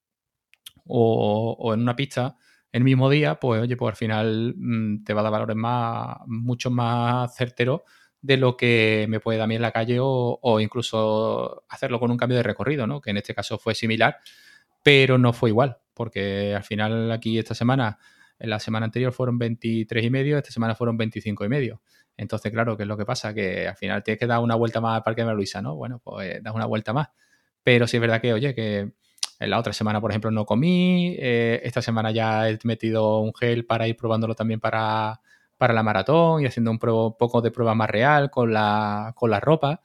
o 0.85 1.73
en 1.73 1.81
una 1.81 1.95
pista, 1.95 2.37
el 2.71 2.83
mismo 2.83 3.09
día, 3.09 3.35
pues 3.35 3.61
oye, 3.61 3.77
pues 3.77 3.91
al 3.91 3.97
final 3.97 4.53
mm, 4.57 5.03
te 5.03 5.13
va 5.13 5.21
a 5.21 5.23
dar 5.23 5.31
valores 5.31 5.55
más, 5.55 6.17
mucho 6.27 6.69
más 6.69 7.35
certeros 7.35 7.81
de 8.21 8.37
lo 8.37 8.57
que 8.57 9.05
me 9.09 9.19
puede 9.19 9.37
dar 9.37 9.45
a 9.45 9.47
mí 9.47 9.55
en 9.55 9.61
la 9.61 9.71
calle 9.71 9.97
o, 9.99 10.59
incluso 10.59 11.63
hacerlo 11.69 11.99
con 11.99 12.11
un 12.11 12.17
cambio 12.17 12.37
de 12.37 12.43
recorrido, 12.43 12.85
¿no? 12.87 12.99
Que 12.99 13.11
en 13.11 13.17
este 13.17 13.33
caso 13.33 13.57
fue 13.57 13.75
similar, 13.75 14.17
pero 14.83 15.17
no 15.17 15.33
fue 15.33 15.49
igual, 15.49 15.77
porque 15.93 16.53
al 16.55 16.63
final 16.63 17.11
aquí 17.11 17.37
esta 17.39 17.55
semana, 17.55 17.99
en 18.39 18.49
la 18.49 18.59
semana 18.59 18.85
anterior 18.85 19.13
fueron 19.13 19.37
23 19.37 20.03
y 20.05 20.09
medio, 20.09 20.37
esta 20.37 20.51
semana 20.51 20.75
fueron 20.75 20.97
25 20.97 21.45
y 21.45 21.49
medio. 21.49 21.81
Entonces, 22.17 22.51
claro, 22.51 22.75
¿qué 22.75 22.83
es 22.83 22.89
lo 22.89 22.97
que 22.97 23.05
pasa? 23.05 23.33
Que 23.33 23.67
al 23.67 23.75
final 23.75 24.03
tienes 24.03 24.19
que 24.19 24.27
dar 24.27 24.39
una 24.39 24.55
vuelta 24.55 24.81
más 24.81 24.97
al 24.97 25.03
Parque 25.03 25.23
de 25.23 25.33
Luisa, 25.33 25.61
¿no? 25.61 25.75
Bueno, 25.75 25.99
pues 26.03 26.41
das 26.43 26.53
una 26.53 26.65
vuelta 26.65 26.91
más. 26.91 27.09
Pero 27.63 27.87
sí 27.87 27.97
es 27.97 28.01
verdad 28.01 28.19
que, 28.19 28.33
oye, 28.33 28.55
que 28.55 28.91
la 29.39 29.59
otra 29.59 29.73
semana, 29.73 30.01
por 30.01 30.11
ejemplo, 30.11 30.31
no 30.31 30.45
comí. 30.45 31.15
Eh, 31.19 31.61
esta 31.63 31.81
semana 31.81 32.11
ya 32.11 32.49
he 32.49 32.57
metido 32.63 33.19
un 33.19 33.33
gel 33.35 33.65
para 33.65 33.87
ir 33.87 33.95
probándolo 33.95 34.33
también 34.35 34.59
para, 34.59 35.21
la 35.59 35.83
maratón 35.83 36.41
y 36.41 36.47
haciendo 36.47 36.71
un 36.71 36.79
poco 36.79 37.41
de 37.41 37.51
prueba 37.51 37.75
más 37.75 37.89
real 37.89 38.31
con 38.31 38.51
la, 38.51 39.13
con 39.15 39.29
la 39.29 39.39
ropa. 39.39 39.81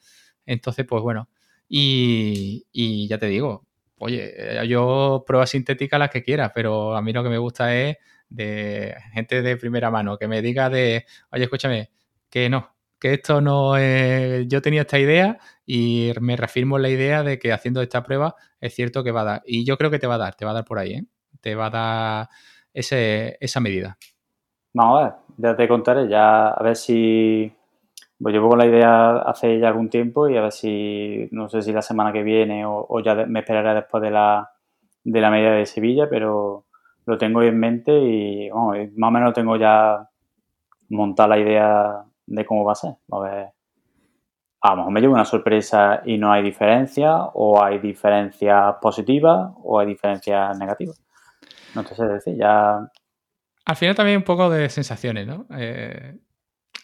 Entonces, 0.46 0.86
pues 0.86 1.02
bueno. 1.02 1.28
Y, 1.68 2.66
y 2.72 3.08
ya 3.08 3.18
te 3.18 3.26
digo, 3.26 3.66
oye, 3.98 4.60
eh, 4.62 4.66
yo 4.68 5.24
pruebas 5.26 5.50
sintéticas 5.50 5.98
las 5.98 6.10
que 6.10 6.22
quieras, 6.22 6.52
pero 6.54 6.96
a 6.96 7.02
mí 7.02 7.12
lo 7.12 7.22
que 7.22 7.30
me 7.30 7.38
gusta 7.38 7.74
es 7.74 7.96
de 8.28 8.94
gente 9.12 9.42
de 9.42 9.56
primera 9.56 9.90
mano, 9.90 10.18
que 10.18 10.28
me 10.28 10.42
diga 10.42 10.68
de, 10.70 11.06
oye, 11.30 11.44
escúchame, 11.44 11.90
que 12.32 12.48
no, 12.48 12.70
que 12.98 13.12
esto 13.12 13.42
no 13.42 13.76
es... 13.76 14.48
Yo 14.48 14.62
tenía 14.62 14.80
esta 14.80 14.98
idea 14.98 15.38
y 15.66 16.12
me 16.20 16.34
reafirmo 16.34 16.76
en 16.76 16.82
la 16.82 16.88
idea 16.88 17.22
de 17.22 17.38
que 17.38 17.52
haciendo 17.52 17.82
esta 17.82 18.02
prueba 18.02 18.34
es 18.58 18.74
cierto 18.74 19.04
que 19.04 19.12
va 19.12 19.20
a 19.20 19.24
dar. 19.24 19.42
Y 19.44 19.66
yo 19.66 19.76
creo 19.76 19.90
que 19.90 19.98
te 19.98 20.06
va 20.06 20.14
a 20.14 20.18
dar, 20.18 20.34
te 20.34 20.46
va 20.46 20.52
a 20.52 20.54
dar 20.54 20.64
por 20.64 20.78
ahí, 20.78 20.94
¿eh? 20.94 21.04
Te 21.42 21.54
va 21.54 21.66
a 21.66 21.70
dar 21.70 22.28
esa 22.72 23.60
medida. 23.60 23.98
Vamos 24.72 25.00
a 25.00 25.04
ver, 25.04 25.12
ya 25.36 25.56
te 25.56 25.68
contaré, 25.68 26.08
ya 26.08 26.48
a 26.48 26.62
ver 26.62 26.74
si. 26.74 27.52
Pues 28.18 28.32
llevo 28.32 28.48
con 28.48 28.58
la 28.58 28.66
idea 28.66 29.18
hace 29.18 29.58
ya 29.58 29.68
algún 29.68 29.90
tiempo 29.90 30.28
y 30.28 30.36
a 30.36 30.42
ver 30.42 30.52
si, 30.52 31.28
no 31.32 31.48
sé 31.48 31.60
si 31.60 31.72
la 31.72 31.82
semana 31.82 32.12
que 32.12 32.22
viene 32.22 32.64
o, 32.64 33.00
ya 33.04 33.14
me 33.26 33.40
esperaré 33.40 33.74
después 33.74 34.00
de 34.00 34.12
la, 34.12 34.48
de 35.02 35.20
la 35.20 35.30
media 35.30 35.50
de 35.50 35.66
Sevilla, 35.66 36.08
pero 36.08 36.66
lo 37.04 37.18
tengo 37.18 37.42
en 37.42 37.58
mente 37.58 37.92
y 37.98 38.48
más 38.96 39.08
o 39.08 39.10
menos 39.10 39.34
tengo 39.34 39.56
ya 39.56 40.08
montada 40.88 41.30
la 41.30 41.38
idea 41.40 42.04
de 42.34 42.44
cómo 42.44 42.64
va 42.64 42.72
a 42.72 42.76
ser. 42.76 42.94
A 43.10 43.20
ver, 43.20 43.48
a 44.60 44.70
lo 44.70 44.76
mejor 44.76 44.92
me 44.92 45.00
llevo 45.00 45.14
una 45.14 45.24
sorpresa 45.24 46.02
y 46.04 46.18
no 46.18 46.32
hay 46.32 46.42
diferencia, 46.42 47.16
o 47.34 47.62
hay 47.62 47.78
diferencias 47.78 48.76
positivas, 48.80 49.52
o 49.62 49.78
hay 49.78 49.86
diferencias 49.86 50.58
negativas. 50.58 51.00
No 51.74 51.84
te 51.84 51.94
sé 51.94 52.06
decir, 52.06 52.36
ya 52.36 52.90
al 53.64 53.76
final 53.76 53.94
también 53.94 54.18
un 54.18 54.24
poco 54.24 54.50
de 54.50 54.68
sensaciones, 54.68 55.26
¿no? 55.26 55.46
Eh, 55.56 56.18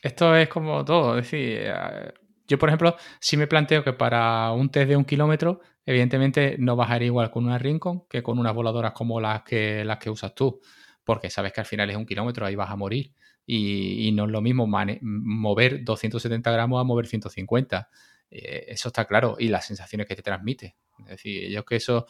esto 0.03 0.35
es 0.37 0.49
como 0.49 0.85
todo, 0.85 1.19
es 1.19 1.25
decir, 1.25 1.59
eh, 1.63 2.13
yo 2.47 2.59
por 2.59 2.69
ejemplo, 2.69 2.97
si 3.21 3.37
me 3.37 3.47
planteo 3.49 3.83
que 3.83 3.93
para 3.93 4.53
un 4.53 4.71
test 4.71 4.89
de 4.89 4.97
un 4.97 5.05
kilómetro, 5.05 5.61
evidentemente 5.85 6.57
no 6.59 6.77
bajaré 6.77 7.07
igual 7.07 7.31
con 7.31 7.47
una 7.47 7.59
Rincon 7.59 8.07
que 8.09 8.23
con 8.23 8.39
unas 8.39 8.55
voladoras 8.55 8.93
como 8.93 9.21
las 9.21 9.43
que, 9.43 9.85
las 9.85 9.99
que 9.99 10.11
usas 10.11 10.35
tú, 10.35 10.61
porque 11.05 11.31
sabes 11.31 11.53
que 11.53 11.61
al 11.61 11.67
final 11.67 11.91
es 11.91 11.97
un 11.97 12.07
kilómetro, 12.07 12.47
ahí 12.47 12.55
vas 12.55 12.71
a 12.71 12.77
morir. 12.77 13.13
Y, 13.51 14.13
no 14.13 14.27
es 14.27 14.31
lo 14.31 14.43
mismo 14.43 14.67
mover 14.67 15.83
270 15.83 16.51
gramos 16.51 16.81
a 16.81 16.85
mover 16.85 17.07
150. 17.07 17.89
Eh, 18.31 18.67
eso 18.69 18.89
está 18.89 19.07
claro. 19.07 19.37
Y 19.39 19.49
las 19.49 19.67
sensaciones 19.67 20.07
que 20.07 20.17
te 20.17 20.23
transmite. 20.23 20.77
Es 21.01 21.07
decir, 21.07 21.51
yo 21.51 21.65
que 21.65 21.77
eso, 21.77 22.07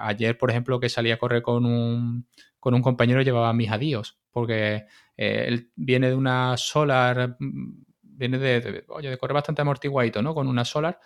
ayer, 0.00 0.36
por 0.36 0.50
ejemplo, 0.50 0.80
que 0.80 0.88
salí 0.88 1.12
a 1.12 1.18
correr 1.18 1.42
con 1.42 1.64
un, 1.64 2.26
con 2.66 2.74
un 2.74 2.82
compañero 2.82 3.22
llevaba 3.22 3.52
mis 3.52 3.70
adiós, 3.70 4.18
porque 4.32 4.86
eh, 5.16 5.44
él 5.46 5.70
viene 5.76 6.08
de 6.08 6.16
una 6.16 6.56
Solar, 6.56 7.36
mm, 7.38 7.84
viene 8.02 8.38
de, 8.38 8.84
correr 8.84 9.34
bastante 9.34 9.62
amortiguadito, 9.62 10.20
¿no? 10.20 10.34
Con 10.34 10.48
una 10.48 10.64
Solar, 10.64 10.98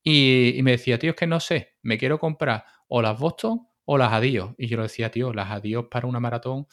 y, 0.00 0.60
me 0.62 0.70
decía, 0.70 0.96
tío, 0.96 1.10
es 1.10 1.16
que 1.16 1.26
no 1.26 1.40
sé, 1.40 1.74
me 1.82 1.98
quiero 1.98 2.20
comprar 2.20 2.64
o 2.86 3.02
las 3.02 3.18
Boston 3.18 3.66
o 3.84 3.98
las 3.98 4.12
Adios. 4.12 4.54
Y 4.58 4.68
yo 4.68 4.76
le 4.76 4.84
decía, 4.84 5.10
tío, 5.10 5.32
las 5.32 5.50
Adios 5.50 5.86
para 5.90 6.06
una 6.06 6.20
maratón, 6.20 6.68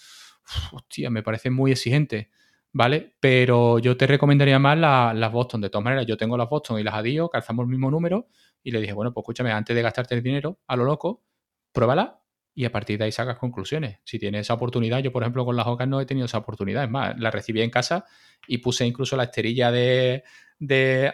hostia, 0.71 1.09
me 1.09 1.23
parece 1.23 1.49
muy 1.49 1.71
exigente, 1.71 2.29
¿vale? 2.71 3.15
Pero 3.19 3.79
yo 3.79 3.97
te 3.97 4.07
recomendaría 4.07 4.59
más 4.59 4.77
las 4.77 5.31
Boston. 5.31 5.61
De 5.61 5.69
todas 5.69 5.83
maneras, 5.83 6.05
yo 6.05 6.17
tengo 6.17 6.37
las 6.37 6.49
Boston 6.49 6.79
y 6.79 6.83
las 6.83 6.95
Adios, 6.95 7.29
calzamos 7.31 7.63
el 7.63 7.69
mismo 7.69 7.89
número, 7.91 8.27
y 8.63 8.71
le 8.71 8.81
dije, 8.81 8.93
bueno, 8.93 9.13
pues 9.13 9.23
escúchame, 9.23 9.51
antes 9.51 9.75
de 9.75 9.81
gastarte 9.81 10.15
el 10.15 10.23
dinero 10.23 10.59
a 10.67 10.75
lo 10.75 10.85
loco, 10.85 11.23
pruébala 11.71 12.21
y 12.55 12.63
a 12.63 12.71
partir 12.71 12.97
de 12.97 13.05
ahí 13.05 13.11
sacas 13.11 13.37
conclusiones. 13.37 13.99
Si 14.05 14.17
tienes 14.17 14.41
esa 14.41 14.53
oportunidad, 14.53 14.99
yo 14.99 15.11
por 15.11 15.21
ejemplo 15.21 15.45
con 15.45 15.57
las 15.57 15.67
Ocas 15.67 15.87
no 15.87 15.99
he 15.99 16.05
tenido 16.05 16.25
esa 16.25 16.37
oportunidad, 16.37 16.85
es 16.85 16.89
más, 16.89 17.19
la 17.19 17.29
recibí 17.29 17.61
en 17.61 17.69
casa 17.69 18.05
y 18.47 18.59
puse 18.59 18.87
incluso 18.87 19.17
la 19.17 19.25
esterilla 19.25 19.71
de, 19.71 20.23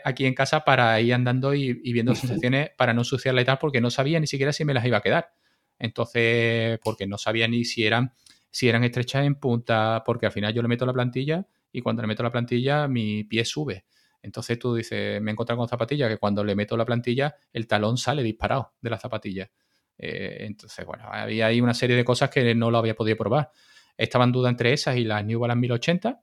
aquí 0.05 0.27
en 0.27 0.35
casa 0.35 0.63
para 0.63 1.01
ir 1.01 1.15
andando 1.15 1.55
y, 1.55 1.73
viendo 1.91 2.13
sensaciones 2.15 2.69
para 2.77 2.93
no 2.93 3.01
ensuciarla 3.01 3.41
y 3.41 3.45
tal, 3.45 3.57
porque 3.57 3.81
no 3.81 3.89
sabía 3.89 4.19
ni 4.19 4.27
siquiera 4.27 4.53
si 4.53 4.63
me 4.63 4.73
las 4.73 4.85
iba 4.85 4.97
a 4.97 5.01
quedar. 5.01 5.33
Entonces, 5.79 6.79
porque 6.83 7.07
no 7.07 7.17
sabía 7.17 7.47
ni 7.47 7.65
si 7.65 7.85
eran, 7.85 8.13
si 8.51 8.69
eran 8.69 8.83
estrechas 8.83 9.25
en 9.25 9.35
punta, 9.35 10.03
porque 10.05 10.27
al 10.27 10.31
final 10.31 10.53
yo 10.53 10.61
le 10.61 10.67
meto 10.67 10.85
la 10.85 10.93
plantilla 10.93 11.47
y 11.71 11.81
cuando 11.81 12.01
le 12.01 12.07
meto 12.07 12.21
la 12.21 12.31
plantilla 12.31 12.87
mi 12.87 13.23
pie 13.23 13.45
sube. 13.45 13.85
Entonces 14.21 14.59
tú 14.59 14.75
dices, 14.75 15.21
me 15.21 15.31
he 15.31 15.33
encontrado 15.33 15.57
con 15.57 15.67
zapatillas 15.67 16.09
que 16.09 16.17
cuando 16.17 16.43
le 16.43 16.55
meto 16.55 16.77
la 16.77 16.85
plantilla 16.85 17.35
el 17.51 17.65
talón 17.65 17.97
sale 17.97 18.21
disparado 18.21 18.73
de 18.81 18.89
la 18.89 18.99
zapatilla. 18.99 19.49
Eh, 19.97 20.45
entonces, 20.45 20.85
bueno, 20.85 21.05
había 21.09 21.47
ahí 21.47 21.61
una 21.61 21.73
serie 21.73 21.95
de 21.95 22.03
cosas 22.03 22.29
que 22.29 22.53
no 22.55 22.71
lo 22.71 22.77
había 22.77 22.95
podido 22.95 23.17
probar. 23.17 23.51
Estaba 23.97 24.25
en 24.25 24.31
duda 24.31 24.49
entre 24.49 24.73
esas 24.73 24.97
y 24.97 25.03
las 25.03 25.23
New 25.25 25.39
Balance 25.39 25.59
1080. 25.59 26.21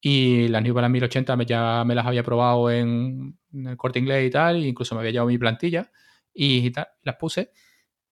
Y 0.00 0.48
las 0.48 0.62
New 0.62 0.74
Balance 0.74 0.92
1080 0.92 1.42
ya 1.44 1.84
me 1.84 1.94
las 1.94 2.06
había 2.06 2.22
probado 2.22 2.70
en, 2.70 3.38
el 3.52 3.76
corte 3.76 3.98
inglés 4.00 4.26
y 4.26 4.30
tal, 4.30 4.62
e 4.62 4.68
incluso 4.68 4.94
me 4.94 5.00
había 5.00 5.12
llevado 5.12 5.28
mi 5.28 5.38
plantilla 5.38 5.90
y 6.34 6.70
tal, 6.70 6.88
las 7.02 7.16
puse. 7.16 7.52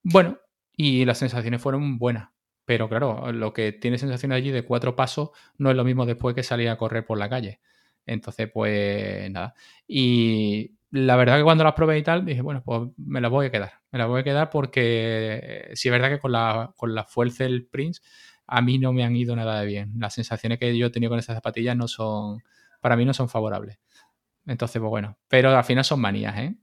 Bueno, 0.03 0.39
y 0.75 1.05
las 1.05 1.19
sensaciones 1.19 1.61
fueron 1.61 1.99
buenas. 1.99 2.32
Pero 2.73 2.89
claro, 2.89 3.31
lo 3.33 3.53
que 3.53 3.73
tiene 3.73 3.99
sensación 3.99 4.33
allí 4.33 4.51
de 4.51 4.65
cuatro 4.65 4.97
pasos 4.97 5.29
no 5.59 5.69
es 5.69 5.77
lo 5.77 5.85
mismo 5.85 6.07
después 6.07 6.35
que 6.35 6.43
salir 6.43 6.71
a 6.71 6.79
correr 6.79 7.05
por 7.05 7.19
la 7.19 7.29
calle. 7.29 7.61
Entonces, 8.07 8.51
pues 8.51 9.31
nada. 9.31 9.53
Y 9.87 10.79
la 10.91 11.17
verdad 11.17 11.37
que 11.37 11.45
cuando 11.45 11.65
las 11.65 11.75
probé 11.75 11.99
y 11.99 12.03
tal, 12.03 12.25
dije, 12.25 12.41
bueno, 12.41 12.63
pues 12.65 12.89
me 12.97 13.21
las 13.21 13.31
voy 13.31 13.45
a 13.45 13.51
quedar. 13.51 13.73
Me 13.91 13.99
las 13.99 14.09
voy 14.09 14.23
a 14.23 14.25
quedar 14.25 14.49
porque 14.49 15.41
eh, 15.43 15.71
sí 15.75 15.89
es 15.89 15.93
verdad 15.93 16.09
que 16.09 16.19
con 16.19 16.33
la, 16.33 16.73
con 16.75 16.95
la 16.95 17.05
fuerza 17.05 17.45
del 17.45 17.67
Prince 17.67 18.01
a 18.47 18.63
mí 18.63 18.79
no 18.79 18.95
me 18.95 19.05
han 19.05 19.15
ido 19.15 19.37
nada 19.37 19.61
de 19.61 19.67
bien. 19.67 19.93
Las 19.99 20.15
sensaciones 20.15 20.59
que 20.59 20.75
yo 20.75 20.87
he 20.87 20.91
tenido 20.91 21.11
con 21.11 21.19
esas 21.19 21.37
zapatillas 21.37 21.77
no 21.77 21.89
son, 21.89 22.43
para 22.81 22.97
mí 22.97 23.05
no 23.05 23.13
son 23.13 23.29
favorables. 23.29 23.81
Entonces, 24.47 24.81
pues 24.81 24.89
bueno, 24.89 25.19
pero 25.29 25.55
al 25.55 25.65
final 25.65 25.85
son 25.85 26.01
manías, 26.01 26.39
¿eh? 26.39 26.55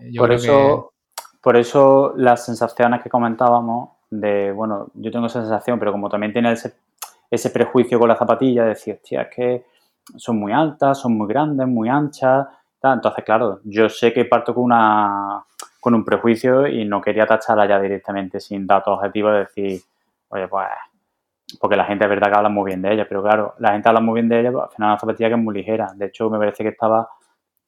eh 0.00 0.16
por 0.16 0.30
eso, 0.30 0.94
por 1.40 1.56
eso 1.56 2.14
las 2.16 2.44
sensaciones 2.46 3.02
que 3.02 3.10
comentábamos 3.10 3.93
de, 4.20 4.52
bueno, 4.52 4.88
yo 4.94 5.10
tengo 5.10 5.26
esa 5.26 5.40
sensación, 5.40 5.78
pero 5.78 5.92
como 5.92 6.08
también 6.08 6.32
tiene 6.32 6.52
ese, 6.52 7.50
prejuicio 7.50 7.98
con 7.98 8.08
la 8.08 8.16
zapatilla, 8.16 8.62
de 8.62 8.68
decir, 8.70 8.94
hostia, 8.94 9.22
es 9.22 9.34
que 9.34 9.64
son 10.16 10.38
muy 10.38 10.52
altas, 10.52 11.00
son 11.00 11.16
muy 11.16 11.26
grandes, 11.26 11.66
muy 11.66 11.88
anchas, 11.88 12.46
entonces, 12.82 13.24
claro, 13.24 13.60
yo 13.64 13.88
sé 13.88 14.12
que 14.12 14.26
parto 14.26 14.54
con 14.54 14.64
una 14.64 15.42
con 15.80 15.94
un 15.94 16.04
prejuicio 16.04 16.66
y 16.66 16.84
no 16.86 17.00
quería 17.00 17.26
tacharla 17.26 17.66
ya 17.66 17.78
directamente 17.78 18.40
sin 18.40 18.66
datos 18.66 18.96
objetivos, 18.96 19.34
decir, 19.34 19.80
oye, 20.28 20.48
pues, 20.48 20.66
porque 21.60 21.76
la 21.76 21.84
gente 21.84 22.04
es 22.04 22.10
verdad 22.10 22.30
que 22.30 22.36
habla 22.38 22.48
muy 22.48 22.70
bien 22.70 22.80
de 22.80 22.94
ella, 22.94 23.06
pero 23.06 23.22
claro, 23.22 23.54
la 23.58 23.72
gente 23.72 23.88
habla 23.88 24.00
muy 24.00 24.14
bien 24.14 24.28
de 24.28 24.40
ella, 24.40 24.50
pues, 24.52 24.64
al 24.64 24.70
final 24.70 24.90
una 24.90 24.98
zapatilla 24.98 25.28
que 25.28 25.34
es 25.34 25.40
muy 25.40 25.54
ligera. 25.54 25.92
De 25.94 26.06
hecho, 26.06 26.30
me 26.30 26.38
parece 26.38 26.62
que 26.62 26.70
estaba, 26.70 27.08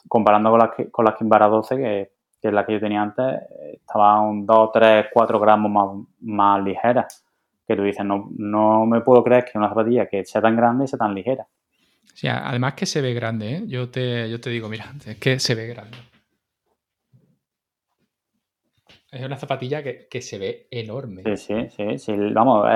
comparando 0.09 0.51
con 0.51 0.61
las 0.61 0.71
con 0.91 1.05
la 1.05 1.15
Kimbara 1.15 1.47
12, 1.49 1.77
que, 1.77 2.13
es 2.43 2.53
la 2.53 2.65
que 2.65 2.75
yo 2.75 2.81
tenía 2.81 3.03
antes, 3.03 3.43
estaba 3.73 4.21
un 4.21 4.47
2, 4.47 4.71
3, 4.73 5.07
4 5.13 5.41
gramos 5.41 5.71
más, 5.71 6.07
más 6.21 6.65
ligera. 6.65 7.07
Que 7.67 7.75
tú 7.75 7.83
dices, 7.83 8.05
no, 8.05 8.29
no 8.37 8.87
me 8.87 9.01
puedo 9.01 9.25
creer 9.25 9.45
que 9.45 9.59
una 9.59 9.69
zapatilla 9.69 10.07
que 10.07 10.25
sea 10.25 10.41
tan 10.41 10.57
grande 10.57 10.85
y 10.85 10.89
sea 10.89 10.99
tan 10.99 11.15
ligera. 11.15 11.47
Sí, 12.15 12.29
además 12.29 12.75
que 12.75 12.87
se 12.87 13.01
ve 13.01 13.13
grande, 13.13 13.57
¿eh? 13.57 13.63
Yo 13.67 13.91
te, 13.91 14.31
yo 14.31 14.41
te 14.41 14.51
digo, 14.51 14.69
mira, 14.69 14.87
es 15.05 15.19
que 15.19 15.39
se 15.39 15.55
ve 15.55 15.67
grande. 15.67 15.99
Es 19.11 19.25
una 19.25 19.37
zapatilla 19.37 19.83
que, 19.83 20.23
se 20.23 20.39
ve 20.39 20.67
enorme. 20.71 21.23
Sí, 21.25 21.37
sí, 21.37 21.71
sí. 21.71 21.99
sí. 21.99 22.13
Vamos, 22.33 22.67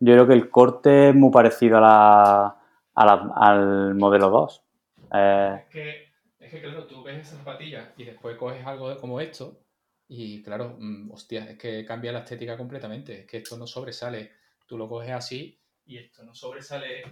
yo 0.00 0.14
creo 0.14 0.26
que 0.26 0.32
el 0.32 0.50
corte 0.50 1.10
es 1.10 1.14
muy 1.14 1.30
parecido 1.30 1.78
a 1.78 2.56
la, 2.94 3.32
al 3.36 3.94
modelo 3.94 4.30
2. 4.30 4.62
Es, 5.12 5.64
que, 5.70 6.09
es 6.50 6.62
que, 6.62 6.68
claro, 6.68 6.86
tú 6.86 7.02
ves 7.02 7.28
esa 7.28 7.36
zapatilla 7.36 7.92
y 7.96 8.04
después 8.04 8.36
coges 8.36 8.66
algo 8.66 8.96
como 8.98 9.20
esto 9.20 9.60
y, 10.08 10.42
claro, 10.42 10.76
mm, 10.78 11.12
hostia, 11.12 11.50
es 11.50 11.58
que 11.58 11.84
cambia 11.84 12.12
la 12.12 12.20
estética 12.20 12.56
completamente. 12.56 13.20
Es 13.20 13.26
que 13.26 13.36
esto 13.38 13.56
no 13.56 13.66
sobresale. 13.66 14.32
Tú 14.66 14.76
lo 14.76 14.88
coges 14.88 15.12
así 15.12 15.60
y 15.86 15.98
esto 15.98 16.24
no 16.24 16.34
sobresale 16.34 17.04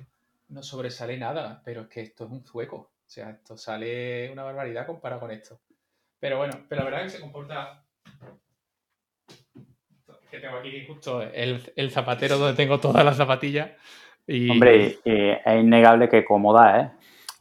no 0.49 0.63
sobresale 0.63 1.19
nada, 1.19 1.61
pero 1.65 1.83
es 1.83 1.89
que 1.89 2.01
esto 2.01 2.25
es 2.25 2.31
un 2.31 2.43
zueco. 2.43 2.77
O 2.77 3.11
sea, 3.11 3.31
esto 3.31 3.57
sale 3.57 4.31
una 4.31 4.43
barbaridad 4.43 4.87
comparado 4.87 5.21
con 5.21 5.31
esto. 5.31 5.61
Pero 6.19 6.39
bueno, 6.39 6.65
pero 6.69 6.81
la 6.81 6.85
verdad 6.87 7.07
es 7.07 7.13
que 7.13 7.19
se 7.19 7.23
comporta. 7.23 7.85
Que 10.31 10.41
tengo 10.41 10.57
aquí 10.57 10.85
justo 10.87 11.23
el, 11.23 11.91
zapatero 11.91 12.39
donde 12.39 12.57
tengo 12.57 12.81
todas 12.81 13.05
las 13.05 13.17
zapatillas. 13.17 13.71
Y... 14.27 14.51
Hombre, 14.51 14.99
es 15.05 15.61
innegable 15.61 16.09
que 16.09 16.25
cómoda, 16.25 16.81
¿eh? 16.81 16.91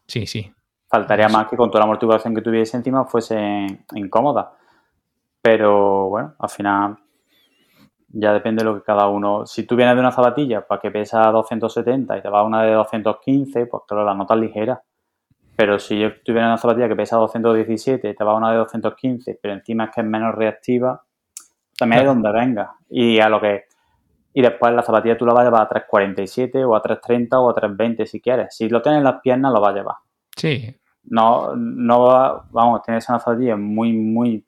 Sí, 0.06 0.26
sí. 0.26 0.53
Faltaría 0.89 1.27
más 1.27 1.47
que 1.47 1.57
con 1.57 1.69
toda 1.69 1.81
la 1.81 1.85
amortiguación 1.85 2.34
que 2.34 2.41
tuviese 2.41 2.77
encima 2.77 3.05
fuese 3.05 3.65
incómoda. 3.93 4.53
Pero 5.41 6.09
bueno, 6.09 6.34
al 6.39 6.49
final 6.49 6.97
ya 8.09 8.34
depende 8.34 8.64
de 8.64 8.69
lo 8.69 8.76
que 8.76 8.84
cada 8.84 9.07
uno. 9.07 9.45
Si 9.45 9.64
tú 9.64 9.76
vienes 9.76 9.95
de 9.95 10.01
una 10.01 10.11
zapatilla 10.11 10.65
para 10.65 10.80
que 10.80 10.91
pesa 10.91 11.30
270 11.31 12.18
y 12.18 12.22
te 12.22 12.30
va 12.30 12.43
una 12.43 12.64
de 12.64 12.73
215, 12.73 13.65
pues 13.65 13.84
claro, 13.88 14.05
la 14.05 14.14
nota 14.14 14.34
es 14.35 14.39
ligera. 14.39 14.81
Pero 15.55 15.80
si 15.80 15.95
vienes 15.95 16.23
de 16.23 16.34
una 16.34 16.57
zapatilla 16.57 16.88
que 16.88 16.95
pesa 16.95 17.18
217 17.18 18.09
y 18.09 18.15
te 18.15 18.23
va 18.23 18.35
una 18.35 18.51
de 18.51 18.57
215, 18.57 19.39
pero 19.41 19.53
encima 19.55 19.85
es 19.85 19.91
que 19.91 20.01
es 20.01 20.07
menos 20.07 20.35
reactiva, 20.35 21.03
también 21.77 22.01
es 22.01 22.07
donde 22.07 22.31
venga. 22.31 22.76
Y 22.89 23.19
a 23.19 23.30
lo 23.30 23.41
que. 23.41 23.65
Y 24.34 24.41
después 24.41 24.73
la 24.73 24.84
zapatilla 24.84 25.18
tú 25.18 25.26
la 25.26 25.34
vas 25.34 25.41
a 25.41 25.45
llevar 25.45 25.64
a 25.64 25.68
347 25.68 26.64
o 26.64 26.76
a 26.76 26.81
330 26.81 27.39
o 27.39 27.49
a 27.49 27.53
320 27.53 28.05
si 28.05 28.22
quieres. 28.22 28.55
Si 28.55 28.69
lo 28.69 28.81
tienes 28.81 28.99
en 28.99 29.03
las 29.03 29.19
piernas, 29.22 29.51
lo 29.51 29.59
vas 29.59 29.72
a 29.72 29.77
llevar. 29.77 29.95
Sí. 30.38 30.73
No, 31.03 31.55
no, 31.55 32.45
vamos, 32.51 32.81
tienes 32.84 33.07
una 33.09 33.19
zapatilla 33.19 33.57
muy, 33.57 33.93
muy 33.93 34.45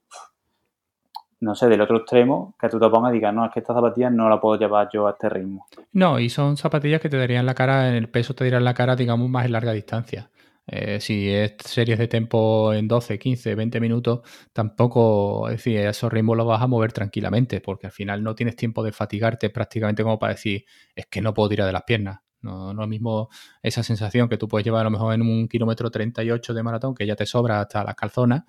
no 1.41 1.55
sé, 1.55 1.67
del 1.67 1.81
otro 1.81 1.97
extremo, 1.97 2.55
que 2.59 2.67
tú 2.67 2.79
te 2.79 2.89
pongas 2.89 3.11
y 3.11 3.15
digas, 3.15 3.33
no, 3.33 3.45
es 3.45 3.51
que 3.51 3.59
esta 3.59 3.73
zapatilla 3.73 4.09
no 4.09 4.29
la 4.29 4.41
puedo 4.41 4.59
llevar 4.59 4.89
yo 4.91 5.07
a 5.07 5.11
este 5.11 5.29
ritmo. 5.29 5.67
No, 5.93 6.19
y 6.19 6.29
son 6.29 6.57
zapatillas 6.57 6.99
que 6.99 7.09
te 7.09 7.17
darían 7.17 7.45
la 7.45 7.53
cara, 7.53 7.89
en 7.89 7.95
el 7.95 8.09
peso 8.09 8.33
te 8.33 8.43
darían 8.43 8.65
la 8.65 8.73
cara, 8.73 8.95
digamos, 8.95 9.29
más 9.29 9.45
en 9.45 9.53
larga 9.53 9.71
distancia. 9.71 10.29
Eh, 10.67 10.99
si 10.99 11.29
es 11.29 11.55
series 11.65 11.97
de 11.97 12.07
tempo 12.07 12.73
en 12.73 12.87
12, 12.87 13.17
15, 13.17 13.55
20 13.55 13.79
minutos, 13.79 14.19
tampoco, 14.53 15.47
es 15.47 15.53
decir, 15.57 15.79
esos 15.79 16.11
ritmos 16.11 16.37
los 16.37 16.45
vas 16.45 16.61
a 16.61 16.67
mover 16.67 16.91
tranquilamente, 16.91 17.61
porque 17.61 17.87
al 17.87 17.93
final 17.93 18.21
no 18.21 18.35
tienes 18.35 18.55
tiempo 18.55 18.83
de 18.83 18.91
fatigarte 18.91 19.49
prácticamente 19.49 20.03
como 20.03 20.19
para 20.19 20.33
decir, 20.33 20.65
es 20.93 21.07
que 21.07 21.21
no 21.21 21.33
puedo 21.33 21.49
tirar 21.49 21.65
de 21.65 21.73
las 21.73 21.83
piernas. 21.83 22.19
No, 22.41 22.71
es 22.71 22.75
lo 22.75 22.87
mismo 22.87 23.29
esa 23.61 23.83
sensación 23.83 24.29
que 24.29 24.37
tú 24.37 24.47
puedes 24.47 24.65
llevar 24.65 24.81
a 24.81 24.83
lo 24.85 24.91
mejor 24.91 25.13
en 25.13 25.21
un 25.21 25.47
kilómetro 25.47 25.91
38 25.91 26.53
de 26.53 26.63
maratón, 26.63 26.95
que 26.95 27.05
ya 27.05 27.15
te 27.15 27.25
sobra 27.25 27.61
hasta 27.61 27.83
las 27.83 27.95
calzonas, 27.95 28.43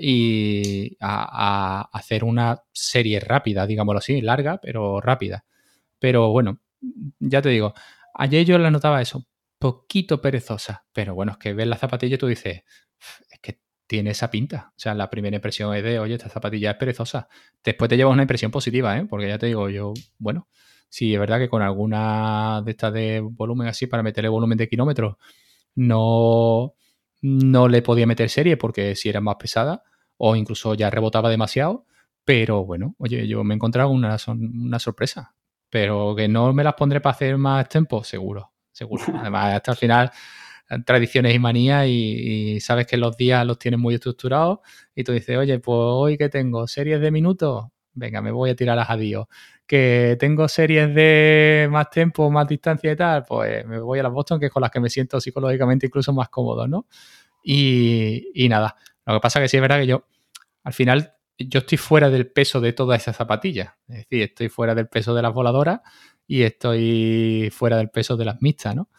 y 0.00 0.96
a, 1.00 1.80
a, 1.80 1.88
hacer 1.92 2.24
una 2.24 2.62
serie 2.72 3.20
rápida, 3.20 3.66
digámoslo 3.66 3.98
así, 3.98 4.20
larga, 4.20 4.58
pero 4.60 5.00
rápida. 5.00 5.44
Pero 5.98 6.30
bueno, 6.30 6.60
ya 7.20 7.42
te 7.42 7.48
digo, 7.50 7.74
ayer 8.14 8.44
yo 8.44 8.58
la 8.58 8.70
notaba 8.70 9.00
eso, 9.00 9.26
poquito 9.58 10.20
perezosa, 10.20 10.84
pero 10.92 11.14
bueno, 11.14 11.32
es 11.32 11.38
que 11.38 11.54
ves 11.54 11.66
la 11.66 11.76
zapatilla 11.76 12.16
y 12.16 12.18
tú 12.18 12.26
dices, 12.26 12.62
es 13.30 13.38
que 13.40 13.60
tiene 13.86 14.10
esa 14.10 14.30
pinta. 14.30 14.72
O 14.76 14.78
sea, 14.78 14.94
la 14.94 15.10
primera 15.10 15.36
impresión 15.36 15.74
es 15.76 15.82
de, 15.84 15.98
oye, 15.98 16.14
esta 16.14 16.28
zapatilla 16.28 16.72
es 16.72 16.76
perezosa. 16.78 17.28
Después 17.62 17.88
te 17.88 17.96
llevas 17.96 18.12
una 18.14 18.22
impresión 18.22 18.50
positiva, 18.50 18.96
¿eh? 18.98 19.06
Porque 19.08 19.28
ya 19.28 19.38
te 19.38 19.46
digo, 19.46 19.68
yo, 19.68 19.92
bueno, 20.18 20.48
sí, 20.92 21.14
es 21.14 21.20
verdad 21.20 21.38
que 21.38 21.48
con 21.48 21.62
alguna 21.62 22.62
de 22.64 22.70
estas 22.72 22.92
de 22.92 23.20
volumen 23.20 23.68
así, 23.68 23.86
para 23.86 24.02
meterle 24.02 24.28
volumen 24.28 24.58
de 24.58 24.68
kilómetros, 24.68 25.16
no, 25.74 26.74
no 27.22 27.68
le 27.68 27.82
podía 27.82 28.06
meter 28.06 28.28
serie 28.28 28.56
porque 28.56 28.94
si 28.96 29.08
era 29.08 29.20
más 29.20 29.36
pesada 29.36 29.82
o 30.18 30.36
incluso 30.36 30.74
ya 30.74 30.90
rebotaba 30.90 31.30
demasiado. 31.30 31.86
Pero 32.24 32.64
bueno, 32.64 32.94
oye, 32.98 33.26
yo 33.26 33.42
me 33.44 33.54
he 33.54 33.56
encontrado 33.56 33.90
una, 33.90 34.16
una 34.28 34.78
sorpresa. 34.78 35.34
Pero 35.70 36.14
que 36.16 36.28
no 36.28 36.52
me 36.52 36.64
las 36.64 36.74
pondré 36.74 37.00
para 37.00 37.14
hacer 37.14 37.38
más 37.38 37.68
tiempo, 37.68 38.04
seguro 38.04 38.52
seguro. 38.72 39.04
Además, 39.20 39.54
hasta 39.54 39.72
el 39.72 39.76
final, 39.76 40.10
tradiciones 40.84 41.34
y 41.34 41.38
manías 41.38 41.86
y, 41.86 42.58
sabes 42.60 42.86
que 42.86 42.96
los 42.96 43.16
días 43.16 43.46
los 43.46 43.58
tienes 43.58 43.78
muy 43.78 43.94
estructurados 43.94 44.60
y 44.94 45.04
tú 45.04 45.12
dices, 45.12 45.36
oye, 45.36 45.58
pues 45.58 45.76
hoy 45.78 46.18
que 46.18 46.28
tengo 46.28 46.66
series 46.66 47.00
de 47.00 47.10
minutos, 47.10 47.66
venga, 47.92 48.20
me 48.22 48.30
voy 48.30 48.50
a 48.50 48.56
tirar 48.56 48.84
a 48.86 48.96
Dios. 48.96 49.26
Que 49.72 50.18
tengo 50.20 50.48
series 50.48 50.94
de 50.94 51.66
más 51.70 51.88
tiempo, 51.88 52.30
más 52.30 52.46
distancia 52.46 52.92
y 52.92 52.96
tal, 52.96 53.24
pues 53.24 53.64
me 53.64 53.80
voy 53.80 54.00
a 54.00 54.02
las 54.02 54.12
Boston, 54.12 54.38
que 54.38 54.44
es 54.44 54.52
con 54.52 54.60
las 54.60 54.70
que 54.70 54.80
me 54.80 54.90
siento 54.90 55.18
psicológicamente 55.18 55.86
incluso 55.86 56.12
más 56.12 56.28
cómodo, 56.28 56.68
¿no? 56.68 56.86
Y, 57.42 58.46
nada, 58.50 58.76
lo 59.06 59.14
que 59.14 59.20
pasa 59.20 59.40
que 59.40 59.48
sí 59.48 59.56
es 59.56 59.62
verdad 59.62 59.78
que 59.78 59.86
yo, 59.86 60.04
al 60.62 60.74
final, 60.74 61.14
yo 61.38 61.60
estoy 61.60 61.78
fuera 61.78 62.10
del 62.10 62.30
peso 62.30 62.60
de 62.60 62.74
todas 62.74 63.00
esas 63.00 63.16
zapatillas. 63.16 63.72
Es 63.88 63.96
decir, 63.96 64.20
estoy 64.20 64.50
fuera 64.50 64.74
del 64.74 64.88
peso 64.88 65.14
de 65.14 65.22
las 65.22 65.32
voladoras 65.32 65.80
y 66.26 66.42
estoy 66.42 67.48
fuera 67.50 67.78
del 67.78 67.88
peso 67.88 68.18
de 68.18 68.26
las 68.26 68.42
mixtas, 68.42 68.76
¿no? 68.76 68.90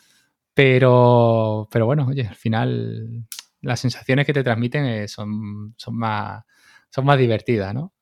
Pero, 0.55 1.69
pero 1.71 1.85
bueno, 1.85 2.07
oye, 2.07 2.25
al 2.25 2.35
final 2.35 3.27
las 3.61 3.79
sensaciones 3.79 4.25
que 4.25 4.33
te 4.33 4.43
transmiten 4.43 4.85
eh, 4.85 5.07
son, 5.07 5.75
son, 5.77 5.95
más, 5.99 6.43
son 6.89 7.05
más 7.05 7.19
divertidas, 7.19 7.75
¿no? 7.75 7.93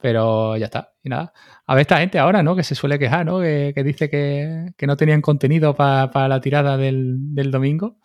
Pero 0.00 0.56
ya 0.56 0.66
está, 0.66 0.92
y 1.02 1.08
nada. 1.08 1.32
A 1.66 1.74
ver 1.74 1.82
esta 1.82 1.98
gente 1.98 2.18
ahora, 2.18 2.42
¿no? 2.42 2.54
Que 2.54 2.62
se 2.62 2.76
suele 2.76 2.98
quejar, 2.98 3.26
¿no? 3.26 3.40
Que, 3.40 3.72
dice 3.84 4.08
que, 4.08 4.86
no 4.86 4.96
tenían 4.96 5.20
contenido 5.20 5.74
para 5.74 6.28
la 6.28 6.40
tirada 6.40 6.76
del, 6.76 7.50
domingo. 7.50 7.96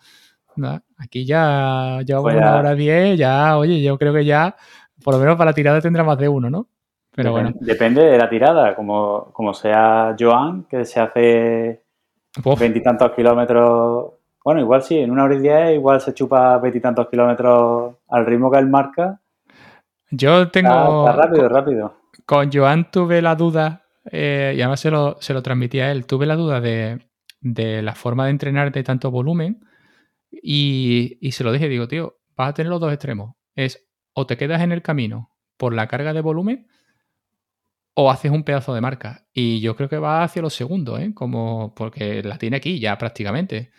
Aquí 0.98 1.24
ya 1.24 2.00
llevamos 2.04 2.32
pues 2.32 2.36
una 2.36 2.56
hora 2.56 2.74
diez, 2.74 3.18
ya, 3.18 3.56
oye, 3.58 3.82
yo 3.82 3.98
creo 3.98 4.12
que 4.12 4.24
ya, 4.24 4.54
por 5.02 5.14
lo 5.14 5.20
menos 5.20 5.36
para 5.36 5.50
la 5.50 5.54
tirada 5.54 5.80
tendrá 5.80 6.04
más 6.04 6.18
de 6.18 6.28
uno, 6.28 6.50
¿no? 6.50 6.68
Pero 7.14 7.30
bueno. 7.30 7.52
Depende 7.60 8.02
de 8.02 8.18
la 8.18 8.28
tirada, 8.28 8.74
como, 8.74 9.30
como 9.32 9.54
sea 9.54 10.16
Joan, 10.18 10.64
que 10.64 10.84
se 10.84 11.00
hace 11.00 11.82
veintitantos 12.58 13.12
kilómetros. 13.12 14.14
Bueno, 14.44 14.60
igual 14.60 14.82
sí, 14.82 14.98
en 14.98 15.10
una 15.12 15.24
hora 15.24 15.36
y 15.36 15.40
diez 15.40 15.74
igual 15.74 16.00
se 16.00 16.12
chupa 16.12 16.58
veintitantos 16.58 17.08
kilómetros 17.08 17.94
al 18.08 18.26
ritmo 18.26 18.50
que 18.50 18.58
él 18.58 18.68
marca. 18.68 19.20
Yo 20.16 20.50
tengo. 20.50 21.10
rápido, 21.10 21.48
rápido. 21.48 22.00
Con 22.26 22.50
Joan 22.52 22.90
tuve 22.90 23.20
la 23.20 23.34
duda, 23.34 23.84
eh, 24.10 24.54
y 24.56 24.60
además 24.60 24.80
se 24.80 24.90
lo, 24.90 25.16
se 25.20 25.34
lo 25.34 25.42
transmití 25.42 25.80
a 25.80 25.90
él, 25.90 26.06
tuve 26.06 26.26
la 26.26 26.36
duda 26.36 26.60
de, 26.60 27.06
de 27.40 27.82
la 27.82 27.94
forma 27.94 28.24
de 28.24 28.30
entrenar 28.30 28.72
de 28.72 28.82
tanto 28.82 29.10
volumen. 29.10 29.64
Y, 30.30 31.18
y 31.20 31.32
se 31.32 31.44
lo 31.44 31.52
dije, 31.52 31.68
digo, 31.68 31.88
tío, 31.88 32.16
vas 32.36 32.50
a 32.50 32.54
tener 32.54 32.70
los 32.70 32.80
dos 32.80 32.92
extremos. 32.92 33.34
Es 33.54 33.86
o 34.14 34.26
te 34.26 34.36
quedas 34.36 34.62
en 34.62 34.72
el 34.72 34.82
camino 34.82 35.30
por 35.56 35.74
la 35.74 35.88
carga 35.88 36.12
de 36.12 36.20
volumen 36.20 36.66
o 37.94 38.10
haces 38.10 38.30
un 38.30 38.44
pedazo 38.44 38.74
de 38.74 38.80
marca. 38.80 39.26
Y 39.32 39.60
yo 39.60 39.76
creo 39.76 39.88
que 39.88 39.98
va 39.98 40.22
hacia 40.22 40.42
los 40.42 40.54
segundos, 40.54 41.00
¿eh? 41.00 41.12
Como 41.14 41.74
porque 41.74 42.22
la 42.22 42.38
tiene 42.38 42.56
aquí 42.56 42.80
ya 42.80 42.96
prácticamente. 42.98 43.70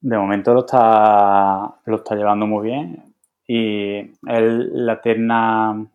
De 0.00 0.18
momento 0.18 0.52
lo 0.52 0.60
está, 0.60 1.80
lo 1.86 1.96
está 1.96 2.14
llevando 2.14 2.46
muy 2.46 2.66
bien. 2.66 3.11
Y 3.54 3.98
el, 4.26 4.86
la 4.86 4.94
eterna, 4.94 5.86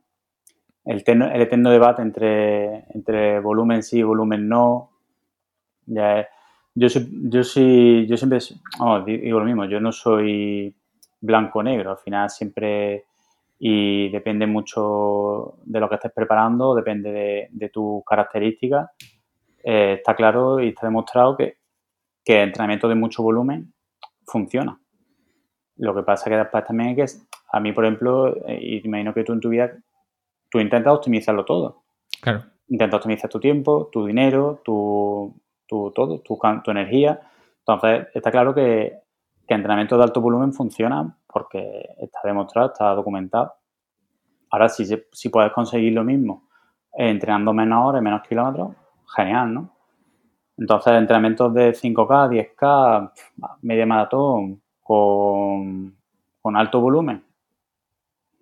el, 0.85 1.03
el 1.07 1.41
eterno 1.41 1.71
debate 1.71 2.03
entre, 2.03 2.85
entre 2.93 3.39
volumen 3.39 3.81
sí 3.81 3.97
y 3.97 4.03
volumen 4.03 4.47
no. 4.47 4.91
Ya 5.88 6.27
yo, 6.75 6.88
yo, 6.88 7.43
sí, 7.43 8.05
yo 8.07 8.15
siempre 8.15 8.38
digo 9.07 9.39
lo 9.39 9.45
mismo, 9.45 9.65
yo 9.65 9.79
no 9.79 9.91
soy 9.91 10.75
blanco-negro. 11.19 11.89
Al 11.89 11.97
final 11.97 12.29
siempre 12.29 13.05
y 13.57 14.09
depende 14.09 14.45
mucho 14.45 15.57
de 15.65 15.79
lo 15.79 15.89
que 15.89 15.95
estés 15.95 16.11
preparando, 16.11 16.75
depende 16.75 17.11
de, 17.11 17.47
de 17.49 17.69
tus 17.69 18.03
características. 18.05 18.91
Eh, 19.63 19.95
está 19.97 20.15
claro 20.15 20.59
y 20.59 20.67
está 20.67 20.85
demostrado 20.85 21.35
que, 21.35 21.57
que 22.23 22.43
el 22.43 22.49
entrenamiento 22.49 22.88
de 22.88 22.93
mucho 22.93 23.23
volumen 23.23 23.73
funciona. 24.27 24.79
Lo 25.77 25.95
que 25.95 26.03
pasa 26.03 26.29
que 26.29 26.38
después 26.38 26.63
también 26.63 26.91
es 26.91 26.95
que 26.95 27.27
a 27.52 27.60
mí, 27.60 27.72
por 27.72 27.86
ejemplo, 27.86 28.36
eh, 28.48 28.60
y 28.61 28.86
imagino 28.86 29.14
que 29.14 29.24
tú 29.24 29.34
en 29.34 29.40
tu 29.40 29.49
vida, 29.49 29.72
tú 30.49 30.60
intentas 30.60 30.94
optimizarlo 30.94 31.45
todo. 31.45 31.84
Claro. 32.22 32.44
Intentas 32.68 32.98
optimizar 32.98 33.30
tu 33.30 33.40
tiempo, 33.40 33.90
tu 33.91 34.06
dinero, 34.06 34.61
tu, 34.64 35.34
tu 35.65 35.91
todo, 35.91 36.19
tu, 36.19 36.38
tu 36.64 36.72
energía. 36.72 37.22
Entonces, 37.60 38.07
está 38.14 38.32
claro 38.32 38.53
que, 38.53 38.99
que 39.48 39.53
entrenamiento 39.53 39.98
de 39.98 40.03
alto 40.03 40.22
volumen 40.22 40.53
funciona 40.53 41.18
porque 41.28 41.88
está 41.99 42.19
demostrado, 42.24 42.68
está 42.68 42.94
documentado. 42.94 43.53
Ahora, 44.49 44.69
si, 44.69 44.86
si 45.11 45.30
puedes 45.30 45.52
conseguir 45.52 45.94
lo 45.94 46.03
mismo 46.03 46.48
entrenando 46.94 47.53
menos 47.53 47.86
horas, 47.86 48.02
menos 48.02 48.22
kilómetros, 48.28 48.72
genial, 49.15 49.53
¿no? 49.53 49.78
Entonces, 50.57 50.94
entrenamientos 50.94 51.53
de 51.53 51.72
5K, 51.72 52.56
10K, 52.56 53.11
media 53.61 53.86
maratón, 53.86 54.61
con, 54.82 55.95
alto 56.56 56.80
volumen, 56.80 57.24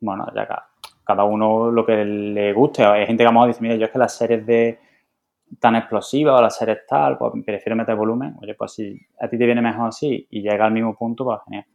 bueno, 0.06 0.28
ya 0.34 0.48
cada, 1.04 1.24
uno 1.24 1.72
lo 1.72 1.86
que 1.86 2.06
le 2.06 2.54
guste. 2.54 2.86
Hay 2.86 3.06
gente 3.06 3.24
que 3.24 3.28
a 3.28 3.32
lo 3.32 3.34
mejor 3.34 3.48
dice, 3.50 3.62
mira, 3.62 3.76
yo 3.76 3.86
es 3.86 3.92
que 3.92 4.00
las 4.00 4.16
series 4.16 4.46
de 4.46 4.80
tan 5.60 5.76
explosivas 5.76 6.40
o 6.40 6.42
las 6.42 6.56
series 6.56 6.86
tal, 6.88 7.18
pues 7.18 7.34
prefiero 7.46 7.76
meter 7.76 7.96
volumen. 7.96 8.36
Oye, 8.42 8.56
pues 8.56 8.74
si 8.74 9.00
a 9.20 9.28
ti 9.28 9.38
te 9.38 9.46
viene 9.46 9.62
mejor 9.62 9.88
así 9.88 10.28
y 10.30 10.42
llega 10.42 10.66
al 10.66 10.72
mismo 10.72 10.96
punto, 10.96 11.26
pues 11.26 11.40
genial. 11.46 11.66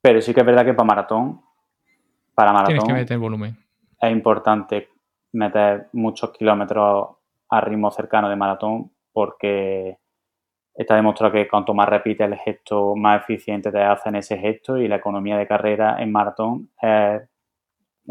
Pero 0.00 0.20
sí 0.20 0.32
que 0.32 0.40
es 0.40 0.46
verdad 0.46 0.64
que 0.64 0.74
para 0.74 0.86
maratón, 0.86 1.40
para 2.34 2.52
maratón, 2.52 2.86
que 2.86 2.92
meter 2.92 3.18
volumen. 3.18 3.56
Es 4.00 4.12
importante 4.12 4.88
meter 5.32 5.88
muchos 5.92 6.30
kilómetros 6.30 7.08
a 7.48 7.60
ritmo 7.60 7.90
cercano 7.90 8.28
de 8.28 8.36
maratón 8.36 8.90
porque 9.12 9.98
está 10.76 10.94
demostrado 10.96 11.32
que 11.32 11.48
cuanto 11.48 11.72
más 11.74 11.88
repites 11.88 12.30
el 12.30 12.36
gesto, 12.38 12.94
más 12.94 13.22
eficiente 13.22 13.72
te 13.72 13.82
hacen 13.82 14.16
ese 14.16 14.36
gesto 14.36 14.76
y 14.76 14.88
la 14.88 14.96
economía 14.96 15.36
de 15.36 15.46
carrera 15.46 15.96
en 16.00 16.12
maratón 16.12 16.70
es, 16.80 17.22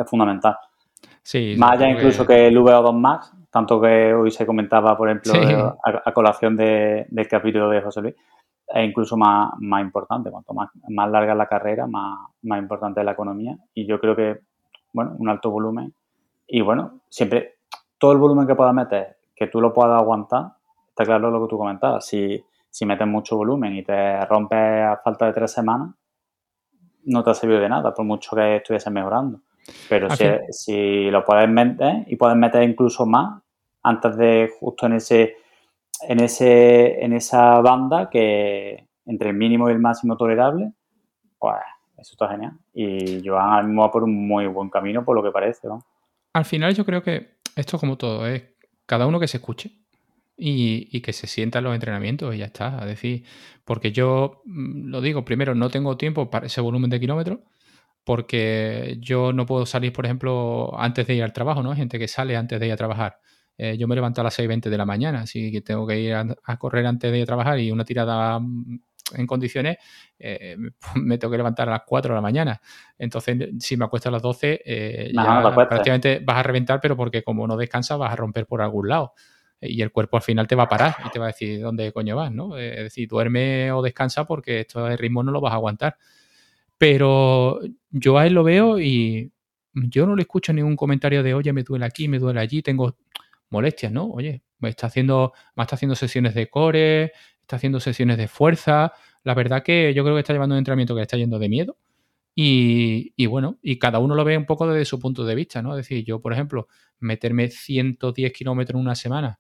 fundamental. 0.08 0.58
Sí, 1.22 1.56
más 1.58 1.72
allá 1.72 1.90
incluso 1.90 2.26
que... 2.26 2.48
el 2.48 2.58
VO2 2.58 2.94
Max, 2.94 3.34
tanto 3.52 3.80
que 3.80 4.14
hoy 4.14 4.32
se 4.32 4.46
comentaba, 4.46 4.98
por 4.98 5.10
ejemplo, 5.10 5.78
a, 5.84 6.12
colación 6.12 6.58
del 6.58 7.28
capítulo 7.30 7.70
de 7.70 7.82
José 7.82 8.02
Luis, 8.02 8.16
es 8.68 8.90
incluso 8.90 9.16
más, 9.16 9.52
más 9.60 9.82
importante. 9.82 10.32
Cuanto 10.32 10.54
más, 10.54 10.70
más 10.90 11.10
larga 11.10 11.34
es 11.34 11.38
la 11.38 11.48
carrera, 11.48 11.88
más, 11.88 12.30
más 12.42 12.60
importante 12.60 13.00
es 13.00 13.06
la 13.06 13.12
economía. 13.12 13.56
Y 13.74 13.86
yo 13.86 14.00
creo 14.00 14.16
que, 14.16 14.40
bueno, 14.92 15.16
un 15.18 15.30
alto 15.30 15.52
volumen. 15.52 15.94
Y 16.48 16.62
bueno, 16.62 17.02
siempre, 17.10 17.58
todo 17.98 18.12
el 18.12 18.18
volumen 18.18 18.48
que 18.48 18.56
puedas 18.56 18.74
meter, 18.74 19.18
que 19.36 19.48
tú 19.48 19.62
lo 19.62 19.72
puedas 19.72 20.02
aguantar, 20.02 20.54
está 20.90 21.06
claro 21.06 21.30
lo 21.30 21.44
que 21.44 21.50
tú 21.50 21.58
comentabas. 21.58 22.06
Si, 22.06 22.44
si 22.76 22.86
metes 22.86 23.08
mucho 23.08 23.38
volumen 23.38 23.74
y 23.74 23.84
te 23.84 24.26
rompes 24.26 24.60
a 24.60 25.00
falta 25.02 25.28
de 25.28 25.32
tres 25.32 25.54
semanas, 25.54 25.96
no 27.06 27.24
te 27.24 27.30
ha 27.30 27.34
servido 27.34 27.62
de 27.62 27.70
nada, 27.70 27.94
por 27.94 28.04
mucho 28.04 28.36
que 28.36 28.58
estuviese 28.58 28.90
mejorando. 28.90 29.40
Pero 29.88 30.10
si, 30.10 30.26
si, 30.50 31.10
lo 31.10 31.24
puedes 31.24 31.48
meter 31.48 32.04
y 32.08 32.18
puedes 32.18 32.36
meter 32.36 32.64
incluso 32.64 33.06
más 33.06 33.42
antes 33.82 34.18
de 34.18 34.52
justo 34.60 34.88
en 34.88 34.94
ese 34.94 35.38
en, 36.02 36.20
ese, 36.20 37.02
en 37.02 37.14
esa 37.14 37.62
banda 37.62 38.10
que 38.10 38.90
entre 39.06 39.30
el 39.30 39.38
mínimo 39.38 39.70
y 39.70 39.72
el 39.72 39.80
máximo 39.80 40.18
tolerable, 40.18 40.74
pues 41.40 41.56
eso 41.98 42.12
está 42.12 42.28
genial. 42.28 42.60
Y 42.74 43.26
Joan 43.26 43.54
ahora 43.54 43.64
mismo 43.64 43.84
va 43.84 43.92
por 43.92 44.04
un 44.04 44.28
muy 44.28 44.48
buen 44.48 44.70
camino, 44.70 45.06
por 45.06 45.16
lo 45.16 45.24
que 45.24 45.32
parece. 45.32 45.70
Al 46.34 46.44
final 46.44 46.76
yo 46.76 46.86
creo 46.86 47.02
que 47.02 47.38
esto 47.56 47.80
como 47.80 47.98
todo 47.98 48.28
es 48.28 48.44
cada 48.86 49.08
uno 49.08 49.18
que 49.18 49.30
se 49.30 49.38
escuche. 49.38 49.85
Y, 50.38 51.02
que 51.02 51.14
se 51.14 51.28
sientan 51.28 51.64
los 51.64 51.74
entrenamientos 51.74 52.36
y 52.36 52.40
ya 52.40 52.46
está. 52.46 52.80
Es 52.82 52.88
decir, 52.88 53.26
porque 53.64 53.92
yo 53.92 54.42
mm, 54.46 54.90
lo 54.90 55.02
digo, 55.02 55.26
primero, 55.26 55.56
no 55.56 55.70
tengo 55.70 55.98
tiempo 55.98 56.30
para 56.30 56.48
ese 56.48 56.62
volumen 56.62 56.90
de 56.90 57.00
kilómetros, 57.00 57.40
porque 58.04 58.98
yo 59.00 59.34
no 59.34 59.46
puedo 59.46 59.66
salir, 59.66 59.94
por 59.94 60.06
ejemplo, 60.06 60.80
antes 60.80 61.08
de 61.08 61.16
ir 61.16 61.24
al 61.24 61.34
trabajo, 61.34 61.64
¿no? 61.64 61.72
Hay 61.72 61.78
gente 61.78 62.00
que 62.00 62.08
sale 62.08 62.36
antes 62.36 62.60
de 62.60 62.68
ir 62.68 62.74
a 62.74 62.78
trabajar. 62.78 63.20
Eh, 63.58 63.78
yo 63.78 63.88
me 63.88 63.96
levanto 63.96 64.22
a 64.22 64.24
las 64.26 64.38
6.20 64.38 64.70
de 64.70 64.78
la 64.78 64.86
mañana, 64.86 65.22
así 65.22 65.52
que 65.52 65.62
tengo 65.62 65.88
que 65.88 66.00
ir 66.00 66.14
a, 66.14 66.58
correr 66.58 66.86
antes 66.86 67.12
de 67.12 67.18
ir 67.18 67.24
a 67.24 67.26
trabajar 67.26 67.60
y 67.60 67.72
una 67.72 67.86
tirada 67.86 68.40
mm, 68.40 68.80
en 69.16 69.28
condiciones, 69.28 69.78
eh, 70.20 70.58
me 70.96 71.18
tengo 71.18 71.32
que 71.32 71.38
levantar 71.38 71.70
a 71.70 71.72
las 71.72 71.82
4 71.86 72.14
de 72.14 72.16
la 72.16 72.22
mañana. 72.22 72.62
Entonces, 72.98 73.50
si 73.60 73.78
me 73.78 73.86
acuesto 73.86 74.10
a 74.10 74.12
las 74.12 74.22
12, 74.22 74.62
eh, 74.66 75.12
ya 75.14 75.54
prácticamente 75.56 76.20
vas 76.24 76.38
a 76.38 76.44
reventar, 76.44 76.82
pero 76.82 76.98
porque 76.98 77.24
como 77.24 77.48
no 77.48 77.56
descansas, 77.56 77.98
vas 77.98 78.12
a 78.12 78.16
romper 78.18 78.46
por 78.46 78.62
algún 78.62 78.90
lado 78.90 79.14
y 79.62 79.82
el 79.82 79.92
cuerpo 79.92 80.18
al 80.18 80.24
final 80.24 80.48
te 80.48 80.56
va 80.56 80.64
a 80.64 80.70
parar 80.70 80.96
y 81.06 81.10
te 81.10 81.20
va 81.20 81.26
a 81.26 81.28
decir 81.28 81.62
dónde 81.62 81.92
coño 81.92 82.16
vas, 82.16 82.32
¿no? 82.32 82.58
Es 82.58 82.84
decir, 82.84 83.08
duerme 83.08 83.72
o 83.72 83.82
descansa 83.82 84.26
porque 84.26 84.62
esto 84.62 84.84
de 84.86 84.98
ritmo 84.98 85.24
no 85.24 85.32
lo 85.32 85.42
vas 85.42 85.54
a 85.54 85.56
aguantar. 85.56 85.98
Pero 86.78 87.62
yo 87.90 88.18
a 88.18 88.28
él 88.28 88.34
lo 88.34 88.44
veo 88.44 88.80
y 88.80 89.32
yo 89.74 90.06
no 90.06 90.16
le 90.16 90.24
escucho 90.24 90.54
ningún 90.54 90.76
comentario 90.76 91.24
de, 91.24 91.34
oye, 91.34 91.54
me 91.54 91.64
duele 91.64 91.86
aquí, 91.86 92.08
me 92.08 92.20
duele 92.20 92.40
allí, 92.40 92.62
tengo 92.62 92.96
molestias, 93.50 93.92
¿no? 93.92 94.06
Oye, 94.08 94.44
me 94.60 94.70
está 94.70 94.88
haciendo, 94.88 95.34
me 95.56 95.64
está 95.64 95.76
haciendo 95.76 95.96
sesiones 95.96 96.34
de 96.34 96.50
core, 96.50 97.12
está 97.42 97.58
haciendo 97.58 97.80
sesiones 97.80 98.18
de 98.18 98.28
fuerza. 98.28 98.94
La 99.24 99.34
verdad 99.34 99.64
que 99.64 99.94
yo 99.94 100.04
creo 100.04 100.16
que 100.16 100.20
está 100.22 100.34
llevando 100.34 100.56
un 100.56 100.60
entrenamiento 100.60 100.94
que 100.94 101.00
le 101.00 101.04
está 101.04 101.18
yendo 101.18 101.40
de 101.40 101.50
miedo. 101.50 101.78
Y, 102.38 103.14
y, 103.16 103.28
bueno, 103.28 103.60
y 103.62 103.80
cada 103.80 104.00
uno 104.00 104.14
lo 104.14 104.26
ve 104.26 104.38
un 104.38 104.46
poco 104.46 104.68
desde 104.68 104.84
su 104.84 105.00
punto 105.00 105.24
de 105.24 105.36
vista, 105.36 105.62
¿no? 105.62 105.72
Es 105.72 105.78
decir, 105.78 106.04
yo, 106.04 106.20
por 106.20 106.34
ejemplo, 106.34 106.68
meterme 107.00 107.50
110 107.50 108.32
kilómetros 108.34 108.80
en 108.80 108.82
una 108.82 108.96
semana 108.96 109.40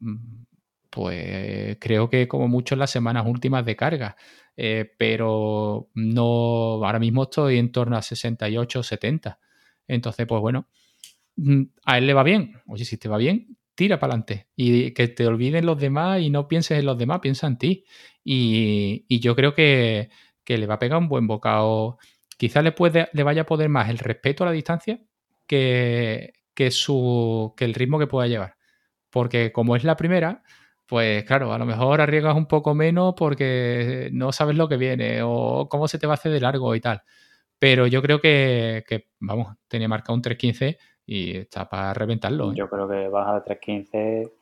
Mm, 0.00 0.44
pues 0.90 1.76
creo 1.80 2.10
que 2.10 2.28
como 2.28 2.48
mucho 2.48 2.74
en 2.74 2.80
las 2.80 2.90
semanas 2.90 3.26
últimas 3.26 3.64
de 3.64 3.76
carga, 3.76 4.16
eh, 4.56 4.90
pero 4.98 5.88
no, 5.94 6.84
ahora 6.84 6.98
mismo 6.98 7.24
estoy 7.24 7.58
en 7.58 7.72
torno 7.72 7.96
a 7.96 8.02
68, 8.02 8.82
70. 8.82 9.38
Entonces, 9.88 10.26
pues 10.26 10.40
bueno, 10.40 10.68
mm, 11.36 11.62
a 11.86 11.98
él 11.98 12.06
le 12.06 12.14
va 12.14 12.22
bien. 12.24 12.60
Oye, 12.66 12.84
si 12.84 12.98
te 12.98 13.08
va 13.08 13.18
bien, 13.18 13.56
tira 13.74 13.98
para 14.00 14.12
adelante 14.14 14.48
y 14.56 14.92
que 14.92 15.08
te 15.08 15.26
olviden 15.26 15.66
los 15.66 15.78
demás 15.78 16.20
y 16.20 16.30
no 16.30 16.48
pienses 16.48 16.78
en 16.78 16.86
los 16.86 16.98
demás, 16.98 17.20
piensa 17.20 17.46
en 17.46 17.58
ti. 17.58 17.84
Y, 18.24 19.20
yo 19.20 19.34
creo 19.36 19.54
que, 19.54 20.10
le 20.46 20.66
va 20.66 20.74
a 20.74 20.78
pegar 20.78 20.98
un 20.98 21.08
buen 21.08 21.26
bocado. 21.26 21.98
Quizás 22.38 22.64
le, 22.64 22.72
puede, 22.72 23.08
le 23.12 23.22
vaya 23.22 23.42
a 23.42 23.46
poder 23.46 23.68
más 23.68 23.88
el 23.90 23.98
respeto 23.98 24.44
a 24.44 24.48
la 24.48 24.52
distancia 24.52 25.00
que, 25.46 26.32
que, 26.54 26.70
su, 26.70 27.54
que 27.56 27.64
el 27.64 27.74
ritmo 27.74 27.98
que 27.98 28.06
pueda 28.06 28.26
llevar 28.28 28.56
porque 29.12 29.52
como 29.52 29.76
es 29.76 29.84
la 29.84 29.96
primera, 29.96 30.42
pues 30.86 31.22
claro, 31.24 31.52
a 31.52 31.58
lo 31.58 31.66
mejor 31.66 32.00
arriesgas 32.00 32.34
un 32.34 32.46
poco 32.46 32.74
menos 32.74 33.14
porque 33.16 34.08
no 34.12 34.32
sabes 34.32 34.56
lo 34.56 34.68
que 34.68 34.78
viene 34.78 35.20
o 35.22 35.68
cómo 35.68 35.86
se 35.86 35.98
te 35.98 36.06
va 36.06 36.14
a 36.14 36.16
hacer 36.16 36.32
de 36.32 36.40
largo 36.40 36.74
y 36.74 36.80
tal. 36.80 37.02
Pero 37.58 37.86
yo 37.86 38.02
creo 38.02 38.20
que, 38.20 38.84
vamos, 39.20 39.54
tenía 39.68 39.86
marcado 39.86 40.14
un 40.14 40.22
3.15 40.22 40.78
y 41.06 41.36
está 41.36 41.68
para 41.68 41.94
reventarlo. 41.94 42.50
¿eh? 42.50 42.54
Yo 42.56 42.68
creo 42.68 42.88
que 42.88 43.06
baja 43.08 43.40
de 43.40 43.60
3.15. 43.60 44.32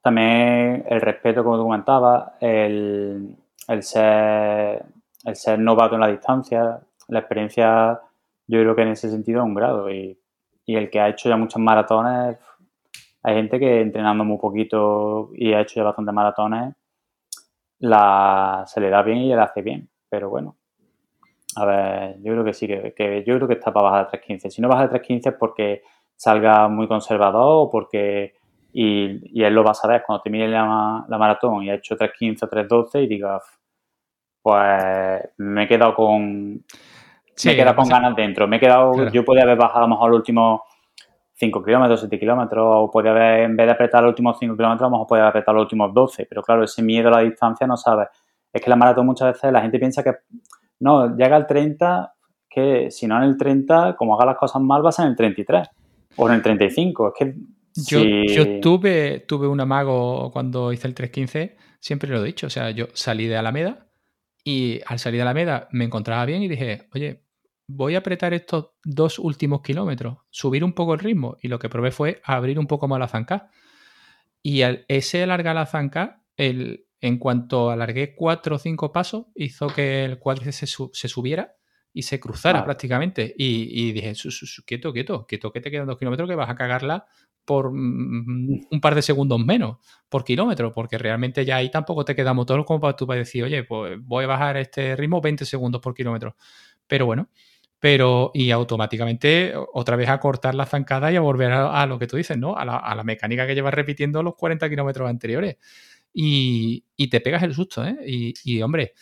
También 0.00 0.84
el 0.88 1.00
respeto, 1.00 1.42
como 1.42 1.56
tú 1.56 1.62
comentabas, 1.62 2.32
el, 2.40 3.36
ser, 3.80 4.84
el 5.24 5.36
ser 5.36 5.58
novato 5.58 5.94
en 5.94 6.02
la 6.02 6.08
distancia, 6.08 6.80
la 7.08 7.18
experiencia, 7.18 8.00
yo 8.46 8.60
creo 8.60 8.76
que 8.76 8.82
en 8.82 8.88
ese 8.88 9.10
sentido 9.10 9.40
es 9.40 9.46
un 9.46 9.54
grado. 9.54 9.90
Y, 9.90 10.18
y 10.66 10.76
el 10.76 10.90
que 10.90 11.00
ha 11.00 11.08
hecho 11.08 11.28
ya 11.28 11.36
muchas 11.36 11.60
maratones, 11.60 12.38
hay 13.22 13.34
gente 13.34 13.58
que 13.58 13.80
entrenando 13.80 14.24
muy 14.24 14.38
poquito 14.38 15.30
y 15.34 15.52
ha 15.52 15.60
hecho 15.60 15.76
ya 15.76 15.84
bastantes 15.84 16.14
maratones, 16.14 16.74
la, 17.78 18.64
se 18.66 18.80
le 18.80 18.90
da 18.90 19.02
bien 19.02 19.18
y 19.18 19.28
le 19.28 19.40
hace 19.40 19.62
bien. 19.62 19.88
Pero 20.08 20.30
bueno, 20.30 20.56
a 21.56 21.64
ver, 21.64 22.16
yo 22.22 22.32
creo 22.32 22.44
que 22.44 22.52
sí, 22.52 22.66
que, 22.66 23.24
yo 23.26 23.36
creo 23.36 23.48
que 23.48 23.54
está 23.54 23.72
para 23.72 23.90
bajar 23.90 24.10
de 24.10 24.20
3.15. 24.20 24.50
Si 24.50 24.60
no 24.60 24.68
baja 24.68 24.88
de 24.88 25.00
3.15 25.00 25.28
es 25.28 25.34
porque 25.38 25.82
salga 26.16 26.68
muy 26.68 26.88
conservador 26.88 27.66
o 27.66 27.70
porque... 27.70 28.34
Y, 28.76 29.42
él 29.42 29.54
lo 29.54 29.62
va 29.62 29.70
a 29.70 29.74
saber 29.74 30.02
cuando 30.04 30.22
termine 30.22 30.48
la, 30.48 31.04
la 31.08 31.18
maratón 31.18 31.62
y 31.62 31.70
ha 31.70 31.74
hecho 31.74 31.96
3.15 31.96 32.42
o 32.42 32.50
3.12 32.50 33.04
y 33.04 33.06
diga, 33.06 33.40
pues 34.42 35.30
me 35.38 35.64
he 35.64 35.68
quedado 35.68 35.94
con... 35.94 36.64
me 37.44 37.52
he 37.52 37.56
quedado 37.56 37.76
con 37.76 37.88
ganas 37.88 38.14
dentro. 38.16 38.46
Me 38.46 38.56
he 38.56 38.60
quedado... 38.60 39.08
Yo 39.10 39.24
podía 39.24 39.42
haber 39.42 39.56
bajado 39.56 39.80
a 39.80 39.88
lo 39.88 39.88
mejor 39.88 40.10
los 40.10 40.18
últimos 40.18 40.60
5 41.34 41.64
kilómetros, 41.64 42.00
7 42.00 42.18
kilómetros, 42.18 42.64
o 42.66 42.90
podía 42.90 43.10
haber, 43.10 43.40
en 43.40 43.56
vez 43.56 43.66
de 43.66 43.72
apretar 43.72 44.02
los 44.02 44.10
últimos 44.10 44.36
5 44.38 44.56
kilómetros, 44.56 44.82
a 44.82 44.90
lo 44.90 44.90
mejor 44.92 45.06
podía 45.06 45.28
apretar 45.28 45.54
los 45.54 45.62
últimos 45.62 45.92
12, 45.92 46.26
pero 46.26 46.42
claro, 46.42 46.64
ese 46.64 46.82
miedo 46.82 47.08
a 47.08 47.12
la 47.12 47.20
distancia 47.20 47.66
no 47.66 47.76
sabes. 47.76 48.08
Es 48.52 48.62
que 48.62 48.70
la 48.70 48.76
maratón 48.76 49.06
muchas 49.06 49.32
veces 49.32 49.52
la 49.52 49.60
gente 49.60 49.78
piensa 49.78 50.04
que, 50.04 50.12
no, 50.80 51.16
llega 51.16 51.34
al 51.34 51.46
30, 51.46 52.14
que 52.48 52.90
si 52.90 53.06
no 53.06 53.16
en 53.16 53.24
el 53.24 53.36
30, 53.36 53.96
como 53.96 54.14
haga 54.14 54.26
las 54.26 54.36
cosas 54.36 54.62
mal, 54.62 54.82
vas 54.82 54.98
en 55.00 55.06
el 55.06 55.16
33 55.16 55.68
o 56.16 56.28
en 56.28 56.34
el 56.34 56.42
35. 56.42 57.08
Es 57.08 57.14
que 57.18 57.34
yo, 57.76 57.98
yo, 58.04 58.60
tuve, 58.60 59.24
tuve 59.26 59.48
un 59.48 59.60
amago 59.60 60.30
cuando 60.30 60.72
hice 60.72 60.86
el 60.86 60.94
315, 60.94 61.56
siempre 61.80 62.08
lo 62.10 62.22
he 62.22 62.26
dicho, 62.26 62.46
o 62.46 62.50
sea, 62.50 62.70
yo 62.70 62.86
salí 62.92 63.26
de 63.26 63.36
Alameda 63.36 63.88
y 64.44 64.80
al 64.86 65.00
salir 65.00 65.18
de 65.18 65.22
Alameda 65.22 65.68
me 65.72 65.84
encontraba 65.84 66.24
bien 66.24 66.42
y 66.42 66.48
dije, 66.48 66.86
oye, 66.94 67.23
voy 67.66 67.94
a 67.94 67.98
apretar 67.98 68.34
estos 68.34 68.70
dos 68.84 69.18
últimos 69.18 69.62
kilómetros, 69.62 70.18
subir 70.30 70.64
un 70.64 70.72
poco 70.72 70.94
el 70.94 71.00
ritmo. 71.00 71.36
Y 71.42 71.48
lo 71.48 71.58
que 71.58 71.68
probé 71.68 71.90
fue 71.90 72.20
abrir 72.24 72.58
un 72.58 72.66
poco 72.66 72.88
más 72.88 72.98
la 72.98 73.08
zanca. 73.08 73.50
Y 74.42 74.62
ese 74.88 75.22
alargar 75.22 75.54
la 75.54 75.66
zanca, 75.66 76.22
el, 76.36 76.86
en 77.00 77.18
cuanto 77.18 77.70
alargué 77.70 78.14
cuatro 78.14 78.56
o 78.56 78.58
cinco 78.58 78.92
pasos, 78.92 79.26
hizo 79.34 79.68
que 79.68 80.04
el 80.04 80.18
cuádriceps 80.18 80.90
se, 80.92 81.08
subiera 81.08 81.56
y 81.92 82.02
se 82.02 82.20
cruzara 82.20 82.64
prácticamente. 82.64 83.34
Y, 83.36 83.92
dije, 83.92 84.12
quieto, 84.66 84.92
quieto, 84.92 85.26
quieto, 85.26 85.52
que 85.52 85.60
te 85.60 85.70
quedan 85.70 85.86
dos 85.86 85.98
kilómetros 85.98 86.28
que 86.28 86.34
vas 86.34 86.50
a 86.50 86.54
cagarla 86.54 87.06
por 87.44 87.70
mm, 87.72 88.66
un 88.70 88.80
par 88.80 88.94
de 88.94 89.02
segundos 89.02 89.40
menos 89.40 89.78
por 90.08 90.24
kilómetro, 90.24 90.72
porque 90.72 90.98
realmente 90.98 91.44
ya 91.44 91.56
ahí 91.56 91.70
tampoco 91.70 92.04
te 92.04 92.14
queda 92.14 92.34
motor 92.34 92.64
como 92.64 92.80
para 92.80 92.96
tú 92.96 93.06
para 93.06 93.18
decir, 93.18 93.44
oye, 93.44 93.64
pues 93.64 93.98
voy 94.02 94.24
a 94.24 94.28
bajar 94.28 94.56
este 94.58 94.96
ritmo 94.96 95.20
20 95.20 95.44
segundos 95.44 95.80
por 95.80 95.94
kilómetro. 95.94 96.36
Pero 96.86 97.06
bueno, 97.06 97.28
pero 97.84 98.30
y 98.32 98.50
automáticamente 98.50 99.52
otra 99.74 99.94
vez 99.96 100.08
a 100.08 100.18
cortar 100.18 100.54
la 100.54 100.64
zancada 100.64 101.12
y 101.12 101.16
a 101.16 101.20
volver 101.20 101.52
a, 101.52 101.84
lo 101.84 101.98
que 101.98 102.06
tú 102.06 102.16
dices, 102.16 102.38
¿no? 102.38 102.56
A 102.56 102.64
la, 102.64 103.04
mecánica 103.04 103.46
que 103.46 103.54
llevas 103.54 103.74
repitiendo 103.74 104.22
los 104.22 104.36
40 104.36 104.70
kilómetros 104.70 105.06
anteriores. 105.06 105.58
Y, 106.10 106.82
te 107.10 107.20
pegas 107.20 107.42
el 107.42 107.52
susto, 107.52 107.84
¿eh? 107.84 107.94
Y, 108.06 108.62
hombre, 108.62 108.94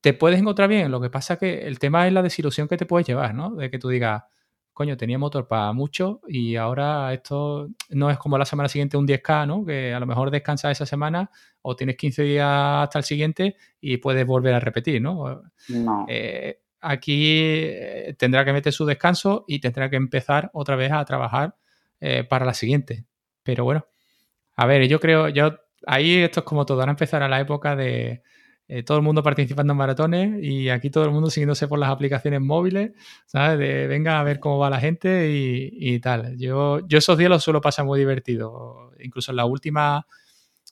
te 0.00 0.12
puedes 0.12 0.40
encontrar 0.40 0.68
bien. 0.68 0.90
Lo 0.90 1.00
que 1.00 1.08
pasa 1.08 1.34
es 1.34 1.38
que 1.38 1.68
el 1.68 1.78
tema 1.78 2.04
es 2.08 2.12
la 2.12 2.20
desilusión 2.20 2.66
que 2.66 2.76
te 2.76 2.84
puedes 2.84 3.06
llevar, 3.06 3.32
¿no? 3.32 3.54
De 3.54 3.70
que 3.70 3.78
tú 3.78 3.90
digas, 3.90 4.24
coño, 4.72 4.96
tenía 4.96 5.18
motor 5.18 5.46
para 5.46 5.72
mucho 5.72 6.20
y 6.26 6.56
ahora 6.56 7.14
esto 7.14 7.68
no 7.90 8.10
es 8.10 8.18
como 8.18 8.38
la 8.38 8.44
semana 8.44 8.68
siguiente 8.68 8.96
un 8.96 9.06
10K, 9.06 9.46
¿no? 9.46 9.64
Que 9.64 9.94
a 9.94 10.00
lo 10.00 10.06
mejor 10.06 10.32
descansas 10.32 10.72
esa 10.72 10.84
semana 10.84 11.30
o 11.62 11.76
tienes 11.76 11.96
15 11.96 12.24
días 12.24 12.48
hasta 12.48 12.98
el 12.98 13.04
siguiente 13.04 13.54
y 13.80 13.98
puedes 13.98 14.26
volver 14.26 14.54
a 14.54 14.58
repetir, 14.58 15.00
¿no? 15.00 15.42
No. 15.68 16.06
Eh, 16.08 16.58
aquí 16.86 17.38
eh, 17.38 18.14
tendrá 18.18 18.44
que 18.44 18.52
meter 18.52 18.72
su 18.72 18.86
descanso 18.86 19.44
y 19.48 19.60
tendrá 19.60 19.90
que 19.90 19.96
empezar 19.96 20.50
otra 20.52 20.76
vez 20.76 20.92
a 20.92 21.04
trabajar 21.04 21.56
eh, 22.00 22.24
para 22.24 22.46
la 22.46 22.54
siguiente. 22.54 23.04
Pero 23.42 23.64
bueno, 23.64 23.86
a 24.56 24.66
ver, 24.66 24.86
yo 24.88 25.00
creo, 25.00 25.28
yo 25.28 25.58
ahí 25.86 26.16
esto 26.16 26.40
es 26.40 26.46
como 26.46 26.66
todo, 26.66 26.80
ahora 26.80 26.92
empezará 26.92 27.28
la 27.28 27.40
época 27.40 27.76
de 27.76 28.22
eh, 28.68 28.82
todo 28.82 28.98
el 28.98 29.04
mundo 29.04 29.22
participando 29.22 29.72
en 29.72 29.76
maratones 29.78 30.42
y 30.42 30.68
aquí 30.70 30.90
todo 30.90 31.04
el 31.04 31.10
mundo 31.10 31.30
siguiéndose 31.30 31.68
por 31.68 31.78
las 31.78 31.90
aplicaciones 31.90 32.40
móviles, 32.40 32.92
¿sabes? 33.26 33.58
De 33.58 33.86
venga 33.88 34.20
a 34.20 34.24
ver 34.24 34.40
cómo 34.40 34.58
va 34.58 34.70
la 34.70 34.80
gente 34.80 35.28
y, 35.30 36.00
tal. 36.00 36.36
Yo, 36.38 36.80
yo 36.86 36.98
esos 36.98 37.18
días 37.18 37.30
los 37.30 37.42
suelo 37.44 37.60
pasar 37.60 37.84
muy 37.84 37.98
divertido. 37.98 38.92
Incluso 39.00 39.32
en 39.32 39.36
la 39.36 39.44
última, 39.46 40.06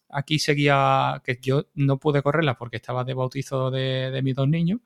aquí 0.09 0.39
seguía, 0.39 1.23
que 1.25 1.39
yo 1.41 1.67
no 1.75 1.99
pude 1.99 2.23
correrla 2.23 2.57
porque 2.57 2.77
estaba 2.77 3.05
de 3.05 3.15
bautizo 3.15 3.71
de, 3.71 4.11
de 4.11 4.23
mis 4.23 4.35
dos 4.35 4.49
niños 4.49 4.81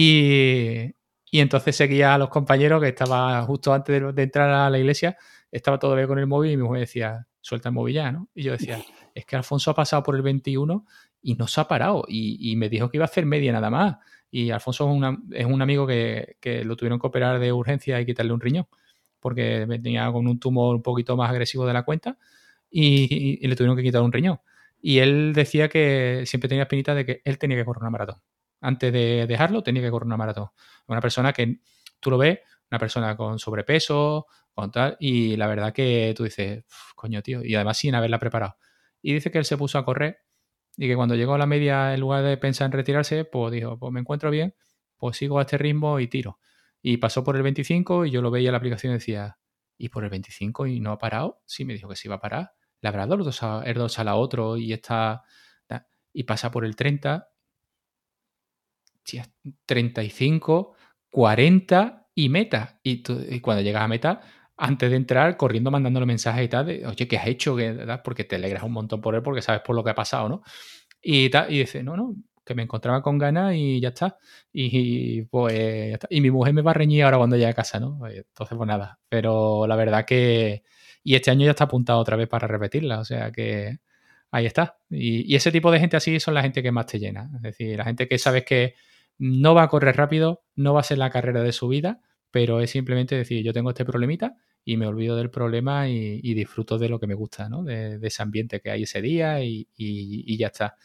y, 0.00 0.94
entonces 1.32 1.74
seguía 1.74 2.14
a 2.14 2.18
los 2.18 2.28
compañeros 2.28 2.80
que 2.80 2.88
estaba 2.88 3.42
justo 3.42 3.74
antes 3.74 4.14
de, 4.14 4.22
entrar 4.22 4.48
a 4.48 4.70
la 4.70 4.78
iglesia, 4.78 5.16
estaba 5.50 5.80
todo 5.80 5.96
bien 5.96 6.06
con 6.06 6.20
el 6.20 6.28
móvil 6.28 6.52
y 6.52 6.56
mi 6.56 6.62
mujer 6.62 6.82
decía, 6.82 7.26
suelta 7.40 7.70
el 7.70 7.74
móvil 7.74 7.96
ya, 7.96 8.12
¿no? 8.12 8.28
Y 8.32 8.44
yo 8.44 8.52
decía, 8.52 8.78
es 9.14 9.26
que 9.26 9.34
Alfonso 9.34 9.72
ha 9.72 9.74
pasado 9.74 10.04
por 10.04 10.14
el 10.14 10.22
21 10.22 10.86
y 11.20 11.34
no 11.34 11.48
se 11.48 11.60
ha 11.60 11.66
parado 11.66 12.04
y, 12.06 12.54
me 12.54 12.68
dijo 12.68 12.88
que 12.88 12.98
iba 12.98 13.06
a 13.06 13.08
hacer 13.08 13.26
media 13.26 13.50
nada 13.50 13.70
más. 13.70 13.96
Y 14.30 14.50
Alfonso 14.50 14.88
es, 15.32 15.46
un 15.46 15.62
amigo 15.62 15.84
que, 15.84 16.36
lo 16.64 16.76
tuvieron 16.76 17.00
que 17.00 17.06
operar 17.08 17.40
de 17.40 17.52
urgencia 17.52 18.00
y 18.00 18.06
quitarle 18.06 18.32
un 18.32 18.40
riñón 18.40 18.68
porque 19.18 19.64
venía 19.66 20.12
con 20.12 20.28
un 20.28 20.38
tumor 20.38 20.76
un 20.76 20.82
poquito 20.82 21.16
más 21.16 21.28
agresivo 21.28 21.66
de 21.66 21.72
la 21.72 21.82
cuenta 21.82 22.16
y, 22.70 23.44
y 23.44 23.48
le 23.48 23.56
tuvieron 23.56 23.76
que 23.76 23.82
quitar 23.82 24.02
un 24.02 24.12
riñón. 24.12 24.38
Y 24.80 24.98
él 25.00 25.32
decía 25.34 25.68
que 25.68 26.22
siempre 26.24 26.48
tenía 26.48 26.62
espinita 26.62 26.94
de 26.94 27.04
que 27.04 27.20
él 27.24 27.36
tenía 27.36 27.56
que 27.56 27.64
correr 27.64 27.82
una 27.82 27.90
maratón 27.90 28.20
antes 28.60 28.92
de 28.92 29.26
dejarlo, 29.26 29.62
tenía 29.62 29.82
que 29.82 29.90
correr 29.90 30.06
una 30.06 30.16
maratón. 30.16 30.48
Una 30.86 31.00
persona 31.00 31.32
que 31.32 31.60
tú 32.00 32.10
lo 32.10 32.18
ves, 32.18 32.40
una 32.70 32.78
persona 32.78 33.16
con 33.16 33.38
sobrepeso, 33.38 34.26
con 34.52 34.70
tal, 34.70 34.96
y 35.00 35.36
la 35.36 35.46
verdad 35.46 35.72
que 35.72 36.12
tú 36.16 36.24
dices, 36.24 36.64
coño, 36.94 37.22
tío, 37.22 37.44
y 37.44 37.54
además 37.54 37.78
sin 37.78 37.94
haberla 37.94 38.18
preparado. 38.18 38.56
Y 39.00 39.14
dice 39.14 39.30
que 39.30 39.38
él 39.38 39.44
se 39.44 39.56
puso 39.56 39.78
a 39.78 39.84
correr 39.84 40.18
y 40.76 40.86
que 40.86 40.96
cuando 40.96 41.14
llegó 41.14 41.34
a 41.34 41.38
la 41.38 41.46
media, 41.46 41.94
en 41.94 42.00
lugar 42.00 42.24
de 42.24 42.36
pensar 42.36 42.66
en 42.66 42.72
retirarse, 42.72 43.24
pues 43.24 43.52
dijo, 43.52 43.78
pues 43.78 43.92
me 43.92 44.00
encuentro 44.00 44.30
bien, 44.30 44.54
pues 44.96 45.16
sigo 45.16 45.38
a 45.38 45.42
este 45.42 45.58
ritmo 45.58 46.00
y 46.00 46.08
tiro. 46.08 46.38
Y 46.82 46.98
pasó 46.98 47.24
por 47.24 47.36
el 47.36 47.42
25 47.42 48.06
y 48.06 48.10
yo 48.10 48.22
lo 48.22 48.30
veía 48.30 48.48
en 48.48 48.52
la 48.52 48.58
aplicación 48.58 48.92
y 48.92 48.94
decía, 48.94 49.38
¿y 49.76 49.88
por 49.88 50.04
el 50.04 50.10
25 50.10 50.66
y 50.66 50.80
no 50.80 50.92
ha 50.92 50.98
parado? 50.98 51.42
Sí, 51.46 51.64
me 51.64 51.74
dijo 51.74 51.88
que 51.88 51.96
sí 51.96 52.08
iba 52.08 52.16
a 52.16 52.20
parar. 52.20 52.52
Le 52.80 52.88
habrá 52.88 53.06
dado 53.06 53.24
dos 53.24 53.42
a, 53.42 53.64
dos 53.74 53.98
a 53.98 54.04
la 54.04 54.16
otro 54.16 54.56
y 54.56 54.72
está... 54.72 55.22
Y 56.12 56.24
pasa 56.24 56.50
por 56.50 56.64
el 56.64 56.74
30, 56.74 57.28
35, 59.66 60.74
40 61.10 62.08
y 62.14 62.28
meta. 62.28 62.80
Y, 62.82 63.02
cuando 63.40 63.62
llegas 63.62 63.82
a 63.82 63.88
meta, 63.88 64.20
antes 64.56 64.90
de 64.90 64.96
entrar, 64.96 65.36
corriendo, 65.36 65.70
mandándole 65.70 66.06
mensajes 66.06 66.44
y 66.44 66.48
tal, 66.48 66.66
de, 66.66 66.86
oye, 66.86 67.08
¿qué 67.08 67.16
has 67.16 67.26
hecho? 67.26 67.56
Porque 68.04 68.24
te 68.24 68.36
alegras 68.36 68.62
un 68.62 68.72
montón 68.72 69.00
por 69.00 69.14
él, 69.14 69.22
porque 69.22 69.42
sabes 69.42 69.62
por 69.62 69.76
lo 69.76 69.84
que 69.84 69.90
ha 69.90 69.94
pasado, 69.94 70.28
¿no? 70.28 70.42
Y, 71.00 71.30
tal, 71.30 71.52
y 71.52 71.60
dice, 71.60 71.82
no, 71.82 71.96
no, 71.96 72.16
que 72.44 72.54
me 72.54 72.62
encontraba 72.62 73.02
con 73.02 73.18
ganas 73.18 73.54
y 73.54 73.80
ya 73.80 73.88
está. 73.88 74.18
Y, 74.52 75.22
pues, 75.22 75.98
y 76.10 76.20
mi 76.20 76.30
mujer 76.30 76.54
me 76.54 76.62
va 76.62 76.72
a 76.72 76.74
reñir 76.74 77.04
ahora 77.04 77.18
cuando 77.18 77.36
llegue 77.36 77.50
a 77.50 77.54
casa, 77.54 77.78
¿no? 77.78 77.98
Pues, 77.98 78.16
entonces, 78.16 78.56
pues 78.56 78.66
nada. 78.66 78.98
Pero 79.08 79.66
la 79.66 79.76
verdad 79.76 80.04
que. 80.04 80.64
Y 81.04 81.14
este 81.14 81.30
año 81.30 81.44
ya 81.44 81.52
está 81.52 81.64
apuntado 81.64 82.00
otra 82.00 82.16
vez 82.16 82.28
para 82.28 82.46
repetirla, 82.48 83.00
o 83.00 83.04
sea 83.04 83.30
que 83.30 83.78
ahí 84.30 84.46
está. 84.46 84.78
Y, 84.90 85.34
ese 85.34 85.52
tipo 85.52 85.70
de 85.70 85.80
gente 85.80 85.96
así 85.96 86.20
son 86.20 86.34
la 86.34 86.42
gente 86.42 86.62
que 86.62 86.72
más 86.72 86.86
te 86.86 86.98
llena. 86.98 87.30
Es 87.36 87.42
decir, 87.42 87.76
la 87.78 87.84
gente 87.84 88.08
que 88.08 88.18
sabes 88.18 88.44
que 88.44 88.74
no 89.18 89.54
va 89.54 89.64
a 89.64 89.68
correr 89.68 89.96
rápido, 89.96 90.44
no 90.54 90.74
va 90.74 90.80
a 90.80 90.84
ser 90.84 90.98
la 90.98 91.10
carrera 91.10 91.42
de 91.42 91.52
su 91.52 91.68
vida, 91.68 92.00
pero 92.30 92.60
es 92.60 92.70
simplemente 92.70 93.16
decir, 93.16 93.44
yo 93.44 93.52
tengo 93.52 93.70
este 93.70 93.84
problemita 93.84 94.36
y 94.64 94.76
me 94.76 94.86
olvido 94.86 95.16
del 95.16 95.30
problema 95.30 95.88
y, 95.88 96.34
disfruto 96.34 96.78
de 96.78 96.88
lo 96.88 97.00
que 97.00 97.06
me 97.06 97.14
gusta, 97.14 97.48
¿no? 97.48 97.62
De, 97.64 97.98
ese 98.02 98.22
ambiente 98.22 98.60
que 98.60 98.70
hay 98.70 98.82
ese 98.82 99.00
día 99.00 99.42
y, 99.42 99.66
ya 100.36 100.48
está. 100.48 100.76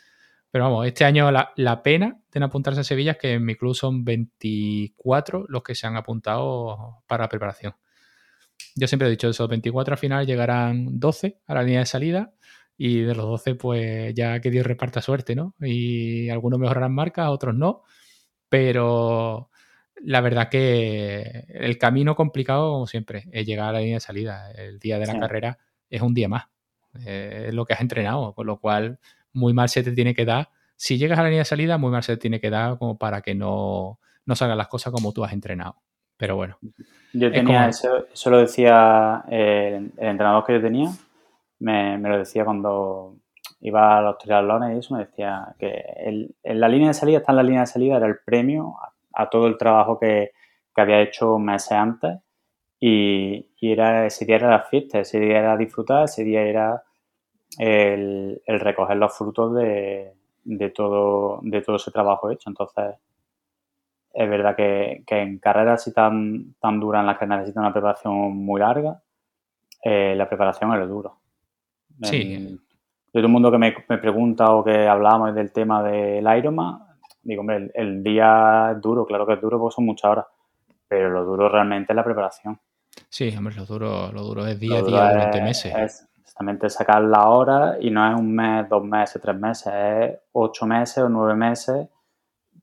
Pero 0.51 0.65
vamos, 0.65 0.87
este 0.87 1.03
año 1.05 1.31
la, 1.31 1.83
pena 1.83 2.19
de 2.31 2.43
apuntarse 2.43 2.81
a 2.81 2.83
Sevilla 2.83 3.13
es 3.13 3.17
que 3.17 3.33
en 3.33 3.45
mi 3.45 3.55
club 3.55 3.75
son 3.75 4.05
24 4.05 5.45
los 5.49 5.63
que 5.63 5.75
se 5.75 5.87
han 5.87 5.97
apuntado 5.97 7.03
para 7.07 7.25
la 7.25 7.29
preparación. 7.29 7.75
Yo 8.75 8.87
siempre 8.87 9.07
he 9.07 9.11
dicho 9.11 9.29
eso, 9.29 9.47
24 9.47 9.93
al 9.95 9.97
final 9.97 10.25
llegarán 10.25 10.99
12 10.99 11.39
a 11.45 11.53
la 11.53 11.63
línea 11.63 11.79
de 11.81 11.85
salida 11.85 12.33
y 12.77 13.01
de 13.01 13.15
los 13.15 13.25
12 13.25 13.55
pues 13.55 14.13
ya 14.15 14.39
que 14.39 14.49
Dios 14.49 14.65
reparta 14.65 15.01
suerte, 15.01 15.35
¿no? 15.35 15.55
Y 15.59 16.29
algunos 16.29 16.59
mejorarán 16.59 16.93
marcas, 16.93 17.29
otros 17.29 17.55
no, 17.55 17.83
pero 18.53 19.49
la 20.03 20.21
verdad 20.21 20.47
que 20.47 21.47
el 21.49 21.79
camino 21.79 22.15
complicado, 22.15 22.73
como 22.73 22.85
siempre, 22.85 23.23
es 23.31 23.47
llegar 23.47 23.69
a 23.69 23.71
la 23.71 23.79
línea 23.79 23.95
de 23.95 23.99
salida. 23.99 24.51
El 24.51 24.77
día 24.77 24.99
de 24.99 25.07
la 25.07 25.19
carrera 25.19 25.57
es 25.89 26.03
un 26.03 26.13
día 26.13 26.29
más. 26.29 26.43
Eh, 27.03 27.45
es 27.47 27.53
lo 27.55 27.65
que 27.65 27.73
has 27.73 27.81
entrenado, 27.81 28.35
con 28.35 28.45
lo 28.45 28.59
cual 28.59 28.99
muy 29.31 29.53
mal 29.53 29.69
se 29.69 29.81
te 29.81 29.91
tiene 29.93 30.13
que 30.13 30.23
dar. 30.23 30.49
Si 30.75 30.99
llegas 30.99 31.17
a 31.17 31.23
la 31.23 31.29
línea 31.29 31.41
de 31.41 31.45
salida, 31.45 31.79
muy 31.79 31.89
mal 31.89 32.03
se 32.03 32.13
te 32.13 32.21
tiene 32.21 32.39
que 32.39 32.51
dar 32.51 32.77
como 32.77 32.95
para 32.99 33.23
que 33.23 33.33
no, 33.33 33.99
no 34.27 34.35
salgan 34.35 34.59
las 34.59 34.67
cosas 34.67 34.93
como 34.93 35.13
tú 35.13 35.23
has 35.23 35.33
entrenado. 35.33 35.77
Pero 36.15 36.35
bueno. 36.35 36.59
Yo 37.11 37.31
tenía 37.31 37.69
eso, 37.69 38.05
eso 38.13 38.29
lo 38.29 38.37
decía 38.37 39.23
el, 39.29 39.93
entrenador 39.97 40.45
que 40.45 40.53
yo 40.53 40.61
tenía, 40.61 40.91
me, 41.57 41.97
lo 41.97 42.19
decía 42.19 42.45
cuando 42.45 43.15
iba 43.63 43.97
a 43.97 44.01
los 44.01 44.17
triatlones 44.17 44.75
y 44.75 44.79
eso, 44.79 44.93
me 44.93 45.05
decía 45.05 45.55
que 45.57 45.83
en 46.43 46.59
la 46.59 46.67
línea 46.67 46.89
de 46.89 46.93
salida, 46.93 47.19
está 47.19 47.31
en 47.31 47.37
la 47.37 47.43
línea 47.43 47.61
de 47.61 47.67
salida, 47.67 47.95
era 47.95 48.07
el 48.07 48.19
premio 48.19 48.75
a 49.13 49.29
todo 49.29 49.47
el 49.47 49.57
trabajo 49.57 49.97
que, 49.97 50.31
había 50.75 51.01
hecho 51.01 51.37
meses 51.37 51.71
antes 51.71 52.19
y, 52.79 53.47
era, 53.61 54.05
ese 54.05 54.25
día 54.25 54.35
era 54.35 54.49
la 54.49 54.63
fiesta, 54.63 54.99
ese 54.99 55.19
día 55.19 55.39
era 55.39 55.55
disfrutar, 55.55 56.05
ese 56.05 56.23
día 56.25 56.41
era 56.41 56.83
el, 57.57 58.41
recoger 58.45 58.97
los 58.97 59.17
frutos 59.17 59.55
de, 59.55 60.13
todo, 60.75 61.39
de 61.43 61.61
todo 61.61 61.77
ese 61.77 61.91
trabajo 61.91 62.31
hecho. 62.31 62.49
Entonces, 62.49 62.95
es 64.13 64.29
verdad 64.29 64.57
que, 64.57 65.03
en 65.07 65.39
carreras 65.39 65.81
así 65.81 65.93
tan, 65.93 66.55
tan 66.59 66.79
duras 66.81 67.01
en 67.01 67.07
las 67.07 67.17
que 67.17 67.27
necesitan 67.27 67.63
una 67.63 67.71
preparación 67.71 68.35
muy 68.35 68.59
larga, 68.59 69.01
eh, 69.83 70.15
la 70.17 70.27
preparación 70.27 70.73
es 70.73 70.79
lo 70.79 70.87
duro. 70.87 71.19
Sí. 72.01 72.59
De 73.13 73.19
todo 73.19 73.27
el 73.27 73.31
mundo 73.31 73.51
que 73.51 73.59
me, 73.59 73.75
me 73.87 73.97
pregunta 73.99 74.51
o 74.51 74.63
que 74.63 74.87
hablamos 74.87 75.35
del 75.35 75.51
tema 75.51 75.83
del 75.83 76.25
Ironman, 76.37 76.79
digo, 77.21 77.41
hombre, 77.41 77.71
el, 77.73 78.03
día 78.03 78.71
es 78.71 78.81
duro, 78.81 79.05
claro 79.05 79.25
que 79.25 79.33
es 79.33 79.41
duro 79.41 79.59
porque 79.59 79.75
son 79.75 79.85
muchas 79.85 80.11
horas, 80.11 80.25
pero 80.87 81.09
lo 81.11 81.23
duro 81.23 81.47
realmente 81.47 81.93
es 81.93 81.95
la 81.95 82.03
preparación. 82.03 82.59
Sí, 83.09 83.33
hombre, 83.37 83.55
lo 83.55 83.65
duro, 83.65 84.11
lo 84.11 84.23
duro 84.23 84.45
es 84.47 84.59
día 84.59 84.79
a 84.79 84.81
día 84.81 85.11
durante 85.11 85.41
meses. 85.41 85.73
Es 85.75 86.09
exactamente 86.21 86.69
sacar 86.69 87.03
la 87.03 87.29
hora 87.29 87.77
y 87.79 87.91
no 87.91 88.11
es 88.11 88.19
un 88.19 88.33
mes, 88.33 88.67
dos 88.67 88.83
meses, 88.83 89.21
tres 89.21 89.35
meses, 89.35 89.73
es 89.73 90.19
ocho 90.31 90.65
meses 90.65 90.97
o 90.97 91.09
nueve 91.09 91.35
meses 91.35 91.87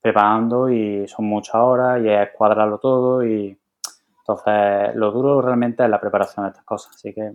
preparando 0.00 0.68
y 0.68 1.06
son 1.06 1.26
muchas 1.26 1.56
horas 1.56 2.00
y 2.02 2.08
es 2.08 2.30
cuadrarlo 2.36 2.78
todo 2.78 3.24
y 3.24 3.56
entonces 4.18 4.94
lo 4.94 5.10
duro 5.12 5.42
realmente 5.42 5.84
es 5.84 5.90
la 5.90 6.00
preparación 6.00 6.46
de 6.46 6.50
estas 6.50 6.64
cosas, 6.64 6.94
así 6.94 7.12
que 7.12 7.34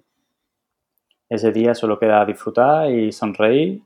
ese 1.30 1.52
día 1.52 1.74
solo 1.76 2.00
queda 2.00 2.26
disfrutar 2.26 2.90
y 2.90 3.12
sonreír 3.12 3.82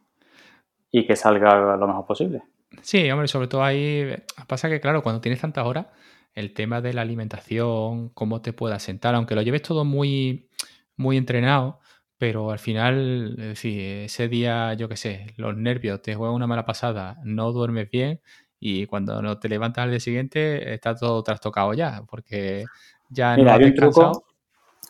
y 0.92 1.06
que 1.06 1.16
salga 1.16 1.78
lo 1.78 1.88
mejor 1.88 2.06
posible. 2.06 2.44
Sí, 2.82 3.10
hombre, 3.10 3.28
sobre 3.28 3.48
todo 3.48 3.64
ahí 3.64 4.14
pasa 4.48 4.70
que, 4.70 4.80
claro, 4.80 5.02
cuando 5.02 5.22
tienes 5.22 5.42
tantas 5.42 5.66
horas, 5.66 5.88
el 6.36 6.54
tema 6.54 6.82
de 6.82 6.94
la 6.94 7.02
alimentación, 7.02 8.10
cómo 8.10 8.42
te 8.42 8.54
puedas 8.54 8.84
sentar, 8.84 9.16
aunque 9.16 9.36
lo 9.36 9.42
lleves 9.42 9.62
todo 9.62 9.86
muy, 9.86 10.50
muy 10.96 11.18
entrenado, 11.18 11.80
pero 12.18 12.52
al 12.52 12.60
final, 12.60 13.36
ese 13.40 14.28
día, 14.28 14.74
yo 14.74 14.88
qué 14.90 14.98
sé, 14.98 15.28
los 15.38 15.56
nervios, 15.56 16.02
te 16.02 16.16
juegan 16.16 16.36
una 16.36 16.48
mala 16.48 16.66
pasada, 16.66 17.18
no 17.24 17.52
duermes 17.52 17.90
bien 17.90 18.22
y 18.60 18.86
cuando 18.86 19.22
no 19.22 19.40
te 19.40 19.50
levantas 19.50 19.84
al 19.84 19.92
día 19.92 20.00
siguiente 20.00 20.74
está 20.74 20.96
todo 20.96 21.24
trastocado 21.24 21.74
ya, 21.74 22.04
porque 22.10 22.66
ya 23.10 23.38
no 23.38 23.52
hay 23.52 23.64
un 23.64 23.74
truco. 23.74 24.26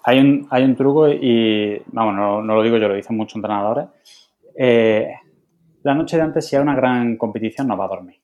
Hay 0.10 0.20
un, 0.20 0.48
hay 0.50 0.64
un 0.64 0.76
truco 0.76 1.08
y, 1.08 1.84
vamos, 1.86 2.16
no, 2.16 2.42
lo 2.42 2.64
digo 2.64 2.78
yo, 2.78 2.88
lo 2.88 2.96
dicen 2.96 3.16
muchos 3.16 3.36
entrenadores. 3.36 3.90
Eh, 4.58 5.08
la 5.84 5.94
noche 5.94 6.18
de 6.18 6.24
antes, 6.24 6.48
si 6.48 6.56
hay 6.56 6.64
una 6.64 6.76
gran 6.76 7.16
competición, 7.16 7.68
no 7.68 7.78
va 7.78 7.86
a 7.86 7.90
dormir. 7.90 8.20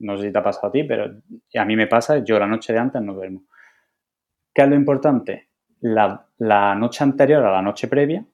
No 0.00 0.16
sé 0.16 0.26
si 0.26 0.32
te 0.32 0.38
ha 0.40 0.42
pasado 0.42 0.66
a 0.66 0.72
ti, 0.72 0.82
pero 0.82 1.04
a 1.54 1.64
mí 1.64 1.76
me 1.76 1.86
pasa, 1.86 2.18
yo 2.24 2.36
la 2.36 2.48
noche 2.48 2.72
de 2.72 2.80
antes 2.80 3.00
no 3.00 3.14
duermo. 3.14 3.44
¿Qué 4.52 4.62
es 4.62 4.68
lo 4.68 4.74
importante? 4.74 5.50
La, 5.82 6.26
noche 6.74 7.04
anterior 7.04 7.44
a 7.44 7.52
la 7.52 7.62
noche 7.62 7.86
previa, 7.86 8.24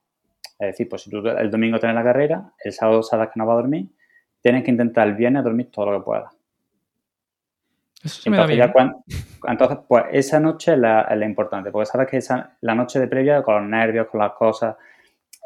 es 0.59 0.68
decir, 0.68 0.89
pues 0.89 1.02
si 1.02 1.10
tú 1.10 1.18
el 1.18 1.51
domingo 1.51 1.78
tienes 1.78 1.97
la 1.97 2.02
carrera, 2.02 2.55
el 2.64 2.73
sábado 2.73 3.02
sabes 3.02 3.28
que 3.28 3.39
no 3.39 3.47
va 3.47 3.52
a 3.52 3.56
dormir, 3.56 3.90
tienes 4.40 4.64
que 4.64 4.70
intentar 4.70 5.06
el 5.06 5.16
viernes 5.16 5.44
dormir 5.44 5.70
todo 5.70 5.90
lo 5.90 5.98
que 5.98 6.05
puedas. 6.06 6.35
Eso 8.06 8.22
se 8.22 8.28
entonces, 8.28 8.56
me 8.56 8.56
da 8.56 8.72
bien. 8.72 8.94
entonces, 9.46 9.78
pues 9.86 10.04
esa 10.12 10.40
noche 10.40 10.72
es 10.72 10.78
la, 10.78 11.24
importante, 11.24 11.70
porque 11.70 11.86
sabes 11.86 12.08
que 12.08 12.16
esa, 12.18 12.56
la 12.60 12.74
noche 12.74 12.98
de 12.98 13.08
previa, 13.08 13.42
con 13.42 13.54
los 13.54 13.70
nervios, 13.70 14.06
con 14.08 14.20
las 14.20 14.32
cosas, 14.32 14.76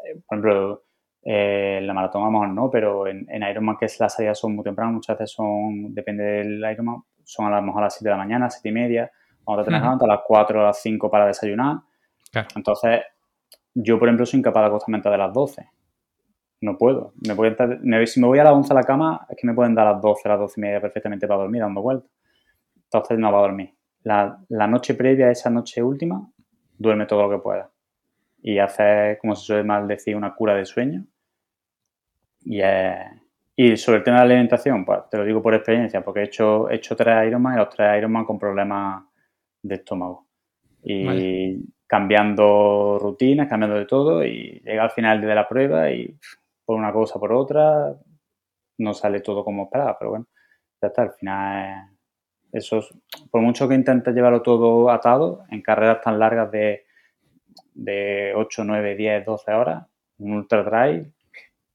eh, 0.05 0.21
por 0.27 0.37
ejemplo, 0.37 0.83
eh, 1.23 1.79
la 1.83 1.93
maratón 1.93 2.23
a 2.23 2.25
lo 2.25 2.31
mejor 2.31 2.49
no, 2.49 2.69
pero 2.69 3.07
en, 3.07 3.27
en, 3.29 3.43
Ironman 3.43 3.77
que 3.77 3.85
es 3.85 3.99
las 3.99 4.15
salidas 4.15 4.39
son 4.39 4.55
muy 4.55 4.63
temprano, 4.63 4.93
muchas 4.93 5.17
veces 5.17 5.31
son, 5.35 5.93
depende 5.93 6.23
del 6.23 6.71
Ironman, 6.71 7.03
son 7.23 7.47
a 7.47 7.55
lo 7.57 7.61
mejor 7.61 7.81
a 7.81 7.85
las 7.85 7.95
7 7.95 8.05
de 8.05 8.11
la 8.11 8.17
mañana, 8.17 8.49
7 8.49 8.69
y 8.69 8.71
media, 8.71 9.11
cuando 9.43 9.63
te 9.63 9.71
uh 9.71 9.75
a 9.75 10.07
las 10.07 10.19
4 10.25 10.59
o 10.59 10.63
las 10.63 10.81
5 10.81 11.09
para 11.09 11.27
desayunar. 11.27 11.77
Entonces, 12.55 13.01
yo 13.73 13.99
por 13.99 14.07
ejemplo 14.07 14.25
soy 14.25 14.39
incapaz 14.39 14.63
de 14.63 14.67
acostarme 14.67 15.01
de 15.01 15.17
las 15.17 15.33
12. 15.33 15.69
No 16.61 16.77
puedo. 16.77 17.13
Me 17.27 17.33
voy 17.33 17.55
si 18.05 18.19
me 18.19 18.27
voy 18.27 18.39
a 18.39 18.43
las 18.43 18.53
11 18.53 18.71
a 18.71 18.75
la 18.75 18.83
cama, 18.83 19.25
es 19.29 19.35
que 19.35 19.47
me 19.47 19.53
pueden 19.53 19.73
dar 19.73 19.87
a 19.87 19.93
las 19.93 20.01
12, 20.01 20.21
a 20.25 20.31
las 20.33 20.39
12 20.41 20.59
y 20.59 20.61
media 20.61 20.81
perfectamente 20.81 21.27
para 21.27 21.41
dormir, 21.41 21.61
dando 21.61 21.81
vueltas. 21.81 22.09
Entonces 22.93 23.17
no 23.17 23.31
va 23.31 23.39
a 23.39 23.41
dormir. 23.41 23.73
La, 24.03 24.37
la 24.49 24.67
noche 24.67 24.95
previa 24.95 25.27
a 25.27 25.31
esa 25.31 25.49
noche 25.49 25.81
última, 25.81 26.29
duerme 26.77 27.05
todo 27.05 27.23
lo 27.23 27.29
que 27.29 27.41
pueda 27.41 27.71
y 28.41 28.57
hacer, 28.57 29.17
como 29.19 29.35
se 29.35 29.45
suele 29.45 29.63
mal 29.63 29.87
decir, 29.87 30.15
una 30.15 30.33
cura 30.33 30.55
de 30.55 30.65
sueño. 30.65 31.05
Y, 32.43 32.61
y 33.55 33.77
sobre 33.77 33.99
el 33.99 34.03
tema 34.03 34.17
de 34.17 34.25
la 34.25 34.33
alimentación, 34.33 34.83
pues 34.83 35.01
te 35.09 35.17
lo 35.17 35.25
digo 35.25 35.41
por 35.41 35.53
experiencia, 35.53 36.03
porque 36.03 36.21
he 36.21 36.23
hecho, 36.23 36.69
he 36.69 36.75
hecho 36.75 36.95
tres 36.95 37.27
Ironman 37.27 37.53
y 37.53 37.57
los 37.57 37.69
tres 37.69 37.97
Ironman 37.97 38.25
con 38.25 38.39
problemas 38.39 39.03
de 39.61 39.75
estómago. 39.75 40.27
Y 40.83 41.63
cambiando 41.85 42.97
rutinas, 42.99 43.47
cambiando 43.47 43.77
de 43.77 43.85
todo, 43.85 44.25
y 44.25 44.59
llega 44.65 44.83
al 44.83 44.91
final 44.91 45.21
de 45.21 45.35
la 45.35 45.47
prueba 45.47 45.91
y 45.91 46.17
por 46.65 46.77
una 46.77 46.91
cosa 46.91 47.19
por 47.19 47.31
otra 47.33 47.93
no 48.79 48.93
sale 48.95 49.19
todo 49.19 49.43
como 49.43 49.65
esperaba, 49.65 49.99
pero 49.99 50.11
bueno, 50.11 50.27
ya 50.81 50.87
está, 50.87 51.03
al 51.03 51.13
final 51.13 51.90
eso 52.51 52.79
es, 52.79 52.89
por 53.29 53.41
mucho 53.41 53.67
que 53.67 53.75
intentes 53.75 54.13
llevarlo 54.13 54.41
todo 54.41 54.89
atado 54.89 55.43
en 55.49 55.61
carreras 55.61 56.01
tan 56.01 56.19
largas 56.19 56.51
de 56.51 56.85
de 57.73 58.33
8, 58.35 58.63
9, 58.63 58.95
10, 58.95 59.25
12 59.25 59.51
horas, 59.51 59.85
un 60.19 60.33
ultra 60.33 60.63
dry, 60.63 61.11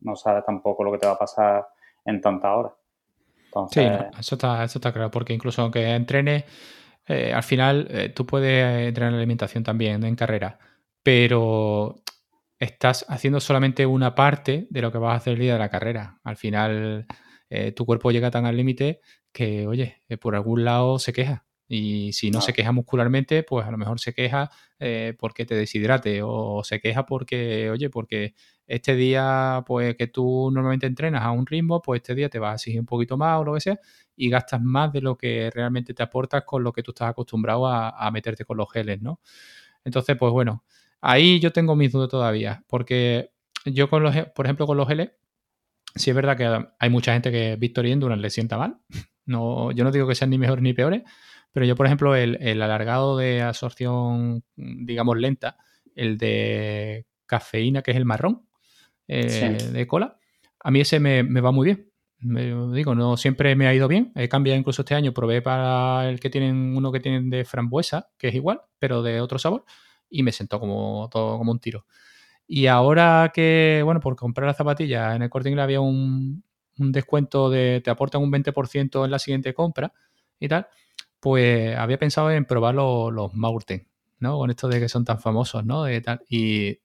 no 0.01 0.17
sabes 0.17 0.45
tampoco 0.45 0.85
lo 0.85 0.93
que 0.93 0.99
te 0.99 1.07
va 1.07 1.13
a 1.13 1.19
pasar 1.19 1.67
en 2.05 2.21
tantas 2.21 2.51
horas. 2.51 2.73
sí, 3.71 3.81
eso, 4.19 4.35
está, 4.35 4.65
eso 4.65 4.79
está 4.79 4.93
claro, 4.93 5.11
porque 5.11 5.33
incluso 5.33 5.63
aunque 5.63 5.95
entrenes, 5.95 6.45
eh, 7.07 7.33
al 7.33 7.43
final 7.43 7.87
eh, 7.91 8.09
tú 8.11 8.27
puedes 8.27 8.89
entrenar 8.89 9.13
la 9.13 9.19
alimentación 9.19 9.65
también 9.65 10.05
en 10.05 10.17
carrera, 10.17 10.59
pero 11.03 11.97
estás 12.59 13.05
haciendo 13.09 13.41
solamente 13.41 13.87
una 13.87 14.15
parte 14.15 14.67
de 14.71 14.83
lo 14.83 14.93
que 14.93 14.99
vas 14.99 15.15
a 15.15 15.17
hacer 15.17 15.35
el 15.35 15.41
día 15.41 15.53
de 15.55 15.59
la 15.59 15.69
carrera. 15.69 16.19
Al 16.25 16.37
final, 16.37 17.07
eh, 17.49 17.73
tu 17.73 17.85
cuerpo 17.85 18.11
llega 18.11 18.31
tan 18.31 18.47
al 18.47 18.57
límite 18.57 19.01
que, 19.37 19.67
oye, 19.67 20.03
eh, 20.09 20.17
por 20.17 20.35
algún 20.35 20.65
lado 20.65 20.99
se 20.99 21.13
queja. 21.13 21.45
Y 21.69 22.13
si 22.15 22.31
no, 22.31 22.41
se 22.41 22.55
queja 22.55 22.73
muscularmente, 22.73 23.43
pues 23.43 23.67
a 23.67 23.71
lo 23.71 23.77
mejor 23.77 24.01
se 24.01 24.15
queja 24.15 24.51
eh, 24.79 25.15
porque 25.19 25.45
te 25.45 25.55
deshidrate 25.55 26.23
o 26.23 26.63
se 26.65 26.81
queja 26.81 27.05
porque, 27.05 27.69
oye, 27.71 27.91
porque 27.91 28.35
este 28.67 28.95
día, 28.95 29.63
pues 29.67 29.95
que 29.97 30.07
tú 30.07 30.51
normalmente 30.53 30.87
entrenas 30.87 31.23
a 31.23 31.33
un 31.33 31.45
ritmo, 31.45 31.83
pues 31.83 31.99
este 32.01 32.15
día 32.15 32.31
te 32.31 32.39
vas 32.39 32.53
a 32.53 32.55
exigir 32.55 32.81
un 32.81 32.87
poquito 32.87 33.19
más 33.19 33.41
o 33.41 33.45
lo 33.45 33.55
que 33.55 33.61
sea 33.61 33.79
y 34.15 34.31
gastas 34.31 34.63
más 34.63 34.93
de 34.93 35.03
lo 35.03 35.19
que 35.19 35.51
realmente 35.53 35.93
te 35.93 36.03
aportas 36.03 36.45
con 36.45 36.63
lo 36.63 36.73
que 36.73 36.83
tú 36.83 36.93
estás 36.93 37.11
acostumbrado 37.11 37.67
a, 37.67 37.91
a 37.91 38.11
meterte 38.11 38.45
con 38.47 38.57
los 38.57 38.73
geles, 38.73 39.03
¿no? 39.03 39.21
Entonces, 39.85 40.17
pues 40.17 40.33
bueno, 40.33 40.65
ahí 41.01 41.41
yo 41.41 41.53
tengo 41.53 41.77
mis 41.77 41.93
dudas 41.93 42.09
todavía, 42.09 42.65
porque 42.69 43.33
yo 43.67 43.91
con 43.91 44.03
los, 44.03 44.17
por 44.35 44.47
ejemplo, 44.47 44.67
con 44.67 44.77
los 44.79 44.89
geles, 44.89 45.11
sí 45.97 46.11
es 46.11 46.17
verdad 46.17 46.37
que 46.37 46.67
hay 46.79 46.91
mucha 46.91 47.13
gente 47.13 47.31
que 47.33 47.57
Victory 47.57 47.93
Endurance 47.93 48.23
le 48.23 48.31
sienta 48.31 48.59
mal. 48.59 48.79
No, 49.29 49.73
yo 49.73 49.83
no 49.83 49.91
digo 49.91 50.07
que 50.07 50.15
sean 50.15 50.31
ni 50.31 50.39
mejores 50.39 50.63
ni 50.63 50.73
peores, 50.73 51.03
pero 51.51 51.67
yo, 51.67 51.75
por 51.75 51.87
ejemplo, 51.87 52.15
el, 52.15 52.63
alargado 52.63 53.17
de 53.17 53.43
absorción, 53.43 54.45
digamos, 54.55 55.17
lenta, 55.17 55.57
el 55.97 56.17
de 56.17 57.07
cafeína, 57.27 57.83
que 57.83 57.91
es 57.91 57.97
el 57.97 58.05
marrón 58.05 58.47
eh, 59.09 59.59
de 59.73 59.87
cola, 59.89 60.21
a 60.61 60.71
mí 60.71 60.81
ese 60.81 61.01
me, 61.01 61.23
va 61.41 61.51
muy 61.51 61.65
bien. 61.65 61.91
Me, 62.19 62.55
digo, 62.73 62.95
no 62.95 63.17
siempre 63.17 63.57
me 63.57 63.67
ha 63.67 63.75
ido 63.75 63.89
bien. 63.89 64.13
He 64.15 64.29
cambiado 64.29 64.61
incluso 64.61 64.83
este 64.83 64.95
año, 64.95 65.13
probé 65.13 65.43
para 65.43 66.09
el 66.09 66.21
que 66.21 66.31
tienen 66.31 66.77
uno 66.77 66.93
que 66.93 67.01
tienen 67.01 67.29
de 67.29 67.45
frambuesa, 67.45 68.11
que 68.19 68.29
es 68.29 68.35
igual, 68.37 68.61
pero 68.79 69.03
de 69.03 69.21
otro 69.21 69.41
sabor, 69.41 69.65
y 70.09 70.23
me 70.23 70.31
sentó 70.31 70.61
como 70.61 71.09
todo 71.11 71.37
como 71.37 71.51
un 71.51 71.59
tiro. 71.59 71.85
Y 72.47 72.67
ahora 72.67 73.33
que, 73.35 73.83
bueno, 73.85 74.01
por 74.01 74.17
comprar 74.17 74.47
las 74.47 74.57
zapatillas 74.57 75.17
en 75.17 75.23
el 75.23 75.31
corte 75.31 75.49
inglés 75.49 75.65
había 75.65 75.81
un, 75.81 76.45
descuento 76.77 77.51
de 77.51 77.81
te 77.83 77.91
aportan 77.91 78.23
un 78.23 78.31
20% 78.31 79.05
en 79.05 79.11
la 79.11 79.19
siguiente 79.19 79.55
compra 79.55 79.93
y 80.39 80.49
tal, 80.49 80.69
pues 81.21 81.77
había 81.77 81.99
pensado 81.99 82.31
en 82.31 82.45
probar 82.45 82.75
los, 82.75 83.13
los 83.13 83.35
Maurten, 83.35 83.89
¿no? 84.21 84.39
Con 84.39 84.51
esto 84.51 84.69
de 84.69 84.79
que 84.81 84.89
son 84.89 85.05
tan 85.05 85.19
famosos, 85.21 85.65
¿no? 85.65 85.85
De 85.85 86.01
tal. 86.01 86.21
Y 86.29 86.81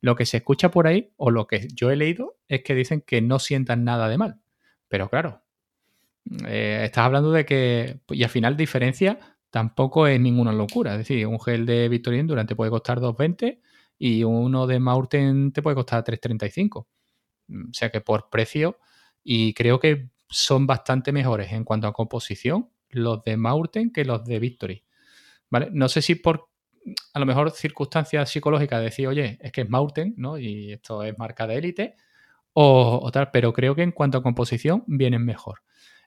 lo 0.00 0.14
que 0.14 0.26
se 0.26 0.38
escucha 0.38 0.70
por 0.70 0.86
ahí, 0.86 1.12
o 1.16 1.30
lo 1.30 1.46
que 1.46 1.68
yo 1.74 1.90
he 1.90 1.96
leído, 1.96 2.36
es 2.48 2.62
que 2.62 2.74
dicen 2.74 3.00
que 3.00 3.22
no 3.22 3.38
sientan 3.38 3.84
nada 3.84 4.08
de 4.08 4.18
mal. 4.18 4.40
Pero 4.88 5.08
claro, 5.08 5.42
eh, 6.46 6.82
estás 6.84 7.04
hablando 7.04 7.32
de 7.32 7.44
que, 7.44 8.00
y 8.10 8.22
al 8.22 8.30
final 8.30 8.56
diferencia 8.56 9.18
tampoco 9.50 10.06
es 10.06 10.20
ninguna 10.20 10.52
locura. 10.52 10.92
Es 10.92 10.98
decir, 10.98 11.26
un 11.26 11.40
gel 11.40 11.66
de 11.66 11.88
Victorien 11.88 12.26
durante 12.26 12.56
puede 12.56 12.70
costar 12.70 13.00
2.20 13.00 13.60
y 13.98 14.24
uno 14.24 14.66
de 14.66 14.78
Maurten 14.78 15.52
te 15.52 15.62
puede 15.62 15.74
costar 15.74 16.04
3.35. 16.04 16.78
O 16.78 16.86
sea 17.72 17.90
que 17.90 18.00
por 18.00 18.30
precio, 18.30 18.78
y 19.24 19.54
creo 19.54 19.80
que 19.80 20.10
son 20.28 20.66
bastante 20.66 21.12
mejores 21.12 21.52
en 21.52 21.64
cuanto 21.64 21.86
a 21.86 21.92
composición 21.92 22.70
los 22.90 23.22
de 23.24 23.36
Maurten 23.36 23.92
que 23.92 24.04
los 24.04 24.24
de 24.24 24.38
Victory. 24.38 24.84
¿Vale? 25.50 25.68
No 25.72 25.88
sé 25.88 26.02
si 26.02 26.14
por 26.14 26.48
a 27.12 27.18
lo 27.18 27.26
mejor 27.26 27.50
circunstancias 27.50 28.30
psicológicas 28.30 28.78
de 28.78 28.84
decir, 28.84 29.08
oye, 29.08 29.38
es 29.42 29.52
que 29.52 29.62
es 29.62 29.68
Maurten, 29.68 30.14
¿no? 30.16 30.38
Y 30.38 30.72
esto 30.72 31.02
es 31.02 31.18
marca 31.18 31.46
de 31.46 31.56
élite, 31.56 31.96
o, 32.54 33.10
tal, 33.12 33.30
pero 33.30 33.52
creo 33.52 33.74
que 33.74 33.82
en 33.82 33.92
cuanto 33.92 34.18
a 34.18 34.22
composición 34.22 34.84
vienen 34.86 35.24
mejor. 35.24 35.60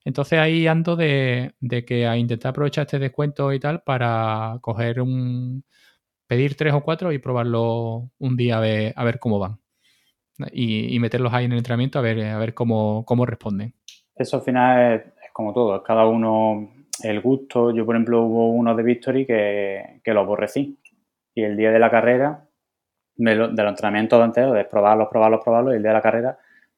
Entonces 0.03 0.39
ahí 0.39 0.67
ando 0.67 0.95
de, 0.95 1.53
de, 1.59 1.85
que 1.85 2.07
a 2.07 2.17
intentar 2.17 2.49
aprovechar 2.49 2.85
este 2.85 2.99
descuento 2.99 3.53
y 3.53 3.59
tal 3.59 3.83
para 3.83 4.57
coger 4.61 5.01
un, 5.01 5.63
pedir 6.31 6.55
tres 6.55 6.73
o 6.73 6.79
cuatro 6.81 7.11
y 7.11 7.17
probarlo 7.17 8.09
un 8.17 8.37
día 8.37 8.55
a 8.55 8.61
ver, 8.61 8.93
a 8.95 9.03
ver 9.03 9.19
cómo 9.19 9.37
van. 9.37 9.59
Y, 10.53 10.97
meterlos 10.97 11.33
ahí 11.33 11.43
en 11.43 11.51
el 11.51 11.57
entrenamiento 11.57 11.99
a 11.99 12.01
ver, 12.01 12.23
a 12.23 12.37
ver 12.37 12.53
cómo, 12.53 13.03
cómo 13.03 13.25
responden. 13.25 13.73
Eso 14.15 14.37
al 14.37 14.43
final 14.43 14.93
es, 14.93 15.31
como 15.33 15.51
todo, 15.51 15.83
cada 15.83 16.05
uno 16.05 16.71
el 17.03 17.19
gusto. 17.19 17.75
Yo, 17.75 17.85
por 17.85 17.95
ejemplo, 17.95 18.21
hubo 18.21 18.49
uno 18.49 18.73
de 18.73 18.81
Victory 18.81 19.25
que, 19.25 19.99
que 20.01 20.13
lo 20.13 20.21
aborrecí. 20.21 20.79
Y 21.35 21.43
el 21.43 21.57
día 21.57 21.69
de 21.69 21.79
la 21.79 21.91
carrera, 21.91 22.47
de 23.17 23.35
los 23.35 23.51
entrenamientos 23.51 24.23
enteros, 24.23 24.53
de 24.53 24.63
probarlos, 24.63 25.09
probarlos, 25.09 25.41
probarlos, 25.43 25.73
y 25.73 25.77
el 25.77 25.83
día 25.83 25.91
de 25.91 25.97
la 25.97 26.01
carrera, 26.01 26.37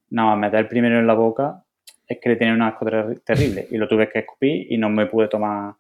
nada 0.10 0.30
más 0.30 0.40
meter 0.40 0.68
primero 0.68 0.98
en 0.98 1.06
la 1.06 1.14
boca, 1.14 1.64
es 2.08 2.18
que 2.20 2.30
le 2.30 2.38
tenía 2.38 2.56
un 2.56 2.64
asco 2.64 2.88
terrible. 3.24 3.68
Y 3.70 3.78
lo 3.78 3.88
tuve 3.88 4.10
que 4.10 4.18
escupir 4.18 4.66
y 4.72 4.80
no 4.80 4.90
me 4.90 5.06
pude 5.06 5.28
tomar 5.28 5.76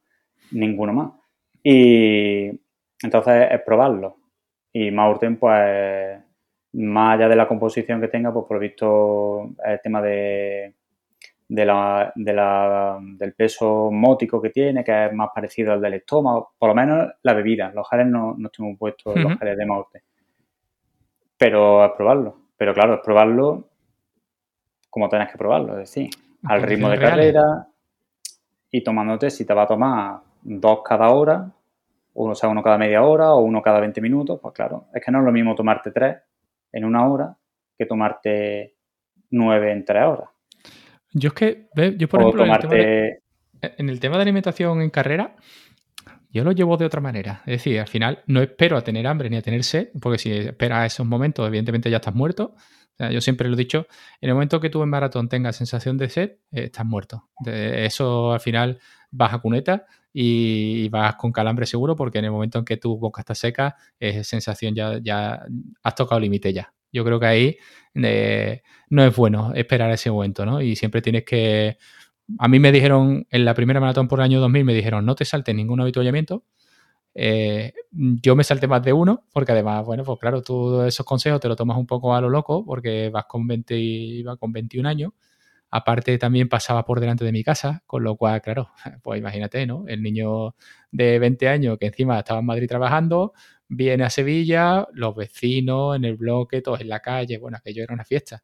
ninguno 0.51 0.93
más. 0.93 1.11
Y, 1.63 2.51
entonces 3.03 3.49
es 3.51 3.61
probarlo. 3.61 4.17
Y 4.71 4.89
Maurten, 4.89 5.37
pues, 5.37 6.19
más 6.73 7.15
allá 7.15 7.29
de 7.29 7.35
la 7.35 7.47
composición 7.47 8.01
que 8.01 8.07
tenga, 8.07 8.33
pues 8.33 8.45
por 8.47 8.57
visto 8.59 9.51
el 9.63 9.79
tema 9.81 10.01
de, 10.01 10.73
de 11.47 11.65
la, 11.65 12.11
del 12.15 13.33
peso 13.33 13.91
mótico 13.91 14.41
que 14.41 14.49
tiene, 14.49 14.83
que 14.83 15.05
es 15.05 15.13
más 15.13 15.29
parecido 15.33 15.73
al 15.73 15.81
del 15.81 15.95
estómago, 15.95 16.53
por 16.57 16.69
lo 16.69 16.75
menos 16.75 17.11
la 17.21 17.33
bebida. 17.33 17.71
Los 17.71 17.87
geles 17.87 18.07
no, 18.07 18.33
no 18.37 18.49
tengo 18.49 18.75
puestos 18.75 19.15
los 19.15 19.37
geles 19.37 19.57
de 19.57 19.65
Maurten. 19.65 20.01
Pero 21.37 21.85
es 21.85 21.91
probarlo. 21.91 22.37
Pero 22.57 22.73
claro, 22.73 22.95
es 22.95 23.01
probarlo 23.01 23.69
como 24.89 25.09
tenés 25.09 25.31
que 25.31 25.39
probarlo, 25.39 25.73
es 25.73 25.89
decir, 25.89 26.09
al 26.43 26.61
ritmo 26.61 26.87
de 26.87 26.99
carrera 26.99 27.67
y 28.69 28.83
tomándote, 28.83 29.31
si 29.31 29.43
te 29.43 29.53
va 29.53 29.63
a 29.63 29.67
tomar 29.67 30.19
dos 30.43 30.81
cada 30.83 31.09
hora, 31.09 31.51
uno, 32.13 32.35
sea, 32.35 32.49
uno 32.49 32.61
cada 32.61 32.77
media 32.77 33.03
hora 33.03 33.33
o 33.33 33.41
uno 33.41 33.61
cada 33.61 33.79
20 33.79 34.01
minutos, 34.01 34.39
pues 34.41 34.53
claro, 34.53 34.87
es 34.93 35.03
que 35.03 35.11
no 35.11 35.19
es 35.19 35.25
lo 35.25 35.31
mismo 35.31 35.55
tomarte 35.55 35.91
tres 35.91 36.17
en 36.71 36.85
una 36.85 37.07
hora 37.07 37.37
que 37.77 37.85
tomarte 37.85 38.75
nueve 39.31 39.71
en 39.71 39.85
tres 39.85 40.03
horas. 40.03 40.29
Yo 41.11 41.29
es 41.29 41.33
que, 41.33 41.67
yo 41.97 42.07
por 42.07 42.21
ejemplo, 42.21 42.43
en, 42.43 43.89
el 43.89 43.99
tema 43.99 44.17
de, 44.17 44.21
alimentación 44.23 44.81
en 44.81 44.89
carrera, 44.89 45.35
yo 46.31 46.43
lo 46.43 46.51
llevo 46.51 46.77
de 46.77 46.85
otra 46.85 47.01
manera. 47.01 47.41
Es 47.45 47.57
decir, 47.57 47.79
al 47.79 47.87
final 47.87 48.23
no 48.25 48.41
espero 48.41 48.77
a 48.77 48.83
tener 48.83 49.05
hambre 49.05 49.29
ni 49.29 49.37
a 49.37 49.41
tener 49.41 49.63
sed, 49.63 49.89
porque 50.01 50.17
si 50.17 50.31
esperas 50.31 50.79
a 50.79 50.85
esos 50.87 51.05
momentos, 51.05 51.47
evidentemente 51.47 51.89
ya 51.89 51.97
estás 51.97 52.15
muerto. 52.15 52.55
yo 53.11 53.21
siempre 53.21 53.47
lo 53.47 53.53
he 53.53 53.57
dicho, 53.57 53.87
en 54.21 54.29
el 54.29 54.35
momento 54.35 54.59
que 54.59 54.69
tú 54.69 54.81
en 54.81 54.89
maratón 54.89 55.29
tengas 55.29 55.55
sensación 55.55 55.97
de 55.97 56.09
sed, 56.09 56.31
eh, 56.51 56.65
estás 56.65 56.85
muerto. 56.85 57.29
De 57.39 57.85
eso 57.85 58.33
al 58.33 58.39
final 58.39 58.79
vas 59.11 59.33
a 59.33 59.39
cuneta 59.39 59.85
y, 60.13 60.87
vas 60.89 61.15
con 61.15 61.31
calambre 61.31 61.65
seguro 61.65 61.95
porque 61.95 62.19
en 62.19 62.25
el 62.25 62.31
momento 62.31 62.59
en 62.59 62.65
que 62.65 62.77
tu 62.77 62.97
boca 62.97 63.21
está 63.21 63.35
seca, 63.35 63.75
es 63.99 64.27
sensación 64.27 64.75
ya, 64.75 64.99
ya 65.01 65.45
has 65.81 65.95
tocado 65.95 66.19
límite 66.21 66.53
ya. 66.53 66.73
Yo 66.91 67.03
creo 67.03 67.19
que 67.19 67.25
ahí 67.25 67.57
eh, 67.95 68.61
no 68.89 69.03
es 69.03 69.15
bueno 69.15 69.51
esperar 69.55 69.91
ese 69.91 70.11
momento, 70.11 70.45
¿no? 70.45 70.61
Y 70.61 70.75
siempre 70.75 71.01
tienes 71.01 71.23
que... 71.25 71.77
A 72.39 72.47
mí 72.47 72.59
me 72.59 72.71
dijeron, 72.71 73.27
en 73.29 73.45
la 73.45 73.53
primera 73.55 73.79
maratón 73.79 74.07
por 74.07 74.19
el 74.19 74.25
año 74.25 74.39
2000, 74.39 74.63
me 74.63 74.73
dijeron, 74.73 75.05
no 75.05 75.15
te 75.15 75.25
saltes 75.25 75.55
ningún 75.55 75.81
avituallamiento. 75.81 76.45
Eh, 77.15 77.73
yo 77.91 78.35
me 78.35 78.43
salté 78.43 78.67
más 78.67 78.83
de 78.83 78.93
uno, 78.93 79.25
porque 79.33 79.51
además, 79.51 79.85
bueno, 79.85 80.03
pues 80.03 80.19
claro, 80.19 80.41
tú 80.41 80.81
esos 80.83 81.05
consejos 81.05 81.39
te 81.39 81.47
los 81.47 81.57
tomas 81.57 81.77
un 81.77 81.87
poco 81.87 82.15
a 82.15 82.21
lo 82.21 82.29
loco, 82.29 82.65
porque 82.65 83.09
vas 83.09 83.25
con 83.25 83.45
20 83.47 83.77
y 83.77 84.19
iba 84.19 84.37
con 84.37 84.51
21 84.53 84.87
años. 84.87 85.11
Aparte, 85.75 86.19
también 86.19 86.49
pasaba 86.49 86.85
por 86.85 86.99
delante 86.99 87.25
de 87.25 87.31
mi 87.31 87.43
casa, 87.43 87.81
con 87.87 88.03
lo 88.03 88.15
cual, 88.15 88.41
claro, 88.43 88.69
pues 89.01 89.19
imagínate, 89.19 89.65
¿no? 89.65 89.85
El 89.87 90.03
niño 90.03 90.55
de 90.91 91.17
20 91.17 91.47
años 91.47 91.79
que 91.79 91.87
encima 91.87 92.19
estaba 92.19 92.41
en 92.41 92.45
Madrid 92.45 92.67
trabajando, 92.67 93.33
viene 93.67 94.03
a 94.03 94.11
Sevilla, 94.11 94.87
los 94.93 95.15
vecinos 95.15 95.95
en 95.95 96.05
el 96.05 96.15
bloque, 96.15 96.61
todos 96.61 96.81
en 96.81 96.89
la 96.89 96.99
calle, 96.99 97.39
bueno, 97.39 97.57
aquello 97.57 97.81
era 97.83 97.93
una 97.95 98.05
fiesta. 98.05 98.43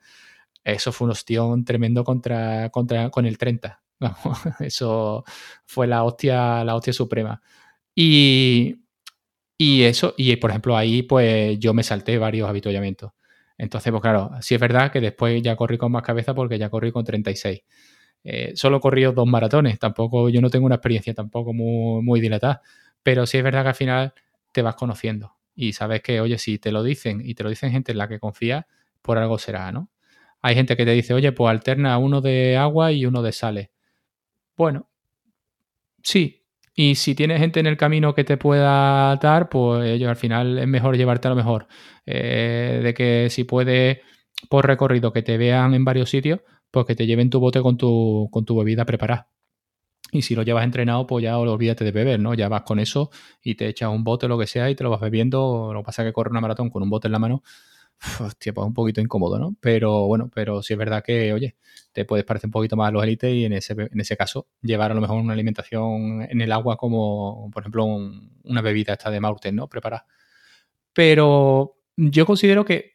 Eso 0.64 0.92
fue 0.92 1.06
un 1.06 1.12
ostión 1.12 1.66
tremendo 1.66 2.04
contra, 2.04 2.70
contra, 2.72 3.10
con 3.12 3.26
el 3.28 3.38
30. 3.38 3.84
eso 4.62 5.24
fue 5.66 5.88
la 5.88 6.04
hostia, 6.04 6.64
la 6.64 6.76
hostia 6.76 6.94
suprema. 6.94 7.42
Y, 7.96 8.78
y 9.58 9.84
eso, 9.84 10.16
y 10.18 10.36
por 10.38 10.52
ejemplo, 10.52 10.78
ahí 10.78 11.04
pues 11.04 11.60
yo 11.60 11.74
me 11.74 11.84
salté 11.84 12.18
varios 12.18 12.50
habituallamientos. 12.50 13.12
Entonces, 13.60 13.92
pues 13.92 14.02
claro, 14.02 14.32
sí 14.42 14.56
es 14.56 14.62
verdad 14.62 14.92
que 14.92 15.02
después 15.02 15.42
ya 15.44 15.56
corrí 15.58 15.78
con 15.78 15.92
más 15.92 16.04
cabeza 16.04 16.34
porque 16.34 16.58
ya 16.58 16.70
corrí 16.72 16.92
con 16.94 17.06
36. 17.06 17.62
Eh, 18.24 18.54
solo 18.56 18.80
corrí 18.82 19.04
dos 19.04 19.28
maratones, 19.28 19.80
tampoco, 19.80 20.30
yo 20.30 20.42
no 20.42 20.50
tengo 20.50 20.66
una 20.66 20.76
experiencia 20.76 21.14
tampoco 21.14 21.54
muy, 21.54 22.02
muy 22.04 22.22
dilatada, 22.22 22.62
pero 23.04 23.26
sí 23.28 23.38
es 23.38 23.44
verdad 23.44 23.64
que 23.64 23.70
al 23.70 23.76
final 23.76 24.14
te 24.54 24.62
vas 24.64 24.76
conociendo 24.76 25.36
y 25.56 25.74
sabes 25.74 26.02
que, 26.02 26.22
oye, 26.22 26.38
si 26.38 26.58
te 26.60 26.72
lo 26.72 26.84
dicen 26.84 27.22
y 27.24 27.36
te 27.36 27.44
lo 27.44 27.50
dicen 27.50 27.72
gente 27.72 27.92
en 27.94 27.98
la 28.00 28.08
que 28.10 28.20
confías, 28.20 28.66
por 29.02 29.18
algo 29.18 29.38
será, 29.38 29.72
¿no? 29.72 29.90
Hay 30.42 30.56
gente 30.56 30.78
que 30.78 30.86
te 30.86 30.92
dice, 30.92 31.14
oye, 31.14 31.32
pues 31.34 31.52
alterna 31.52 31.98
uno 31.98 32.22
de 32.22 32.58
agua 32.58 32.92
y 32.94 33.06
uno 33.06 33.22
de 33.22 33.34
sales. 33.34 33.70
Bueno, 34.58 34.90
sí, 36.04 36.39
y 36.82 36.96
si 36.96 37.14
tienes 37.14 37.42
gente 37.42 37.60
en 37.60 37.68
el 37.68 37.76
camino 37.76 38.16
que 38.16 38.24
te 38.24 38.38
pueda 38.38 39.14
dar, 39.18 39.50
pues 39.50 40.02
al 40.02 40.16
final 40.16 40.60
es 40.60 40.66
mejor 40.66 40.96
llevarte 40.96 41.28
a 41.28 41.32
lo 41.32 41.36
mejor. 41.36 41.68
Eh, 42.06 42.80
de 42.82 42.94
que 42.94 43.28
si 43.30 43.44
puede 43.44 44.02
por 44.48 44.66
recorrido 44.66 45.12
que 45.12 45.22
te 45.22 45.38
vean 45.38 45.74
en 45.74 45.84
varios 45.84 46.10
sitios, 46.10 46.40
pues 46.72 46.86
que 46.86 46.96
te 46.96 47.06
lleven 47.06 47.30
tu 47.30 47.42
bote 47.42 47.62
con 47.62 47.76
tu, 47.76 48.30
con 48.32 48.46
tu 48.46 48.58
bebida 48.58 48.86
preparada. 48.86 49.28
Y 50.14 50.22
si 50.22 50.36
lo 50.36 50.44
llevas 50.44 50.64
entrenado, 50.64 51.06
pues 51.06 51.22
ya 51.22 51.38
olvídate 51.38 51.84
de 51.84 51.92
beber, 51.92 52.18
¿no? 52.22 52.34
Ya 52.34 52.48
vas 52.48 52.62
con 52.62 52.80
eso 52.80 53.10
y 53.44 53.56
te 53.56 53.68
echas 53.68 53.90
un 53.90 54.06
bote, 54.06 54.30
lo 54.30 54.40
que 54.40 54.48
sea, 54.48 54.70
y 54.70 54.76
te 54.76 54.86
lo 54.86 54.90
vas 54.90 55.02
bebiendo. 55.02 55.72
Lo 55.74 55.82
que 55.82 55.86
pasa 55.86 56.04
es 56.04 56.08
que 56.08 56.14
corre 56.14 56.30
una 56.30 56.40
maratón 56.40 56.70
con 56.70 56.82
un 56.82 56.90
bote 56.90 57.10
en 57.10 57.12
la 57.12 57.20
mano, 57.20 57.44
hostia, 58.20 58.54
pues 58.54 58.68
un 58.68 58.74
poquito 58.74 59.02
incómodo, 59.02 59.40
¿no? 59.40 59.56
Pero 59.60 60.08
bueno, 60.08 60.30
pero 60.34 60.62
sí 60.62 60.74
es 60.74 60.80
verdad 60.80 61.04
que, 61.04 61.34
oye, 61.34 61.56
te 61.92 62.06
puedes 62.06 62.26
parecer 62.26 62.48
un 62.48 62.52
poquito 62.52 62.76
más 62.76 62.90
a 62.90 62.92
los 62.92 63.04
élites 63.04 63.34
y 63.34 63.46
en 63.46 63.54
ese, 63.54 63.74
en 63.74 64.00
ese 64.00 64.16
caso 64.16 64.48
llevar 64.62 64.92
a 64.92 64.94
lo 64.94 65.02
mejor 65.02 65.18
una 65.18 65.34
alimentación 65.34 66.22
en 66.22 66.42
el 66.42 66.52
agua 66.52 66.78
como, 66.78 67.50
por 67.52 67.64
ejemplo, 67.64 67.86
una 67.86 68.62
bebida 68.62 68.94
esta 68.94 69.10
de 69.10 69.20
Maurten, 69.20 69.56
¿no? 69.56 69.68
Preparada. 69.68 70.06
Pero 70.94 71.78
yo 71.98 72.26
considero 72.26 72.66
que, 72.66 72.94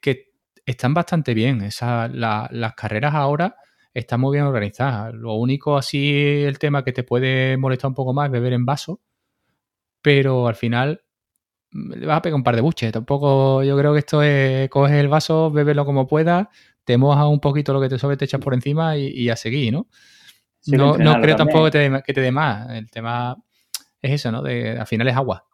están 0.66 0.94
bastante 0.94 1.34
bien. 1.34 1.60
Esa, 1.60 2.08
las 2.08 2.74
carreras 2.74 3.14
ahora 3.14 3.56
están 3.92 4.20
muy 4.20 4.36
bien 4.36 4.46
organizadas. 4.46 5.12
Lo 5.14 5.34
único 5.34 5.76
así, 5.76 6.42
el 6.42 6.58
tema 6.58 6.82
que 6.84 6.92
te 6.92 7.04
puede 7.04 7.56
molestar 7.58 7.88
un 7.88 7.94
poco 7.94 8.14
más 8.14 8.26
es 8.26 8.32
beber 8.32 8.54
en 8.54 8.64
vaso, 8.64 9.00
pero 10.00 10.48
al 10.48 10.54
final 10.54 11.03
le 11.74 12.06
vas 12.06 12.18
a 12.18 12.22
pegar 12.22 12.36
un 12.36 12.44
par 12.44 12.54
de 12.54 12.62
buches. 12.62 12.92
Tampoco, 12.92 13.62
yo 13.62 13.76
creo 13.76 13.92
que 13.92 13.98
esto 13.98 14.22
es, 14.22 14.68
coges 14.70 14.96
el 14.96 15.08
vaso, 15.08 15.50
bébelo 15.50 15.84
como 15.84 16.06
puedas, 16.06 16.46
te 16.84 16.96
mojas 16.96 17.26
un 17.26 17.40
poquito 17.40 17.72
lo 17.72 17.80
que 17.80 17.88
te 17.88 17.98
sobre, 17.98 18.16
te 18.16 18.24
echas 18.24 18.40
por 18.40 18.54
encima 18.54 18.96
y, 18.96 19.28
a 19.28 19.36
seguir, 19.36 19.72
¿no? 19.72 19.88
no, 20.66 20.96
no 20.96 21.20
creo 21.20 21.36
tampoco 21.36 21.64
que 21.70 22.12
te, 22.14 22.20
dé 22.20 22.30
más. 22.30 22.70
El 22.70 22.90
tema 22.90 23.36
es 24.00 24.12
eso, 24.12 24.30
¿no? 24.30 24.42
De, 24.42 24.78
al 24.78 24.86
final 24.86 25.08
es 25.08 25.16
agua. 25.16 25.44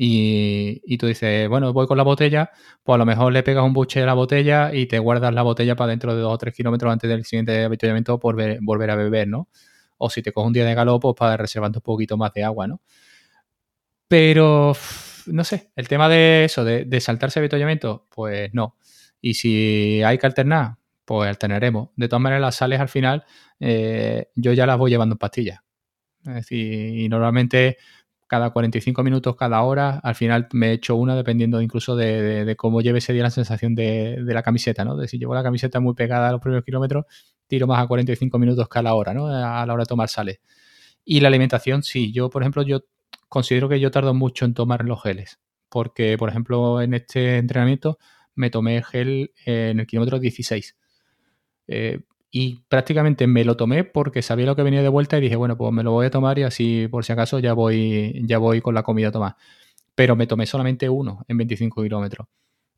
Y, 0.00 0.96
tú 0.96 1.08
dices, 1.08 1.48
bueno, 1.48 1.72
voy 1.72 1.88
con 1.88 1.96
la 1.96 2.04
botella, 2.04 2.50
pues 2.84 2.94
a 2.94 2.98
lo 2.98 3.04
mejor 3.04 3.32
le 3.32 3.42
pegas 3.42 3.64
un 3.64 3.72
buche 3.72 4.00
a 4.02 4.06
la 4.06 4.14
botella 4.14 4.72
y 4.72 4.86
te 4.86 5.00
guardas 5.00 5.34
la 5.34 5.42
botella 5.42 5.74
para 5.74 5.90
dentro 5.90 6.14
de 6.14 6.22
dos 6.22 6.32
o 6.32 6.38
tres 6.38 6.54
kilómetros 6.54 6.92
antes 6.92 7.10
del 7.10 7.24
siguiente 7.24 7.64
avituallamiento 7.64 8.18
por 8.20 8.36
volver 8.60 8.90
a 8.90 8.94
beber, 8.94 9.26
¿no? 9.26 9.48
O 9.96 10.08
si 10.08 10.22
te 10.22 10.30
coges 10.30 10.46
un 10.46 10.52
día 10.52 10.64
de 10.64 10.74
galo, 10.74 11.00
pues 11.00 11.16
para 11.18 11.36
reservar 11.36 11.72
un 11.74 11.80
poquito 11.80 12.16
más 12.16 12.32
de 12.32 12.44
agua, 12.44 12.68
¿no? 12.68 12.80
Pero, 14.06 14.72
no 15.28 15.44
sé, 15.44 15.70
el 15.76 15.88
tema 15.88 16.08
de 16.08 16.44
eso, 16.44 16.64
de, 16.64 17.00
saltarse 17.00 17.38
avituallamiento, 17.38 18.06
pues 18.14 18.52
no. 18.52 18.76
Y 19.20 19.34
si 19.34 20.02
hay 20.02 20.18
que 20.18 20.26
alternar, 20.26 20.76
pues 21.04 21.28
alternaremos. 21.28 21.90
De 21.96 22.08
todas 22.08 22.22
maneras, 22.22 22.42
las 22.42 22.56
sales 22.56 22.80
al 22.80 22.88
final, 22.88 23.24
eh, 23.60 24.30
yo 24.34 24.52
ya 24.52 24.66
las 24.66 24.78
voy 24.78 24.90
llevando 24.90 25.14
en 25.14 25.18
pastillas. 25.18 25.60
Es 26.24 26.34
decir, 26.34 26.98
y 26.98 27.08
normalmente 27.08 27.78
cada 28.28 28.50
45 28.50 29.02
minutos, 29.02 29.34
cada 29.36 29.62
hora. 29.62 29.98
Al 30.02 30.14
final 30.14 30.48
me 30.52 30.68
he 30.68 30.72
hecho 30.74 30.94
una 30.96 31.16
dependiendo 31.16 31.60
incluso 31.62 31.96
de, 31.96 32.54
cómo 32.56 32.80
lleve 32.82 32.98
ese 32.98 33.12
día 33.12 33.24
la 33.24 33.30
sensación 33.30 33.74
de, 33.74 34.18
la 34.20 34.42
camiseta, 34.42 34.84
¿no? 34.84 34.96
De 34.96 35.08
si 35.08 35.18
llevo 35.18 35.34
la 35.34 35.42
camiseta 35.42 35.80
muy 35.80 35.94
pegada 35.94 36.28
a 36.28 36.32
los 36.32 36.40
primeros 36.40 36.64
kilómetros, 36.64 37.06
tiro 37.48 37.66
más 37.66 37.82
a 37.82 37.86
45 37.88 38.38
minutos 38.38 38.68
cada 38.68 38.94
hora, 38.94 39.14
¿no? 39.14 39.26
A 39.26 39.64
la 39.66 39.72
hora 39.72 39.82
de 39.82 39.88
tomar 39.88 40.08
sales. 40.08 40.40
Y 41.04 41.20
la 41.20 41.28
alimentación, 41.28 41.82
sí. 41.82 42.12
Yo, 42.12 42.28
por 42.28 42.42
ejemplo, 42.42 42.62
yo 42.62 42.84
considero 43.28 43.68
que 43.68 43.80
yo 43.80 43.90
tardo 43.90 44.14
mucho 44.14 44.44
en 44.44 44.54
tomar 44.54 44.84
los 44.84 45.02
geles. 45.02 45.38
Porque, 45.68 46.16
por 46.18 46.28
ejemplo, 46.30 46.80
en 46.80 46.94
este 46.94 47.38
entrenamiento 47.38 47.98
me 48.34 48.50
tomé 48.50 48.82
gel 48.82 49.32
en 49.44 49.80
el 49.80 49.86
kilómetro 49.86 50.18
16. 50.18 50.76
Eh, 51.68 52.00
y 52.30 52.62
prácticamente 52.68 53.26
me 53.26 53.44
lo 53.44 53.56
tomé 53.56 53.84
porque 53.84 54.22
sabía 54.22 54.46
lo 54.46 54.56
que 54.56 54.62
venía 54.62 54.82
de 54.82 54.88
vuelta 54.88 55.18
y 55.18 55.20
dije, 55.22 55.36
bueno, 55.36 55.56
pues 55.56 55.72
me 55.72 55.82
lo 55.82 55.92
voy 55.92 56.06
a 56.06 56.10
tomar 56.10 56.38
y 56.38 56.42
así 56.42 56.88
por 56.88 57.04
si 57.04 57.12
acaso 57.12 57.38
ya 57.38 57.54
voy, 57.54 58.22
ya 58.26 58.38
voy 58.38 58.60
con 58.60 58.74
la 58.74 58.82
comida 58.82 59.10
tomada. 59.10 59.36
Pero 59.94 60.16
me 60.16 60.26
tomé 60.26 60.46
solamente 60.46 60.88
uno 60.88 61.24
en 61.28 61.38
25 61.38 61.82
kilómetros. 61.82 62.28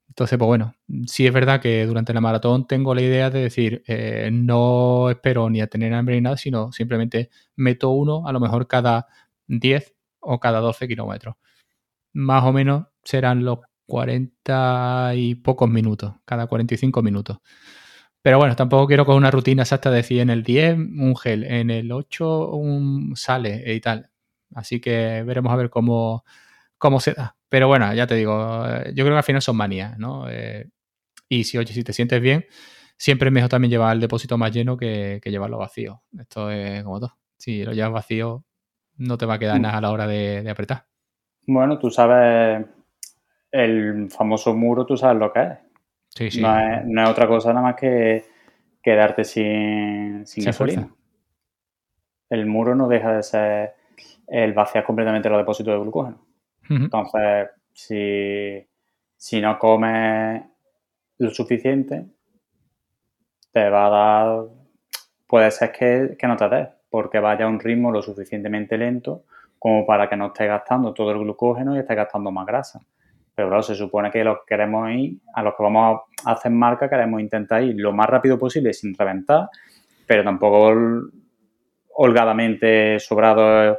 Entonces, 0.08 0.38
pues 0.38 0.46
bueno, 0.46 0.74
sí 1.06 1.26
es 1.26 1.32
verdad 1.32 1.60
que 1.60 1.86
durante 1.86 2.12
la 2.12 2.20
maratón 2.20 2.66
tengo 2.66 2.94
la 2.94 3.02
idea 3.02 3.30
de 3.30 3.42
decir, 3.42 3.82
eh, 3.86 4.30
no 4.32 5.08
espero 5.10 5.48
ni 5.50 5.60
a 5.60 5.68
tener 5.68 5.94
hambre 5.94 6.16
ni 6.16 6.22
nada, 6.22 6.36
sino 6.36 6.72
simplemente 6.72 7.30
meto 7.56 7.90
uno 7.90 8.26
a 8.26 8.32
lo 8.32 8.40
mejor 8.40 8.66
cada 8.66 9.06
10 9.46 9.94
o 10.20 10.40
cada 10.40 10.60
12 10.60 10.88
kilómetros. 10.88 11.36
Más 12.12 12.44
o 12.44 12.52
menos 12.52 12.86
serán 13.04 13.44
los 13.44 13.60
40 13.86 15.12
y 15.16 15.34
pocos 15.36 15.68
minutos, 15.68 16.14
cada 16.24 16.46
45 16.46 17.02
minutos. 17.02 17.38
Pero 18.22 18.38
bueno, 18.38 18.54
tampoco 18.56 18.86
quiero 18.86 19.06
con 19.06 19.16
una 19.16 19.30
rutina 19.30 19.62
exacta 19.62 19.90
de 19.90 19.96
decir 19.98 20.20
en 20.20 20.30
el 20.30 20.42
10 20.42 20.76
un 20.76 21.16
gel, 21.16 21.44
en 21.44 21.70
el 21.70 21.90
8 21.92 22.50
un 22.50 23.16
sale 23.16 23.74
y 23.74 23.80
tal. 23.80 24.10
Así 24.54 24.80
que 24.80 25.22
veremos 25.24 25.52
a 25.52 25.56
ver 25.56 25.70
cómo, 25.70 26.24
cómo 26.78 27.00
se 27.00 27.14
da. 27.14 27.36
Pero 27.48 27.68
bueno, 27.68 27.92
ya 27.94 28.06
te 28.06 28.14
digo, 28.16 28.64
eh, 28.68 28.92
yo 28.94 29.04
creo 29.04 29.14
que 29.14 29.18
al 29.18 29.24
final 29.24 29.42
son 29.42 29.56
manías, 29.56 29.98
¿no? 29.98 30.28
Eh, 30.30 30.68
y 31.28 31.44
si, 31.44 31.58
oye, 31.58 31.72
si 31.74 31.84
te 31.84 31.92
sientes 31.92 32.20
bien, 32.20 32.46
siempre 32.96 33.28
es 33.28 33.32
mejor 33.32 33.50
también 33.50 33.70
llevar 33.70 33.94
el 33.94 34.00
depósito 34.00 34.38
más 34.38 34.52
lleno 34.52 34.76
que, 34.76 35.20
llevarlo 35.24 35.58
vacío. 35.58 36.02
Esto 36.18 36.50
es 36.50 36.84
como 36.84 37.00
todo. 37.00 37.18
Si 37.38 37.64
lo 37.64 37.72
llevas 37.72 37.92
vacío, 37.92 38.44
no 39.00 39.18
te 39.18 39.26
va 39.26 39.34
a 39.34 39.38
quedar 39.38 39.58
mm. 39.58 39.62
nada 39.62 39.78
a 39.78 39.80
la 39.80 39.90
hora 39.90 40.06
de, 40.06 40.42
de 40.42 40.50
apretar. 40.50 40.84
Bueno, 41.46 41.78
tú 41.78 41.90
sabes 41.90 42.64
el 43.50 44.10
famoso 44.10 44.54
muro, 44.54 44.86
tú 44.86 44.96
sabes 44.96 45.18
lo 45.18 45.32
que 45.32 45.40
es. 45.40 46.38
No, 46.40 47.02
es, 47.02 47.08
otra 47.08 47.26
cosa 47.26 47.50
nada 47.50 47.62
más 47.62 47.76
que 47.76 48.24
quedarte 48.82 49.24
sin, 49.24 50.26
sin 50.26 50.44
gasolina. 50.44 50.88
El 52.28 52.46
muro 52.46 52.74
no 52.74 52.88
deja 52.88 53.16
de 53.16 53.22
ser 53.22 53.74
el 54.26 54.52
vaciar 54.52 54.84
completamente 54.84 55.28
los 55.28 55.38
depósitos 55.38 55.74
de 55.74 55.80
glucógeno. 55.80 56.24
Entonces, 56.68 57.48
si, 59.16 59.40
no 59.40 59.58
comes 59.58 60.42
lo 61.18 61.30
suficiente, 61.30 62.06
te 63.50 63.68
va 63.68 63.86
a 63.86 63.90
dar. 63.90 64.44
Puede 65.26 65.50
ser 65.50 65.72
que, 65.72 66.16
que 66.18 66.26
no 66.26 66.36
te 66.36 66.48
des, 66.48 66.68
porque 66.90 67.20
vaya 67.20 67.44
a 67.44 67.48
un 67.48 67.60
ritmo 67.60 67.90
lo 67.90 68.02
suficientemente 68.02 68.76
lento 68.76 69.24
como 69.58 69.86
para 69.86 70.08
que 70.08 70.16
no 70.16 70.28
estés 70.28 70.48
gastando 70.48 70.92
todo 70.92 71.12
el 71.12 71.18
glucógeno 71.18 71.76
y 71.76 71.78
estés 71.78 71.96
gastando 71.96 72.30
más 72.30 72.46
grasa. 72.46 72.80
Pero 73.34 73.48
claro, 73.48 73.62
se 73.62 73.74
supone 73.74 74.10
que 74.10 74.24
los 74.24 74.38
que 74.38 74.54
queremos 74.54 74.90
ir, 74.90 75.18
a 75.34 75.42
los 75.42 75.54
que 75.54 75.62
vamos 75.62 76.00
a 76.24 76.32
hacer 76.32 76.50
marca, 76.50 76.88
queremos 76.88 77.20
intentar 77.20 77.62
ir 77.62 77.74
lo 77.78 77.92
más 77.92 78.08
rápido 78.08 78.38
posible 78.38 78.72
sin 78.72 78.94
reventar, 78.94 79.48
pero 80.06 80.24
tampoco 80.24 80.74
holgadamente 81.94 82.98
sobrado 82.98 83.78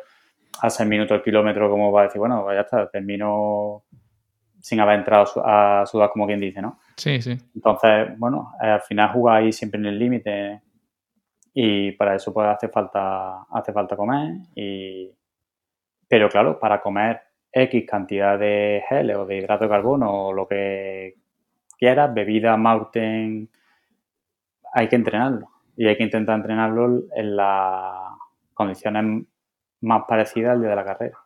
a 0.61 0.69
6 0.69 0.87
minutos 0.87 1.17
el 1.17 1.23
kilómetro 1.23 1.69
como 1.69 1.91
va 1.91 2.01
a 2.01 2.03
decir, 2.05 2.19
bueno, 2.19 2.43
pues 2.43 2.55
ya 2.55 2.61
está, 2.61 2.89
termino 2.89 3.83
sin 4.59 4.79
haber 4.79 4.99
entrado 4.99 5.25
a 5.43 5.83
sudar 5.87 6.11
como 6.11 6.27
quien 6.27 6.39
dice, 6.39 6.61
¿no? 6.61 6.79
Sí, 6.95 7.19
sí. 7.21 7.35
Entonces, 7.55 8.17
bueno, 8.17 8.53
eh, 8.61 8.67
al 8.67 8.81
final 8.81 9.11
ahí 9.27 9.51
siempre 9.51 9.79
en 9.79 9.87
el 9.87 9.97
límite 9.97 10.61
y 11.53 11.91
para 11.93 12.15
eso 12.15 12.33
pues 12.33 12.47
hace 12.47 12.69
falta, 12.69 13.43
hace 13.51 13.73
falta 13.73 13.95
comer 13.95 14.35
y... 14.55 15.11
Pero 16.07 16.27
claro, 16.27 16.59
para 16.59 16.81
comer 16.81 17.21
X 17.51 17.85
cantidad 17.87 18.37
de 18.37 18.83
gel 18.89 19.11
o 19.15 19.25
de 19.25 19.37
hidrato 19.37 19.63
de 19.63 19.69
carbono 19.69 20.27
o 20.27 20.33
lo 20.33 20.47
que 20.47 21.15
quieras, 21.77 22.13
bebida, 22.13 22.57
mountain, 22.57 23.49
hay 24.73 24.87
que 24.87 24.95
entrenarlo. 24.95 25.47
Y 25.77 25.87
hay 25.87 25.95
que 25.97 26.03
intentar 26.03 26.35
entrenarlo 26.35 27.03
en 27.15 27.35
las 27.35 28.11
condiciones 28.53 29.25
más 29.81 30.03
parecidas 30.07 30.51
al 30.51 30.61
día 30.61 30.69
de 30.69 30.75
la 30.75 30.83
carrera. 30.83 31.17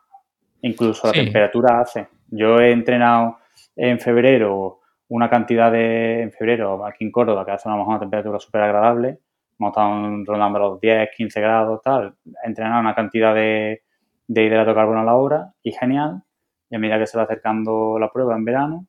Incluso 0.61 1.07
la 1.07 1.13
temperatura 1.13 1.79
hace. 1.81 2.07
Yo 2.29 2.59
he 2.59 2.71
entrenado 2.71 3.39
en 3.75 3.99
febrero 3.99 4.79
una 5.09 5.29
cantidad 5.29 5.71
de, 5.71 6.21
en 6.21 6.31
febrero, 6.31 6.85
aquí 6.85 7.05
en 7.05 7.11
Córdoba, 7.11 7.45
que 7.45 7.51
hace 7.51 7.67
una, 7.67 7.83
una 7.83 7.99
temperatura 7.99 8.39
súper 8.39 8.61
agradable, 8.61 9.19
hemos 9.57 9.71
estado 9.71 10.23
rondando 10.25 10.59
los 10.59 10.81
10, 10.81 11.09
15 11.15 11.41
grados, 11.41 11.81
tal, 11.83 12.15
he 12.43 12.47
entrenado 12.47 12.81
una 12.81 12.95
cantidad 12.95 13.33
de, 13.33 13.83
de 14.27 14.43
hidrato 14.43 14.69
de 14.69 14.75
carbono 14.75 15.01
a 15.01 15.05
la 15.05 15.15
hora 15.15 15.53
y 15.63 15.71
genial. 15.71 16.23
Y 16.69 16.75
a 16.75 16.79
medida 16.79 16.99
que 16.99 17.07
se 17.07 17.17
va 17.17 17.23
acercando 17.23 17.99
la 17.99 18.11
prueba 18.11 18.35
en 18.35 18.45
verano, 18.45 18.87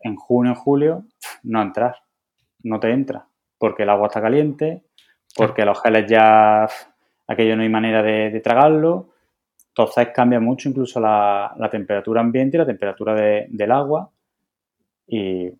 en 0.00 0.16
junio, 0.16 0.54
julio, 0.54 1.04
no 1.42 1.62
entras, 1.62 1.96
no 2.62 2.78
te 2.78 2.90
entra, 2.92 3.26
porque 3.58 3.82
el 3.82 3.90
agua 3.90 4.06
está 4.06 4.20
caliente, 4.20 4.84
porque 5.36 5.64
los 5.64 5.80
geles 5.82 6.06
ya, 6.08 6.68
aquello 7.26 7.56
no 7.56 7.62
hay 7.62 7.68
manera 7.68 8.02
de, 8.02 8.40
tragarlo. 8.40 9.10
Entonces 9.68 10.08
cambia 10.14 10.40
mucho 10.40 10.68
incluso 10.68 11.00
la, 11.00 11.68
temperatura 11.70 12.20
ambiente 12.20 12.56
y 12.56 12.58
la 12.58 12.66
temperatura 12.66 13.14
del 13.14 13.72
agua. 13.72 14.10
Y 15.06 15.50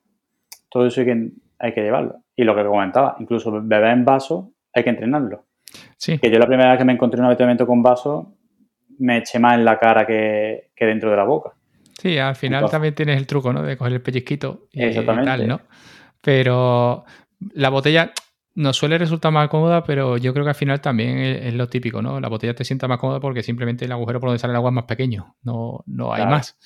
todo 0.69 0.87
eso 0.87 1.01
hay 1.01 1.07
que, 1.07 1.31
hay 1.59 1.75
que 1.75 1.83
llevarlo. 1.83 2.23
Y 2.39 2.45
lo 2.45 2.55
que 2.55 2.65
comentaba, 2.65 3.17
incluso 3.19 3.51
beber 3.51 3.91
en 3.91 4.05
vaso 4.05 4.53
hay 4.73 4.85
que 4.85 4.91
entrenarlo. 4.91 5.45
Sí. 5.97 6.21
Que 6.21 6.31
yo 6.31 6.39
la 6.39 6.47
primera 6.47 6.71
vez 6.71 6.79
que 6.79 6.85
me 6.85 6.93
encontré 6.93 7.19
un 7.19 7.27
avituallamiento 7.27 7.67
con 7.67 7.83
vaso, 7.83 8.33
me 9.01 9.19
eche 9.19 9.41
más 9.41 9.55
en 9.55 9.65
la 9.65 9.77
cara 9.77 10.07
que, 10.07 10.71
dentro 10.79 11.11
de 11.11 11.17
la 11.17 11.25
boca. 11.25 11.51
Sí, 12.01 12.17
al 12.17 12.37
final 12.37 12.71
también 12.71 12.95
tienes 12.95 13.17
el 13.17 13.27
truco, 13.27 13.53
¿no? 13.53 13.65
De 13.65 13.77
coger 13.77 13.95
el 13.95 14.03
pellizquito 14.03 14.69
y 14.71 15.05
tal, 15.05 15.49
¿no? 15.49 15.61
Pero 16.23 17.05
la 17.55 17.71
botella 17.71 18.13
nos 18.55 18.77
suele 18.77 18.99
resultar 18.99 19.33
más 19.33 19.49
cómoda, 19.49 19.83
pero 19.83 20.17
yo 20.17 20.33
creo 20.33 20.45
que 20.45 20.51
al 20.51 20.55
final 20.55 20.81
también 20.81 21.19
es, 21.19 21.55
lo 21.55 21.69
típico, 21.69 22.03
¿no? 22.03 22.21
La 22.21 22.29
botella 22.29 22.55
te 22.55 22.65
sienta 22.65 22.87
más 22.87 22.99
cómoda 22.99 23.19
porque 23.19 23.43
simplemente 23.43 23.85
el 23.85 23.91
agujero 23.91 24.21
por 24.21 24.29
donde 24.29 24.39
sale 24.39 24.53
el 24.53 24.57
agua 24.59 24.71
es 24.71 24.75
más 24.75 24.85
pequeño, 24.85 25.35
no, 25.43 25.83
no 25.87 26.13
hay 26.13 26.25
más. 26.25 26.57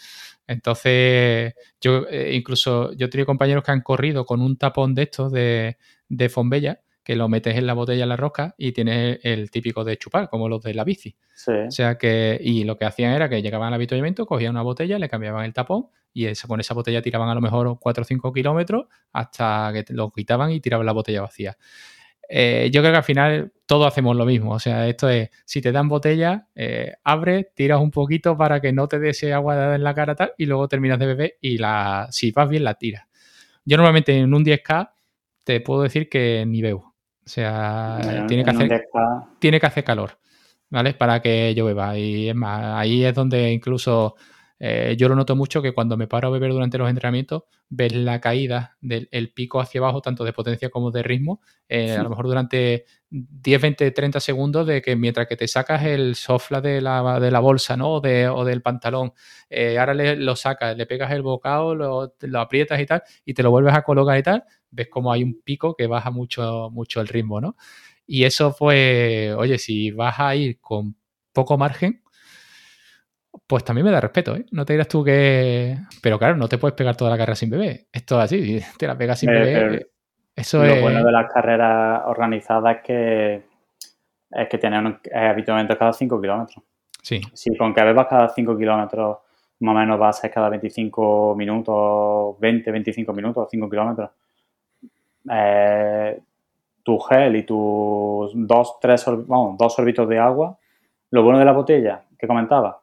Entonces, 0.47 1.55
yo 1.81 2.07
eh, 2.09 2.35
incluso 2.35 2.93
yo 2.95 3.07
he 3.07 3.09
tenido 3.09 3.27
compañeros 3.27 3.65
que 3.65 3.73
han 3.73 3.81
corrido 3.81 4.25
con 4.25 4.41
un 4.41 4.57
tapón 4.57 4.95
de 4.95 5.03
estos 5.03 5.33
de, 5.33 5.79
de 6.09 6.29
Fombella 6.29 6.81
que 7.05 7.17
lo 7.17 7.29
metes 7.29 7.57
en 7.57 7.67
la 7.67 7.75
botella 7.75 8.05
en 8.05 8.09
la 8.09 8.17
rosca 8.17 8.55
y 8.57 8.73
tienes 8.73 9.19
el 9.23 9.51
típico 9.51 9.85
de 9.85 9.97
chupar, 9.97 10.29
como 10.29 10.49
los 10.49 10.63
de 10.63 10.75
la 10.75 10.85
bici. 10.85 11.17
O 11.69 11.71
sea 11.71 11.99
que, 11.99 12.39
y 12.41 12.65
lo 12.65 12.79
que 12.79 12.85
hacían 12.85 13.13
era 13.13 13.29
que 13.29 13.43
llegaban 13.43 13.69
al 13.69 13.75
avituallamiento, 13.75 14.27
cogían 14.27 14.53
una 14.53 14.63
botella, 14.63 14.99
le 14.99 15.09
cambiaban 15.09 15.45
el 15.45 15.53
tapón 15.53 15.89
y 16.15 16.27
con 16.47 16.61
esa 16.61 16.75
botella 16.75 17.03
tiraban 17.03 17.29
a 17.29 17.35
lo 17.35 17.41
mejor 17.41 17.79
4 17.81 18.03
o 18.03 18.05
5 18.05 18.33
kilómetros 18.33 18.87
hasta 19.13 19.73
que 19.73 19.93
lo 19.93 20.11
quitaban 20.11 20.53
y 20.53 20.61
tiraban 20.61 20.87
la 20.87 20.93
botella 20.93 21.23
vacía. 21.23 21.57
Eh, 22.35 22.71
yo 22.73 22.81
creo 22.81 22.93
que 22.93 22.97
al 22.97 23.05
final 23.05 23.53
todos 23.67 23.87
hacemos 23.87 24.17
lo 24.17 24.25
mismo. 24.25 24.53
O 24.53 24.59
sea, 24.59 24.89
esto 24.89 25.11
es, 25.11 25.29
si 25.45 25.61
te 25.61 25.71
dan 25.71 25.89
botella, 25.89 26.49
eh, 26.55 26.95
abre, 27.05 27.51
tiras 27.55 27.79
un 27.79 27.91
poquito 27.91 28.39
para 28.39 28.59
que 28.59 28.73
no 28.73 28.89
te 28.89 28.99
dé 28.99 29.11
ese 29.11 29.35
agua 29.35 29.75
en 29.75 29.85
la 29.85 29.95
cara 29.95 30.15
tal, 30.15 30.33
y 30.39 30.47
luego 30.47 30.67
terminas 30.67 30.99
de 30.99 31.07
beber 31.07 31.37
y 31.43 31.59
la, 31.59 32.09
si 32.11 32.33
vas 32.33 32.49
bien 32.49 32.65
la 32.65 32.73
tiras. 32.73 33.05
Yo 33.67 33.77
normalmente 33.77 34.17
en 34.17 34.33
un 34.33 34.43
10K 34.43 34.93
te 35.45 35.61
puedo 35.61 35.83
decir 35.83 36.09
que 36.09 36.47
ni 36.47 36.63
bebo. 36.63 36.95
O 37.25 37.29
sea, 37.29 37.99
tiene, 38.27 38.45
que 38.45 38.51
hacer, 38.51 38.89
tiene 39.39 39.61
que 39.61 39.67
hacer 39.67 39.85
calor, 39.85 40.19
¿vale? 40.71 40.95
Para 40.95 41.21
que 41.21 41.55
yo 41.55 41.67
beba. 41.67 41.99
Y 41.99 42.31
es 42.31 42.35
más, 42.35 42.81
ahí 42.81 43.05
es 43.05 43.15
donde 43.15 43.53
incluso 43.53 44.17
eh, 44.65 44.95
yo 44.97 45.09
lo 45.09 45.17
noto 45.17 45.35
mucho 45.35 45.61
que 45.61 45.73
cuando 45.73 45.97
me 45.97 46.07
paro 46.07 46.29
a 46.29 46.31
beber 46.31 46.53
durante 46.53 46.79
los 46.79 46.89
entrenamientos, 46.89 47.43
ves 47.69 47.93
la 47.97 48.21
caída 48.21 48.77
del 48.81 49.33
pico 49.35 49.59
hacia 49.59 49.81
abajo, 49.81 50.01
tanto 50.01 50.23
de 50.23 50.33
potencia 50.33 50.71
como 50.71 50.93
de 50.93 51.03
ritmo, 51.03 51.41
eh, 51.69 51.97
a 51.97 52.03
lo 52.05 52.11
mejor 52.11 52.29
durante 52.29 52.85
10, 53.11 53.61
20, 53.61 53.91
30 53.91 54.21
segundos, 54.21 54.65
de 54.65 54.81
que 54.81 54.95
mientras 54.95 55.27
que 55.27 55.37
te 55.37 55.49
sacas 55.49 55.85
el 55.85 56.15
sofla 56.15 56.61
de 56.61 56.81
la, 56.81 57.19
de 57.19 57.33
la 57.33 57.41
bolsa 57.41 57.77
¿no? 57.77 57.95
o, 57.95 58.01
del 58.01 58.63
pantalón, 58.63 59.15
eh, 59.51 59.81
ahora 59.81 59.95
le, 59.95 60.15
lo 60.15 60.37
sacas, 60.37 60.77
le 60.77 60.87
pegas 60.87 61.11
el 61.11 61.23
bocado, 61.23 61.75
lo, 61.75 62.15
lo, 62.21 62.41
aprietas 62.41 62.79
y 62.79 62.87
tal, 62.87 63.03
y 63.25 63.35
te 63.35 63.43
lo 63.43 63.51
vuelves 63.51 63.75
a 63.75 63.83
colocar 63.83 64.17
y 64.17 64.23
tal, 64.23 64.45
ves 64.71 64.87
como 64.89 65.13
hay 65.13 65.25
un 65.25 65.43
pico 65.43 65.75
que 65.75 65.89
baja 65.89 66.13
mucho, 66.13 66.71
mucho 66.71 67.01
el 67.01 67.09
ritmo, 67.09 67.41
¿no? 67.41 67.57
Y 68.07 68.23
eso 68.23 68.53
fue, 68.53 69.35
oye, 69.37 69.59
si 69.59 69.91
vas 69.91 70.21
a 70.21 70.37
ir 70.37 70.61
con 70.61 70.95
poco 71.33 71.59
margen, 71.59 72.02
pues 73.47 73.65
también 73.65 73.85
me 73.85 73.93
da 73.93 74.01
respeto, 74.01 74.37
¿eh? 74.37 74.45
No 74.51 74.65
te 74.65 74.75
dirás 74.75 74.89
tú 74.89 75.03
que. 75.05 75.77
Pero 76.03 76.19
claro, 76.19 76.37
no 76.37 76.49
te 76.49 76.59
puedes 76.59 76.75
pegar 76.75 76.97
toda 76.97 77.11
la 77.11 77.17
carrera 77.17 77.35
sin 77.35 77.51
bebé. 77.51 77.87
Esto 77.93 78.19
es 78.19 78.25
así, 78.25 78.61
te 78.79 78.87
la 78.87 78.97
pegas 78.97 79.21
sin 79.21 79.31
bebé. 79.31 79.87
Eso 80.35 80.65
lo 80.65 80.81
bueno 80.81 81.05
de 81.05 81.13
las 81.13 81.31
carreras 81.31 82.03
organizadas 82.07 82.77
es 82.77 82.83
que 82.83 83.43
es 84.31 84.49
que 84.49 84.59
tienen 84.59 84.99
habitualmente 85.15 85.77
cada 85.77 85.93
5 85.93 86.21
kilómetros. 86.21 86.65
Sí. 87.03 87.21
Si 87.35 87.55
con 87.57 87.75
que 87.75 87.83
bebas 87.83 88.07
cada 88.07 88.29
5 88.29 88.57
kilómetros, 88.57 89.19
más 89.61 89.75
o 89.75 89.79
menos 89.79 90.01
va 90.01 90.09
a 90.09 90.13
ser 90.13 90.31
cada 90.31 90.49
25 90.49 91.35
minutos, 91.37 92.39
20, 92.41 92.71
25 92.71 93.13
minutos, 93.13 93.49
5 93.51 93.69
kilómetros. 93.69 94.11
Eh, 95.31 96.21
tu 96.83 96.99
gel 96.99 97.37
y 97.37 97.43
tus 97.45 98.33
dos, 98.35 98.79
tres, 98.81 99.05
vamos, 99.27 99.57
dos 99.59 99.75
sorbitos 99.75 100.09
de 100.09 100.19
agua. 100.19 100.59
Lo 101.11 101.23
bueno 101.23 101.39
de 101.39 101.45
la 101.45 101.53
botella 101.53 102.03
que 102.19 102.27
comentaba, 102.27 102.82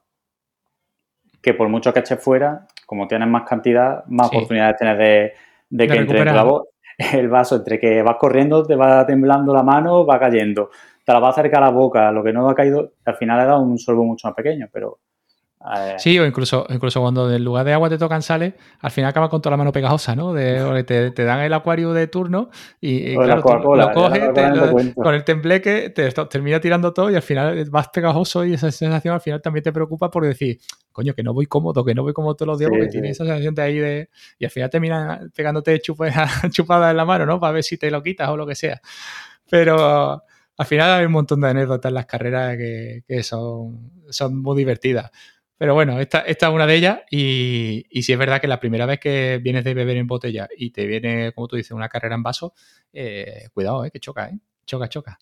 que 1.41 1.53
por 1.53 1.70
mucho 1.70 1.94
que 1.94 1.99
eches 1.99 2.22
fuera, 2.22 2.68
como 2.86 3.07
tienes 3.07 3.28
más 3.28 3.44
cantidad, 3.48 4.03
más 4.07 4.28
oportunidades 4.28 4.78
tienes 4.78 4.98
de, 4.98 5.34
de 5.70 5.88
que 5.88 5.98
entre 5.98 6.20
el 7.14 7.30
vaso, 7.30 7.56
entre 7.56 7.80
que 7.80 8.02
vas 8.02 8.18
corriendo, 8.18 8.66
te 8.66 8.76
va 8.76 9.06
temblando 9.06 9.53
la 9.53 9.64
mano, 9.64 10.06
va 10.06 10.20
cayendo, 10.20 10.70
te 11.06 11.14
la 11.14 11.20
va 11.20 11.28
a 11.28 11.32
acercar 11.32 11.64
a 11.64 11.68
la 11.68 11.72
boca, 11.72 12.11
lo 12.11 12.24
que 12.24 12.34
no 12.34 12.49
ha 12.49 12.56
caído, 12.56 12.94
al 13.06 13.16
final 13.16 13.40
le 13.40 13.45
dado 13.45 13.61
un 13.61 13.78
sorbo 13.78 14.03
mucho 14.03 14.28
más 14.28 14.36
pequeño, 14.36 14.68
pero 14.72 14.99
sí, 15.98 16.18
o 16.18 16.26
incluso, 16.26 16.65
incluso 16.69 17.02
cuando 17.02 17.34
en 17.34 17.44
lugar 17.44 17.65
de 17.65 17.73
agua 17.73 17.90
te 17.90 17.98
tocan 17.98 18.22
sales, 18.22 18.53
al 18.80 18.91
final 18.91 19.10
acaba 19.10 19.30
con 19.30 19.41
toda 19.41 19.52
la 19.52 19.57
mano 19.57 19.72
pegajosa, 19.73 20.15
¿no? 20.15 20.34
De, 20.34 20.84
te, 20.84 21.11
te, 21.11 21.23
dan 21.26 21.41
el 21.41 21.53
acuario 21.53 21.91
de 21.91 22.07
turno 22.07 22.49
y, 22.80 23.15
claro, 23.15 23.76
lo 23.76 23.91
coges 23.91 24.30
con 24.95 25.14
el 25.14 25.23
tembleque, 25.26 25.90
te 25.90 26.10
termina 26.11 26.61
tirando 26.61 26.94
todo 26.94 27.11
y 27.11 27.15
al 27.15 27.22
final 27.22 27.69
vas 27.69 27.90
pegajoso 27.90 28.45
y 28.45 28.53
esa 28.53 28.72
sensación 28.72 29.14
al 29.14 29.22
final 29.22 29.41
también 29.41 29.64
te 29.64 29.73
preocupa 29.73 30.10
por 30.10 30.26
decir, 30.26 30.60
coño, 30.94 31.14
que 31.14 31.23
no 31.23 31.34
voy 31.34 31.45
cómodo, 31.45 31.84
que 31.84 31.94
no 31.94 32.03
voy 32.03 32.14
cómodo 32.14 32.36
todos 32.36 32.48
los 32.48 32.60
días 32.60 32.72
porque 32.72 32.88
tienes 32.88 33.11
esa 33.11 33.26
sensación 33.26 33.53
de 33.53 33.61
ahí 33.61 33.77
de... 33.80 34.10
Y 34.38 34.45
al 34.45 34.52
final 34.52 34.69
termina 34.69 35.22
pegándote 35.36 35.80
chupada 36.52 36.91
en 36.91 36.98
la 36.98 37.06
mano, 37.06 37.26
¿no? 37.26 37.40
Para 37.40 37.53
ver 37.53 37.64
si 37.64 37.77
te 37.77 37.91
lo 37.91 38.02
quitas 38.02 38.30
o 38.30 38.38
lo 38.38 38.48
que 38.48 38.56
sea. 38.56 38.81
Pero 39.49 40.23
al 40.57 40.65
final 40.65 40.99
hay 40.99 41.06
un 41.06 41.11
montón 41.11 41.41
de 41.41 41.49
anécdotas 41.49 41.90
en 41.90 41.95
las 41.95 42.06
carreras 42.06 42.57
que, 42.57 43.03
que 43.07 43.23
son, 43.23 43.91
son 44.10 44.41
muy 44.41 44.57
divertidas. 44.57 45.11
Pero 45.60 45.73
bueno, 45.73 45.99
esta, 45.99 46.22
esta 46.22 46.48
es 46.48 46.53
una 46.53 46.65
de 46.65 46.76
ellas 46.76 47.02
y, 47.11 47.86
y 47.90 48.03
si 48.03 48.14
es 48.14 48.18
verdad 48.18 48.40
que 48.40 48.48
la 48.48 48.61
primera 48.61 48.86
vez 48.86 48.98
que 48.98 49.41
vienes 49.44 49.65
de 49.65 49.73
beber 49.73 49.98
en 49.98 50.07
botella 50.07 50.48
y 50.57 50.72
te 50.72 50.88
viene, 50.88 51.34
como 51.34 51.49
tú 51.49 51.57
dices, 51.57 51.73
una 51.73 51.90
carrera 51.90 52.15
en 52.15 52.23
vaso, 52.23 52.53
eh, 52.94 53.49
cuidado, 53.53 53.84
eh, 53.84 53.91
que 53.91 53.99
choca, 53.99 54.30
¿eh? 54.30 54.40
Choca, 54.65 54.88
choca. 54.88 55.19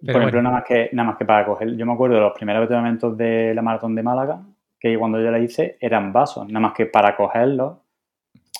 Por 0.00 0.16
ejemplo, 0.16 0.40
nada, 0.40 0.56
más 0.56 0.64
que, 0.66 0.88
nada 0.92 1.08
más 1.08 1.18
que 1.18 1.26
para 1.26 1.44
coger, 1.44 1.76
yo 1.76 1.84
me 1.84 1.92
acuerdo 1.92 2.14
de 2.16 2.22
los 2.22 2.32
primeros 2.32 2.70
momentos 2.70 3.18
de 3.18 3.54
la 3.54 3.60
maratón 3.60 3.94
de 3.94 4.02
Málaga, 4.02 4.40
que 4.80 4.96
cuando 4.96 5.20
yo 5.20 5.30
la 5.30 5.38
hice 5.38 5.76
eran 5.78 6.10
vasos, 6.10 6.46
nada 6.48 6.60
más 6.60 6.72
que 6.72 6.86
para 6.86 7.14
cogerlos 7.14 7.76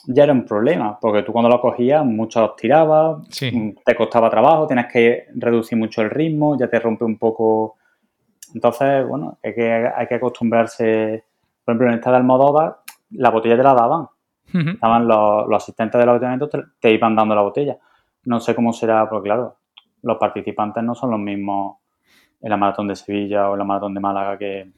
ya 0.09 0.25
era 0.25 0.35
un 0.35 0.45
problema, 0.45 0.99
porque 1.01 1.23
tú 1.23 1.33
cuando 1.33 1.49
lo 1.49 1.63
cogías 1.63 2.05
muchos 2.05 2.43
los 2.43 2.57
tirabas, 2.57 3.27
te 3.31 3.95
costaba 3.95 4.29
trabajo, 4.29 4.67
tienes 4.67 4.87
que 4.93 5.29
reducir 5.35 5.79
mucho 5.79 6.03
el 6.03 6.11
ritmo, 6.11 6.59
ya 6.59 6.69
te 6.69 6.79
rompe 6.79 7.07
un 7.07 7.17
poco 7.17 7.77
entonces, 8.57 9.07
bueno, 9.07 9.39
hay 9.43 9.55
que, 9.55 9.71
hay 9.71 10.07
que 10.07 10.15
acostumbrarse. 10.15 11.25
Por 11.63 11.73
ejemplo, 11.73 11.89
en 11.89 11.99
esta 11.99 12.11
de 12.11 12.17
Almodóvar, 12.17 12.79
la 13.11 13.29
botella 13.29 13.55
te 13.55 13.63
la 13.63 13.75
daban. 13.75 14.09
Estaban 14.47 15.07
los, 15.07 15.47
asistentes 15.55 15.99
de 15.99 16.07
los 16.07 16.15
ayuntamientos, 16.15 16.51
te, 16.81 16.91
iban 16.91 17.15
dando 17.15 17.35
la 17.35 17.43
botella. 17.43 17.77
No 18.25 18.41
sé 18.41 18.55
cómo 18.55 18.73
será, 18.73 19.11
porque 19.11 19.29
claro, 19.29 19.59
los 20.01 20.17
participantes 20.17 20.83
no 20.83 20.95
son 20.95 21.11
los 21.11 21.21
mismos 21.21 21.81
en 22.41 22.49
la 22.49 22.57
maratón 22.57 22.89
de 22.89 22.97
Sevilla 22.97 23.51
o 23.51 23.53
en 23.53 23.59
la 23.59 23.65
maratón 23.67 23.93
de 23.93 24.01
Málaga 24.01 24.39
que, 24.39 24.73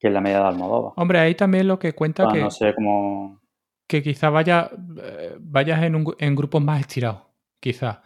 en 0.00 0.14
la 0.14 0.20
media 0.20 0.38
de 0.38 0.44
Almodóvar. 0.44 0.92
Hombre, 0.94 1.18
ahí 1.18 1.34
también 1.34 1.66
lo 1.66 1.80
que 1.80 1.92
cuenta 1.92 2.28
que... 2.32 2.40
No 2.40 2.52
sé 2.52 2.72
cómo... 2.72 3.40
Que 3.88 4.00
quizás 4.00 4.32
vaya, 4.32 4.70
eh, 5.02 5.36
vayas 5.40 5.82
en, 5.82 6.04
en 6.20 6.36
grupos 6.36 6.62
más 6.62 6.78
estirados, 6.78 7.22
quizás. 7.58 7.98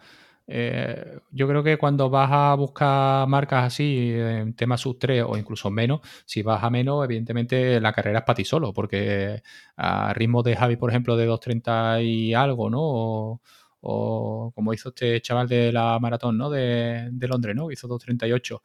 Eh, 0.53 1.19
yo 1.31 1.47
creo 1.47 1.63
que 1.63 1.77
cuando 1.77 2.09
vas 2.09 2.29
a 2.29 2.53
buscar 2.55 3.25
marcas 3.25 3.67
así, 3.67 4.11
en 4.13 4.53
temas 4.53 4.81
sub 4.81 4.99
3 4.99 5.23
o 5.25 5.37
incluso 5.37 5.71
menos, 5.71 6.01
si 6.25 6.41
vas 6.43 6.61
a 6.61 6.69
menos, 6.69 7.05
evidentemente 7.05 7.79
la 7.79 7.93
carrera 7.93 8.19
es 8.19 8.25
para 8.25 8.35
ti 8.35 8.43
solo, 8.43 8.73
porque 8.73 9.41
a 9.77 10.13
ritmo 10.13 10.43
de 10.43 10.57
Javi, 10.57 10.75
por 10.75 10.89
ejemplo, 10.89 11.15
de 11.15 11.25
2.30 11.25 12.03
y 12.03 12.33
algo, 12.33 12.69
¿no? 12.69 13.39
O, 13.81 14.51
como 14.53 14.73
hizo 14.73 14.89
este 14.89 15.21
chaval 15.21 15.47
de 15.47 15.71
la 15.71 15.97
maratón, 15.99 16.37
¿no? 16.37 16.49
De, 16.49 17.09
Londres, 17.21 17.55
¿no? 17.55 17.71
Hizo 17.71 17.87
2.38. 17.87 18.61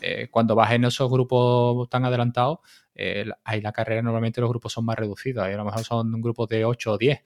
Eh, 0.00 0.28
cuando 0.30 0.56
vas 0.56 0.72
en 0.72 0.84
esos 0.86 1.08
grupos 1.08 1.88
tan 1.88 2.04
adelantados, 2.04 2.58
eh, 2.96 3.24
ahí 3.44 3.60
la 3.60 3.72
carrera 3.72 4.02
normalmente 4.02 4.40
los 4.40 4.50
grupos 4.50 4.72
son 4.72 4.84
más 4.84 4.96
reducidos, 4.98 5.44
a 5.44 5.50
lo 5.50 5.64
mejor 5.64 5.84
son 5.84 6.20
grupos 6.20 6.48
de 6.48 6.64
8 6.64 6.92
o 6.92 6.98
10. 6.98 7.22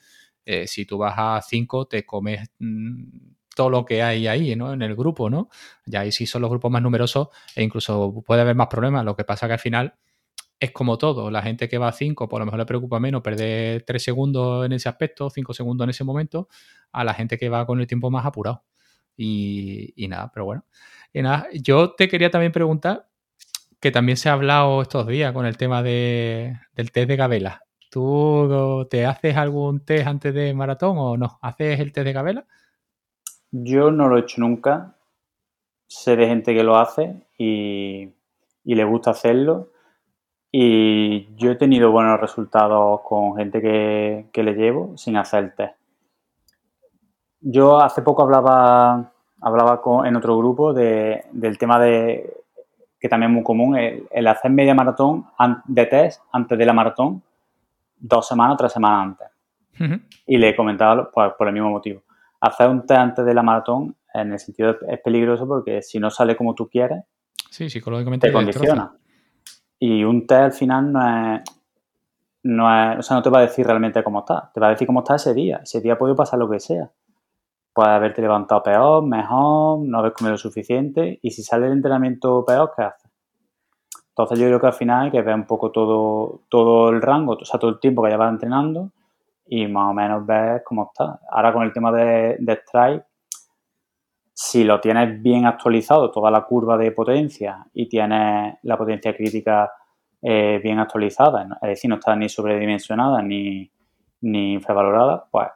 si 0.66 0.84
tú 0.84 0.98
vas 0.98 1.14
a 1.16 1.40
5, 1.42 1.86
te 1.86 2.04
comes 2.04 2.50
mm, 2.58 3.32
todo 3.54 3.70
lo 3.70 3.84
que 3.84 4.02
hay 4.02 4.26
ahí, 4.26 4.56
¿no? 4.56 4.72
En 4.72 4.82
el 4.82 4.94
grupo, 4.94 5.30
¿no? 5.30 5.48
Ya 5.86 6.00
ahí 6.00 6.12
sí 6.12 6.26
son 6.26 6.42
los 6.42 6.50
grupos 6.50 6.70
más 6.70 6.82
numerosos 6.82 7.28
e 7.54 7.62
incluso 7.62 8.22
puede 8.26 8.42
haber 8.42 8.54
más 8.54 8.68
problemas. 8.68 9.04
Lo 9.04 9.16
que 9.16 9.24
pasa 9.24 9.46
que 9.46 9.54
al 9.54 9.58
final 9.58 9.94
es 10.62 10.70
como 10.70 10.96
todo. 10.96 11.30
La 11.30 11.42
gente 11.42 11.68
que 11.68 11.76
va 11.76 11.88
a 11.88 11.92
5, 11.92 12.24
por 12.24 12.30
pues 12.30 12.38
lo 12.40 12.46
mejor 12.46 12.60
le 12.60 12.66
preocupa 12.66 13.00
menos 13.00 13.20
perder 13.20 13.82
3 13.82 14.02
segundos 14.02 14.64
en 14.64 14.72
ese 14.72 14.88
aspecto, 14.88 15.28
5 15.28 15.54
segundos 15.54 15.84
en 15.84 15.90
ese 15.90 16.04
momento, 16.04 16.48
a 16.92 17.02
la 17.02 17.14
gente 17.14 17.36
que 17.36 17.48
va 17.48 17.66
con 17.66 17.80
el 17.80 17.86
tiempo 17.88 18.10
más 18.10 18.24
apurado. 18.24 18.64
Y, 19.16 20.06
nada, 20.08 20.30
pero 20.32 20.44
bueno. 20.46 20.64
Y 21.12 21.22
nada, 21.22 21.48
yo 21.52 21.94
te 21.94 22.08
quería 22.08 22.30
también 22.30 22.52
preguntar, 22.52 23.08
que 23.80 23.90
también 23.90 24.16
se 24.16 24.28
ha 24.28 24.34
hablado 24.34 24.82
estos 24.82 25.06
días 25.08 25.32
con 25.32 25.46
el 25.46 25.56
tema 25.56 25.82
de, 25.82 26.56
del 26.74 26.92
test 26.92 27.08
de 27.08 27.16
Gabela. 27.16 27.64
¿Tú 27.90 28.86
te 28.88 29.04
haces 29.04 29.36
algún 29.36 29.84
test 29.84 30.06
antes 30.06 30.32
de 30.32 30.54
maratón 30.54 30.96
o 30.98 31.16
no? 31.16 31.40
¿Haces 31.42 31.80
el 31.80 31.92
test 31.92 32.04
de 32.06 32.12
Gabela? 32.12 32.46
Yo 33.52 33.90
no 33.90 34.08
lo 34.08 34.16
he 34.16 34.20
hecho 34.20 34.40
nunca. 34.40 34.94
Sé 35.86 36.16
de 36.16 36.26
gente 36.26 36.54
que 36.54 36.64
lo 36.64 36.76
hace 36.76 37.26
y, 37.36 38.10
le 38.64 38.84
gusta 38.84 39.10
hacerlo. 39.10 39.68
Y 40.50 41.34
yo 41.36 41.52
he 41.52 41.56
tenido 41.56 41.92
buenos 41.92 42.18
resultados 42.18 43.02
con 43.02 43.36
gente 43.36 43.60
que, 43.60 44.42
le 44.42 44.54
llevo 44.54 44.96
sin 44.96 45.16
hacer 45.16 45.44
el 45.44 45.54
test. 45.54 45.74
Yo 47.40 47.78
hace 47.80 48.00
poco 48.02 48.22
hablaba, 48.22 49.12
hablaba 49.40 49.82
con, 49.82 50.06
en 50.06 50.16
otro 50.16 50.38
grupo 50.38 50.72
del 50.72 51.58
tema 51.58 51.78
de 51.78 52.38
que 52.98 53.08
también 53.08 53.32
es 53.32 53.34
muy 53.34 53.42
común, 53.42 53.76
el, 53.76 54.26
hacer 54.28 54.50
media 54.50 54.74
maratón 54.74 55.26
de 55.66 55.86
test 55.86 56.22
antes 56.32 56.56
de 56.56 56.64
la 56.64 56.72
maratón, 56.72 57.22
dos 57.98 58.28
semanas 58.28 58.54
o 58.54 58.56
tres 58.58 58.72
semanas 58.72 59.02
antes. 59.02 59.98
Y 60.26 60.38
le 60.38 60.50
he 60.50 60.56
comentado 60.56 61.10
pues, 61.12 61.32
por 61.36 61.48
el 61.48 61.52
mismo 61.52 61.70
motivo 61.70 62.02
hacer 62.42 62.68
un 62.68 62.84
test 62.84 63.00
antes 63.00 63.24
de 63.24 63.34
la 63.34 63.42
maratón 63.42 63.96
en 64.12 64.32
el 64.32 64.38
sentido 64.38 64.74
de, 64.74 64.94
es 64.94 65.00
peligroso 65.00 65.46
porque 65.46 65.80
si 65.80 65.98
no 65.98 66.10
sale 66.10 66.36
como 66.36 66.54
tú 66.54 66.68
quieres, 66.68 67.04
sí, 67.50 67.70
psicológicamente 67.70 68.26
te 68.26 68.32
condiciona. 68.32 68.92
Y 69.78 70.04
un 70.04 70.26
test 70.26 70.42
al 70.42 70.52
final 70.52 70.92
no 70.92 71.34
es, 71.34 71.42
no 72.42 72.92
es, 72.92 72.98
o 72.98 73.02
sea, 73.02 73.16
no 73.16 73.22
te 73.22 73.30
va 73.30 73.38
a 73.38 73.42
decir 73.42 73.64
realmente 73.66 74.02
cómo 74.02 74.20
está, 74.20 74.50
te 74.52 74.60
va 74.60 74.66
a 74.68 74.70
decir 74.70 74.86
cómo 74.86 75.00
está 75.00 75.14
ese 75.14 75.32
día. 75.34 75.60
Ese 75.62 75.80
día 75.80 75.96
puede 75.96 76.14
pasar 76.14 76.38
lo 76.38 76.50
que 76.50 76.58
sea. 76.58 76.90
puedes 77.72 77.90
haberte 77.90 78.20
levantado 78.20 78.62
peor, 78.62 79.04
mejor, 79.04 79.80
no 79.80 79.98
haber 79.98 80.12
comido 80.12 80.32
lo 80.32 80.38
suficiente 80.38 81.20
y 81.22 81.30
si 81.30 81.42
sale 81.42 81.66
el 81.66 81.72
entrenamiento 81.72 82.44
peor, 82.44 82.72
¿qué 82.76 82.82
haces? 82.82 83.10
Entonces 84.08 84.38
yo 84.38 84.46
creo 84.46 84.60
que 84.60 84.66
al 84.66 84.74
final 84.74 85.04
hay 85.04 85.10
que 85.10 85.22
ver 85.22 85.34
un 85.34 85.46
poco 85.46 85.70
todo, 85.70 86.42
todo 86.48 86.90
el 86.90 87.00
rango, 87.00 87.32
o 87.40 87.44
sea, 87.44 87.58
todo 87.58 87.70
el 87.70 87.80
tiempo 87.80 88.02
que 88.02 88.10
llevas 88.10 88.30
entrenando 88.30 88.90
y 89.54 89.66
más 89.66 89.90
o 89.90 89.92
menos 89.92 90.24
ver 90.24 90.62
cómo 90.64 90.90
está. 90.90 91.20
Ahora 91.30 91.52
con 91.52 91.62
el 91.62 91.74
tema 91.74 91.92
de, 91.92 92.36
de 92.38 92.52
strike, 92.54 93.04
si 94.32 94.64
lo 94.64 94.80
tienes 94.80 95.20
bien 95.20 95.44
actualizado, 95.44 96.10
toda 96.10 96.30
la 96.30 96.42
curva 96.44 96.78
de 96.78 96.90
potencia 96.90 97.66
y 97.74 97.86
tienes 97.86 98.54
la 98.62 98.78
potencia 98.78 99.14
crítica 99.14 99.70
eh, 100.22 100.58
bien 100.62 100.78
actualizada, 100.78 101.46
es 101.60 101.68
decir, 101.68 101.90
no 101.90 101.96
está 101.96 102.16
ni 102.16 102.30
sobredimensionada 102.30 103.20
ni, 103.20 103.70
ni 104.22 104.54
infravalorada, 104.54 105.26
pues 105.30 105.48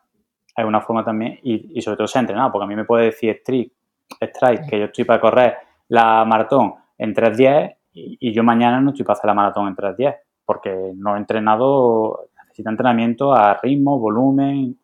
hay 0.54 0.66
una 0.66 0.82
forma 0.82 1.02
también, 1.02 1.38
y, 1.42 1.80
sobre 1.80 1.96
todo 1.96 2.06
se 2.06 2.18
ha 2.18 2.20
entrenado, 2.20 2.52
porque 2.52 2.64
a 2.64 2.68
mí 2.68 2.76
me 2.76 2.84
puede 2.84 3.06
decir 3.06 3.30
Strike, 3.30 3.72
Strike 4.20 4.68
que 4.68 4.78
yo 4.78 4.84
estoy 4.86 5.04
para 5.04 5.22
correr 5.22 5.56
la 5.88 6.22
maratón 6.26 6.74
en 6.98 7.14
3.10 7.14 7.76
y, 7.94 8.18
y 8.20 8.34
yo 8.34 8.44
mañana 8.44 8.78
no 8.78 8.90
estoy 8.90 9.06
para 9.06 9.16
hacer 9.16 9.28
la 9.28 9.34
maratón 9.34 9.68
en 9.68 9.76
3.10, 9.76 10.16
porque 10.44 10.92
no 10.94 11.16
he 11.16 11.18
entrenado, 11.18 12.28
necesita 12.56 12.70
entrenamiento 12.70 13.34
a 13.34 13.58
ritmo, 13.62 13.98
volumen, 13.98 14.78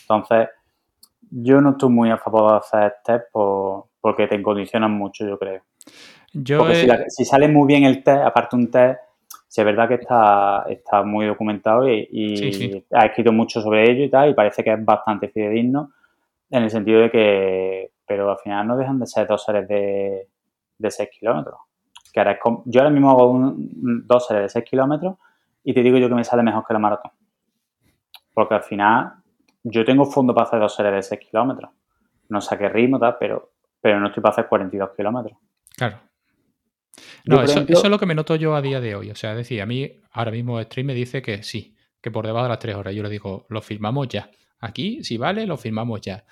entonces 0.00 0.48
yo 1.30 1.60
no 1.60 1.70
estoy 1.70 1.90
muy 1.90 2.10
a 2.10 2.16
favor 2.16 2.52
de 2.52 2.58
hacer 2.58 2.94
test 3.04 3.24
porque 3.32 4.26
te 4.26 4.42
condicionan 4.42 4.92
mucho, 4.92 5.26
yo 5.26 5.38
creo. 5.38 5.62
Yo 6.32 6.66
si, 7.08 7.24
sale 7.24 7.48
muy 7.48 7.66
bien 7.66 7.84
el 7.84 8.02
test, 8.02 8.22
aparte 8.22 8.56
un 8.56 8.70
test, 8.70 9.00
si 9.46 9.60
es 9.60 9.64
verdad 9.64 9.88
que 9.88 9.94
está, 9.94 10.64
está 10.68 11.02
muy 11.02 11.26
documentado 11.26 11.88
y, 11.88 12.84
ha 12.92 13.06
escrito 13.06 13.32
mucho 13.32 13.60
sobre 13.60 13.90
ello 13.90 14.04
y 14.04 14.10
tal, 14.10 14.30
y 14.30 14.34
parece 14.34 14.64
que 14.64 14.72
es 14.72 14.84
bastante 14.84 15.28
fidedigno 15.28 15.92
en 16.50 16.62
el 16.62 16.70
sentido 16.70 17.00
de 17.00 17.10
que, 17.10 17.90
pero 18.06 18.30
al 18.30 18.38
final 18.38 18.66
no 18.66 18.76
dejan 18.76 18.98
de 18.98 19.06
ser 19.06 19.26
dos 19.26 19.44
series 19.44 19.68
de, 19.68 20.28
de 20.78 20.90
6 20.90 21.10
kilómetros. 21.18 21.60
Que 22.10 22.20
ahora 22.20 22.38
yo 22.64 22.80
ahora 22.80 22.90
mismo 22.90 23.10
hago 23.10 23.54
dos 23.54 24.26
series 24.26 24.44
de 24.44 24.48
6 24.60 24.64
kilómetros 24.64 25.16
y 25.62 25.74
te 25.74 25.82
digo 25.82 25.98
yo 25.98 26.08
que 26.08 26.14
me 26.14 26.24
sale 26.24 26.42
mejor 26.42 26.64
que 26.66 26.72
la 26.72 26.78
maratón. 26.78 27.10
Porque 28.38 28.54
al 28.54 28.62
final 28.62 29.14
yo 29.64 29.84
tengo 29.84 30.04
fondo 30.04 30.32
para 30.32 30.46
hacer 30.46 30.60
dos 30.60 30.72
series 30.72 30.94
de 30.94 31.02
6 31.02 31.28
kilómetros. 31.28 31.72
No 32.28 32.40
sé 32.40 32.56
qué 32.56 32.68
ritmo, 32.68 32.96
tal, 32.96 33.16
pero, 33.18 33.50
pero 33.80 33.98
no 33.98 34.06
estoy 34.06 34.22
para 34.22 34.30
hacer 34.30 34.46
42 34.46 34.90
kilómetros. 34.96 35.36
Claro. 35.76 35.98
No, 37.24 37.42
eso, 37.42 37.64
es 37.66 37.82
lo 37.82 37.98
que 37.98 38.06
me 38.06 38.14
noto 38.14 38.36
yo 38.36 38.54
a 38.54 38.62
día 38.62 38.80
de 38.80 38.94
hoy. 38.94 39.10
O 39.10 39.16
sea, 39.16 39.32
es 39.32 39.38
decir, 39.38 39.60
a 39.60 39.66
mí 39.66 39.90
ahora 40.12 40.30
mismo 40.30 40.62
Stream 40.62 40.86
me 40.86 40.94
dice 40.94 41.20
que 41.20 41.42
sí, 41.42 41.74
que 42.00 42.12
por 42.12 42.26
debajo 42.26 42.44
de 42.44 42.50
las 42.50 42.60
3 42.60 42.76
horas. 42.76 42.94
Yo 42.94 43.02
le 43.02 43.08
digo, 43.08 43.44
lo 43.48 43.60
firmamos 43.60 44.06
ya. 44.06 44.30
Aquí, 44.60 45.02
si 45.02 45.18
vale, 45.18 45.44
lo 45.44 45.56
firmamos 45.56 46.00
ya. 46.00 46.24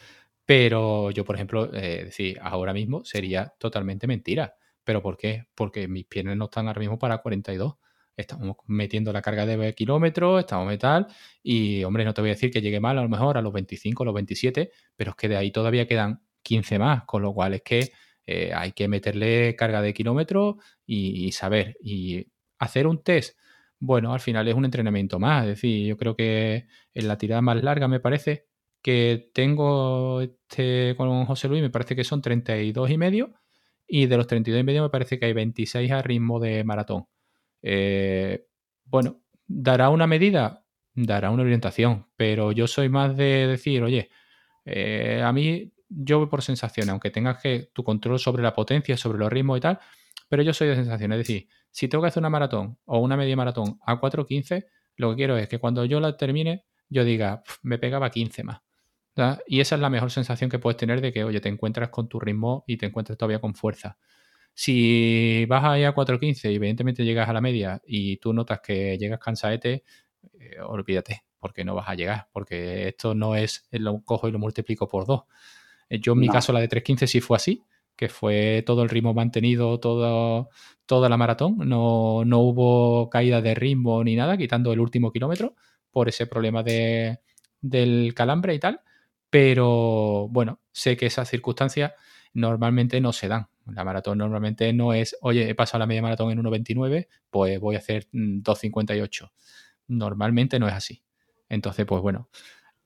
Pero 0.44 1.10
yo, 1.10 1.24
por 1.24 1.34
ejemplo, 1.34 1.74
eh, 1.74 2.04
decir, 2.04 2.38
ahora 2.40 2.72
mismo 2.72 3.04
sería 3.04 3.52
totalmente 3.58 4.06
mentira. 4.06 4.54
¿Pero 4.84 5.02
por 5.02 5.16
qué? 5.16 5.48
Porque 5.56 5.88
mis 5.88 6.06
piernas 6.06 6.36
no 6.36 6.44
están 6.44 6.68
ahora 6.68 6.78
mismo 6.78 7.00
para 7.00 7.18
42 7.18 7.78
estamos 8.16 8.56
metiendo 8.66 9.12
la 9.12 9.22
carga 9.22 9.46
de 9.46 9.74
kilómetros, 9.74 10.40
estamos 10.40 10.66
metal, 10.66 11.06
y 11.42 11.84
hombre, 11.84 12.04
no 12.04 12.14
te 12.14 12.20
voy 12.22 12.30
a 12.30 12.34
decir 12.34 12.50
que 12.50 12.60
llegue 12.60 12.80
mal 12.80 12.98
a 12.98 13.02
lo 13.02 13.08
mejor 13.08 13.36
a 13.38 13.42
los 13.42 13.52
25, 13.52 14.02
a 14.02 14.06
los 14.06 14.14
27, 14.14 14.70
pero 14.96 15.10
es 15.10 15.16
que 15.16 15.28
de 15.28 15.36
ahí 15.36 15.50
todavía 15.50 15.86
quedan 15.86 16.22
15 16.42 16.78
más, 16.78 17.04
con 17.04 17.22
lo 17.22 17.32
cual 17.34 17.54
es 17.54 17.62
que 17.62 17.92
eh, 18.26 18.52
hay 18.54 18.72
que 18.72 18.88
meterle 18.88 19.54
carga 19.56 19.82
de 19.82 19.94
kilómetros 19.94 20.56
y, 20.86 21.32
saber. 21.32 21.76
Y 21.82 22.26
hacer 22.58 22.86
un 22.86 23.02
test, 23.02 23.38
bueno, 23.78 24.12
al 24.12 24.20
final 24.20 24.48
es 24.48 24.54
un 24.54 24.64
entrenamiento 24.64 25.18
más, 25.18 25.42
es 25.44 25.48
decir, 25.50 25.86
yo 25.86 25.96
creo 25.96 26.16
que 26.16 26.66
en 26.94 27.08
la 27.08 27.18
tirada 27.18 27.42
más 27.42 27.62
larga 27.62 27.88
me 27.88 28.00
parece 28.00 28.46
que 28.82 29.30
tengo 29.34 30.20
este, 30.22 30.94
con 30.96 31.26
José 31.26 31.48
Luis, 31.48 31.62
me 31.62 31.70
parece 31.70 31.96
que 31.96 32.04
son 32.04 32.22
32 32.22 32.90
y 32.90 32.98
medio, 32.98 33.34
y 33.86 34.06
de 34.06 34.16
los 34.16 34.26
32 34.26 34.60
y 34.60 34.64
medio 34.64 34.82
me 34.82 34.90
parece 34.90 35.18
que 35.18 35.26
hay 35.26 35.32
26 35.32 35.90
a 35.92 36.02
ritmo 36.02 36.40
de 36.40 36.64
maratón. 36.64 37.06
Eh, 37.62 38.46
bueno, 38.84 39.22
dará 39.46 39.90
una 39.90 40.06
medida, 40.06 40.64
dará 40.94 41.30
una 41.30 41.42
orientación, 41.42 42.06
pero 42.16 42.52
yo 42.52 42.66
soy 42.66 42.88
más 42.88 43.16
de 43.16 43.46
decir, 43.46 43.82
oye, 43.82 44.10
eh, 44.64 45.22
a 45.24 45.32
mí 45.32 45.72
yo 45.88 46.18
voy 46.18 46.28
por 46.28 46.42
sensaciones, 46.42 46.90
aunque 46.90 47.10
tengas 47.10 47.40
que 47.40 47.70
tu 47.72 47.84
control 47.84 48.18
sobre 48.18 48.42
la 48.42 48.52
potencia, 48.52 48.96
sobre 48.96 49.18
los 49.18 49.30
ritmos 49.30 49.58
y 49.58 49.60
tal, 49.60 49.78
pero 50.28 50.42
yo 50.42 50.52
soy 50.52 50.68
de 50.68 50.76
sensaciones. 50.76 51.20
Es 51.20 51.26
decir, 51.26 51.48
si 51.70 51.88
tengo 51.88 52.02
que 52.02 52.08
hacer 52.08 52.20
una 52.20 52.30
maratón 52.30 52.78
o 52.84 52.98
una 52.98 53.16
media 53.16 53.36
maratón 53.36 53.78
a 53.86 54.00
4.15, 54.00 54.66
lo 54.96 55.10
que 55.10 55.16
quiero 55.16 55.36
es 55.36 55.48
que 55.48 55.58
cuando 55.58 55.84
yo 55.84 56.00
la 56.00 56.16
termine, 56.16 56.64
yo 56.88 57.04
diga, 57.04 57.42
me 57.62 57.78
pegaba 57.78 58.10
15 58.10 58.44
más. 58.44 58.60
Y 59.46 59.60
esa 59.60 59.76
es 59.76 59.80
la 59.80 59.88
mejor 59.88 60.10
sensación 60.10 60.50
que 60.50 60.58
puedes 60.58 60.76
tener 60.76 61.00
de 61.00 61.12
que, 61.12 61.24
oye, 61.24 61.40
te 61.40 61.48
encuentras 61.48 61.88
con 61.88 62.08
tu 62.08 62.20
ritmo 62.20 62.64
y 62.66 62.76
te 62.76 62.86
encuentras 62.86 63.16
todavía 63.16 63.40
con 63.40 63.54
fuerza. 63.54 63.98
Si 64.58 65.44
vas 65.50 65.62
ahí 65.64 65.84
a 65.84 65.94
4.15 65.94 66.50
y 66.50 66.54
evidentemente 66.54 67.04
llegas 67.04 67.28
a 67.28 67.34
la 67.34 67.42
media 67.42 67.82
y 67.86 68.16
tú 68.16 68.32
notas 68.32 68.60
que 68.60 68.96
llegas 68.96 69.20
cansaete, 69.20 69.84
eh, 70.40 70.60
olvídate, 70.66 71.24
porque 71.38 71.62
no 71.62 71.74
vas 71.74 71.90
a 71.90 71.94
llegar, 71.94 72.28
porque 72.32 72.88
esto 72.88 73.14
no 73.14 73.36
es 73.36 73.68
lo 73.70 74.00
cojo 74.02 74.28
y 74.28 74.32
lo 74.32 74.38
multiplico 74.38 74.88
por 74.88 75.04
dos. 75.04 75.24
Eh, 75.90 76.00
yo 76.00 76.14
en 76.14 76.20
mi 76.20 76.28
caso 76.30 76.54
la 76.54 76.60
de 76.60 76.70
3.15 76.70 77.06
sí 77.06 77.20
fue 77.20 77.36
así, 77.36 77.64
que 77.96 78.08
fue 78.08 78.62
todo 78.64 78.82
el 78.82 78.88
ritmo 78.88 79.12
mantenido 79.12 79.78
todo, 79.78 80.48
toda 80.86 81.10
la 81.10 81.18
maratón, 81.18 81.58
no, 81.58 82.24
no 82.24 82.38
hubo 82.38 83.10
caída 83.10 83.42
de 83.42 83.54
ritmo 83.54 84.02
ni 84.04 84.16
nada, 84.16 84.38
quitando 84.38 84.72
el 84.72 84.80
último 84.80 85.12
kilómetro 85.12 85.54
por 85.90 86.08
ese 86.08 86.26
problema 86.26 86.62
de, 86.62 87.20
del 87.60 88.14
calambre 88.14 88.54
y 88.54 88.58
tal, 88.58 88.80
pero 89.28 90.28
bueno, 90.30 90.60
sé 90.72 90.96
que 90.96 91.04
esas 91.04 91.28
circunstancias 91.28 91.92
normalmente 92.32 93.02
no 93.02 93.12
se 93.12 93.28
dan. 93.28 93.48
La 93.72 93.84
maratón 93.84 94.18
normalmente 94.18 94.72
no 94.72 94.92
es, 94.92 95.16
oye, 95.22 95.48
he 95.50 95.54
pasado 95.54 95.80
la 95.80 95.86
media 95.86 96.02
maratón 96.02 96.30
en 96.30 96.42
1.29, 96.42 97.08
pues 97.30 97.60
voy 97.60 97.74
a 97.74 97.78
hacer 97.78 98.06
2.58. 98.12 99.24
Mm, 99.88 99.98
normalmente 99.98 100.58
no 100.58 100.68
es 100.68 100.74
así. 100.74 101.02
Entonces, 101.48 101.84
pues 101.86 102.00
bueno, 102.02 102.28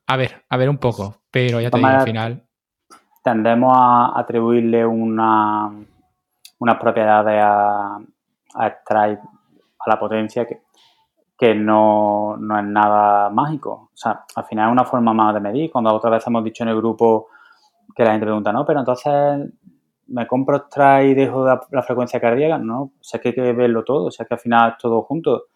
a 0.07 0.17
ver, 0.17 0.45
a 0.49 0.57
ver 0.57 0.69
un 0.69 0.79
poco, 0.79 1.23
pero 1.31 1.61
ya 1.61 1.71
te 1.71 1.79
digo, 1.79 1.89
al 1.89 2.03
final... 2.03 2.47
Tendemos 3.23 3.77
a 3.77 4.19
atribuirle 4.19 4.87
una, 4.87 5.71
unas 6.59 6.77
propiedades 6.79 7.43
a, 7.43 7.97
a 8.55 8.67
a 8.67 9.89
la 9.89 9.99
potencia 9.99 10.47
que, 10.47 10.63
que 11.41 11.55
no, 11.55 12.37
no, 12.39 12.59
es 12.59 12.65
nada 12.67 13.31
mágico. 13.31 13.91
O 13.95 13.97
sea, 13.97 14.25
al 14.37 14.45
final 14.45 14.69
es 14.69 14.73
una 14.73 14.85
forma 14.85 15.15
más 15.15 15.33
de 15.33 15.41
medir. 15.41 15.71
Cuando 15.71 15.95
otra 15.95 16.11
vez 16.11 16.27
hemos 16.27 16.45
dicho 16.45 16.65
en 16.65 16.69
el 16.69 16.77
grupo 16.77 17.29
que 17.95 18.05
la 18.05 18.11
gente 18.11 18.27
pregunta, 18.27 18.53
no, 18.53 18.65
pero 18.67 18.81
entonces 18.81 19.51
me 20.11 20.27
compro 20.27 20.57
extra 20.57 21.03
y 21.05 21.15
dejo 21.15 21.45
la, 21.45 21.83
frecuencia 21.83 22.21
cardíaca, 22.21 22.59
no, 22.59 22.83
o 22.83 22.93
sea 23.01 23.21
que 23.21 23.29
hay 23.29 23.35
que 23.35 23.53
verlo 23.53 23.85
todo, 23.85 24.07
o 24.07 24.11
sea 24.11 24.27
que 24.27 24.35
al 24.35 24.41
final 24.41 24.73
es 24.73 24.79
todo 24.79 25.03
junto. 25.03 25.47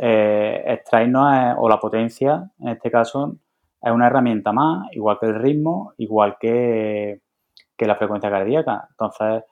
Eh, 0.00 0.82
no 1.08 1.34
es, 1.34 1.54
o 1.58 1.68
la 1.68 1.80
potencia, 1.80 2.50
en 2.60 2.68
este 2.68 2.90
caso, 2.90 3.36
es 3.80 3.92
una 3.92 4.06
herramienta 4.06 4.52
más, 4.52 4.88
igual 4.92 5.18
que 5.18 5.26
el 5.26 5.36
ritmo, 5.36 5.94
igual 5.98 6.36
que, 6.38 7.20
la 7.78 7.96
frecuencia 7.96 8.30
cardíaca. 8.30 8.88
Entonces, 8.90 9.44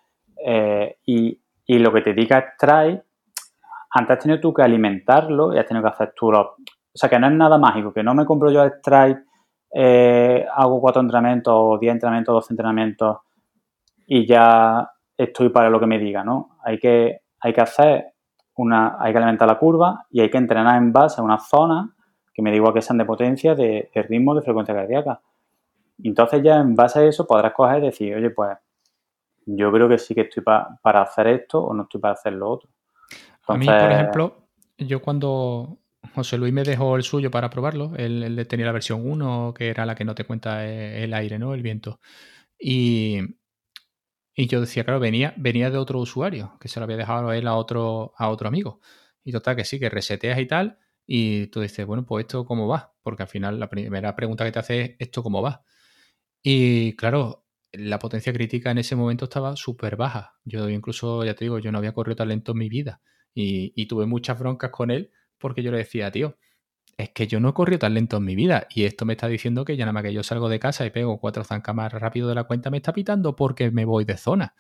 eh, 0.45 0.99
y, 1.07 1.41
lo 1.79 1.93
que 1.93 2.03
te 2.03 2.13
diga 2.13 2.39
extrae, 2.39 3.03
antes 3.91 4.17
has 4.17 4.23
tenido 4.23 4.41
tú 4.41 4.53
que 4.53 4.63
alimentarlo 4.63 5.55
y 5.55 5.59
has 5.59 5.67
tenido 5.67 5.85
que 5.85 5.95
hacer 5.95 6.13
tú 6.15 6.31
los... 6.31 6.47
O 6.47 6.99
sea, 6.99 7.09
que 7.09 7.19
no 7.19 7.29
es 7.29 7.33
nada 7.33 7.59
mágico, 7.59 7.93
que 7.93 8.03
no 8.03 8.15
me 8.15 8.25
compro 8.25 8.51
yo 8.51 8.65
extrae, 8.65 9.17
eh, 9.73 10.47
hago 10.55 10.81
cuatro 10.81 11.03
entrenamientos 11.03 11.55
o 11.57 11.79
diez 11.79 11.93
entrenamientos, 11.93 12.35
doce 12.35 12.53
entrenamientos 12.53 13.19
y 14.07 14.27
ya 14.27 14.89
estoy 15.16 15.49
para 15.49 15.69
lo 15.69 15.81
que 15.81 15.87
me 15.87 15.99
diga, 15.99 16.23
¿no? 16.23 16.59
Hay 16.65 16.78
que, 16.78 17.20
hay 17.41 17.53
que 17.53 17.61
hacer 17.61 18.07
una, 18.57 18.97
hay 19.01 19.12
que 19.12 19.19
alimentar 19.19 19.49
la 19.49 19.59
curva 19.59 20.07
y 20.11 20.20
hay 20.20 20.31
que 20.31 20.39
entrenar 20.39 20.77
en 20.77 20.93
base 20.93 21.20
a 21.20 21.24
una 21.24 21.39
zona 21.39 21.95
que 22.33 22.43
me 22.43 22.53
diga 22.53 22.73
que 22.73 22.83
sean 22.83 22.99
de 22.99 23.05
potencia, 23.05 23.55
de, 23.55 23.91
ritmo, 23.95 24.35
de 24.35 24.43
frecuencia 24.43 24.74
cardíaca. 24.74 25.20
Entonces 26.03 26.43
ya 26.43 26.57
en 26.61 26.74
base 26.74 27.01
a 27.01 27.05
eso 27.05 27.27
podrás 27.27 27.53
coger 27.53 27.83
y 27.83 27.87
decir, 27.87 28.15
oye, 28.15 28.31
pues 28.31 28.57
yo 29.47 29.73
creo 29.73 29.89
que 29.89 29.99
sí 29.99 30.15
que 30.15 30.23
estoy 30.23 30.43
para 30.43 31.03
hacer 31.03 31.28
esto 31.28 31.65
o 31.65 31.74
no 31.74 31.85
estoy 31.85 32.01
para 32.01 32.15
hacer 32.15 32.35
lo 32.35 32.51
otro. 32.51 32.70
a 33.49 33.57
mí, 33.57 33.66
por 33.66 33.91
ejemplo, 33.91 34.37
yo 34.77 35.01
cuando 35.01 35.78
José 36.15 36.37
Luis 36.37 36.53
me 36.53 36.62
dejó 36.62 36.97
el 36.97 37.03
suyo 37.03 37.31
para 37.31 37.49
probarlo, 37.49 37.93
él, 37.97 38.47
tenía 38.49 38.66
la 38.66 38.73
versión 38.73 39.09
1, 39.09 39.55
que 39.57 39.69
era 39.69 39.87
la 39.87 39.95
que 39.95 40.05
no 40.05 40.15
te 40.15 40.24
cuenta 40.24 40.66
el 40.66 41.15
aire, 41.15 41.39
¿no? 41.39 41.55
El 41.55 41.62
viento. 41.62 42.01
Y, 42.59 43.20
y 44.37 44.49
yo 44.49 44.61
decía, 44.61 44.85
claro, 44.85 45.01
venía, 45.01 45.33
venía 45.39 45.71
de 45.71 45.79
otro 45.79 45.99
usuario, 45.99 46.59
que 46.61 46.69
se 46.69 46.79
lo 46.79 46.85
había 46.85 46.99
dejado 46.99 47.33
él 47.33 47.47
a 47.49 47.57
otro, 47.57 48.13
a 48.19 48.29
otro 48.29 48.49
amigo. 48.49 48.81
Y 49.25 49.33
total, 49.33 49.57
que 49.57 49.65
sí, 49.65 49.81
que 49.81 49.89
reseteas 49.89 50.39
y 50.39 50.47
tal, 50.47 50.79
y 51.07 51.47
tú 51.47 51.63
dices, 51.63 51.87
bueno, 51.87 52.05
pues 52.05 52.25
esto 52.27 52.45
cómo 52.45 52.69
va, 52.69 52.95
porque 53.03 53.23
al 53.23 53.29
final 53.29 53.59
la 53.59 53.71
primera 53.71 54.15
pregunta 54.15 54.45
que 54.45 54.53
te 54.53 54.59
hace 54.59 54.81
es, 54.83 54.97
¿esto 54.99 55.23
cómo 55.23 55.41
va? 55.41 55.65
Y 56.43 56.95
claro, 56.97 57.47
la 57.73 57.99
potencia 57.99 58.33
crítica 58.33 58.71
en 58.71 58.79
ese 58.79 58.95
momento 58.95 59.25
estaba 59.25 59.57
súper 59.57 59.97
baja. 59.97 60.35
Yo 60.45 60.69
incluso, 60.69 61.25
ya 61.25 61.35
te 61.35 61.47
digo, 61.47 61.59
yo 61.59 61.73
no 61.73 61.79
había 61.79 61.95
corrido 61.95 62.17
tan 62.17 62.29
lento 62.29 62.53
en 62.53 62.59
mi 62.59 62.69
vida. 62.69 63.01
Y, 63.35 63.73
y, 63.75 63.87
tuve 63.87 64.07
muchas 64.07 64.39
broncas 64.39 64.71
con 64.71 64.91
él 64.91 65.13
porque 65.39 65.63
yo 65.63 65.71
le 65.71 65.79
decía, 65.79 66.11
tío, 66.11 66.39
es 66.97 67.10
que 67.10 67.27
yo 67.27 67.40
no 67.40 67.51
he 67.51 67.55
corrido 67.55 67.78
tan 67.81 67.94
lento 67.94 68.16
en 68.16 68.24
mi 68.24 68.35
vida 68.35 68.66
y 68.70 68.85
esto 68.85 69.05
me 69.05 69.12
está 69.12 69.28
diciendo 69.28 69.64
que 69.64 69.77
ya 69.77 69.85
nada 69.85 69.93
más 69.93 70.02
que 70.02 70.12
yo 70.12 70.23
salgo 70.23 70.48
de 70.48 70.59
casa 70.59 70.86
y 70.86 70.90
pego 70.90 71.18
cuatro 71.20 71.44
zancas 71.44 71.74
más 71.74 71.93
rápido 71.93 72.28
de 72.28 72.35
la 72.35 72.44
cuenta 72.44 72.70
me 72.70 72.78
está 72.78 72.93
pitando 72.93 73.36
porque 73.36 73.70
me 73.70 73.85
voy 73.85 74.05
de 74.05 74.16
zona. 74.16 74.55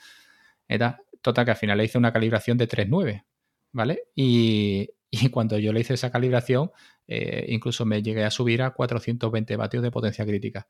Total 1.26 1.44
que 1.44 1.50
al 1.50 1.56
final 1.56 1.78
le 1.78 1.84
hice 1.84 1.98
una 1.98 2.12
calibración 2.12 2.56
de 2.56 2.68
3.9, 2.68 3.24
¿vale? 3.72 4.04
Y, 4.14 4.88
cuando 5.32 5.58
yo 5.58 5.72
le 5.72 5.80
hice 5.80 5.94
esa 5.94 6.12
calibración, 6.12 6.70
eh, 7.08 7.46
incluso 7.48 7.84
me 7.84 8.00
llegué 8.00 8.22
a 8.22 8.30
subir 8.30 8.62
a 8.62 8.70
420 8.70 9.56
vatios 9.56 9.82
de 9.82 9.90
potencia 9.90 10.24
crítica. 10.24 10.68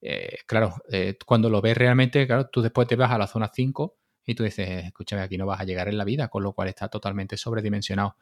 Eh, 0.00 0.38
claro, 0.46 0.74
eh, 0.92 1.16
cuando 1.26 1.50
lo 1.50 1.60
ves 1.60 1.76
realmente, 1.76 2.24
claro, 2.24 2.48
tú 2.48 2.62
después 2.62 2.86
te 2.86 2.94
vas 2.94 3.10
a 3.10 3.18
la 3.18 3.26
zona 3.26 3.50
5 3.52 3.96
y 4.24 4.36
tú 4.36 4.44
dices, 4.44 4.84
escúchame, 4.84 5.22
aquí 5.22 5.36
no 5.36 5.46
vas 5.46 5.60
a 5.60 5.64
llegar 5.64 5.88
en 5.88 5.98
la 5.98 6.04
vida, 6.04 6.28
con 6.28 6.44
lo 6.44 6.52
cual 6.52 6.68
está 6.68 6.86
totalmente 6.86 7.36
sobredimensionado. 7.36 8.16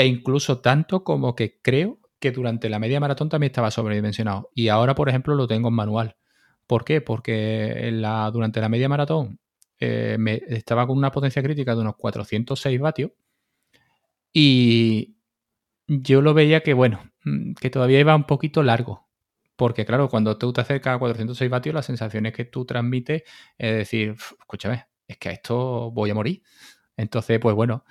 E 0.00 0.06
incluso 0.06 0.60
tanto 0.60 1.04
como 1.04 1.36
que 1.36 1.60
creo 1.60 1.98
que 2.18 2.30
durante 2.30 2.70
la 2.70 2.78
media 2.78 3.00
maratón 3.00 3.28
también 3.28 3.50
estaba 3.50 3.70
sobredimensionado. 3.70 4.50
Y 4.54 4.68
ahora, 4.68 4.94
por 4.94 5.10
ejemplo, 5.10 5.34
lo 5.34 5.46
tengo 5.46 5.68
en 5.68 5.74
manual. 5.74 6.16
¿Por 6.66 6.86
qué? 6.86 7.02
Porque 7.02 7.88
en 7.88 8.00
la, 8.00 8.30
durante 8.30 8.62
la 8.62 8.70
media 8.70 8.88
maratón 8.88 9.40
eh, 9.78 10.16
me, 10.18 10.40
estaba 10.48 10.86
con 10.86 10.96
una 10.96 11.12
potencia 11.12 11.42
crítica 11.42 11.74
de 11.74 11.82
unos 11.82 11.96
406 11.96 12.80
vatios. 12.80 13.10
Y 14.32 15.16
yo 15.86 16.22
lo 16.22 16.32
veía 16.32 16.62
que, 16.62 16.72
bueno, 16.72 17.10
mm, 17.24 17.52
que 17.60 17.68
todavía 17.68 18.00
iba 18.00 18.16
un 18.16 18.24
poquito 18.24 18.62
largo. 18.62 19.06
Porque, 19.54 19.84
claro, 19.84 20.08
cuando 20.08 20.38
tú 20.38 20.50
te 20.54 20.62
acercas 20.62 20.96
a 20.96 20.98
406 20.98 21.50
vatios, 21.50 21.74
las 21.74 21.84
sensaciones 21.84 22.32
que 22.32 22.46
tú 22.46 22.64
transmites 22.64 23.24
es 23.58 23.74
decir, 23.74 24.14
escúchame, 24.38 24.86
es 25.06 25.18
que 25.18 25.28
a 25.28 25.32
esto 25.32 25.90
voy 25.90 26.08
a 26.08 26.14
morir. 26.14 26.42
Entonces, 26.96 27.38
pues 27.38 27.54
bueno, 27.54 27.84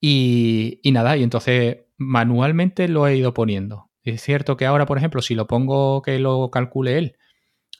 y, 0.00 0.80
nada, 0.92 1.16
y 1.16 1.22
entonces 1.22 1.78
manualmente 1.98 2.88
lo 2.88 3.06
he 3.06 3.16
ido 3.16 3.34
poniendo. 3.34 3.90
Es 4.02 4.22
cierto 4.22 4.56
que 4.56 4.66
ahora, 4.66 4.86
por 4.86 4.98
ejemplo, 4.98 5.20
si 5.22 5.34
lo 5.34 5.46
pongo 5.46 6.02
que 6.02 6.18
lo 6.18 6.50
calcule 6.50 6.98
él, 6.98 7.16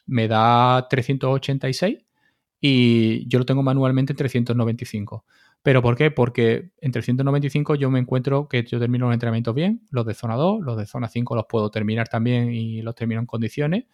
me 0.07 0.29
da 0.29 0.89
386 0.89 1.99
y 2.61 3.29
yo 3.29 3.39
lo 3.39 3.47
tengo 3.47 3.63
manualmente 3.63 4.13
en 4.13 4.19
395. 4.19 5.25
¿Pero 5.63 5.83
por 5.83 5.97
qué? 5.97 6.11
Porque 6.11 6.73
en 6.81 6.93
395 6.93 7.75
yo 7.75 7.91
me 7.91 7.99
encuentro 8.01 8.49
que 8.49 8.65
yo 8.65 8.79
termino 8.79 9.07
los 9.07 9.15
entrenamientos 9.15 9.55
bien, 9.55 9.87
los 9.91 10.07
de 10.07 10.15
zona 10.15 10.37
2, 10.37 10.61
los 10.63 10.77
de 10.77 10.87
zona 10.87 11.09
5 11.09 11.35
los 11.37 11.47
puedo 11.49 11.71
terminar 11.71 12.09
también 12.09 12.53
y 12.53 12.83
los 12.83 12.95
termino 12.95 13.21
en 13.21 13.27
condiciones. 13.27 13.85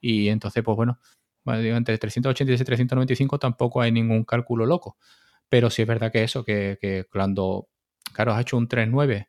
Y 0.00 0.28
entonces, 0.28 0.62
pues 0.64 0.76
bueno, 0.76 1.00
entre 1.46 1.98
386 1.98 2.60
y 2.60 2.64
395 2.64 3.38
tampoco 3.38 3.80
hay 3.80 3.92
ningún 3.92 4.24
cálculo 4.24 4.66
loco. 4.66 4.96
Pero 5.48 5.70
sí 5.70 5.82
es 5.82 5.88
verdad 5.88 6.12
que 6.12 6.24
eso, 6.24 6.44
que, 6.44 6.78
que 6.80 7.04
cuando 7.10 7.68
claro, 8.12 8.32
has 8.32 8.40
hecho 8.40 8.56
un 8.56 8.68
3.9, 8.68 9.26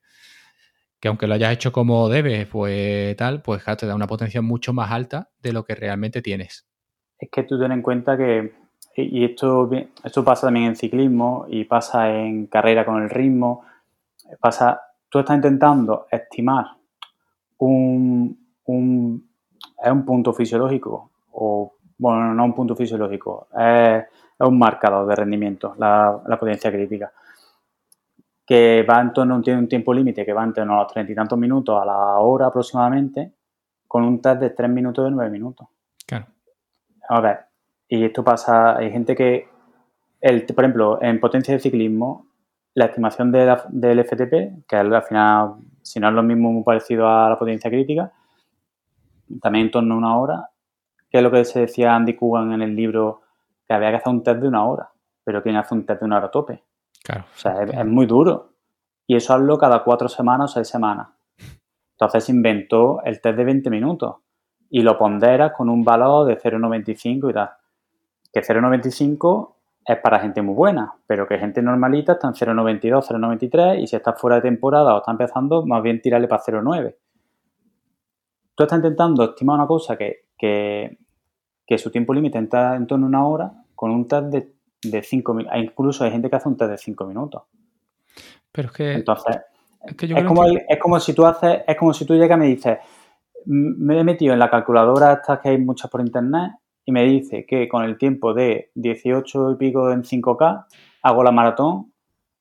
que 0.99 1.07
aunque 1.07 1.27
lo 1.27 1.35
hayas 1.35 1.53
hecho 1.53 1.71
como 1.71 2.09
debes, 2.09 2.47
pues 2.47 3.15
tal, 3.17 3.41
pues 3.41 3.63
te 3.77 3.85
da 3.85 3.95
una 3.95 4.07
potencia 4.07 4.41
mucho 4.41 4.73
más 4.73 4.91
alta 4.91 5.29
de 5.41 5.53
lo 5.53 5.63
que 5.63 5.75
realmente 5.75 6.21
tienes. 6.21 6.67
Es 7.19 7.29
que 7.31 7.43
tú 7.43 7.59
ten 7.59 7.71
en 7.71 7.81
cuenta 7.81 8.17
que, 8.17 8.53
y 8.95 9.25
esto, 9.25 9.69
esto 10.03 10.23
pasa 10.23 10.47
también 10.47 10.67
en 10.67 10.75
ciclismo 10.75 11.45
y 11.49 11.65
pasa 11.65 12.09
en 12.09 12.47
carrera 12.47 12.85
con 12.85 13.01
el 13.01 13.09
ritmo, 13.09 13.63
pasa, 14.39 14.81
tú 15.09 15.19
estás 15.19 15.35
intentando 15.35 16.07
estimar 16.11 16.65
un, 17.57 18.37
un, 18.65 19.29
es 19.83 19.91
un 19.91 20.05
punto 20.05 20.33
fisiológico, 20.33 21.11
o 21.31 21.75
bueno, 21.97 22.33
no 22.33 22.45
un 22.45 22.53
punto 22.53 22.75
fisiológico, 22.75 23.47
es, 23.57 24.03
un 24.39 24.59
marcador 24.59 25.07
de 25.07 25.15
rendimiento, 25.15 25.75
la, 25.79 26.21
la 26.27 26.39
potencia 26.39 26.71
crítica 26.71 27.11
que 28.47 28.83
va 28.89 29.01
en 29.01 29.11
torno, 29.11 29.41
tiene 29.41 29.59
un 29.59 29.67
tiempo 29.67 29.93
límite 29.93 30.25
que 30.25 30.31
va 30.31 30.41
en 30.41 30.53
torno 30.53 30.75
a 30.75 30.83
los 30.83 30.93
treinta 30.93 31.11
y 31.11 31.15
tantos 31.15 31.37
minutos 31.37 31.79
a 31.81 31.85
la 31.85 32.17
hora 32.19 32.47
aproximadamente, 32.47 33.33
con 33.85 34.03
un 34.03 34.21
test 34.21 34.39
de 34.39 34.51
tres 34.51 34.69
minutos 34.69 35.03
de 35.03 35.11
nueve 35.11 35.29
minutos. 35.29 35.67
Claro. 36.05 36.27
A 37.09 37.19
ver, 37.19 37.39
y 37.89 38.05
esto 38.05 38.23
pasa, 38.23 38.77
hay 38.77 38.89
gente 38.89 39.15
que, 39.17 39.49
el, 40.21 40.45
por 40.45 40.63
ejemplo, 40.63 40.97
en 41.01 41.19
potencia 41.19 41.53
de 41.53 41.59
ciclismo, 41.59 42.27
la 42.73 42.85
estimación 42.85 43.33
de 43.33 43.57
del 43.67 44.05
FTP, 44.05 44.65
que 44.65 44.75
al 44.77 45.03
final, 45.03 45.55
si 45.81 45.99
no 45.99 46.07
es 46.07 46.13
lo 46.13 46.23
mismo, 46.23 46.53
muy 46.53 46.63
parecido 46.63 47.05
a 47.05 47.29
la 47.29 47.37
potencia 47.37 47.69
crítica, 47.69 48.13
también 49.41 49.65
en 49.65 49.71
torno 49.71 49.95
a 49.95 49.97
una 49.97 50.17
hora, 50.17 50.49
que 51.09 51.17
es 51.17 51.23
lo 51.23 51.31
que 51.31 51.43
se 51.43 51.61
decía 51.61 51.93
Andy 51.93 52.15
Coogan 52.15 52.53
en 52.53 52.61
el 52.61 52.75
libro, 52.77 53.23
que 53.67 53.73
había 53.73 53.89
que 53.89 53.97
hacer 53.97 54.13
un 54.13 54.23
test 54.23 54.39
de 54.39 54.47
una 54.47 54.65
hora, 54.65 54.89
pero 55.25 55.43
¿quién 55.43 55.57
hace 55.57 55.73
un 55.73 55.85
test 55.85 55.99
de 55.99 56.05
una 56.05 56.17
hora 56.17 56.27
a 56.27 56.31
tope? 57.13 57.19
O 57.19 57.37
sea, 57.37 57.63
es, 57.63 57.85
muy 57.85 58.05
duro. 58.05 58.53
Y 59.05 59.15
eso 59.15 59.33
hazlo 59.33 59.57
cada 59.57 59.83
cuatro 59.83 60.07
semanas 60.07 60.51
o 60.51 60.53
seis 60.55 60.67
semanas. 60.67 61.09
Entonces 61.91 62.29
inventó 62.29 63.01
el 63.03 63.21
test 63.21 63.37
de 63.37 63.43
20 63.43 63.69
minutos 63.69 64.17
y 64.69 64.81
lo 64.81 64.97
ponderas 64.97 65.53
con 65.53 65.69
un 65.69 65.83
valor 65.83 66.27
de 66.27 66.37
0,95 66.37 67.29
y 67.29 67.33
tal. 67.33 67.49
Que 68.31 68.41
0,95 68.41 69.55
es 69.85 69.97
para 69.99 70.19
gente 70.19 70.41
muy 70.41 70.53
buena, 70.53 70.93
pero 71.07 71.27
que 71.27 71.39
gente 71.39 71.61
normalita 71.61 72.13
está 72.13 72.27
en 72.27 72.33
0,92, 72.33 73.07
0,93 73.07 73.79
y 73.81 73.87
si 73.87 73.95
está 73.95 74.13
fuera 74.13 74.35
de 74.35 74.41
temporada 74.43 74.93
o 74.93 74.97
está 74.97 75.11
empezando, 75.11 75.65
más 75.65 75.81
bien 75.81 76.01
tirarle 76.01 76.27
para 76.27 76.43
0,9. 76.43 76.95
Tú 78.53 78.63
estás 78.63 78.77
intentando 78.77 79.23
estimar 79.23 79.55
una 79.55 79.67
cosa 79.67 79.97
que, 79.97 80.25
que 80.37 81.77
su 81.77 81.89
tiempo 81.89 82.13
límite 82.13 82.37
está 82.39 82.75
en 82.75 82.85
torno 82.85 83.05
a 83.05 83.09
una 83.09 83.25
hora 83.25 83.53
con 83.73 83.91
un 83.91 84.07
test 84.07 84.25
de 84.25 84.56
de 84.83 85.03
5 85.03 85.33
minutos. 85.33 85.57
E 85.57 85.61
incluso 85.61 86.03
hay 86.03 86.11
gente 86.11 86.29
que 86.29 86.35
hace 86.35 86.49
un 86.49 86.57
test 86.57 86.71
de 86.71 86.77
5 86.77 87.05
minutos. 87.05 87.43
Pero 88.51 88.67
es 88.69 88.73
que. 88.73 88.93
Entonces, 88.93 89.37
es, 89.85 90.23
como 90.25 90.45
es 90.45 90.79
como 90.79 90.99
si 90.99 91.13
tú 91.13 91.25
haces, 91.25 91.61
es 91.67 91.77
como 91.77 91.93
si 91.93 92.05
tú 92.05 92.15
llegas 92.15 92.37
y 92.37 92.39
me 92.39 92.47
dices, 92.47 92.77
me 93.45 93.99
he 93.99 94.03
metido 94.03 94.33
en 94.33 94.39
la 94.39 94.49
calculadora 94.49 95.13
estas 95.13 95.39
que 95.39 95.49
hay 95.49 95.57
muchas 95.57 95.89
por 95.89 96.01
internet 96.01 96.51
y 96.85 96.91
me 96.91 97.03
dice 97.03 97.45
que 97.45 97.67
con 97.67 97.83
el 97.83 97.97
tiempo 97.97 98.33
de 98.33 98.71
18 98.75 99.51
y 99.51 99.55
pico 99.55 99.91
en 99.91 100.03
5K 100.03 100.65
hago 101.03 101.23
la 101.23 101.31
maratón 101.31 101.93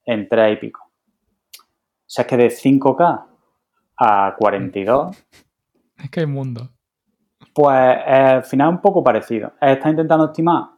en 0.05 0.29
3 0.29 0.55
y 0.55 0.57
pico. 0.57 0.83
O 0.85 2.09
sea, 2.09 2.23
es 2.23 2.29
que 2.29 2.37
de 2.37 2.49
5K 2.49 3.27
a 3.99 4.37
42. 4.39 5.17
Es 5.99 6.11
que 6.11 6.21
hay 6.21 6.27
mundo. 6.27 6.69
Pues 7.55 7.75
al 7.75 8.45
final 8.45 8.69
un 8.69 8.81
poco 8.83 9.03
parecido. 9.03 9.55
Está 9.59 9.89
intentando 9.89 10.27
estimar 10.27 10.76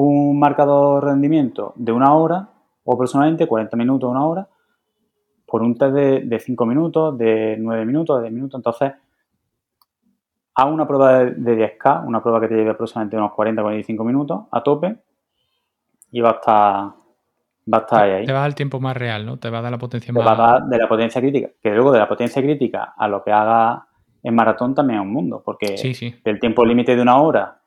un 0.00 0.38
marcador 0.38 1.04
de 1.04 1.10
rendimiento 1.10 1.72
de 1.74 1.90
una 1.90 2.14
hora 2.14 2.48
o 2.84 2.94
aproximadamente 2.94 3.48
40 3.48 3.76
minutos, 3.76 4.08
una 4.08 4.24
hora, 4.24 4.48
por 5.44 5.62
un 5.62 5.76
test 5.76 5.92
de, 5.92 6.38
5 6.38 6.66
minutos, 6.66 7.18
de 7.18 7.56
9 7.58 7.84
minutos, 7.84 8.18
de 8.18 8.22
10 8.22 8.32
minutos. 8.32 8.58
Entonces, 8.58 8.92
a 10.54 10.66
una 10.66 10.86
prueba 10.86 11.24
de, 11.24 11.78
10K, 11.78 12.06
una 12.06 12.22
prueba 12.22 12.40
que 12.40 12.46
te 12.46 12.54
lleve 12.54 12.70
aproximadamente 12.70 13.16
unos 13.16 13.32
40-45 13.32 14.04
minutos 14.04 14.42
a 14.52 14.62
tope 14.62 14.96
y 16.12 16.20
va 16.20 16.30
a 16.30 16.32
estar, 16.34 16.54
va 16.54 17.78
a 17.78 17.80
estar 17.80 18.02
ahí, 18.02 18.24
Te 18.24 18.32
va 18.32 18.38
a 18.38 18.42
dar 18.42 18.50
el 18.50 18.54
tiempo 18.54 18.78
más 18.78 18.96
real, 18.96 19.26
¿no? 19.26 19.38
Te 19.38 19.50
va 19.50 19.58
a 19.58 19.62
dar 19.62 19.72
la 19.72 19.78
potencia 19.78 20.12
más... 20.12 20.22
Te 20.22 20.28
va 20.28 20.32
a 20.32 20.52
dar 20.52 20.62
de 20.68 20.78
la 20.78 20.88
potencia 20.88 21.20
crítica, 21.20 21.48
que 21.60 21.70
luego 21.70 21.90
de 21.90 21.98
la 21.98 22.08
potencia 22.08 22.40
crítica 22.40 22.94
a 22.96 23.08
lo 23.08 23.24
que 23.24 23.32
haga 23.32 23.88
en 24.22 24.34
maratón 24.34 24.76
también 24.76 25.00
es 25.00 25.06
un 25.06 25.12
mundo, 25.12 25.42
porque 25.44 25.74
el 26.24 26.38
tiempo 26.38 26.64
límite 26.64 26.94
de 26.94 27.02
una 27.02 27.20
hora 27.20 27.57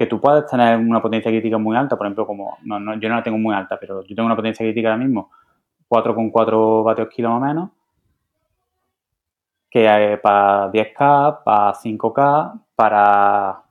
que 0.00 0.06
tú 0.06 0.18
puedes 0.18 0.46
tener 0.46 0.78
una 0.78 1.02
potencia 1.02 1.30
crítica 1.30 1.58
muy 1.58 1.76
alta, 1.76 1.94
por 1.94 2.06
ejemplo, 2.06 2.26
como 2.26 2.56
no, 2.62 2.80
no, 2.80 2.98
yo 2.98 3.10
no 3.10 3.16
la 3.16 3.22
tengo 3.22 3.36
muy 3.36 3.54
alta, 3.54 3.78
pero 3.78 4.02
yo 4.02 4.16
tengo 4.16 4.24
una 4.24 4.34
potencia 4.34 4.64
crítica 4.64 4.88
ahora 4.88 5.04
mismo 5.04 5.30
4,4 5.90 6.82
vatios 6.82 7.08
kilo 7.10 7.28
más 7.28 7.36
o 7.36 7.44
menos, 7.44 7.70
que 9.68 10.18
para 10.22 10.72
10K, 10.72 11.42
para 11.44 11.74
5K, 11.74 12.62
para, 12.74 13.62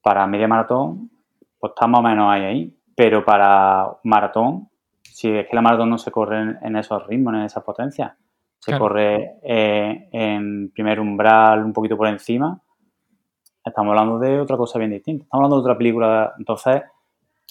para 0.00 0.26
media 0.26 0.48
maratón, 0.48 1.10
pues 1.58 1.72
está 1.72 1.86
más 1.86 2.00
o 2.00 2.04
menos 2.04 2.32
ahí, 2.32 2.42
ahí. 2.42 2.76
Pero 2.96 3.22
para 3.22 3.98
maratón, 4.04 4.70
si 5.02 5.28
es 5.28 5.46
que 5.46 5.56
la 5.56 5.60
maratón 5.60 5.90
no 5.90 5.98
se 5.98 6.10
corre 6.10 6.56
en, 6.62 6.76
esos 6.76 7.06
ritmos, 7.06 7.34
en 7.34 7.42
esas 7.42 7.62
potencias, 7.62 8.14
se 8.60 8.78
corre 8.78 9.40
eh, 9.42 10.08
en 10.10 10.70
primer 10.70 11.00
umbral 11.00 11.62
un 11.66 11.74
poquito 11.74 11.98
por 11.98 12.08
encima 12.08 12.62
Estamos 13.66 13.90
hablando 13.90 14.20
de 14.20 14.40
otra 14.40 14.56
cosa 14.56 14.78
bien 14.78 14.92
distinta. 14.92 15.24
Estamos 15.24 15.44
hablando 15.44 15.56
de 15.56 15.62
otra 15.62 15.76
película. 15.76 16.34
Entonces, 16.38 16.82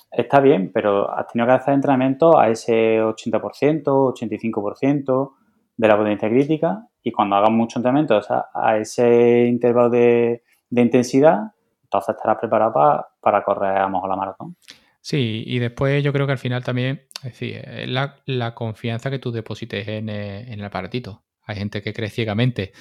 está 0.10 0.40
bien, 0.40 0.72
pero 0.74 1.12
has 1.12 1.28
tenido 1.28 1.48
que 1.48 1.54
hacer 1.54 1.74
entrenamiento 1.74 2.40
a 2.40 2.50
ese 2.50 3.02
80%, 3.02 3.84
85% 3.84 5.32
de 5.76 5.88
la 5.88 5.98
potencia 5.98 6.30
crítica 6.30 6.88
y 7.04 7.12
cuando 7.12 7.36
hagas 7.36 7.52
mucho 7.52 7.80
entrenamiento 7.80 8.20
a 8.54 8.78
ese 8.78 9.46
intervalo 9.46 9.90
de, 9.90 10.44
intensidad, 10.72 11.52
entonces 11.84 12.16
estarás 12.16 12.38
preparado 12.40 12.74
para, 12.74 13.08
para 13.20 13.44
correr 13.44 13.78
a 13.78 13.84
lo 13.84 13.90
mejor 13.90 14.10
la 14.10 14.16
maratón. 14.16 14.56
Sí, 15.02 15.44
y 15.46 15.60
después 15.60 16.04
yo 16.04 16.12
creo 16.14 16.26
que 16.26 16.32
al 16.32 16.40
final 16.40 16.64
también, 16.64 17.08
es 17.18 17.24
decir, 17.24 17.64
la, 17.88 18.16
la 18.26 18.56
confianza 18.56 19.12
que 19.12 19.20
tú 19.20 19.32
deposites 19.32 19.88
en, 19.88 20.10
eh, 20.10 20.52
en, 20.52 20.60
el 20.60 20.66
aparatito. 20.66 21.24
Hay 21.46 21.58
gente 21.58 21.84
que 21.84 21.94
cree 21.94 22.10
ciegamente. 22.10 22.72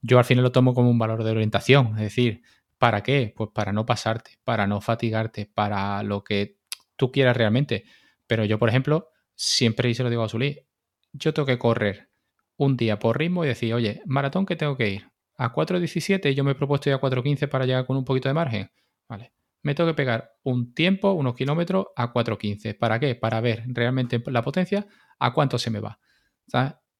Yo 0.00 0.18
al 0.18 0.24
final 0.24 0.44
lo 0.44 0.52
tomo 0.52 0.72
como 0.72 0.88
un 0.88 0.98
valor 0.98 1.24
de 1.24 1.32
orientación, 1.32 1.88
es 1.96 2.04
decir, 2.04 2.42
¿Para 2.78 3.02
qué? 3.02 3.32
Pues 3.34 3.50
para 3.54 3.72
no 3.72 3.86
pasarte, 3.86 4.38
para 4.44 4.66
no 4.66 4.80
fatigarte, 4.80 5.46
para 5.46 6.02
lo 6.02 6.24
que 6.24 6.58
tú 6.96 7.10
quieras 7.10 7.36
realmente. 7.36 7.84
Pero 8.26 8.44
yo, 8.44 8.58
por 8.58 8.68
ejemplo, 8.68 9.10
siempre 9.34 9.88
y 9.90 9.94
se 9.94 10.02
lo 10.02 10.10
digo 10.10 10.22
a 10.22 10.28
Zulí, 10.28 10.66
yo 11.12 11.32
tengo 11.32 11.46
que 11.46 11.58
correr 11.58 12.10
un 12.56 12.76
día 12.76 12.98
por 12.98 13.18
ritmo 13.18 13.44
y 13.44 13.48
decir, 13.48 13.74
oye, 13.74 14.02
maratón 14.06 14.46
que 14.46 14.56
tengo 14.56 14.76
que 14.76 14.90
ir 14.90 15.10
a 15.36 15.52
4.17 15.52 16.30
y 16.30 16.34
yo 16.34 16.44
me 16.44 16.52
he 16.52 16.54
propuesto 16.54 16.88
ir 16.88 16.94
a 16.94 17.00
4.15 17.00 17.48
para 17.48 17.66
llegar 17.66 17.86
con 17.86 17.96
un 17.96 18.04
poquito 18.04 18.28
de 18.28 18.34
margen. 18.34 18.70
Vale. 19.08 19.32
Me 19.62 19.74
tengo 19.74 19.90
que 19.90 19.94
pegar 19.94 20.32
un 20.42 20.74
tiempo, 20.74 21.12
unos 21.12 21.34
kilómetros 21.34 21.86
a 21.96 22.12
4.15. 22.12 22.78
¿Para 22.78 23.00
qué? 23.00 23.14
Para 23.14 23.40
ver 23.40 23.64
realmente 23.66 24.22
la 24.26 24.42
potencia 24.42 24.86
a 25.18 25.32
cuánto 25.32 25.58
se 25.58 25.70
me 25.70 25.80
va. 25.80 25.98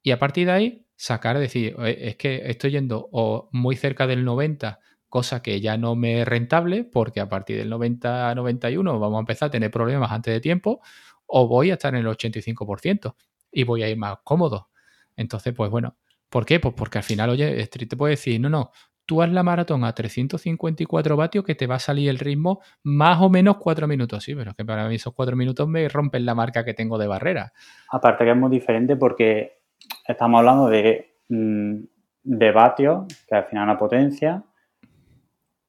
Y 0.03 0.11
a 0.11 0.19
partir 0.19 0.47
de 0.47 0.53
ahí, 0.53 0.87
sacar, 0.97 1.39
decir, 1.39 1.77
es 1.85 2.17
que 2.17 2.43
estoy 2.47 2.71
yendo 2.71 3.09
o 3.13 3.49
muy 3.53 3.77
cerca 3.77 4.07
del 4.07 4.25
90, 4.25 4.79
cosa 5.15 5.43
que 5.43 5.61
ya 5.61 5.77
no 5.77 5.95
me 5.95 6.23
es 6.23 6.27
rentable, 6.27 6.83
porque 6.83 7.21
a 7.21 7.29
partir 7.29 7.57
del 7.57 7.71
90-91 7.71 8.99
vamos 8.99 9.15
a 9.15 9.21
empezar 9.21 9.47
a 9.47 9.51
tener 9.53 9.71
problemas 9.71 10.11
antes 10.11 10.35
de 10.35 10.41
tiempo, 10.41 10.81
o 11.27 11.47
voy 11.47 11.71
a 11.71 11.75
estar 11.75 11.95
en 11.95 12.01
el 12.01 12.07
85% 12.09 13.15
y 13.53 13.63
voy 13.63 13.85
a 13.85 13.89
ir 13.89 13.97
más 13.97 14.19
cómodo. 14.25 14.71
Entonces, 15.15 15.55
pues 15.55 15.71
bueno, 15.71 15.97
¿por 16.29 16.45
qué? 16.45 16.59
Pues 16.59 16.75
porque 16.77 16.99
al 16.99 17.05
final, 17.05 17.31
oye, 17.31 17.65
te 17.65 17.97
puede 17.97 18.15
decir, 18.15 18.41
no, 18.41 18.49
no, 18.49 18.73
tú 19.07 19.23
haz 19.23 19.31
la 19.31 19.45
maratón 19.45 19.85
a 19.85 19.95
354 19.95 21.17
vatios 21.17 21.45
que 21.45 21.55
te 21.55 21.69
va 21.69 21.77
a 21.77 21.79
salir 21.79 22.11
el 22.11 22.19
ritmo 22.19 22.61
más 22.83 23.21
o 23.21 23.31
menos 23.31 23.59
4 23.59 23.87
minutos. 23.87 24.25
Sí, 24.25 24.35
pero 24.35 24.51
es 24.51 24.57
que 24.57 24.65
para 24.65 24.89
mí 24.89 24.97
esos 24.97 25.15
4 25.15 25.37
minutos 25.37 25.69
me 25.69 25.89
rompen 25.89 26.27
la 26.27 26.35
marca 26.35 26.65
que 26.65 26.75
tengo 26.75 26.99
de 26.99 27.07
barrera. 27.07 27.53
Aparte 27.89 28.25
que 28.25 28.33
es 28.33 28.37
muy 28.37 28.51
diferente 28.51 28.97
porque 28.97 29.61
estamos 30.09 30.41
hablando 30.41 30.69
de, 30.69 31.19
mm, 31.29 31.85
de 32.25 32.51
vatios, 32.51 33.05
que 33.29 33.37
al 33.37 33.45
final 33.45 33.63
es 33.63 33.71
una 33.71 33.79
potencia, 33.79 34.45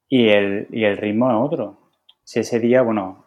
y 0.08 0.28
el, 0.28 0.68
y 0.70 0.84
el 0.84 0.96
ritmo 0.96 1.30
es 1.30 1.36
otro. 1.36 1.90
Si 2.24 2.40
ese 2.40 2.60
día, 2.60 2.82
bueno, 2.82 3.24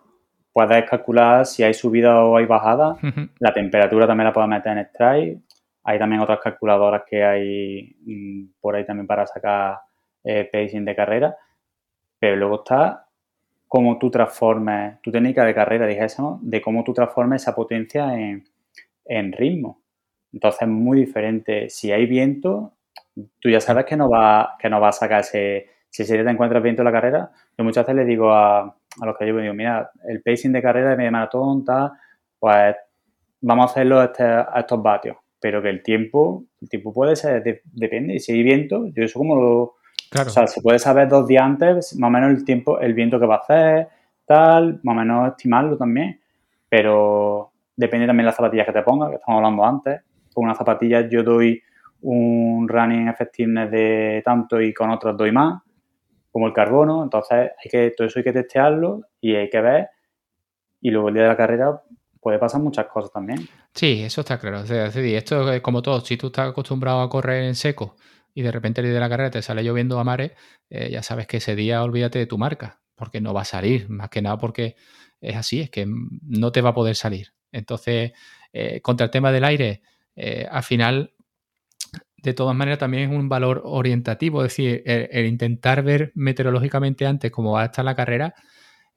puedes 0.54 0.90
calcular 0.90 1.46
si 1.46 1.64
hay 1.64 1.74
subida 1.74 2.24
o 2.24 2.38
hay 2.38 2.46
bajada. 2.46 2.98
La 3.40 3.54
temperatura 3.54 4.08
también 4.08 4.26
la 4.26 4.34
puedes 4.34 4.50
meter 4.50 4.74
en 4.74 4.86
strike. 4.86 5.40
Hay 5.84 6.00
también 6.00 6.22
otras 6.22 6.40
calculadoras 6.40 7.04
que 7.10 7.24
hay 7.24 7.96
mm, 8.06 8.60
por 8.60 8.76
ahí 8.76 8.86
también 8.86 9.08
para 9.08 9.26
sacar 9.26 9.80
eh, 10.24 10.50
pacing 10.52 10.86
de 10.86 10.96
carrera. 10.96 11.38
Pero 12.20 12.36
luego 12.36 12.56
está 12.56 13.08
cómo 13.68 13.98
tú 13.98 14.10
transformes, 14.10 15.00
tu 15.02 15.12
técnica 15.12 15.46
de 15.46 15.54
carrera, 15.54 15.86
dijésemos, 15.86 16.40
de 16.42 16.62
cómo 16.62 16.84
tú 16.84 16.94
transformes 16.94 17.44
esa 17.44 17.56
potencia 17.56 18.14
en, 18.20 18.44
en 19.06 19.32
ritmo. 19.32 19.82
Entonces 20.34 20.64
es 20.64 20.68
muy 20.68 21.00
diferente. 21.00 21.70
Si 21.70 21.92
hay 21.92 22.06
viento, 22.06 22.74
tú 23.40 23.50
ya 23.50 23.62
sabes 23.62 23.86
que 23.86 23.96
no 23.96 24.10
va, 24.10 24.56
que 24.60 24.70
no 24.70 24.80
va 24.80 24.90
a 24.90 24.94
sacar 24.94 25.22
ese. 25.22 25.68
Si 25.90 26.04
día 26.04 26.24
te 26.24 26.30
encuentras 26.30 26.62
viento 26.62 26.82
en 26.82 26.86
la 26.86 26.92
carrera, 26.92 27.32
yo 27.58 27.64
muchas 27.64 27.86
veces 27.86 27.96
le 27.96 28.06
digo 28.06 28.32
a, 28.32 28.62
a 28.62 29.06
los 29.06 29.18
que 29.18 29.26
llevo, 29.26 29.40
digo, 29.40 29.54
mira, 29.54 29.92
el 30.08 30.22
pacing 30.22 30.52
de 30.52 30.62
carrera 30.62 30.92
de 30.92 30.98
media 30.98 31.12
maratón, 31.12 31.66
tal, 31.66 31.92
pues 32.38 32.76
vamos 33.42 33.64
a 33.64 33.72
hacerlo 33.72 34.00
a, 34.00 34.06
este, 34.06 34.24
a 34.24 34.54
estos 34.58 34.82
vatios. 34.82 35.18
Pero 35.42 35.62
que 35.62 35.70
el 35.70 35.82
tiempo, 35.82 36.44
el 36.62 36.70
tiempo 36.70 36.94
puede 36.94 37.16
ser, 37.16 37.44
depende. 37.64 38.16
Y 38.16 38.20
si 38.20 38.34
hay 38.34 38.44
viento, 38.44 38.88
yo 38.94 39.04
eso 39.04 39.20
como 39.20 39.36
lo. 39.36 39.76
Claro. 40.12 40.30
O 40.30 40.32
sea, 40.32 40.48
se 40.48 40.62
puede 40.62 40.80
saber 40.80 41.08
dos 41.08 41.28
días 41.28 41.44
antes, 41.44 41.98
más 41.98 42.10
o 42.10 42.12
menos 42.12 42.32
el 42.32 42.44
tiempo, 42.44 42.80
el 42.80 42.94
viento 42.94 43.20
que 43.20 43.26
va 43.26 43.36
a 43.36 43.40
hacer, 43.40 43.88
tal, 44.26 44.80
más 44.84 44.94
o 44.94 45.00
menos 45.00 45.30
estimarlo 45.30 45.78
también. 45.78 46.20
Pero 46.68 47.52
depende 47.76 48.06
también 48.06 48.26
de 48.26 48.28
las 48.28 48.36
zapatillas 48.36 48.66
que 48.66 48.74
te 48.74 48.82
pongas, 48.82 49.10
que 49.10 49.16
estamos 49.16 49.38
hablando 49.38 49.66
antes. 49.66 50.02
Con 50.34 50.46
unas 50.46 50.58
zapatillas 50.58 51.10
yo 51.10 51.24
doy 51.24 51.62
un 52.02 52.68
running 52.68 53.08
effectiveness 53.08 53.72
de 53.72 54.22
tanto 54.26 54.62
y 54.62 54.74
con 54.74 54.90
otras 54.90 55.16
doy 55.16 55.32
más 55.32 55.62
como 56.32 56.48
el 56.48 56.54
carbono, 56.54 57.04
entonces 57.04 57.52
hay 57.64 57.70
que, 57.70 57.92
todo 57.96 58.08
eso 58.08 58.20
hay 58.20 58.24
que 58.24 58.34
testearlo 58.34 59.02
y 59.20 59.36
hay 59.36 59.50
que 59.50 59.62
ver 59.62 59.90
y 60.82 60.92
luego 60.92 61.10
el 61.10 61.16
día 61.16 61.24
de 61.24 61.30
la 61.30 61.38
carrera 61.38 61.82
puede 62.22 62.40
pasar 62.40 62.62
muchas 62.62 62.88
cosas 62.88 63.12
también. 63.12 63.48
Sí, 63.74 64.04
eso 64.04 64.22
está 64.22 64.40
claro. 64.40 64.62
O 64.62 64.66
sea, 64.66 64.88
esto 64.88 65.52
es 65.52 65.62
como 65.62 65.82
todo, 65.82 66.02
si 66.02 66.18
tú 66.18 66.28
estás 66.28 66.50
acostumbrado 66.50 67.02
a 67.02 67.10
correr 67.10 67.44
en 67.44 67.56
seco 67.56 67.96
y 68.34 68.42
de 68.42 68.52
repente 68.52 68.82
el 68.82 68.88
día 68.88 68.96
de 68.96 69.00
la 69.00 69.10
carrera 69.10 69.32
te 69.32 69.42
sale 69.42 69.64
lloviendo 69.64 70.00
a 70.00 70.04
mares, 70.04 70.34
eh, 70.70 70.90
ya 70.92 71.04
sabes 71.04 71.28
que 71.28 71.38
ese 71.38 71.56
día 71.56 71.84
olvídate 71.84 72.20
de 72.20 72.26
tu 72.26 72.38
marca, 72.38 72.82
porque 72.96 73.22
no 73.22 73.34
va 73.34 73.42
a 73.42 73.46
salir, 73.46 73.90
más 73.90 74.10
que 74.10 74.22
nada 74.22 74.38
porque 74.38 74.76
es 75.22 75.36
así, 75.36 75.62
es 75.62 75.70
que 75.70 75.86
no 75.88 76.52
te 76.52 76.62
va 76.62 76.70
a 76.70 76.74
poder 76.74 76.96
salir. 76.96 77.34
Entonces, 77.52 78.12
eh, 78.54 78.82
contra 78.82 79.06
el 79.06 79.12
tema 79.12 79.32
del 79.32 79.44
aire, 79.44 79.82
eh, 80.16 80.48
al 80.50 80.64
final 80.64 81.14
de 82.24 82.34
todas 82.34 82.56
maneras 82.56 82.80
también 82.80 83.10
es 83.10 83.18
un 83.18 83.30
valor 83.30 83.62
orientativo, 83.66 84.44
es 84.44 84.52
decir, 84.52 84.84
el, 84.86 85.26
intentar 85.26 85.84
ver 85.84 86.12
meteorológicamente 86.16 87.06
antes 87.06 87.32
cómo 87.32 87.54
va 87.54 87.64
a 87.64 87.66
estar 87.66 87.86
la 87.86 87.96
carrera, 87.96 88.34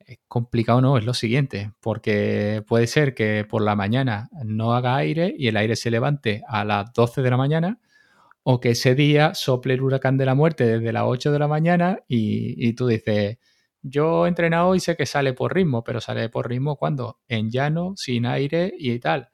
es 0.06 0.18
complicado 0.28 0.80
no, 0.80 0.98
es 0.98 1.04
lo 1.04 1.14
siguiente, 1.14 1.72
porque 1.80 2.64
puede 2.66 2.86
ser 2.86 3.14
que 3.14 3.46
por 3.48 3.62
la 3.62 3.76
mañana 3.76 4.28
no 4.44 4.74
haga 4.74 4.96
aire 4.96 5.34
y 5.36 5.48
el 5.48 5.56
aire 5.56 5.76
se 5.76 5.90
levante 5.90 6.42
a 6.48 6.64
las 6.64 6.92
12 6.92 7.22
de 7.22 7.30
la 7.30 7.36
mañana, 7.36 7.78
o 8.42 8.60
que 8.60 8.70
ese 8.70 8.94
día 8.94 9.34
sople 9.34 9.74
el 9.74 9.82
huracán 9.82 10.18
de 10.18 10.26
la 10.26 10.34
muerte 10.34 10.66
desde 10.66 10.92
las 10.92 11.04
8 11.06 11.30
de 11.32 11.38
la 11.38 11.48
mañana 11.48 12.00
y, 12.08 12.68
y 12.68 12.72
tú 12.74 12.88
dices, 12.88 13.38
yo 13.82 14.26
he 14.26 14.28
entrenado 14.28 14.74
y 14.74 14.80
sé 14.80 14.96
que 14.96 15.06
sale 15.06 15.32
por 15.32 15.54
ritmo, 15.54 15.84
pero 15.84 16.00
sale 16.00 16.28
por 16.28 16.48
ritmo 16.48 16.76
cuando? 16.76 17.18
En 17.28 17.50
llano, 17.50 17.94
sin 17.96 18.26
aire 18.26 18.72
y 18.78 18.98
tal. 18.98 19.30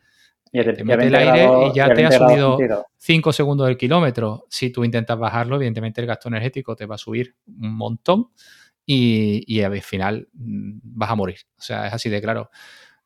Y 0.52 0.62
te, 0.62 0.84
mete 0.84 1.06
el 1.06 1.14
aire 1.14 1.48
y 1.66 1.74
ya 1.74 1.92
te 1.92 2.06
ha 2.06 2.12
subido 2.12 2.58
5 2.96 3.32
segundos 3.32 3.66
del 3.66 3.76
kilómetro. 3.76 4.46
Si 4.48 4.70
tú 4.70 4.84
intentas 4.84 5.18
bajarlo, 5.18 5.56
evidentemente 5.56 6.00
el 6.00 6.06
gasto 6.06 6.28
energético 6.28 6.74
te 6.74 6.86
va 6.86 6.94
a 6.94 6.98
subir 6.98 7.36
un 7.46 7.74
montón 7.74 8.30
y, 8.84 9.44
y 9.46 9.62
al 9.62 9.80
final 9.82 10.28
mm, 10.32 10.78
vas 10.82 11.10
a 11.10 11.14
morir. 11.14 11.38
O 11.58 11.62
sea, 11.62 11.86
es 11.86 11.92
así 11.92 12.08
de 12.08 12.20
claro. 12.22 12.50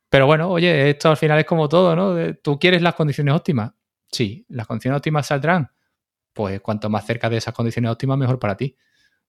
Pero 0.09 0.27
bueno, 0.27 0.51
oye, 0.51 0.91
esto 0.91 1.09
al 1.09 1.17
final 1.17 1.39
es 1.39 1.47
como 1.47 1.69
todo, 1.69 1.97
¿no? 1.97 2.35
¿Tú 2.43 2.59
quieres 2.59 2.83
las 2.83 2.95
condiciones 2.95 3.35
óptimas? 3.35 3.73
Sí, 4.11 4.45
las 4.51 4.67
condiciones 4.67 4.99
óptimas 4.99 5.27
saldrán. 5.27 5.73
Pues 6.35 6.61
cuanto 6.61 6.91
más 6.91 7.07
cerca 7.07 7.31
de 7.31 7.39
esas 7.39 7.55
condiciones 7.55 7.91
óptimas, 7.91 8.19
mejor 8.19 8.39
para 8.39 8.57
ti. 8.57 8.77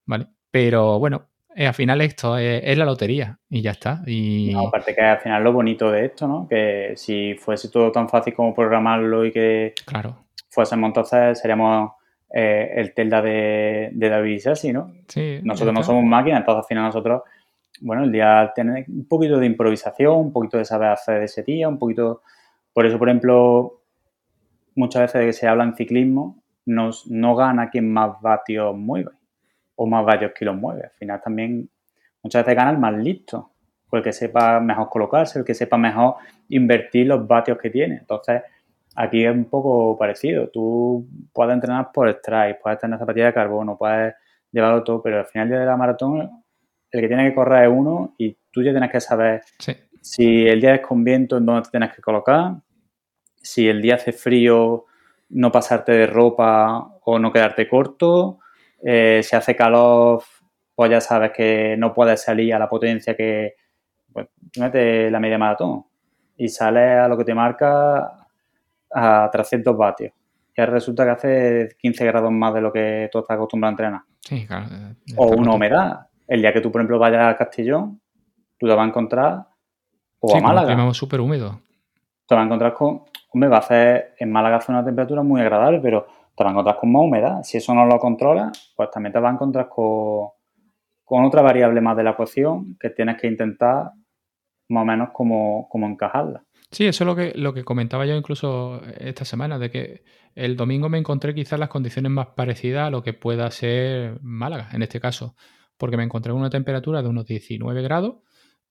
¿Vale? 0.04 0.28
Pero 0.50 0.98
bueno, 0.98 1.30
eh, 1.54 1.66
al 1.66 1.74
final 1.74 2.00
esto 2.00 2.36
es, 2.36 2.76
la 2.76 2.84
lotería 2.84 3.38
y 3.48 3.62
ya 3.62 3.72
está. 3.72 4.02
Y... 4.06 4.52
aparte 4.54 4.94
que 4.94 5.00
al 5.00 5.18
final 5.18 5.44
lo 5.44 5.52
bonito 5.52 5.90
de 5.90 6.06
esto, 6.06 6.26
¿no? 6.26 6.48
Que 6.48 6.94
si 6.96 7.34
fuese 7.34 7.68
todo 7.68 7.92
tan 7.92 8.08
fácil 8.08 8.34
como 8.34 8.54
programarlo 8.54 9.24
y 9.24 9.32
que 9.32 9.74
claro. 9.86 10.24
fuésemos 10.50 10.88
entonces 10.88 11.38
seríamos 11.38 11.92
eh, 12.32 12.72
el 12.74 12.92
Telda 12.92 13.22
de, 13.22 13.90
de 13.92 14.08
David 14.08 14.40
Sassi, 14.40 14.72
¿no? 14.72 14.92
Sí, 15.06 15.38
nosotros 15.44 15.72
no 15.72 15.84
somos 15.84 16.04
máquinas, 16.04 16.40
entonces 16.40 16.64
al 16.64 16.68
final 16.68 16.84
nosotros, 16.84 17.22
bueno, 17.80 18.02
el 18.02 18.10
día 18.10 18.52
tener 18.54 18.84
un 18.88 19.06
poquito 19.06 19.38
de 19.38 19.46
improvisación, 19.46 20.16
un 20.16 20.32
poquito 20.32 20.58
de 20.58 20.64
saber 20.64 20.88
hacer 20.88 21.22
ese 21.22 21.42
día, 21.42 21.68
un 21.68 21.78
poquito... 21.78 22.22
Por 22.72 22.86
eso, 22.86 22.98
por 22.98 23.08
ejemplo, 23.08 23.82
muchas 24.74 25.02
veces 25.02 25.20
de 25.20 25.26
que 25.26 25.32
se 25.32 25.46
habla 25.46 25.62
en 25.62 25.76
ciclismo, 25.76 26.42
nos, 26.66 27.06
no 27.06 27.36
gana 27.36 27.70
quien 27.70 27.92
más 27.92 28.20
vatios 28.20 28.76
mueve 28.76 29.12
o 29.76 29.86
más 29.86 30.04
varios 30.04 30.32
kilos 30.32 30.56
mueve. 30.56 30.84
Al 30.84 30.90
final 30.90 31.20
también 31.22 31.70
muchas 32.22 32.44
veces 32.44 32.56
gana 32.56 32.70
el 32.70 32.78
más 32.78 32.94
listo, 32.94 33.52
o 33.90 33.96
el 33.96 34.02
que 34.02 34.12
sepa 34.12 34.60
mejor 34.60 34.88
colocarse, 34.88 35.38
el 35.38 35.44
que 35.44 35.54
sepa 35.54 35.76
mejor 35.76 36.16
invertir 36.48 37.06
los 37.06 37.26
vatios 37.26 37.58
que 37.58 37.70
tiene. 37.70 37.96
Entonces, 37.98 38.42
aquí 38.96 39.24
es 39.24 39.32
un 39.32 39.44
poco 39.46 39.96
parecido. 39.98 40.48
Tú 40.48 41.06
puedes 41.32 41.54
entrenar 41.54 41.90
por 41.92 42.08
strike, 42.08 42.60
puedes 42.60 42.78
tener 42.78 42.98
zapatillas 42.98 43.28
de 43.28 43.34
carbono, 43.34 43.76
puedes 43.76 44.14
llevarlo 44.50 44.84
todo, 44.84 45.02
pero 45.02 45.18
al 45.18 45.26
final 45.26 45.48
de 45.48 45.64
la 45.64 45.76
maratón 45.76 46.44
el 46.90 47.00
que 47.00 47.08
tiene 47.08 47.28
que 47.28 47.34
correr 47.34 47.64
es 47.64 47.72
uno 47.76 48.14
y 48.18 48.36
tú 48.52 48.62
ya 48.62 48.70
tienes 48.70 48.90
que 48.90 49.00
saber 49.00 49.42
si 50.00 50.46
el 50.46 50.60
día 50.60 50.76
es 50.76 50.80
con 50.80 51.02
viento 51.02 51.38
en 51.38 51.46
dónde 51.46 51.62
te 51.62 51.70
tienes 51.70 51.92
que 51.92 52.00
colocar, 52.00 52.54
si 53.42 53.68
el 53.68 53.82
día 53.82 53.96
hace 53.96 54.12
frío 54.12 54.84
no 55.30 55.50
pasarte 55.50 55.90
de 55.90 56.06
ropa 56.06 56.98
o 57.02 57.18
no 57.18 57.32
quedarte 57.32 57.68
corto, 57.68 58.38
eh, 58.84 59.22
si 59.22 59.34
hace 59.34 59.56
calor, 59.56 60.22
pues 60.74 60.90
ya 60.90 61.00
sabes 61.00 61.32
que 61.32 61.74
no 61.78 61.94
puedes 61.94 62.22
salir 62.22 62.52
a 62.54 62.58
la 62.58 62.68
potencia 62.68 63.16
que 63.16 63.54
pues, 64.12 64.28
mete 64.58 65.10
la 65.10 65.20
media 65.20 65.38
maratón 65.38 65.84
y 66.36 66.48
sale 66.48 66.98
a 66.98 67.08
lo 67.08 67.16
que 67.16 67.24
te 67.24 67.34
marca 67.34 68.26
a 68.92 69.30
300 69.32 69.76
vatios. 69.76 70.12
Y 70.56 70.62
resulta 70.62 71.04
que 71.04 71.10
hace 71.10 71.68
15 71.80 72.04
grados 72.04 72.30
más 72.30 72.54
de 72.54 72.60
lo 72.60 72.72
que 72.72 73.08
tú 73.10 73.20
estás 73.20 73.36
acostumbrado 73.36 73.70
a 73.70 73.72
entrenar. 73.72 74.00
Sí, 74.20 74.46
claro. 74.46 74.66
O 75.16 75.28
una 75.28 75.54
humedad. 75.54 76.06
El 76.28 76.42
día 76.42 76.52
que 76.52 76.60
tú, 76.60 76.70
por 76.70 76.80
ejemplo, 76.80 76.98
vayas 76.98 77.26
a 77.26 77.36
Castellón, 77.36 78.00
tú 78.58 78.66
te 78.66 78.74
vas 78.74 78.84
a 78.84 78.88
encontrar 78.88 79.46
o 80.20 80.36
a 80.36 80.40
Málaga. 80.40 80.94
súper 80.94 81.20
húmedo. 81.20 81.60
Te 82.26 82.34
vas 82.34 82.42
a 82.42 82.44
encontrar 82.46 82.74
con... 82.74 83.02
Hombre, 83.32 83.48
va 83.48 83.56
a 83.56 83.60
hacer... 83.60 84.14
En 84.18 84.30
Málaga 84.30 84.56
hace 84.56 84.70
una 84.70 84.84
temperatura 84.84 85.22
muy 85.22 85.40
agradable, 85.40 85.80
pero 85.80 86.06
te 86.36 86.42
vas 86.42 86.50
a 86.50 86.52
encontrar 86.52 86.76
con 86.78 86.92
más 86.92 87.02
humedad. 87.02 87.42
Si 87.42 87.58
eso 87.58 87.74
no 87.74 87.86
lo 87.86 87.98
controlas, 87.98 88.72
pues 88.76 88.90
también 88.90 89.12
te 89.12 89.20
vas 89.20 89.30
a 89.30 89.34
encontrar 89.34 89.68
con, 89.68 90.30
otra 91.06 91.42
variable 91.42 91.80
más 91.80 91.96
de 91.96 92.02
la 92.02 92.10
ecuación 92.10 92.76
que 92.78 92.90
tienes 92.90 93.20
que 93.20 93.28
intentar 93.28 93.92
más 94.68 94.82
o 94.82 94.84
menos 94.84 95.10
como, 95.12 95.68
encajarla. 95.72 96.44
Sí, 96.70 96.86
eso 96.86 97.04
es 97.04 97.06
lo 97.06 97.14
que, 97.14 97.32
lo 97.36 97.54
que 97.54 97.62
comentaba 97.62 98.04
yo 98.04 98.16
incluso 98.16 98.80
esta 98.98 99.24
semana, 99.24 99.58
de 99.58 99.70
que 99.70 100.04
el 100.34 100.56
domingo 100.56 100.88
me 100.88 100.98
encontré 100.98 101.34
quizás 101.34 101.58
las 101.60 101.68
condiciones 101.68 102.10
más 102.10 102.28
parecidas 102.28 102.88
a 102.88 102.90
lo 102.90 103.02
que 103.02 103.12
pueda 103.12 103.48
ser 103.50 104.18
Málaga, 104.22 104.70
en 104.72 104.82
este 104.82 104.98
caso, 104.98 105.36
porque 105.76 105.96
me 105.96 106.02
encontré 106.02 106.32
con 106.32 106.40
una 106.40 106.50
temperatura 106.50 107.02
de 107.02 107.08
unos 107.08 107.26
19 107.26 107.82
grados, 107.82 108.16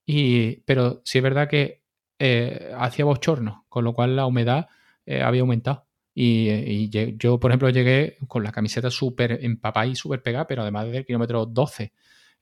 y, 0.04 0.56
pero 0.62 1.00
sí 1.04 1.18
es 1.18 1.24
verdad 1.24 1.48
que 1.48 1.82
eh, 2.18 2.72
hacía 2.76 3.06
bochorno, 3.06 3.64
con 3.70 3.84
lo 3.84 3.94
cual 3.94 4.16
la 4.16 4.26
humedad 4.26 4.68
eh, 5.06 5.22
había 5.22 5.40
aumentado. 5.40 5.86
Y, 6.14 6.88
yo, 7.18 7.40
por 7.40 7.50
ejemplo, 7.50 7.68
llegué 7.70 8.16
con 8.28 8.44
la 8.44 8.52
camiseta 8.52 8.90
súper 8.90 9.40
empapada 9.42 9.86
y 9.86 9.96
súper 9.96 10.22
pegada, 10.22 10.46
pero 10.46 10.62
además 10.62 10.90
del 10.90 11.04
kilómetro 11.04 11.44
12. 11.44 11.92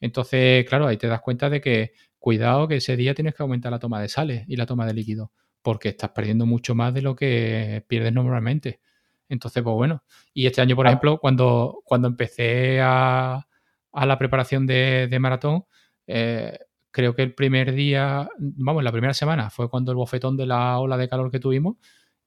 Entonces, 0.01 0.67
claro, 0.69 0.87
ahí 0.87 0.99
te 0.99 1.07
das 1.07 1.23
cuenta 1.23 1.49
de 1.49 1.61
que 1.61 1.93
cuidado 2.19 2.69
que 2.69 2.77
ese 2.77 2.97
día 2.97 3.15
tienes 3.15 3.35
que 3.35 3.43
aumentar 3.43 3.73
la 3.73 3.79
toma 3.79 4.01
de 4.01 4.09
sales 4.09 4.45
y 4.47 4.57
la 4.57 4.67
toma 4.67 4.85
de 4.87 4.93
líquido, 4.93 5.33
porque 5.63 5.89
estás 5.91 6.11
perdiendo 6.11 6.45
mucho 6.45 6.75
más 6.75 6.93
de 6.93 7.03
lo 7.03 7.17
que 7.17 7.85
pierdes 7.89 8.13
normalmente. 8.13 8.81
Entonces, 9.29 9.63
pues 9.63 9.75
bueno. 9.75 10.05
Y 10.35 10.47
este 10.47 10.61
año, 10.61 10.77
por 10.77 10.87
ah. 10.87 10.91
ejemplo, 10.91 11.19
cuando, 11.19 11.81
cuando 11.85 12.09
empecé 12.09 12.81
a, 12.83 13.47
la 13.95 14.19
preparación 14.19 14.67
de, 14.67 15.17
maratón, 15.19 15.65
eh, 16.07 16.59
creo 16.91 17.15
que 17.15 17.23
el 17.23 17.35
primer 17.35 17.73
día, 17.73 18.29
vamos, 18.39 18.85
la 18.85 18.93
primera 18.93 19.15
semana 19.15 19.49
fue 19.49 19.71
cuando 19.71 19.93
el 19.93 19.97
bofetón 19.97 20.37
de 20.37 20.45
la 20.45 20.79
ola 20.79 20.99
de 20.99 21.09
calor 21.09 21.31
que 21.31 21.41
tuvimos 21.41 21.77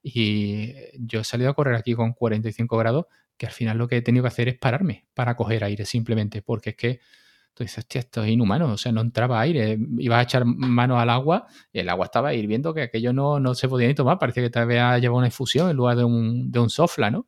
y 0.07 0.71
yo 0.99 1.21
he 1.21 1.23
salido 1.23 1.49
a 1.49 1.55
correr 1.55 1.73
aquí 1.73 1.95
con 1.95 2.13
45 2.13 2.77
grados, 2.77 3.05
que 3.37 3.47
al 3.47 3.51
final 3.51 3.79
lo 3.79 3.87
que 3.87 3.97
he 3.97 4.01
tenido 4.03 4.21
que 4.21 4.27
hacer 4.27 4.47
es 4.47 4.55
pararme 4.55 5.07
para 5.15 5.35
coger 5.35 5.63
aire 5.63 5.83
simplemente, 5.83 6.43
porque 6.43 6.69
es 6.69 6.75
que 6.75 6.99
tú 7.55 7.63
dices, 7.63 7.79
hostia, 7.79 8.01
esto 8.01 8.23
es 8.23 8.29
inhumano, 8.29 8.71
o 8.71 8.77
sea, 8.77 8.91
no 8.91 9.01
entraba 9.01 9.41
aire, 9.41 9.79
ibas 9.97 10.19
a 10.19 10.21
echar 10.21 10.45
mano 10.45 10.99
al 10.99 11.09
agua 11.09 11.47
y 11.73 11.79
el 11.79 11.89
agua 11.89 12.05
estaba 12.05 12.35
hirviendo 12.35 12.71
que 12.71 12.83
aquello 12.83 13.13
no, 13.13 13.39
no 13.39 13.55
se 13.55 13.67
podía 13.67 13.87
ni 13.87 13.95
tomar, 13.95 14.19
parecía 14.19 14.43
que 14.43 14.51
te 14.51 14.59
había 14.59 14.95
llevado 14.99 15.17
una 15.17 15.27
infusión 15.27 15.71
en 15.71 15.75
lugar 15.75 15.97
de 15.97 16.03
un, 16.03 16.51
de 16.51 16.59
un 16.59 16.69
sofla, 16.69 17.09
¿no? 17.09 17.25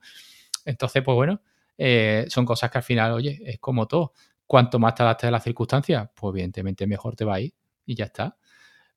Entonces, 0.63 1.01
pues 1.01 1.15
bueno, 1.15 1.41
eh, 1.79 2.25
son 2.29 2.45
cosas 2.45 2.69
que 2.69 2.77
al 2.77 2.83
final, 2.83 3.13
oye, 3.13 3.41
es 3.43 3.57
como 3.57 3.87
todo. 3.87 4.13
Cuanto 4.45 4.77
más 4.77 4.93
te 4.93 5.01
adaptes 5.01 5.29
a 5.29 5.31
las 5.31 5.43
circunstancias, 5.43 6.09
pues 6.13 6.31
evidentemente 6.33 6.85
mejor 6.85 7.15
te 7.15 7.25
va 7.25 7.35
a 7.35 7.39
ir 7.39 7.55
y 7.87 7.95
ya 7.95 8.05
está. 8.05 8.37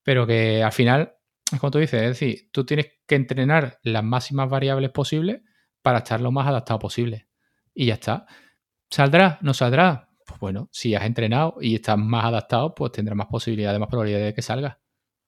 Pero 0.02 0.26
que 0.26 0.62
al 0.62 0.72
final, 0.72 1.14
como 1.58 1.70
tú 1.70 1.78
dices, 1.78 2.02
es 2.02 2.08
decir, 2.08 2.50
tú 2.52 2.64
tienes 2.64 2.92
que 3.06 3.14
entrenar 3.14 3.78
las 3.82 4.04
máximas 4.04 4.48
variables 4.48 4.90
posibles 4.90 5.42
para 5.82 5.98
estar 5.98 6.20
lo 6.20 6.30
más 6.30 6.46
adaptado 6.46 6.78
posible. 6.78 7.28
Y 7.74 7.86
ya 7.86 7.94
está. 7.94 8.26
¿Saldrá? 8.90 9.38
¿No 9.42 9.54
saldrá? 9.54 10.10
pues 10.30 10.38
bueno, 10.38 10.68
si 10.70 10.94
has 10.94 11.04
entrenado 11.04 11.56
y 11.60 11.74
estás 11.74 11.98
más 11.98 12.24
adaptado, 12.24 12.72
pues 12.72 12.92
tendrás 12.92 13.16
más 13.16 13.26
posibilidades, 13.26 13.80
más 13.80 13.88
probabilidad 13.88 14.20
de 14.20 14.32
que 14.32 14.42
salga. 14.42 14.80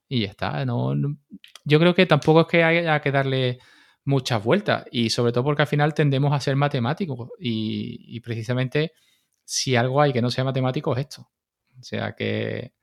Y 0.08 0.20
ya 0.20 0.28
está. 0.28 0.64
No, 0.64 0.94
yo 1.64 1.80
creo 1.80 1.92
que 1.92 2.06
tampoco 2.06 2.42
es 2.42 2.46
que 2.46 2.62
haya 2.62 3.00
que 3.00 3.10
darle 3.10 3.58
muchas 4.04 4.44
vueltas 4.44 4.84
y 4.92 5.10
sobre 5.10 5.32
todo 5.32 5.42
porque 5.42 5.62
al 5.62 5.68
final 5.68 5.92
tendemos 5.92 6.32
a 6.32 6.38
ser 6.38 6.54
matemáticos 6.54 7.30
y, 7.40 8.20
precisamente 8.20 8.92
si 9.44 9.74
algo 9.74 10.00
hay 10.00 10.12
que 10.12 10.22
no 10.22 10.30
sea 10.30 10.44
matemático 10.44 10.94
es 10.94 11.00
esto. 11.00 11.28
O 11.80 11.82
sea 11.82 12.12
que... 12.12 12.74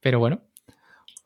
Pero 0.00 0.18
bueno, 0.18 0.42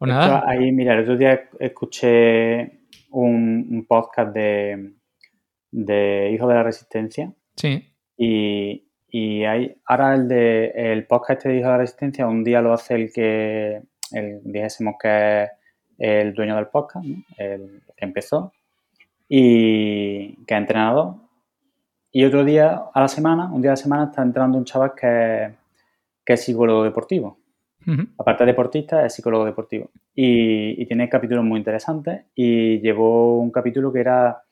o 0.00 0.06
nada. 0.06 0.42
ahí, 0.46 0.72
mira, 0.72 0.94
el 0.94 1.00
otro 1.00 1.16
día 1.16 1.48
escuché 1.58 2.80
un, 3.10 3.84
podcast 3.86 4.34
de, 4.34 4.94
de 5.70 6.30
Hijos 6.32 6.48
de 6.48 6.54
la 6.54 6.62
Resistencia. 6.62 7.32
Sí. 7.56 7.86
Y, 8.16 8.88
y 9.08 9.44
hay, 9.44 9.76
ahora 9.84 10.14
el 10.14 10.26
de 10.26 10.72
el 10.74 11.06
podcast 11.06 11.44
de 11.44 11.56
Hijo 11.56 11.66
de 11.66 11.72
la 11.72 11.78
Resistencia, 11.78 12.26
un 12.26 12.42
día 12.42 12.62
lo 12.62 12.72
hace 12.72 12.94
el 12.94 13.12
que, 13.12 13.82
el, 14.12 14.40
dijésemos 14.44 14.94
que 15.00 15.42
es 15.44 15.50
el 15.98 16.32
dueño 16.32 16.56
del 16.56 16.68
podcast, 16.68 17.04
el 17.36 17.82
que 17.96 18.04
empezó, 18.04 18.52
y 19.28 20.34
que 20.46 20.54
es 20.54 20.60
entrenador. 20.60 21.16
Y 22.10 22.24
otro 22.24 22.42
día 22.42 22.84
a 22.92 23.00
la 23.02 23.08
semana, 23.08 23.52
un 23.52 23.60
día 23.60 23.72
a 23.72 23.74
la 23.74 23.76
semana, 23.76 24.04
está 24.04 24.22
entrando 24.22 24.56
un 24.56 24.64
chaval 24.64 24.94
que, 24.94 25.52
que 26.24 26.32
es 26.32 26.42
psicólogo 26.42 26.84
deportivo. 26.84 27.39
Aparte 28.18 28.44
de 28.44 28.52
deportista, 28.52 29.06
es 29.06 29.14
psicólogo 29.14 29.44
deportivo. 29.44 29.90
Y, 30.14 30.80
y, 30.80 30.86
tiene 30.86 31.08
capítulos 31.08 31.44
muy 31.44 31.58
interesantes. 31.58 32.26
Y 32.34 32.80
llevó 32.80 33.38
un 33.38 33.50
capítulo 33.50 33.92
que 33.92 34.00
era 34.00 34.42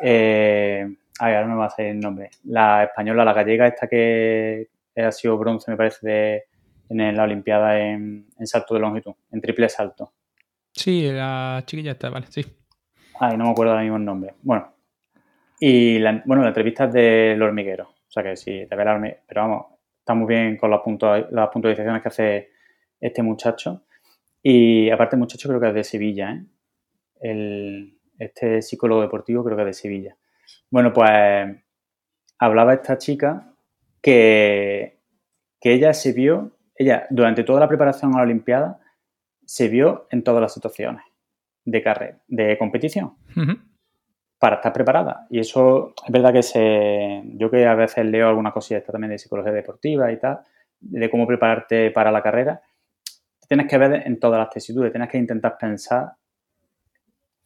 eh, 0.00 0.86
Ay, 1.20 1.34
ahora 1.34 1.48
no 1.48 1.54
me 1.54 1.60
va 1.60 1.66
a 1.66 1.70
salir 1.70 1.92
el 1.92 2.00
nombre. 2.00 2.30
La 2.44 2.84
española, 2.84 3.24
la 3.24 3.32
gallega, 3.32 3.66
esta 3.66 3.88
que 3.88 4.68
ha 4.96 5.12
sido 5.12 5.36
bronce, 5.36 5.70
me 5.70 5.76
parece, 5.76 6.06
de, 6.06 6.44
en 6.90 7.16
la 7.16 7.24
Olimpiada 7.24 7.78
en, 7.78 8.26
salto 8.44 8.74
de 8.74 8.80
longitud, 8.80 9.14
en 9.32 9.40
triple 9.40 9.68
salto. 9.68 10.12
Sí, 10.72 11.10
la 11.10 11.62
chiquilla 11.66 11.92
está, 11.92 12.08
vale, 12.08 12.26
sí. 12.28 12.44
Ay, 13.18 13.36
no 13.36 13.44
me 13.44 13.50
acuerdo 13.50 13.72
ahora 13.72 13.82
mismo 13.82 13.96
el 13.96 14.04
nombre. 14.04 14.34
Bueno, 14.42 14.72
y 15.58 15.98
la, 15.98 16.22
bueno, 16.24 16.42
la 16.42 16.48
entrevista 16.48 16.84
es 16.84 16.92
del 16.92 17.42
hormiguero. 17.42 17.84
O 17.84 18.10
sea 18.10 18.22
que 18.22 18.36
sí, 18.36 18.64
te 18.68 18.76
ve 18.76 18.84
la 18.84 18.94
hormiguero. 18.94 19.22
Pero 19.26 19.40
vamos, 19.40 19.66
está 19.98 20.14
muy 20.14 20.28
bien 20.28 20.56
con 20.56 20.70
las, 20.70 20.80
las 21.32 21.48
puntualizaciones 21.48 22.00
que 22.00 22.08
hace 22.08 22.50
este 23.00 23.22
muchacho. 23.22 23.84
Y 24.42 24.90
aparte, 24.90 25.16
el 25.16 25.20
muchacho 25.20 25.48
creo 25.48 25.60
que 25.60 25.68
es 25.68 25.74
de 25.74 25.84
Sevilla, 25.84 26.32
¿eh? 26.32 26.44
El, 27.20 27.98
este 28.18 28.62
psicólogo 28.62 29.02
deportivo 29.02 29.44
creo 29.44 29.56
que 29.56 29.62
es 29.62 29.68
de 29.68 29.74
Sevilla. 29.74 30.16
Bueno, 30.70 30.92
pues 30.92 31.10
hablaba 32.38 32.74
esta 32.74 32.98
chica 32.98 33.52
que, 34.00 35.00
que 35.60 35.72
ella 35.72 35.92
se 35.92 36.12
vio, 36.12 36.56
ella 36.76 37.06
durante 37.10 37.44
toda 37.44 37.60
la 37.60 37.68
preparación 37.68 38.14
a 38.14 38.18
la 38.18 38.22
Olimpiada, 38.22 38.80
se 39.44 39.68
vio 39.68 40.06
en 40.10 40.22
todas 40.22 40.42
las 40.42 40.52
situaciones 40.52 41.02
de 41.64 41.82
carrera, 41.82 42.18
de 42.28 42.56
competición, 42.58 43.16
para 44.38 44.56
estar 44.56 44.72
preparada. 44.72 45.26
Y 45.30 45.38
eso 45.38 45.94
es 46.06 46.12
verdad 46.12 46.32
que 46.32 46.42
se, 46.42 47.22
yo 47.34 47.50
que 47.50 47.66
a 47.66 47.74
veces 47.74 48.06
leo 48.06 48.28
alguna 48.28 48.52
cosilla 48.52 48.82
también 48.84 49.10
de 49.10 49.18
psicología 49.18 49.52
deportiva 49.52 50.10
y 50.12 50.18
tal, 50.18 50.40
de 50.80 51.10
cómo 51.10 51.26
prepararte 51.26 51.90
para 51.90 52.12
la 52.12 52.22
carrera, 52.22 52.62
tienes 53.48 53.66
que 53.66 53.78
ver 53.78 54.06
en 54.06 54.20
todas 54.20 54.38
las 54.38 54.50
tesitudes, 54.50 54.92
tienes 54.92 55.10
que 55.10 55.18
intentar 55.18 55.56
pensar 55.58 56.12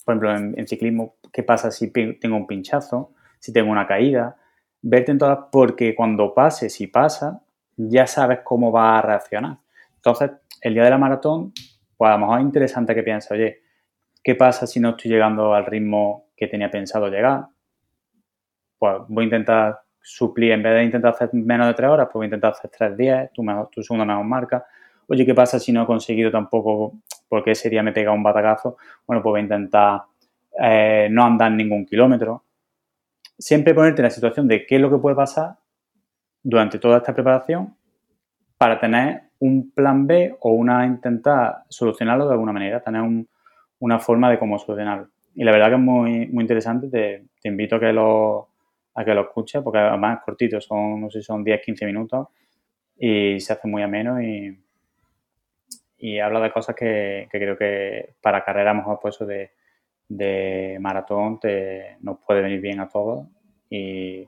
por 0.04 0.14
ejemplo, 0.14 0.58
en, 0.58 0.66
ciclismo, 0.66 1.16
¿qué 1.32 1.42
pasa 1.42 1.70
si 1.70 1.90
tengo 1.92 2.36
un 2.36 2.46
pinchazo? 2.46 3.12
Si 3.38 3.52
tengo 3.52 3.70
una 3.70 3.86
caída. 3.86 4.36
Verte 4.80 5.12
en 5.12 5.18
todas, 5.18 5.38
porque 5.50 5.94
cuando 5.94 6.34
pase, 6.34 6.68
si 6.68 6.88
pasa, 6.88 7.40
ya 7.76 8.06
sabes 8.06 8.40
cómo 8.42 8.72
va 8.72 8.98
a 8.98 9.02
reaccionar. 9.02 9.58
Entonces, 9.96 10.32
el 10.60 10.74
día 10.74 10.84
de 10.84 10.90
la 10.90 10.98
maratón, 10.98 11.52
pues 11.96 12.08
a 12.08 12.14
lo 12.14 12.18
mejor 12.18 12.40
es 12.40 12.44
interesante 12.44 12.94
que 12.94 13.02
pienses, 13.02 13.30
oye, 13.30 13.62
¿qué 14.22 14.34
pasa 14.34 14.66
si 14.66 14.80
no 14.80 14.90
estoy 14.90 15.12
llegando 15.12 15.54
al 15.54 15.66
ritmo 15.66 16.30
que 16.36 16.48
tenía 16.48 16.70
pensado 16.70 17.08
llegar? 17.08 17.46
Pues 18.78 18.96
voy 19.06 19.22
a 19.22 19.26
intentar 19.26 19.80
suplir, 20.00 20.50
en 20.50 20.64
vez 20.64 20.74
de 20.74 20.84
intentar 20.84 21.12
hacer 21.12 21.30
menos 21.32 21.68
de 21.68 21.74
tres 21.74 21.88
horas, 21.88 22.06
pues 22.06 22.14
voy 22.14 22.24
a 22.24 22.26
intentar 22.26 22.52
hacer 22.52 22.70
tres 22.76 22.96
días, 22.96 23.30
tu, 23.32 23.44
mejor, 23.44 23.68
tu 23.70 23.84
segunda 23.84 24.04
mejor 24.04 24.24
marca. 24.24 24.66
Oye, 25.12 25.26
¿qué 25.26 25.34
pasa 25.34 25.60
si 25.60 25.72
no 25.72 25.82
he 25.82 25.86
conseguido 25.86 26.30
tampoco 26.30 26.94
porque 27.28 27.50
ese 27.50 27.68
día 27.68 27.82
me 27.82 27.92
pega 27.92 28.12
un 28.12 28.22
batacazo, 28.22 28.78
bueno, 29.06 29.22
pues 29.22 29.30
voy 29.30 29.40
a 29.40 29.42
intentar 29.42 30.00
eh, 30.58 31.08
no 31.10 31.22
andar 31.22 31.52
ningún 31.52 31.84
kilómetro. 31.84 32.44
Siempre 33.38 33.74
ponerte 33.74 34.00
en 34.00 34.04
la 34.04 34.10
situación 34.10 34.48
de 34.48 34.64
qué 34.64 34.76
es 34.76 34.80
lo 34.80 34.88
que 34.88 34.96
puede 34.96 35.14
pasar 35.14 35.58
durante 36.42 36.78
toda 36.78 36.96
esta 36.96 37.12
preparación 37.12 37.76
para 38.56 38.80
tener 38.80 39.24
un 39.40 39.72
plan 39.72 40.06
B 40.06 40.34
o 40.40 40.52
una 40.52 40.86
intentar 40.86 41.64
solucionarlo 41.68 42.26
de 42.26 42.32
alguna 42.32 42.54
manera, 42.54 42.80
tener 42.80 43.02
una 43.80 43.98
forma 43.98 44.30
de 44.30 44.38
cómo 44.38 44.58
solucionarlo. 44.58 45.10
Y 45.34 45.44
la 45.44 45.52
verdad 45.52 45.68
que 45.68 45.74
es 45.74 45.80
muy, 45.80 46.26
muy 46.28 46.40
interesante, 46.40 46.88
te, 46.88 47.48
invito 47.50 47.76
a 47.76 47.80
que 47.80 47.92
lo, 47.92 48.48
a 48.94 49.04
que 49.04 49.12
lo 49.12 49.20
escuches, 49.20 49.60
porque 49.62 49.78
además 49.78 50.20
es 50.20 50.24
cortito, 50.24 50.58
son, 50.62 51.02
no 51.02 51.10
sé 51.10 51.18
si 51.20 51.26
son 51.26 51.44
10-15 51.44 51.84
minutos 51.84 52.28
y 52.96 53.38
se 53.40 53.52
hace 53.52 53.68
muy 53.68 53.82
ameno 53.82 54.22
y, 54.22 54.61
y 56.02 56.18
habla 56.18 56.40
de 56.40 56.50
cosas 56.52 56.74
que, 56.74 57.28
creo 57.30 57.56
que 57.56 58.16
para 58.20 58.44
carrera 58.44 58.74
mejor 58.74 58.98
pues 59.00 59.20
de, 59.20 59.52
de 60.08 60.76
maratón 60.80 61.38
te, 61.38 61.96
nos 62.00 62.18
puede 62.26 62.42
venir 62.42 62.60
bien 62.60 62.80
a 62.80 62.88
todos 62.88 63.28
y, 63.70 64.26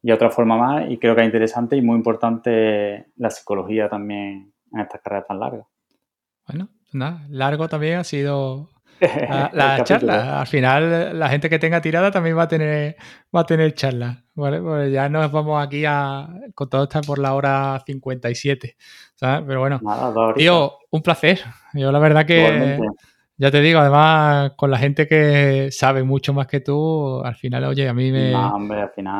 y 0.00 0.12
otra 0.12 0.30
forma 0.30 0.56
más 0.56 0.88
y 0.88 0.96
creo 0.98 1.16
que 1.16 1.22
es 1.22 1.26
interesante 1.26 1.74
y 1.74 1.82
muy 1.82 1.96
importante 1.96 3.06
la 3.16 3.30
psicología 3.30 3.88
también 3.88 4.52
en 4.72 4.80
estas 4.80 5.00
carreras 5.02 5.26
tan 5.26 5.40
largas. 5.40 5.66
Bueno, 6.46 6.68
nada, 6.92 7.26
largo 7.30 7.66
también 7.68 7.98
ha 7.98 8.04
sido 8.04 8.70
la, 9.00 9.80
charla. 9.84 10.40
Al 10.40 10.46
final, 10.46 11.18
la 11.18 11.28
gente 11.28 11.48
que 11.50 11.58
tenga 11.58 11.80
tirada 11.80 12.10
también 12.10 12.36
va 12.36 12.44
a 12.44 12.48
tener, 12.48 12.96
va 13.34 13.40
a 13.40 13.46
tener 13.46 13.74
charla. 13.74 14.24
¿vale? 14.34 14.60
Pues 14.60 14.92
ya 14.92 15.08
nos 15.08 15.30
vamos 15.30 15.64
aquí 15.64 15.84
a. 15.86 16.28
Con 16.54 16.68
todo 16.68 16.84
está 16.84 17.00
por 17.00 17.18
la 17.18 17.34
hora 17.34 17.82
57. 17.84 18.76
¿sabes? 19.14 19.44
Pero 19.46 19.60
bueno. 19.60 19.80
tío, 20.36 20.78
un 20.90 21.02
placer. 21.02 21.40
Yo 21.74 21.92
la 21.92 21.98
verdad 21.98 22.26
que. 22.26 22.78
Ya 23.38 23.50
te 23.50 23.60
digo, 23.60 23.80
además, 23.80 24.52
con 24.56 24.70
la 24.70 24.78
gente 24.78 25.06
que 25.06 25.68
sabe 25.70 26.02
mucho 26.02 26.32
más 26.32 26.46
que 26.46 26.60
tú, 26.60 27.20
al 27.22 27.34
final, 27.34 27.64
oye, 27.64 27.86
a 27.86 27.92
mí 27.92 28.10
me, 28.10 28.32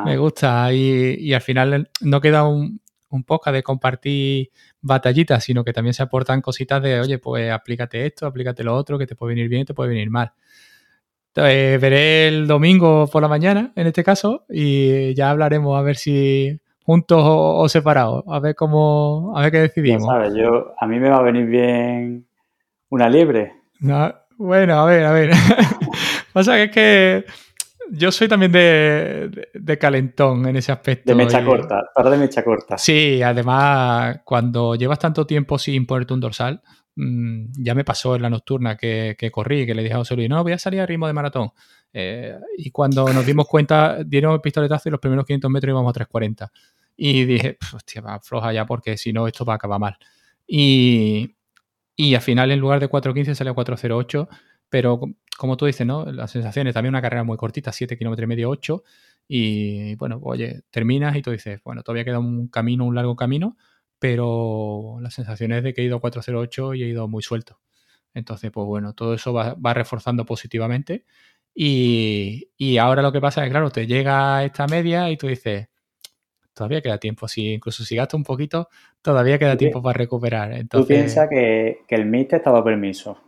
me 0.06 0.16
gusta. 0.16 0.72
Y, 0.72 1.16
y 1.20 1.34
al 1.34 1.42
final 1.42 1.90
no 2.00 2.20
queda 2.22 2.48
un, 2.48 2.80
un 3.10 3.24
podcast 3.24 3.54
de 3.54 3.62
compartir 3.62 4.50
batallitas, 4.86 5.44
sino 5.44 5.64
que 5.64 5.72
también 5.72 5.94
se 5.94 6.02
aportan 6.02 6.40
cositas 6.40 6.82
de, 6.82 7.00
oye, 7.00 7.18
pues 7.18 7.50
aplícate 7.50 8.06
esto, 8.06 8.26
aplícate 8.26 8.62
lo 8.64 8.74
otro, 8.74 8.98
que 8.98 9.06
te 9.06 9.16
puede 9.16 9.34
venir 9.34 9.48
bien 9.48 9.62
y 9.62 9.64
te 9.64 9.74
puede 9.74 9.90
venir 9.90 10.10
mal. 10.10 10.32
Entonces, 11.28 11.80
veré 11.80 12.28
el 12.28 12.46
domingo 12.46 13.06
por 13.08 13.20
la 13.20 13.28
mañana, 13.28 13.72
en 13.76 13.86
este 13.86 14.02
caso, 14.02 14.44
y 14.48 15.12
ya 15.14 15.30
hablaremos 15.30 15.78
a 15.78 15.82
ver 15.82 15.96
si 15.96 16.58
juntos 16.82 17.20
o, 17.22 17.68
separados, 17.68 18.24
a 18.28 18.38
ver 18.38 18.54
cómo, 18.54 19.32
a 19.36 19.42
ver 19.42 19.52
qué 19.52 19.58
decidimos. 19.58 20.06
sabes, 20.06 20.34
yo, 20.34 20.72
a 20.78 20.86
mí 20.86 20.98
me 21.00 21.10
va 21.10 21.18
a 21.18 21.22
venir 21.22 21.46
bien 21.46 22.26
una 22.88 23.08
liebre. 23.08 23.52
bueno, 24.38 24.78
a 24.78 24.86
ver, 24.86 25.04
a 25.04 25.12
ver. 25.12 25.30
Pasa 26.32 26.54
que 26.54 26.62
es 26.62 26.70
que 26.70 27.24
yo 27.90 28.12
soy 28.12 28.28
también 28.28 28.52
de, 28.52 29.48
de, 29.54 29.78
calentón 29.78 30.46
en 30.46 30.56
ese 30.56 30.72
aspecto. 30.72 31.10
De 31.10 31.14
mecha 31.14 31.44
corta, 31.44 31.90
para 31.94 32.10
de 32.10 32.18
mecha 32.18 32.44
corta. 32.44 32.78
Sí, 32.78 33.22
además, 33.22 34.20
cuando 34.24 34.74
llevas 34.74 34.98
tanto 34.98 35.26
tiempo 35.26 35.58
sin 35.58 35.86
ponerte 35.86 36.14
un 36.14 36.20
dorsal, 36.20 36.62
mm, 36.96 37.52
ya 37.58 37.74
me 37.74 37.84
pasó 37.84 38.16
en 38.16 38.22
la 38.22 38.30
nocturna 38.30 38.76
que, 38.76 39.16
que, 39.18 39.30
corrí, 39.30 39.66
que 39.66 39.74
le 39.74 39.82
dije 39.82 39.94
a 39.94 39.98
José 39.98 40.16
Luis, 40.16 40.28
no, 40.28 40.42
voy 40.42 40.52
a 40.52 40.58
salir 40.58 40.80
a 40.80 40.86
ritmo 40.86 41.06
de 41.06 41.12
maratón. 41.12 41.50
Eh, 41.92 42.38
y 42.58 42.70
cuando 42.70 43.10
nos 43.12 43.24
dimos 43.24 43.46
cuenta, 43.46 44.02
dieron 44.04 44.34
el 44.34 44.40
pistoletazo 44.40 44.88
y 44.88 44.92
los 44.92 45.00
primeros 45.00 45.24
500 45.24 45.50
metros 45.50 45.70
íbamos 45.70 45.96
a 45.96 46.00
3.40. 46.00 46.50
Y 46.96 47.24
dije, 47.24 47.58
hostia, 47.74 48.00
va 48.00 48.20
floja 48.20 48.52
ya 48.52 48.66
porque 48.66 48.96
si 48.96 49.12
no 49.12 49.26
esto 49.26 49.44
va 49.44 49.54
a 49.54 49.56
acabar 49.56 49.80
mal. 49.80 49.96
Y, 50.46 51.36
y 51.94 52.14
al 52.14 52.20
final 52.20 52.50
en 52.50 52.60
lugar 52.60 52.80
de 52.80 52.90
4.15 52.90 53.34
salió 53.34 53.54
4.08, 53.54 54.28
pero 54.68 55.00
como 55.36 55.56
tú 55.56 55.66
dices, 55.66 55.86
¿no? 55.86 56.04
Las 56.06 56.30
sensaciones, 56.30 56.74
también 56.74 56.94
una 56.94 57.02
carrera 57.02 57.24
muy 57.24 57.36
cortita, 57.36 57.72
7 57.72 57.96
kilómetros 57.96 58.24
y 58.24 58.28
medio, 58.28 58.50
8. 58.50 58.82
Y 59.28 59.94
bueno, 59.96 60.20
oye, 60.22 60.62
terminas 60.70 61.16
y 61.16 61.22
tú 61.22 61.30
dices, 61.30 61.60
bueno, 61.64 61.82
todavía 61.82 62.04
queda 62.04 62.18
un 62.18 62.48
camino, 62.48 62.84
un 62.84 62.94
largo 62.94 63.16
camino, 63.16 63.56
pero 63.98 64.98
las 65.00 65.14
sensaciones 65.14 65.62
de 65.62 65.74
que 65.74 65.82
he 65.82 65.84
ido 65.84 66.00
4.08 66.00 66.76
y 66.76 66.82
he 66.84 66.88
ido 66.88 67.08
muy 67.08 67.22
suelto. 67.22 67.60
Entonces, 68.14 68.50
pues 68.50 68.66
bueno, 68.66 68.94
todo 68.94 69.14
eso 69.14 69.32
va, 69.32 69.54
va 69.54 69.74
reforzando 69.74 70.24
positivamente. 70.24 71.04
Y, 71.54 72.50
y, 72.56 72.78
ahora 72.78 73.02
lo 73.02 73.12
que 73.12 73.20
pasa 73.20 73.44
es, 73.44 73.50
claro, 73.50 73.70
te 73.70 73.86
llega 73.86 74.44
esta 74.44 74.66
media 74.66 75.10
y 75.10 75.16
tú 75.16 75.26
dices, 75.26 75.68
todavía 76.54 76.82
queda 76.82 76.98
tiempo. 76.98 77.28
Si, 77.28 77.52
incluso 77.52 77.84
si 77.84 77.96
gasto 77.96 78.16
un 78.16 78.24
poquito, 78.24 78.68
todavía 79.02 79.38
queda 79.38 79.56
tiempo 79.56 79.82
para 79.82 79.98
recuperar. 79.98 80.52
Entonces... 80.52 80.86
Tú 80.86 81.00
piensas 81.00 81.28
que, 81.28 81.78
que 81.88 81.94
el 81.94 82.06
MIT 82.06 82.30
te 82.30 82.36
estaba 82.36 82.62
permiso. 82.62 83.25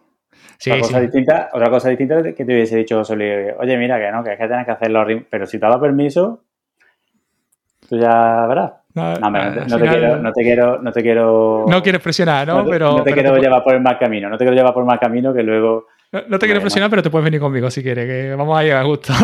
Sí, 0.58 0.70
otra, 0.70 0.82
cosa 0.82 1.00
Distinta, 1.00 1.50
otra 1.52 1.70
cosa 1.70 1.88
distinta 1.88 2.18
es 2.18 2.34
que 2.34 2.44
te 2.44 2.52
hubiese 2.52 2.76
dicho 2.76 2.98
José 2.98 3.54
oye, 3.58 3.76
mira, 3.78 3.98
que 3.98 4.10
no, 4.10 4.24
que 4.24 4.32
es 4.32 4.38
que 4.38 4.46
tienes 4.46 4.66
que 4.66 4.72
hacerlo, 4.72 5.06
pero 5.30 5.46
si 5.46 5.58
te 5.58 5.66
ha 5.66 5.68
dado 5.68 5.80
permiso, 5.80 6.44
tú 7.88 7.98
ya 7.98 8.46
verás. 8.46 8.72
No, 8.94 9.14
no, 9.14 9.78
te, 9.78 9.88
quiero, 9.88 10.16
no, 10.16 10.32
te, 10.32 10.42
quiero, 10.42 10.82
no 10.82 10.92
te 10.92 11.02
quiero... 11.02 11.64
No 11.68 11.82
quieres 11.82 12.00
presionar, 12.00 12.48
¿no? 12.48 12.64
pero, 12.66 12.98
no 12.98 13.04
te 13.04 13.12
quiero 13.12 13.36
llevar 13.36 13.62
por 13.62 13.74
el 13.74 13.80
mal 13.80 13.98
camino, 13.98 14.28
no 14.28 14.36
te 14.36 14.44
quiero 14.44 14.56
llevar 14.56 14.74
por 14.74 14.82
el 14.82 14.88
mal 14.88 14.98
camino 14.98 15.32
que 15.32 15.42
luego... 15.42 15.86
No, 16.10 16.38
te 16.38 16.46
quiero 16.46 16.60
presionar, 16.60 16.90
pero 16.90 17.02
te 17.02 17.10
puedes 17.10 17.24
venir 17.24 17.38
conmigo 17.38 17.70
si 17.70 17.82
quieres, 17.82 18.06
que 18.06 18.34
vamos 18.34 18.58
a 18.58 18.62
llegar 18.62 18.82
a 18.82 18.86
gusto. 18.86 19.12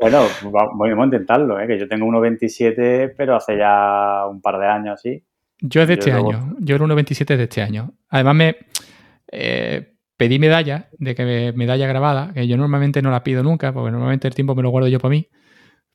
Bueno, 0.00 0.22
vamos 0.44 0.98
a 0.98 1.04
intentarlo, 1.04 1.60
¿eh? 1.60 1.66
que 1.66 1.78
yo 1.78 1.86
tengo 1.86 2.06
1,27, 2.06 3.12
pero 3.14 3.36
hace 3.36 3.58
ya 3.58 4.24
un 4.26 4.40
par 4.40 4.58
de 4.58 4.66
años 4.66 4.94
así. 4.94 5.22
Yo 5.60 5.82
es 5.82 5.88
de 5.88 5.94
este 5.94 6.10
año, 6.10 6.56
yo 6.58 6.76
el 6.76 6.80
1,27 6.80 7.20
es 7.20 7.26
de 7.26 7.42
este 7.42 7.60
año. 7.60 7.92
Además 8.08 8.34
me... 8.34 8.56
Eh, 9.30 9.92
pedí 10.20 10.38
medalla, 10.38 10.90
de 10.98 11.14
que 11.14 11.54
medalla 11.56 11.86
grabada, 11.86 12.34
que 12.34 12.46
yo 12.46 12.58
normalmente 12.58 13.00
no 13.00 13.10
la 13.10 13.24
pido 13.24 13.42
nunca, 13.42 13.72
porque 13.72 13.90
normalmente 13.90 14.28
el 14.28 14.34
tiempo 14.34 14.54
me 14.54 14.62
lo 14.62 14.68
guardo 14.68 14.86
yo 14.86 14.98
para 15.00 15.12
mí, 15.12 15.30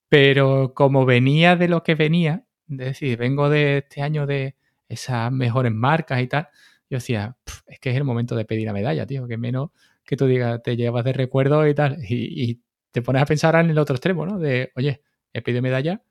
pero 0.10 0.74
como 0.74 1.06
venía 1.06 1.56
de 1.56 1.68
lo 1.68 1.84
que 1.84 1.94
venía, 1.94 2.44
es 2.68 2.78
decir, 2.78 3.20
vengo 3.20 3.52
de 3.52 3.78
este 3.78 4.02
año 4.02 4.26
de 4.26 4.56
esas 4.90 5.32
mejores 5.32 5.72
marcas 5.72 6.24
y 6.24 6.28
tal, 6.28 6.48
yo 6.90 6.98
decía, 6.98 7.38
es 7.68 7.80
que 7.80 7.92
es 7.92 7.98
el 7.98 8.04
momento 8.04 8.36
de 8.36 8.46
pedir 8.46 8.66
la 8.66 8.74
medalla, 8.74 9.06
tío, 9.06 9.28
que 9.28 9.38
menos 9.38 9.70
que 10.04 10.18
tú 10.18 10.26
digas, 10.26 10.60
te 10.64 10.76
llevas 10.76 11.06
de 11.06 11.14
recuerdo 11.14 11.68
y 11.68 11.76
tal, 11.76 12.00
y, 12.04 12.64
te 12.92 13.04
pones 13.04 13.22
a 13.22 13.26
pensar 13.28 13.54
en 13.58 13.70
el 13.70 13.78
otro 13.78 13.96
extremo, 13.96 14.26
¿no? 14.26 14.40
De, 14.40 14.72
oye, 14.76 15.04
he 15.34 15.44
pedido 15.44 15.62
medalla 15.62 16.02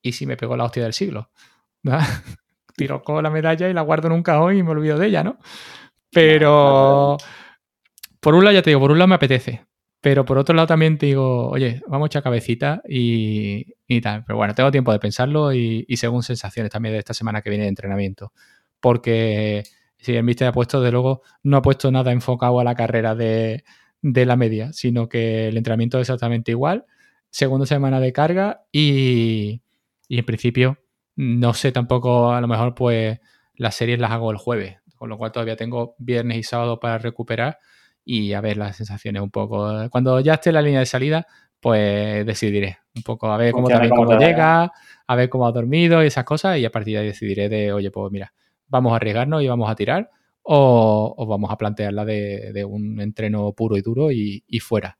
y 0.00 0.12
si 0.12 0.24
me 0.24 0.38
pegó 0.38 0.56
la 0.56 0.64
hostia 0.64 0.84
del 0.84 0.94
siglo, 0.94 1.30
¿verdad? 1.82 2.00
Tiro 2.74 3.02
con 3.02 3.22
la 3.22 3.28
medalla 3.28 3.68
y 3.68 3.74
la 3.74 3.82
guardo 3.82 4.06
en 4.06 4.14
un 4.14 4.22
cajón 4.22 4.56
y 4.56 4.62
me 4.62 4.70
olvido 4.70 4.96
de 4.96 5.08
ella, 5.08 5.22
¿no? 5.24 5.38
Pero 6.10 7.18
por 8.20 8.34
un 8.34 8.44
lado, 8.44 8.54
ya 8.54 8.62
te 8.62 8.70
digo, 8.70 8.80
por 8.80 8.92
un 8.92 8.98
lado 8.98 9.08
me 9.08 9.14
apetece. 9.16 9.66
Pero 10.00 10.24
por 10.24 10.38
otro 10.38 10.54
lado 10.54 10.66
también 10.66 10.96
te 10.98 11.06
digo, 11.06 11.48
oye, 11.50 11.82
vamos 11.86 12.06
a 12.06 12.08
echar 12.08 12.22
cabecita 12.22 12.82
y, 12.88 14.00
tal. 14.00 14.24
Pero 14.24 14.36
bueno, 14.38 14.54
tengo 14.54 14.70
tiempo 14.70 14.92
de 14.92 14.98
pensarlo 14.98 15.52
y, 15.52 15.84
según 15.96 16.22
sensaciones 16.22 16.70
también 16.72 16.94
de 16.94 17.00
esta 17.00 17.14
semana 17.14 17.42
que 17.42 17.50
viene 17.50 17.64
de 17.64 17.68
entrenamiento. 17.68 18.32
Porque 18.80 19.64
si 19.98 20.16
el 20.16 20.24
mister 20.24 20.48
ha 20.48 20.52
puesto, 20.52 20.80
de 20.80 20.90
luego, 20.90 21.22
no 21.42 21.58
ha 21.58 21.62
puesto 21.62 21.90
nada 21.90 22.12
enfocado 22.12 22.60
a 22.60 22.64
la 22.64 22.74
carrera 22.74 23.14
de, 23.14 23.64
la 24.02 24.36
media, 24.36 24.72
sino 24.72 25.08
que 25.08 25.48
el 25.48 25.56
entrenamiento 25.58 25.98
es 25.98 26.02
exactamente 26.08 26.52
igual. 26.52 26.86
Segunda 27.30 27.66
semana 27.66 28.00
de 28.00 28.12
carga 28.12 28.62
y, 28.72 29.62
y 30.08 30.18
en 30.18 30.24
principio 30.24 30.78
no 31.16 31.52
sé 31.52 31.70
tampoco, 31.72 32.32
a 32.32 32.40
lo 32.40 32.48
mejor 32.48 32.74
pues 32.74 33.20
las 33.54 33.74
series 33.74 33.98
las 33.98 34.10
hago 34.10 34.30
el 34.30 34.38
jueves, 34.38 34.78
con 34.96 35.10
lo 35.10 35.18
cual 35.18 35.32
todavía 35.32 35.56
tengo 35.56 35.94
viernes 35.98 36.38
y 36.38 36.42
sábado 36.42 36.80
para 36.80 36.96
recuperar 36.96 37.58
y 38.10 38.32
a 38.34 38.40
ver 38.40 38.56
las 38.56 38.74
sensaciones 38.74 39.22
un 39.22 39.30
poco. 39.30 39.88
Cuando 39.88 40.18
ya 40.18 40.34
esté 40.34 40.50
en 40.50 40.54
la 40.54 40.62
línea 40.62 40.80
de 40.80 40.86
salida, 40.86 41.28
pues 41.60 42.26
decidiré 42.26 42.78
un 42.96 43.04
poco 43.04 43.30
a 43.30 43.36
ver 43.36 43.52
cómo 43.52 43.68
también 43.68 43.94
cómo 43.94 44.18
llega, 44.18 44.72
a 45.06 45.14
ver 45.14 45.28
cómo 45.28 45.46
ha 45.46 45.52
dormido 45.52 46.02
y 46.02 46.08
esas 46.08 46.24
cosas 46.24 46.58
y 46.58 46.64
a 46.64 46.72
partir 46.72 46.94
de 46.94 47.00
ahí 47.02 47.06
decidiré 47.06 47.48
de, 47.48 47.72
oye, 47.72 47.92
pues 47.92 48.10
mira, 48.10 48.32
vamos 48.66 48.92
a 48.92 48.96
arriesgarnos 48.96 49.44
y 49.44 49.46
vamos 49.46 49.70
a 49.70 49.76
tirar 49.76 50.10
o, 50.42 51.24
vamos 51.24 51.52
a 51.52 51.56
plantearla 51.56 52.04
de, 52.04 52.64
un 52.68 53.00
entreno 53.00 53.52
puro 53.52 53.76
y 53.76 53.80
duro 53.80 54.10
y, 54.10 54.42
y 54.48 54.58
fuera. 54.58 54.98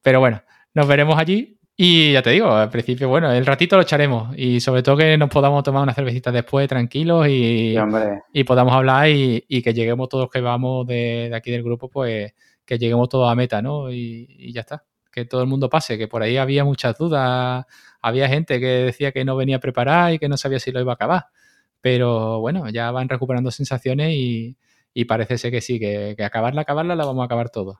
Pero 0.00 0.20
bueno, 0.20 0.40
nos 0.74 0.86
veremos 0.86 1.18
allí 1.18 1.57
y 1.80 2.12
ya 2.12 2.22
te 2.22 2.30
digo, 2.30 2.50
al 2.50 2.70
principio, 2.70 3.08
bueno, 3.08 3.30
el 3.30 3.46
ratito 3.46 3.76
lo 3.76 3.82
echaremos 3.82 4.36
y 4.36 4.58
sobre 4.58 4.82
todo 4.82 4.96
que 4.96 5.16
nos 5.16 5.30
podamos 5.30 5.62
tomar 5.62 5.84
una 5.84 5.94
cervecita 5.94 6.32
después 6.32 6.66
tranquilos 6.66 7.28
y, 7.28 7.76
y 8.32 8.44
podamos 8.44 8.74
hablar 8.74 9.08
y, 9.08 9.62
que 9.62 9.72
lleguemos 9.72 10.08
todos 10.08 10.28
que 10.28 10.40
vamos 10.40 10.88
de, 10.88 11.30
aquí 11.32 11.52
del 11.52 11.62
grupo, 11.62 11.88
pues 11.88 12.32
que 12.64 12.78
lleguemos 12.78 13.08
todos 13.08 13.30
a 13.30 13.36
meta, 13.36 13.62
¿no? 13.62 13.92
Y, 13.92 14.52
ya 14.52 14.62
está, 14.62 14.84
que 15.12 15.24
todo 15.24 15.40
el 15.42 15.46
mundo 15.46 15.70
pase, 15.70 15.96
que 15.96 16.08
por 16.08 16.20
ahí 16.20 16.36
había 16.36 16.64
muchas 16.64 16.98
dudas, 16.98 17.64
había 18.02 18.28
gente 18.28 18.58
que 18.58 18.66
decía 18.66 19.12
que 19.12 19.24
no 19.24 19.36
venía 19.36 19.60
preparada 19.60 20.12
y 20.12 20.18
que 20.18 20.28
no 20.28 20.36
sabía 20.36 20.58
si 20.58 20.72
lo 20.72 20.80
iba 20.80 20.90
a 20.90 20.94
acabar, 20.96 21.26
pero 21.80 22.40
bueno, 22.40 22.68
ya 22.70 22.90
van 22.90 23.08
recuperando 23.08 23.52
sensaciones 23.52 24.14
y, 24.14 24.56
parece 25.06 25.38
ser 25.38 25.52
que 25.52 25.60
sí, 25.60 25.78
que, 25.78 26.14
que 26.16 26.24
acabarla, 26.24 26.62
acabarla 26.62 26.96
la 26.96 27.04
vamos 27.04 27.22
a 27.22 27.26
acabar 27.26 27.50
todos. 27.50 27.76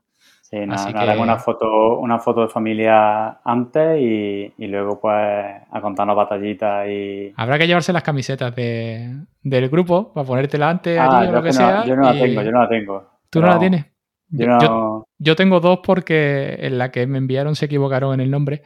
Sí, 0.51 0.57
nada, 0.65 1.21
una 1.21 1.37
foto, 1.37 1.99
una 1.99 2.19
foto 2.19 2.41
de 2.41 2.49
familia 2.49 3.39
antes 3.45 4.01
y, 4.01 4.67
luego 4.67 4.99
pues 4.99 5.15
a 5.15 5.81
contarnos 5.83 6.17
batallitas 6.17 6.89
y... 6.89 7.35
Habrá 7.37 7.59
que 7.59 7.67
llevarse 7.67 7.93
las 7.93 8.03
camisetas 8.03 8.57
de, 8.57 9.15
del 9.43 9.69
grupo 9.69 10.11
para 10.15 10.27
ponértela 10.27 10.71
antes 10.71 10.99
ah, 10.99 11.19
allí 11.19 11.29
o 11.29 11.33
lo 11.33 11.43
que, 11.43 11.53
sea. 11.53 11.85
yo 11.85 11.95
no 11.97 12.05
la 12.05 12.13
tengo, 12.13 12.43
yo 12.43 12.51
no 12.51 12.63
la 12.63 12.69
tengo. 12.71 13.11
¿Tú 13.29 13.43
no, 13.43 13.49
la 13.49 13.59
tienes? 13.59 13.85
Yo, 14.31 15.07
yo, 15.19 15.37
tengo 15.37 15.61
dos 15.61 15.81
porque 15.85 16.57
en 16.61 16.79
la 16.79 16.91
que 16.91 17.07
me 17.07 17.19
enviaron 17.19 17.55
se 17.55 17.67
equivocaron 17.67 18.15
en 18.15 18.21
el 18.21 18.31
nombre 18.31 18.63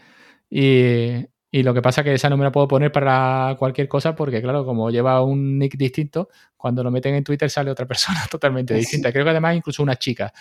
y, 0.49 1.27
y 1.55 1.63
lo 1.63 1.75
que 1.75 1.83
pasa 1.83 2.01
es 2.01 2.07
que 2.07 2.15
esa 2.15 2.31
no 2.31 2.39
me 2.39 2.45
la 2.45 2.51
puedo 2.51 2.67
poner 2.67 2.91
para 2.91 3.57
cualquier 3.59 3.87
cosa 3.87 4.17
porque, 4.17 4.41
claro, 4.41 4.65
como 4.65 4.91
lleva 4.91 5.23
un 5.23 5.59
nick 5.59 5.77
distinto, 5.77 6.31
cuando 6.57 6.83
lo 6.83 6.91
meten 6.91 7.15
en 7.15 7.23
Twitter 7.23 7.51
sale 7.51 7.71
otra 7.71 7.85
persona 7.89 8.27
totalmente 8.31 8.73
distinta. 8.73 9.13
Creo 9.13 9.23
que 9.23 9.33
además 9.33 9.55
incluso 9.55 9.83
una 9.83 9.97
chica. 9.97 10.33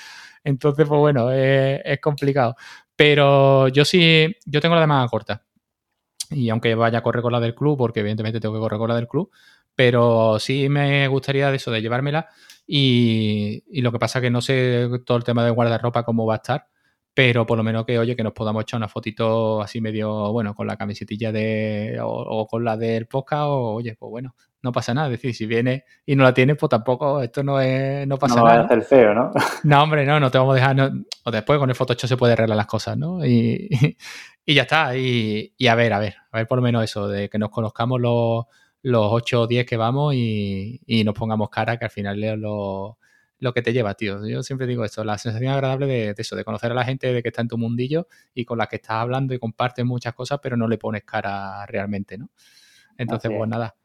Entonces, 0.41 0.87
pues 0.87 0.97
bueno, 0.97 1.29
es, 1.29 1.99
complicado. 1.99 2.55
Pero 2.95 3.67
yo 3.67 3.83
sí, 3.83 4.33
yo 4.45 4.61
tengo 4.61 4.73
la 4.75 4.81
de 4.81 4.87
manga 4.87 5.09
corta. 5.09 5.43
Y 6.29 6.49
aunque 6.49 6.75
vaya 6.75 6.99
a 6.99 7.03
correr 7.03 7.21
con 7.21 7.33
la 7.33 7.41
del 7.41 7.55
club, 7.55 7.77
porque 7.77 7.99
evidentemente 7.99 8.39
tengo 8.39 8.55
que 8.55 8.61
correr 8.61 8.79
con 8.79 8.87
la 8.87 8.95
del 8.95 9.09
club, 9.09 9.29
pero 9.75 10.39
sí 10.39 10.69
me 10.69 11.09
gustaría 11.09 11.49
de 11.49 11.57
eso, 11.57 11.71
de 11.71 11.81
llevármela. 11.81 12.29
Y, 12.65 13.65
y 13.69 13.81
lo 13.81 13.91
que 13.91 13.99
pasa 13.99 14.19
es 14.19 14.23
que 14.23 14.29
no 14.29 14.39
sé 14.39 14.89
todo 15.05 15.17
el 15.17 15.25
tema 15.25 15.43
de 15.43 15.51
guardarropa 15.51 16.03
cómo 16.03 16.25
va 16.25 16.35
a 16.35 16.37
estar 16.37 16.67
pero 17.13 17.45
por 17.45 17.57
lo 17.57 17.63
menos 17.63 17.85
que, 17.85 17.99
oye, 17.99 18.15
que 18.15 18.23
nos 18.23 18.31
podamos 18.31 18.63
echar 18.63 18.77
una 18.77 18.87
fotito 18.87 19.61
así 19.61 19.81
medio, 19.81 20.31
bueno, 20.31 20.55
con 20.55 20.65
la 20.65 20.77
camisetilla 20.77 21.31
de, 21.31 21.99
o, 22.01 22.47
con 22.47 22.63
la 22.63 22.77
del 22.77 23.07
podcast, 23.07 23.43
o 23.47 23.73
oye, 23.73 23.95
pues 23.99 24.09
bueno, 24.09 24.33
no 24.61 24.71
pasa 24.71 24.93
nada. 24.93 25.07
Es 25.07 25.13
decir, 25.13 25.35
si 25.35 25.45
viene 25.45 25.83
y 26.05 26.15
no 26.15 26.23
la 26.23 26.33
tienes, 26.33 26.55
pues 26.57 26.69
tampoco, 26.69 27.21
esto 27.21 27.43
no 27.43 27.59
es, 27.59 28.07
no 28.07 28.17
pasa 28.17 28.35
nada. 28.35 28.47
No 28.47 28.55
va 28.55 28.61
a 28.61 28.65
hacer 28.65 28.81
feo, 28.83 29.13
¿no? 29.13 29.31
No, 29.63 29.83
hombre, 29.83 30.05
no, 30.05 30.19
no 30.19 30.31
te 30.31 30.37
vamos 30.37 30.53
a 30.53 30.55
dejar, 30.55 30.91
o 31.25 31.31
después 31.31 31.59
con 31.59 31.69
el 31.69 31.75
Photoshop 31.75 32.07
se 32.07 32.17
puede 32.17 32.33
arreglar 32.33 32.57
las 32.57 32.67
cosas, 32.67 32.97
¿no? 32.97 33.25
Y, 33.25 33.67
y 34.45 34.53
ya 34.53 34.61
está, 34.61 34.95
y, 34.95 35.53
y, 35.57 35.67
a 35.67 35.75
ver, 35.75 35.91
a 35.91 35.99
ver, 35.99 36.15
a 36.31 36.37
ver 36.37 36.47
por 36.47 36.59
lo 36.59 36.61
menos 36.61 36.83
eso, 36.83 37.09
de 37.09 37.27
que 37.27 37.37
nos 37.37 37.49
conozcamos 37.49 37.99
los, 37.99 38.45
los 38.83 39.07
8 39.11 39.41
o 39.41 39.47
10 39.47 39.65
que 39.65 39.75
vamos 39.75 40.13
y, 40.15 40.79
y 40.85 41.03
nos 41.03 41.13
pongamos 41.13 41.49
cara, 41.49 41.77
que 41.77 41.85
al 41.85 41.91
final 41.91 42.21
lo 42.39 42.97
lo 43.41 43.53
que 43.53 43.63
te 43.63 43.73
lleva, 43.73 43.95
tío. 43.95 44.25
Yo 44.25 44.43
siempre 44.43 44.67
digo 44.67 44.85
esto, 44.85 45.03
la 45.03 45.17
sensación 45.17 45.51
agradable 45.51 45.87
de, 45.87 46.13
eso, 46.15 46.35
de 46.35 46.45
conocer 46.45 46.71
a 46.71 46.75
la 46.75 46.85
gente 46.85 47.11
de 47.11 47.23
que 47.23 47.29
está 47.29 47.41
en 47.41 47.47
tu 47.47 47.57
mundillo 47.57 48.07
y 48.35 48.45
con 48.45 48.59
la 48.59 48.67
que 48.67 48.75
estás 48.75 48.97
hablando 48.97 49.33
y 49.33 49.39
compartes 49.39 49.83
muchas 49.83 50.13
cosas, 50.13 50.39
pero 50.41 50.55
no 50.55 50.67
le 50.67 50.77
pones 50.77 51.03
cara 51.03 51.65
realmente, 51.65 52.19
¿no? 52.19 52.29
Entonces, 52.97 53.31
pues 53.35 53.49
nada. 53.49 53.75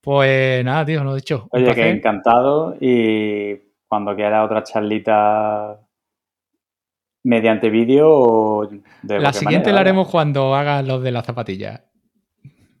Pues 0.00 0.64
nada, 0.64 0.84
tío, 0.84 1.04
lo 1.04 1.12
he 1.12 1.16
dicho. 1.16 1.46
Oye, 1.52 1.72
que 1.74 1.88
encantado 1.88 2.76
y 2.80 3.54
cuando 3.86 4.16
quiera 4.16 4.44
otra 4.44 4.64
charlita 4.64 5.78
mediante 7.22 7.70
vídeo 7.70 8.10
o 8.10 8.68
de 9.02 9.20
La 9.20 9.32
siguiente 9.32 9.72
la 9.72 9.80
haremos 9.80 10.08
cuando 10.08 10.54
hagas 10.56 10.86
los 10.86 11.02
de 11.04 11.12
la 11.12 11.22
zapatilla. 11.22 11.84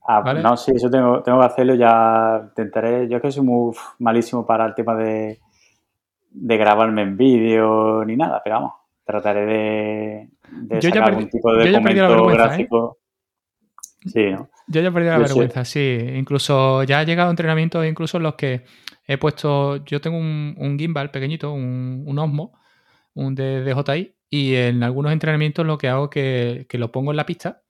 Ah, 0.06 0.34
no, 0.34 0.56
sí, 0.56 0.72
eso 0.74 0.90
tengo, 0.90 1.22
tengo 1.22 1.38
que 1.38 1.46
hacerlo, 1.46 1.76
ya 1.76 2.42
intentaré. 2.48 3.08
Yo 3.08 3.16
es 3.16 3.22
que 3.22 3.30
soy 3.30 3.44
muy 3.44 3.74
malísimo 4.00 4.44
para 4.44 4.66
el 4.66 4.74
tema 4.74 4.94
de, 4.96 5.38
de 6.36 6.56
grabarme 6.56 7.02
en 7.02 7.16
vídeo 7.16 8.04
ni 8.04 8.16
nada, 8.16 8.40
pero 8.44 8.56
vamos. 8.56 8.72
trataré 9.06 9.46
de, 9.46 10.28
de 10.50 10.80
Yo 10.80 10.88
ya 10.88 10.90
sacar 10.90 11.04
perdí- 11.04 11.08
algún 11.16 11.28
tipo 11.30 11.50
yo 11.52 11.58
de 11.58 11.72
ya 11.72 11.80
perdí 11.80 12.00
la 12.00 12.08
documento 12.08 12.30
¿eh? 12.30 12.34
gráfico. 12.34 12.98
Sí, 14.06 14.30
¿no? 14.30 14.48
Yo 14.66 14.80
ya 14.82 14.88
he 14.88 14.92
perdido 14.92 15.12
la 15.12 15.18
Yo 15.18 15.24
vergüenza, 15.24 15.64
sí. 15.64 15.98
Incluso 16.14 16.82
ya 16.84 17.02
he 17.02 17.06
llegado 17.06 17.28
a 17.28 17.32
entrenamientos 17.32 17.86
incluso 17.86 18.16
en 18.18 18.22
los 18.24 18.34
que 18.34 18.64
he 19.06 19.16
puesto, 19.18 19.84
yo 19.84 20.00
tengo 20.00 20.18
un, 20.18 20.54
un 20.58 20.78
gimbal 20.78 21.10
pequeñito, 21.10 21.52
un, 21.52 22.04
un 22.06 22.18
Osmo, 22.18 22.58
un 23.14 23.34
de 23.34 23.62
DJI, 23.62 24.14
y 24.30 24.54
en 24.56 24.82
algunos 24.82 25.12
entrenamientos 25.12 25.64
lo 25.66 25.78
que 25.78 25.88
hago 25.88 26.04
es 26.04 26.10
que, 26.10 26.66
que 26.68 26.78
lo 26.78 26.90
pongo 26.90 27.10
en 27.12 27.16
la 27.18 27.26
pista 27.26 27.62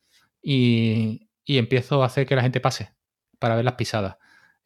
y, 0.42 1.28
y 1.44 1.58
empiezo 1.58 2.02
a 2.02 2.06
hacer 2.06 2.26
que 2.26 2.36
la 2.36 2.42
gente 2.42 2.60
pase 2.60 2.94
para 3.38 3.56
ver 3.56 3.64
las 3.64 3.74
pisadas. 3.74 4.16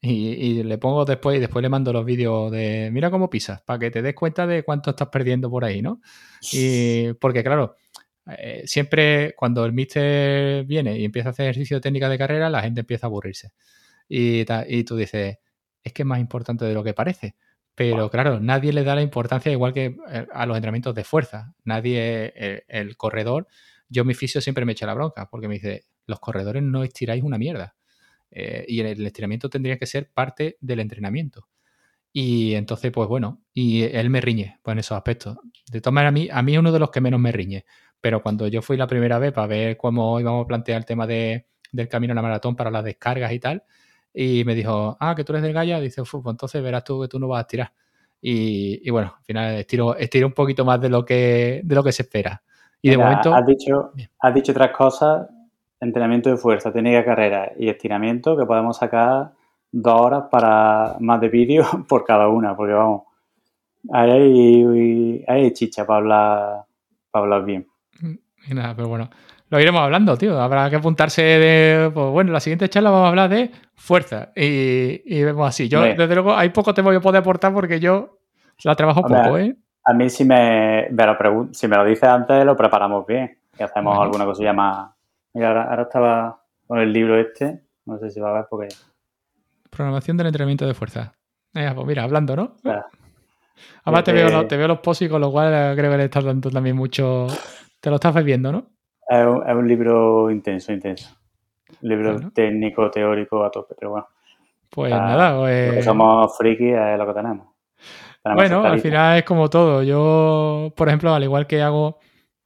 Y, 0.01 0.29
y 0.29 0.63
le 0.63 0.77
pongo 0.77 1.03
después 1.03 1.35
y 1.37 1.39
después 1.41 1.61
le 1.61 1.67
mando 1.67 1.91
los 1.91 2.05
vídeos 2.05 2.51
de 2.51 2.89
mira 2.91 3.11
cómo 3.11 3.29
pisas, 3.29 3.61
para 3.63 3.79
que 3.79 3.91
te 3.91 4.01
des 4.01 4.15
cuenta 4.15 4.47
de 4.47 4.63
cuánto 4.63 4.91
estás 4.91 5.09
perdiendo 5.09 5.49
por 5.49 5.65
ahí, 5.65 5.81
¿no? 5.81 5.99
Y 6.53 7.11
porque 7.15 7.43
claro, 7.43 7.75
eh, 8.37 8.63
siempre 8.65 9.33
cuando 9.35 9.65
el 9.65 9.73
mister 9.73 10.63
viene 10.65 10.97
y 10.97 11.03
empieza 11.03 11.29
a 11.29 11.31
hacer 11.31 11.47
ejercicio 11.49 11.77
de 11.77 11.81
técnica 11.81 12.07
de 12.07 12.17
carrera, 12.17 12.49
la 12.49 12.61
gente 12.61 12.81
empieza 12.81 13.07
a 13.07 13.09
aburrirse. 13.09 13.51
Y, 14.07 14.45
y 14.69 14.83
tú 14.85 14.95
dices, 14.95 15.37
es 15.83 15.93
que 15.93 16.03
es 16.03 16.05
más 16.05 16.19
importante 16.19 16.63
de 16.65 16.73
lo 16.73 16.83
que 16.83 16.93
parece. 16.93 17.35
Pero 17.75 18.09
claro, 18.09 18.39
nadie 18.39 18.73
le 18.73 18.83
da 18.83 18.95
la 18.95 19.01
importancia 19.01 19.51
igual 19.51 19.73
que 19.73 19.97
eh, 20.09 20.27
a 20.33 20.45
los 20.45 20.55
entrenamientos 20.57 20.95
de 20.95 21.03
fuerza. 21.03 21.53
Nadie, 21.63 22.33
el, 22.35 22.63
el 22.67 22.97
corredor, 22.97 23.47
yo 23.89 24.05
mi 24.05 24.13
fisio 24.13 24.41
siempre 24.41 24.65
me 24.65 24.73
echa 24.73 24.85
la 24.85 24.93
bronca 24.93 25.29
porque 25.29 25.47
me 25.47 25.55
dice, 25.55 25.85
los 26.05 26.19
corredores 26.19 26.63
no 26.63 26.83
estiráis 26.83 27.23
una 27.23 27.37
mierda. 27.37 27.75
Eh, 28.31 28.65
y 28.67 28.79
el 28.81 29.05
estiramiento 29.05 29.49
tendría 29.49 29.77
que 29.77 29.85
ser 29.85 30.11
parte 30.11 30.57
del 30.61 30.79
entrenamiento. 30.79 31.47
Y 32.11 32.55
entonces, 32.55 32.91
pues 32.91 33.07
bueno, 33.07 33.41
y 33.53 33.83
él 33.83 34.09
me 34.09 34.21
riñe 34.21 34.59
pues, 34.63 34.73
en 34.73 34.79
esos 34.79 34.97
aspectos. 34.97 35.37
De 35.71 35.81
todas 35.81 35.93
maneras, 35.93 36.09
a 36.09 36.13
mí, 36.13 36.29
a 36.31 36.41
mí 36.41 36.53
es 36.53 36.59
uno 36.59 36.71
de 36.71 36.79
los 36.79 36.89
que 36.89 37.01
menos 37.01 37.19
me 37.19 37.31
riñe. 37.31 37.65
Pero 38.01 38.21
cuando 38.23 38.47
yo 38.47 38.61
fui 38.61 38.77
la 38.77 38.87
primera 38.87 39.19
vez 39.19 39.31
para 39.31 39.47
ver 39.47 39.77
cómo 39.77 40.19
íbamos 40.19 40.45
a 40.45 40.47
plantear 40.47 40.79
el 40.79 40.85
tema 40.85 41.05
de, 41.05 41.47
del 41.71 41.87
camino 41.87 42.13
a 42.13 42.15
la 42.15 42.21
maratón 42.21 42.55
para 42.55 42.71
las 42.71 42.83
descargas 42.83 43.31
y 43.31 43.39
tal, 43.39 43.63
y 44.11 44.43
me 44.43 44.55
dijo, 44.55 44.97
ah, 44.99 45.13
que 45.15 45.23
tú 45.23 45.33
eres 45.33 45.43
del 45.43 45.53
Gaia, 45.53 45.79
dice, 45.79 46.03
"Fu, 46.03 46.23
pues 46.23 46.33
entonces 46.33 46.63
verás 46.63 46.83
tú 46.83 47.01
que 47.01 47.07
tú 47.07 47.19
no 47.19 47.27
vas 47.27 47.39
a 47.39 47.41
estirar. 47.41 47.73
Y, 48.21 48.81
y 48.87 48.89
bueno, 48.89 49.13
al 49.17 49.23
final 49.23 49.55
estiro, 49.55 49.95
estiro 49.95 50.27
un 50.27 50.33
poquito 50.33 50.65
más 50.65 50.81
de 50.81 50.89
lo 50.89 51.05
que, 51.05 51.61
de 51.63 51.75
lo 51.75 51.83
que 51.83 51.91
se 51.91 52.03
espera. 52.03 52.41
Y 52.81 52.89
de 52.89 52.97
Mira, 52.97 53.09
momento, 53.09 53.33
has 53.33 53.45
dicho, 53.45 53.91
Bien. 53.93 54.09
has 54.19 54.33
dicho 54.33 54.51
otras 54.51 54.75
cosas, 54.75 55.27
entrenamiento 55.79 56.29
de 56.29 56.37
fuerza, 56.37 56.71
técnica 56.71 56.97
de 56.97 57.05
carrera 57.05 57.51
y 57.57 57.69
estiramiento, 57.69 58.37
que 58.37 58.45
podemos 58.45 58.77
sacar 58.77 59.31
dos 59.71 60.01
horas 60.01 60.23
para 60.31 60.95
más 60.99 61.21
de 61.21 61.29
vídeo 61.29 61.63
por 61.87 62.03
cada 62.03 62.27
una, 62.27 62.55
porque 62.55 62.73
vamos, 62.73 63.03
ahí 63.91 64.11
hay, 64.11 65.25
hay 65.27 65.53
chicha 65.53 65.85
para 65.85 65.97
hablar, 65.97 66.65
para 67.11 67.23
hablar 67.23 67.45
bien. 67.45 67.67
y 68.47 68.53
nada, 68.53 68.75
pero 68.75 68.87
bueno, 68.87 69.09
lo 69.49 69.59
iremos 69.59 69.81
hablando, 69.81 70.15
tío. 70.15 70.39
Habrá 70.39 70.69
que 70.69 70.75
apuntarse 70.75 71.21
de, 71.23 71.91
pues 71.91 72.11
bueno, 72.11 72.31
la 72.31 72.39
siguiente 72.39 72.69
charla 72.69 72.91
vamos 72.91 73.05
a 73.07 73.09
hablar 73.09 73.29
de 73.29 73.51
fuerza. 73.75 74.29
Y, 74.35 75.01
y 75.05 75.23
vemos 75.23 75.47
así. 75.47 75.67
Yo, 75.67 75.81
desde 75.81 76.13
luego, 76.13 76.35
hay 76.35 76.49
poco 76.49 76.73
te 76.73 76.81
voy 76.81 76.97
a 76.97 77.01
poder 77.01 77.21
aportar 77.21 77.51
porque 77.53 77.79
yo 77.79 78.19
la 78.63 78.75
trabajo 78.75 79.01
Hombre, 79.01 79.21
poco, 79.23 79.37
¿eh? 79.37 79.55
A 79.85 79.93
mí 79.93 80.09
si 80.09 80.23
me, 80.23 80.87
me 80.91 81.05
lo 81.05 81.47
si 81.51 81.67
me 81.67 81.77
lo 81.77 81.85
dices 81.85 82.03
antes, 82.03 82.45
lo 82.45 82.55
preparamos 82.55 83.07
bien 83.07 83.39
y 83.57 83.63
hacemos 83.63 83.95
Bueno. 83.95 84.03
alguna 84.03 84.25
cosilla 84.25 84.53
más. 84.53 84.89
Mira, 85.33 85.49
ahora, 85.49 85.63
ahora 85.69 85.83
estaba 85.83 86.43
con 86.67 86.79
el 86.79 86.91
libro 86.91 87.19
este, 87.19 87.61
no 87.85 87.97
sé 87.99 88.09
si 88.09 88.19
va 88.19 88.29
a 88.31 88.33
ver 88.33 88.45
porque... 88.49 88.67
Programación 89.69 90.17
del 90.17 90.27
entrenamiento 90.27 90.65
de 90.65 90.73
fuerza. 90.73 91.13
Eh, 91.53 91.71
pues 91.73 91.87
mira, 91.87 92.03
hablando, 92.03 92.35
¿no? 92.35 92.53
Espera. 92.55 92.85
Además 93.83 94.03
te 94.03 94.11
Eh, 94.11 94.13
veo, 94.13 94.29
los, 94.29 94.47
te 94.47 94.57
veo 94.57 94.67
los 94.67 94.79
posts 94.79 95.03
y 95.03 95.09
con 95.09 95.21
lo 95.21 95.31
cual 95.31 95.53
eh, 95.53 95.75
creo 95.75 95.91
que 95.91 95.97
le 95.97 96.03
estás 96.05 96.23
dando 96.23 96.49
también 96.49 96.75
mucho... 96.75 97.27
Te 97.79 97.89
lo 97.89 97.95
estás 97.95 98.13
bebiendo, 98.13 98.51
¿no? 98.51 98.65
Es 99.07 99.25
un, 99.25 99.47
es 99.47 99.55
un 99.55 99.67
libro 99.67 100.29
intenso, 100.31 100.71
intenso. 100.73 101.09
Un 101.81 101.89
libro 101.89 102.13
Bueno. 102.13 102.31
técnico, 102.33 102.89
teórico 102.91 103.43
a 103.43 103.51
tope, 103.51 103.75
pero 103.77 103.91
bueno. 103.91 104.07
Pues 104.69 104.91
Ah, 104.93 104.97
nada, 104.99 105.37
pues... 105.39 105.83
somos 105.85 106.37
frikis 106.37 106.73
es 106.75 106.97
lo 106.97 107.07
que 107.07 107.13
tenemos. 107.13 107.47
Tenemos 108.21 108.43
Bueno, 108.43 108.63
al 108.65 108.79
final 108.79 109.17
es 109.17 109.23
como 109.23 109.49
todo. 109.49 109.81
Yo, 109.83 110.73
por 110.75 110.87
ejemplo, 110.89 111.13
al 111.13 111.23
igual 111.23 111.47
que 111.47 111.61
hago 111.61 111.99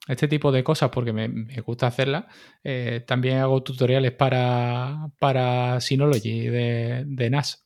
este 0.08 0.28
tipo 0.28 0.52
de 0.52 0.64
cosas 0.64 0.90
porque 0.90 1.14
me, 1.14 1.28
gusta 1.62 1.88
hacerlas, 1.88 2.26
eh, 2.64 3.04
también 3.08 3.38
hago 3.38 3.64
tutoriales 3.64 4.12
para, 4.12 5.10
para 5.20 5.80
Synology 5.80 6.48
de, 6.48 7.04
de 7.06 7.30
NAS. 7.30 7.66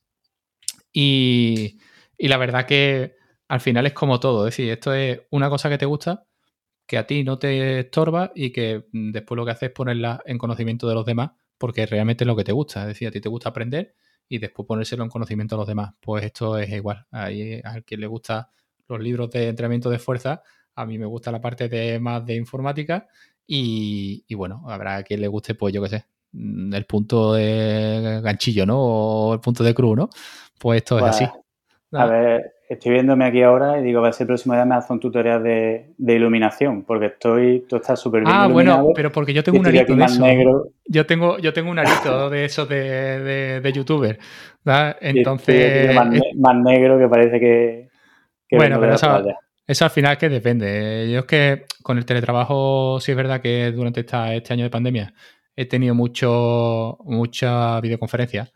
Y, 0.94 1.80
y 2.18 2.28
la 2.28 2.38
verdad 2.38 2.66
que 2.66 3.16
al 3.48 3.62
final 3.62 3.86
es 3.86 3.94
como 3.94 4.20
todo. 4.20 4.48
Es 4.48 4.54
decir, 4.56 4.72
esto 4.72 4.94
es 4.94 5.22
una 5.32 5.50
cosa 5.50 5.70
que 5.70 5.78
te 5.78 5.86
gusta, 5.86 6.26
que 6.86 6.98
a 6.98 7.08
ti 7.08 7.24
no 7.24 7.40
te 7.40 7.82
estorba 7.82 8.32
y 8.36 8.52
que 8.52 8.86
después 8.92 9.36
lo 9.36 9.46
que 9.46 9.52
haces 9.52 9.70
es 9.70 9.76
ponerla 9.76 10.22
en 10.26 10.38
conocimiento 10.38 10.88
de 10.88 10.96
los 10.96 11.06
demás 11.06 11.32
porque 11.58 11.86
realmente 11.86 12.24
es 12.24 12.28
lo 12.28 12.36
que 12.36 12.44
te 12.44 12.52
gusta. 12.52 12.82
Es 12.82 12.88
decir, 12.88 13.08
a 13.08 13.12
ti 13.12 13.22
te 13.22 13.30
gusta 13.30 13.50
aprender 13.50 13.96
y 14.30 14.40
después 14.40 14.68
ponérselo 14.68 15.04
en 15.04 15.10
conocimiento 15.10 15.56
a 15.56 15.60
los 15.60 15.68
demás. 15.68 15.94
Pues 16.00 16.24
esto 16.26 16.58
es 16.58 16.70
igual. 16.70 17.06
Hay 17.12 17.62
al 17.64 17.84
que 17.84 17.98
le 17.98 18.08
gusta 18.08 18.52
los 18.88 19.00
libros 19.00 19.30
de 19.32 19.50
entrenamiento 19.50 19.90
de 19.90 20.00
fuerza, 20.00 20.44
a 20.78 20.86
mí 20.86 20.98
me 20.98 21.06
gusta 21.06 21.32
la 21.32 21.42
parte 21.42 21.68
de 21.68 22.00
más 22.00 22.26
de 22.26 22.36
informática 22.36 23.08
y, 23.46 24.24
y 24.28 24.36
bueno, 24.36 24.64
habrá 24.68 25.02
quien 25.04 25.22
le 25.22 25.28
guste, 25.28 25.56
pues 25.56 25.74
yo 25.74 25.82
qué 25.82 25.90
sé, 25.90 26.06
mm, 26.34 26.74
el 26.74 26.86
punto 26.86 27.34
de 27.34 28.20
ganchillo, 28.24 28.66
¿no? 28.66 28.78
O 28.80 29.34
el 29.34 29.40
punto 29.40 29.64
de 29.64 29.74
cruz, 29.74 29.98
¿no? 29.98 30.10
Pues 30.60 30.78
esto 30.78 31.00
Pues, 31.00 31.16
es 31.16 31.22
así. 31.22 31.30
A 31.94 32.06
ver, 32.06 32.54
estoy 32.70 32.92
viéndome 32.92 33.26
aquí 33.26 33.42
ahora 33.42 33.80
y 33.80 33.84
digo, 33.84 34.00
a 34.00 34.04
ver 34.04 34.14
si 34.14 34.24
el 34.24 34.28
próximo 34.28 34.54
día 34.54 34.66
me 34.66 34.76
hace 34.76 34.94
un 34.94 35.00
tutorial 35.00 35.42
de, 35.42 35.94
de 35.98 36.14
iluminación, 36.14 36.84
porque 36.84 37.08
estoy, 37.08 37.66
tú 37.68 37.78
estás 37.78 38.00
súper 38.00 38.24
bien 38.24 38.36
Ah, 38.36 38.48
bueno, 38.48 38.90
pero 38.94 39.12
porque 39.12 39.34
yo 39.34 39.44
tengo 39.44 39.60
un 39.60 39.66
arito 39.66 39.96
de 39.96 40.04
eso. 40.04 40.22
negro. 40.26 40.68
Yo 40.86 41.06
tengo, 41.06 41.40
yo 41.40 41.54
tengo 41.54 41.72
un 41.72 41.80
arito 41.80 42.30
de 42.30 42.46
esos 42.46 42.70
de, 42.70 43.20
de, 43.20 43.62
de 43.62 43.72
youtuber. 43.72 44.20
Entonces, 45.02 45.96
más, 45.96 46.10
ne- 46.10 46.34
más 46.36 46.56
negro 46.58 47.00
que 47.00 47.08
parece 47.08 47.40
que... 47.40 47.90
que 48.48 48.58
Bueno, 48.58 48.80
pero 48.80 48.94
eso-. 48.94 49.24
Eso 49.68 49.84
al 49.86 49.92
final 49.92 50.18
que 50.18 50.30
depende. 50.30 51.10
Yo 51.12 51.20
es 51.20 51.26
que 51.26 51.66
con 51.84 51.98
el 51.98 52.06
teletrabajo, 52.06 53.00
sí 53.02 53.12
es 53.12 53.18
verdad 53.18 53.42
que 53.42 53.72
durante 53.72 54.00
esta- 54.02 54.34
este 54.34 54.54
año 54.54 54.64
de 54.64 54.70
pandemia 54.70 55.14
he 55.56 55.66
tenido 55.66 55.94
mucho, 55.96 56.98
mucha 57.04 57.80
videoconferencia 57.82 58.52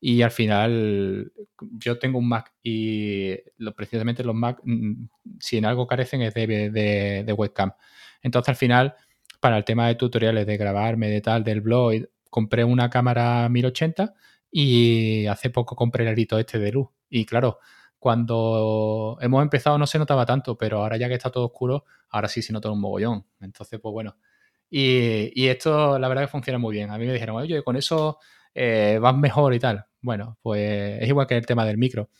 y 0.00 0.22
al 0.22 0.30
final 0.32 1.32
yo 1.78 1.98
tengo 1.98 2.18
un 2.18 2.28
Mac 2.28 2.52
y 2.62 3.36
lo- 3.58 3.74
precisamente 3.74 4.24
los 4.24 4.34
Mac, 4.34 4.60
mm, 4.64 5.06
si 5.38 5.58
en 5.58 5.66
algo 5.66 5.86
carecen 5.86 6.22
es 6.22 6.34
de, 6.34 6.46
de- 6.70 7.22
de 7.24 7.32
webcam. 7.32 7.72
Entonces 8.22 8.48
al 8.50 8.56
final, 8.56 8.94
para 9.40 9.56
el 9.58 9.64
tema 9.64 9.86
de 9.88 9.94
tutoriales, 9.94 10.46
de 10.46 10.56
grabarme, 10.56 11.08
de 11.08 11.20
tal, 11.20 11.44
del 11.44 11.60
blog, 11.60 11.92
compré 12.30 12.64
una 12.64 12.90
cámara 12.90 13.48
1080 13.48 14.14
y 14.50 15.26
hace 15.26 15.50
poco 15.50 15.76
compré 15.76 16.04
el 16.04 16.10
arito 16.10 16.38
este 16.38 16.58
de 16.58 16.72
luz. 16.72 16.88
Y 17.08 17.24
claro, 17.24 17.58
cuando 18.06 19.18
hemos 19.20 19.42
empezado 19.42 19.78
no 19.78 19.86
se 19.88 19.98
notaba 19.98 20.24
tanto, 20.24 20.56
pero 20.56 20.78
ahora 20.82 20.96
ya 20.96 21.08
que 21.08 21.14
está 21.14 21.28
todo 21.28 21.46
oscuro, 21.46 21.84
ahora 22.10 22.28
sí 22.28 22.40
se 22.40 22.52
nota 22.52 22.70
un 22.70 22.78
mogollón. 22.80 23.26
Entonces, 23.40 23.80
pues 23.80 23.92
bueno. 23.92 24.16
Y, 24.70 25.32
y 25.34 25.48
esto 25.48 25.98
la 25.98 26.06
verdad 26.06 26.22
que 26.22 26.28
funciona 26.28 26.56
muy 26.56 26.72
bien. 26.76 26.90
A 26.92 26.98
mí 26.98 27.04
me 27.06 27.12
dijeron, 27.14 27.34
oye, 27.34 27.64
con 27.64 27.74
eso 27.76 28.18
eh, 28.54 29.00
vas 29.02 29.16
mejor 29.16 29.54
y 29.54 29.58
tal. 29.58 29.86
Bueno, 30.00 30.38
pues 30.40 31.02
es 31.02 31.08
igual 31.08 31.26
que 31.26 31.36
el 31.36 31.46
tema 31.46 31.64
del 31.64 31.78
micro. 31.78 32.10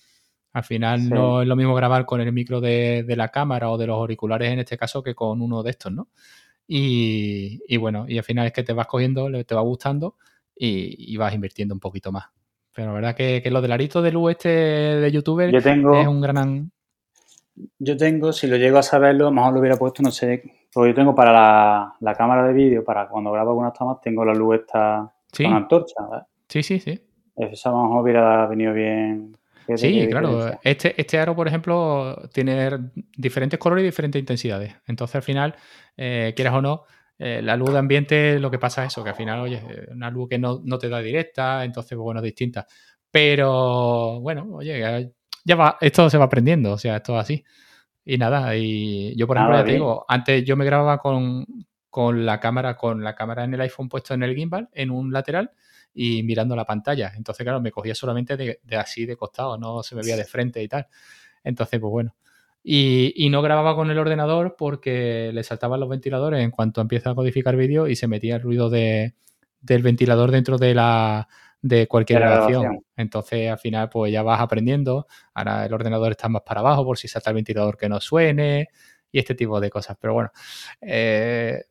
Al 0.54 0.64
final 0.64 1.02
Sí. 1.02 1.08
no 1.10 1.42
es 1.42 1.46
lo 1.46 1.54
mismo 1.54 1.72
grabar 1.76 2.04
con 2.04 2.20
el 2.20 2.32
micro 2.32 2.60
de, 2.60 3.04
de 3.06 3.16
la 3.16 3.28
cámara 3.28 3.70
o 3.70 3.78
de 3.78 3.86
los 3.86 3.94
auriculares 3.96 4.50
en 4.52 4.58
este 4.58 4.76
caso 4.76 5.04
que 5.04 5.14
con 5.14 5.40
uno 5.40 5.62
de 5.62 5.70
estos, 5.70 5.92
¿no? 5.92 6.08
Y, 6.66 7.60
y 7.68 7.76
bueno, 7.76 8.06
y 8.08 8.18
al 8.18 8.24
final 8.24 8.46
es 8.46 8.52
que 8.52 8.64
te 8.64 8.72
vas 8.72 8.88
cogiendo, 8.88 9.28
te 9.44 9.54
va 9.54 9.60
gustando 9.62 10.16
y, 10.56 11.14
y 11.14 11.16
vas 11.16 11.32
invirtiendo 11.34 11.74
un 11.74 11.80
poquito 11.80 12.10
más. 12.10 12.24
Pero 12.76 12.88
la 12.88 12.94
verdad 12.94 13.16
que, 13.16 13.40
que 13.42 13.50
lo 13.50 13.62
del 13.62 13.72
arito 13.72 14.02
de 14.02 14.12
luz 14.12 14.32
este 14.32 14.50
de 14.50 15.10
youtuber 15.10 15.50
Yo 15.50 15.62
tengo, 15.62 15.98
es 15.98 16.06
un 16.06 16.20
gran... 16.20 16.70
yo 17.78 17.96
tengo, 17.96 18.34
si 18.34 18.46
lo 18.46 18.58
llego 18.58 18.76
a 18.76 18.82
saberlo, 18.82 19.26
a 19.26 19.30
lo 19.30 19.34
mejor 19.34 19.54
lo 19.54 19.60
hubiera 19.60 19.76
puesto, 19.76 20.02
no 20.02 20.10
sé, 20.10 20.42
porque 20.72 20.90
yo 20.90 20.94
tengo 20.94 21.14
para 21.14 21.32
la, 21.32 21.94
la 22.00 22.14
cámara 22.14 22.46
de 22.46 22.52
vídeo, 22.52 22.84
para 22.84 23.08
cuando 23.08 23.32
grabo 23.32 23.50
algunas 23.50 23.72
tomas, 23.72 23.98
tengo 24.02 24.26
la 24.26 24.34
luz 24.34 24.56
esta 24.60 25.10
Sí, 25.32 25.44
con 25.44 25.54
antorcha, 25.54 25.94
sí, 26.48 26.62
sí, 26.62 26.78
sí. 26.78 27.00
Eso 27.34 27.68
a 27.68 27.72
lo 27.72 27.82
mejor 27.82 28.02
hubiera 28.02 28.46
venido 28.46 28.72
bien. 28.72 29.36
Sí, 29.74 30.06
claro. 30.08 30.50
Este, 30.62 30.94
este 31.00 31.18
aro, 31.18 31.34
por 31.34 31.48
ejemplo, 31.48 32.16
tiene 32.32 32.70
diferentes 33.16 33.58
colores 33.58 33.82
y 33.82 33.86
diferentes 33.86 34.20
intensidades. 34.20 34.74
Entonces, 34.86 35.16
al 35.16 35.22
final, 35.22 35.54
eh, 35.96 36.32
quieras 36.36 36.54
o 36.54 36.62
no, 36.62 36.84
eh, 37.18 37.40
la 37.42 37.56
luz 37.56 37.72
de 37.72 37.78
ambiente, 37.78 38.38
lo 38.38 38.50
que 38.50 38.58
pasa 38.58 38.84
es 38.84 38.92
eso, 38.92 39.02
que 39.04 39.10
al 39.10 39.16
final, 39.16 39.40
oye, 39.40 39.56
eh, 39.68 39.88
una 39.92 40.10
luz 40.10 40.28
que 40.28 40.38
no, 40.38 40.60
no 40.64 40.78
te 40.78 40.88
da 40.88 41.00
directa, 41.00 41.64
entonces, 41.64 41.90
pues, 41.96 42.04
bueno, 42.04 42.20
es 42.20 42.24
distinta. 42.24 42.66
Pero, 43.10 44.20
bueno, 44.20 44.46
oye, 44.52 44.78
ya- 45.44 45.56
va, 45.56 45.78
esto 45.80 46.10
se 46.10 46.18
va 46.18 46.24
aprendiendo, 46.26 46.72
o 46.72 46.78
sea, 46.78 46.96
esto 46.96 47.14
es 47.14 47.20
así. 47.20 47.44
Y 48.04 48.18
nada, 48.18 48.56
y 48.56 49.16
yo, 49.16 49.26
por 49.26 49.36
ejemplo, 49.36 49.54
ya 49.56 49.64
te 49.64 49.72
digo, 49.72 50.04
antes 50.08 50.44
yo 50.44 50.56
me 50.56 50.64
grababa 50.64 50.98
con, 50.98 51.44
con 51.90 52.24
la 52.26 52.38
cámara, 52.40 52.76
con 52.76 53.02
la 53.02 53.14
cámara 53.14 53.44
en 53.44 53.54
el 53.54 53.60
iPhone 53.62 53.88
puesto 53.88 54.14
en 54.14 54.22
el 54.22 54.34
gimbal, 54.36 54.68
en 54.72 54.90
un 54.90 55.12
lateral, 55.12 55.50
y 55.94 56.22
mirando 56.22 56.54
la 56.56 56.64
pantalla. 56.64 57.12
Entonces, 57.16 57.42
claro, 57.44 57.60
me 57.60 57.72
cogía 57.72 57.94
solamente 57.94 58.36
de, 58.36 58.60
de 58.62 58.76
así 58.76 59.06
de 59.06 59.16
costado, 59.16 59.58
no 59.58 59.82
se 59.82 59.94
me 59.96 60.02
veía 60.02 60.16
de 60.16 60.24
frente 60.26 60.62
y 60.62 60.68
tal. 60.68 60.86
Entonces, 61.44 61.80
pues 61.80 61.90
bueno. 61.90 62.14
Y, 62.68 63.28
no 63.30 63.42
grababa 63.42 63.76
con 63.76 63.90
el 63.92 63.98
ordenador 63.98 64.56
porque 64.58 65.30
le 65.32 65.44
saltaban 65.44 65.78
los 65.78 65.88
ventiladores 65.88 66.42
en 66.42 66.50
cuanto 66.50 66.80
empieza 66.80 67.10
a 67.10 67.14
codificar 67.14 67.54
vídeo 67.54 67.86
y 67.86 67.94
se 67.94 68.08
metía 68.08 68.34
el 68.36 68.42
ruido 68.42 68.68
de, 68.70 69.14
del 69.60 69.82
ventilador 69.82 70.32
dentro 70.32 70.58
de 70.58 70.74
la 70.74 71.28
de 71.62 71.86
cualquier 71.86 72.20
grabación. 72.20 72.84
Entonces, 72.96 73.50
al 73.52 73.58
final, 73.58 73.88
pues 73.88 74.12
ya 74.12 74.22
vas 74.22 74.40
aprendiendo. 74.40 75.06
Ahora 75.34 75.64
el 75.64 75.72
ordenador 75.72 76.10
está 76.10 76.28
más 76.28 76.42
para 76.42 76.58
abajo 76.58 76.84
por 76.84 76.98
si 76.98 77.06
salta 77.06 77.30
el 77.30 77.36
ventilador 77.36 77.76
que 77.76 77.88
no 77.88 78.00
suene 78.00 78.68
y 79.12 79.20
este 79.20 79.36
tipo 79.36 79.60
de 79.60 79.70
cosas. 79.70 79.96
Pero 80.00 80.14
bueno, 80.14 80.32
eh, 80.80 81.62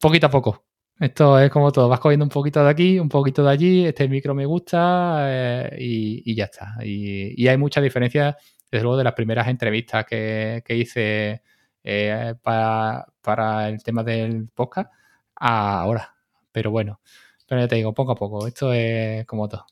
poquito 0.00 0.26
a 0.26 0.30
poco. 0.30 0.64
Esto 0.98 1.38
es 1.38 1.50
como 1.50 1.70
todo, 1.70 1.88
vas 1.88 2.00
cogiendo 2.00 2.24
un 2.24 2.28
poquito 2.28 2.62
de 2.62 2.70
aquí, 2.70 2.98
un 2.98 3.08
poquito 3.08 3.42
de 3.44 3.50
allí, 3.50 3.86
este 3.86 4.06
micro 4.06 4.34
me 4.34 4.44
gusta 4.44 5.20
eh, 5.28 5.76
y, 5.78 6.34
ya 6.34 6.44
está. 6.44 6.74
Y, 6.84 7.46
hay 7.48 7.56
muchas 7.56 7.82
diferencias 7.82 8.34
desde 8.70 8.82
luego 8.84 8.96
de 8.98 9.04
las 9.04 9.14
primeras 9.14 9.48
entrevistas 9.48 10.04
que, 10.06 10.62
hice 10.68 11.42
eh, 11.82 12.34
para, 12.42 13.68
el 13.68 13.82
tema 13.82 14.04
del 14.04 14.48
podcast 14.48 14.92
ahora. 15.36 16.14
Pero 16.52 16.70
bueno, 16.70 17.00
pero 17.46 17.60
ya 17.60 17.68
te 17.68 17.76
digo, 17.76 17.94
poco 17.94 18.12
a 18.12 18.16
poco, 18.16 18.46
esto 18.46 18.72
es 18.72 19.26
como 19.26 19.48
todo. 19.48 19.66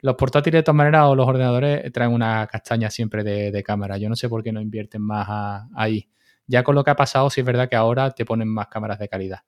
Los 0.00 0.14
portátiles 0.16 0.58
de 0.58 0.62
todas 0.62 0.76
maneras 0.76 1.06
o 1.06 1.14
los 1.14 1.26
ordenadores 1.26 1.90
traen 1.92 2.12
una 2.12 2.46
castaña 2.46 2.90
siempre 2.90 3.24
de, 3.24 3.62
cámara. 3.62 3.98
Yo 3.98 4.08
no 4.08 4.16
sé 4.16 4.28
por 4.28 4.42
qué 4.42 4.52
no 4.52 4.60
invierten 4.60 5.02
más 5.02 5.66
ahí. 5.74 6.08
Ya 6.46 6.62
con 6.62 6.74
lo 6.74 6.84
que 6.84 6.90
ha 6.90 6.96
pasado, 6.96 7.30
sí 7.30 7.40
es 7.40 7.46
verdad 7.46 7.68
que 7.68 7.76
ahora 7.76 8.10
te 8.10 8.24
ponen 8.24 8.48
más 8.48 8.68
cámaras 8.68 8.98
de 8.98 9.08
calidad. 9.08 9.40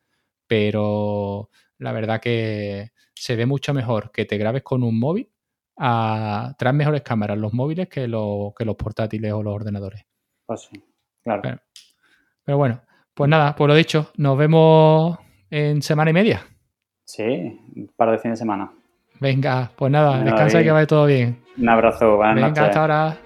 Pero 0.47 1.51
la 1.79 1.93
verdad 1.93 2.21
que 2.21 2.93
se 3.15 3.37
ve 3.37 3.47
mucho 3.47 3.75
mejor 3.75 4.11
que 4.13 4.25
te 4.25 4.39
grabes 4.39 4.63
con 4.63 4.83
un 4.83 4.99
móvil 4.99 5.32
a 5.79 6.55
traer 6.59 6.75
mejores 6.75 7.03
cámaras 7.03 7.39
los 7.39 7.53
móviles 7.53 7.89
que, 7.89 8.07
los 8.09 8.53
portátiles 8.79 9.33
o 9.33 9.43
los 9.43 9.55
ordenadores. 9.55 10.05
Pues 10.47 10.63
sí, 10.63 10.83
claro. 11.23 11.43
Pero, 12.45 12.59
bueno, 12.59 12.81
pues 13.15 13.29
nada, 13.29 13.55
pues 13.55 13.69
lo 13.69 13.75
dicho, 13.75 14.11
nos 14.17 14.37
vemos 14.37 15.19
en 15.51 15.83
semana 15.83 16.11
y 16.11 16.15
media. 16.15 16.43
Sí, 17.05 17.61
para 17.97 18.13
de 18.13 18.19
fin 18.19 18.33
de 18.33 18.37
semana. 18.37 18.73
Venga, 19.21 19.71
pues 19.77 19.93
nada, 19.93 20.23
descansa 20.23 20.61
y 20.61 20.65
que 20.65 20.71
vaya 20.73 20.87
todo 20.87 21.07
bien. 21.07 21.43
Un 21.57 21.69
abrazo, 21.69 22.17
buenas 22.17 22.35
Venga, 22.35 22.65
hasta 22.65 22.81
ahora. 22.81 23.17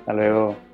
Hasta 0.00 0.12
luego. 0.12 0.65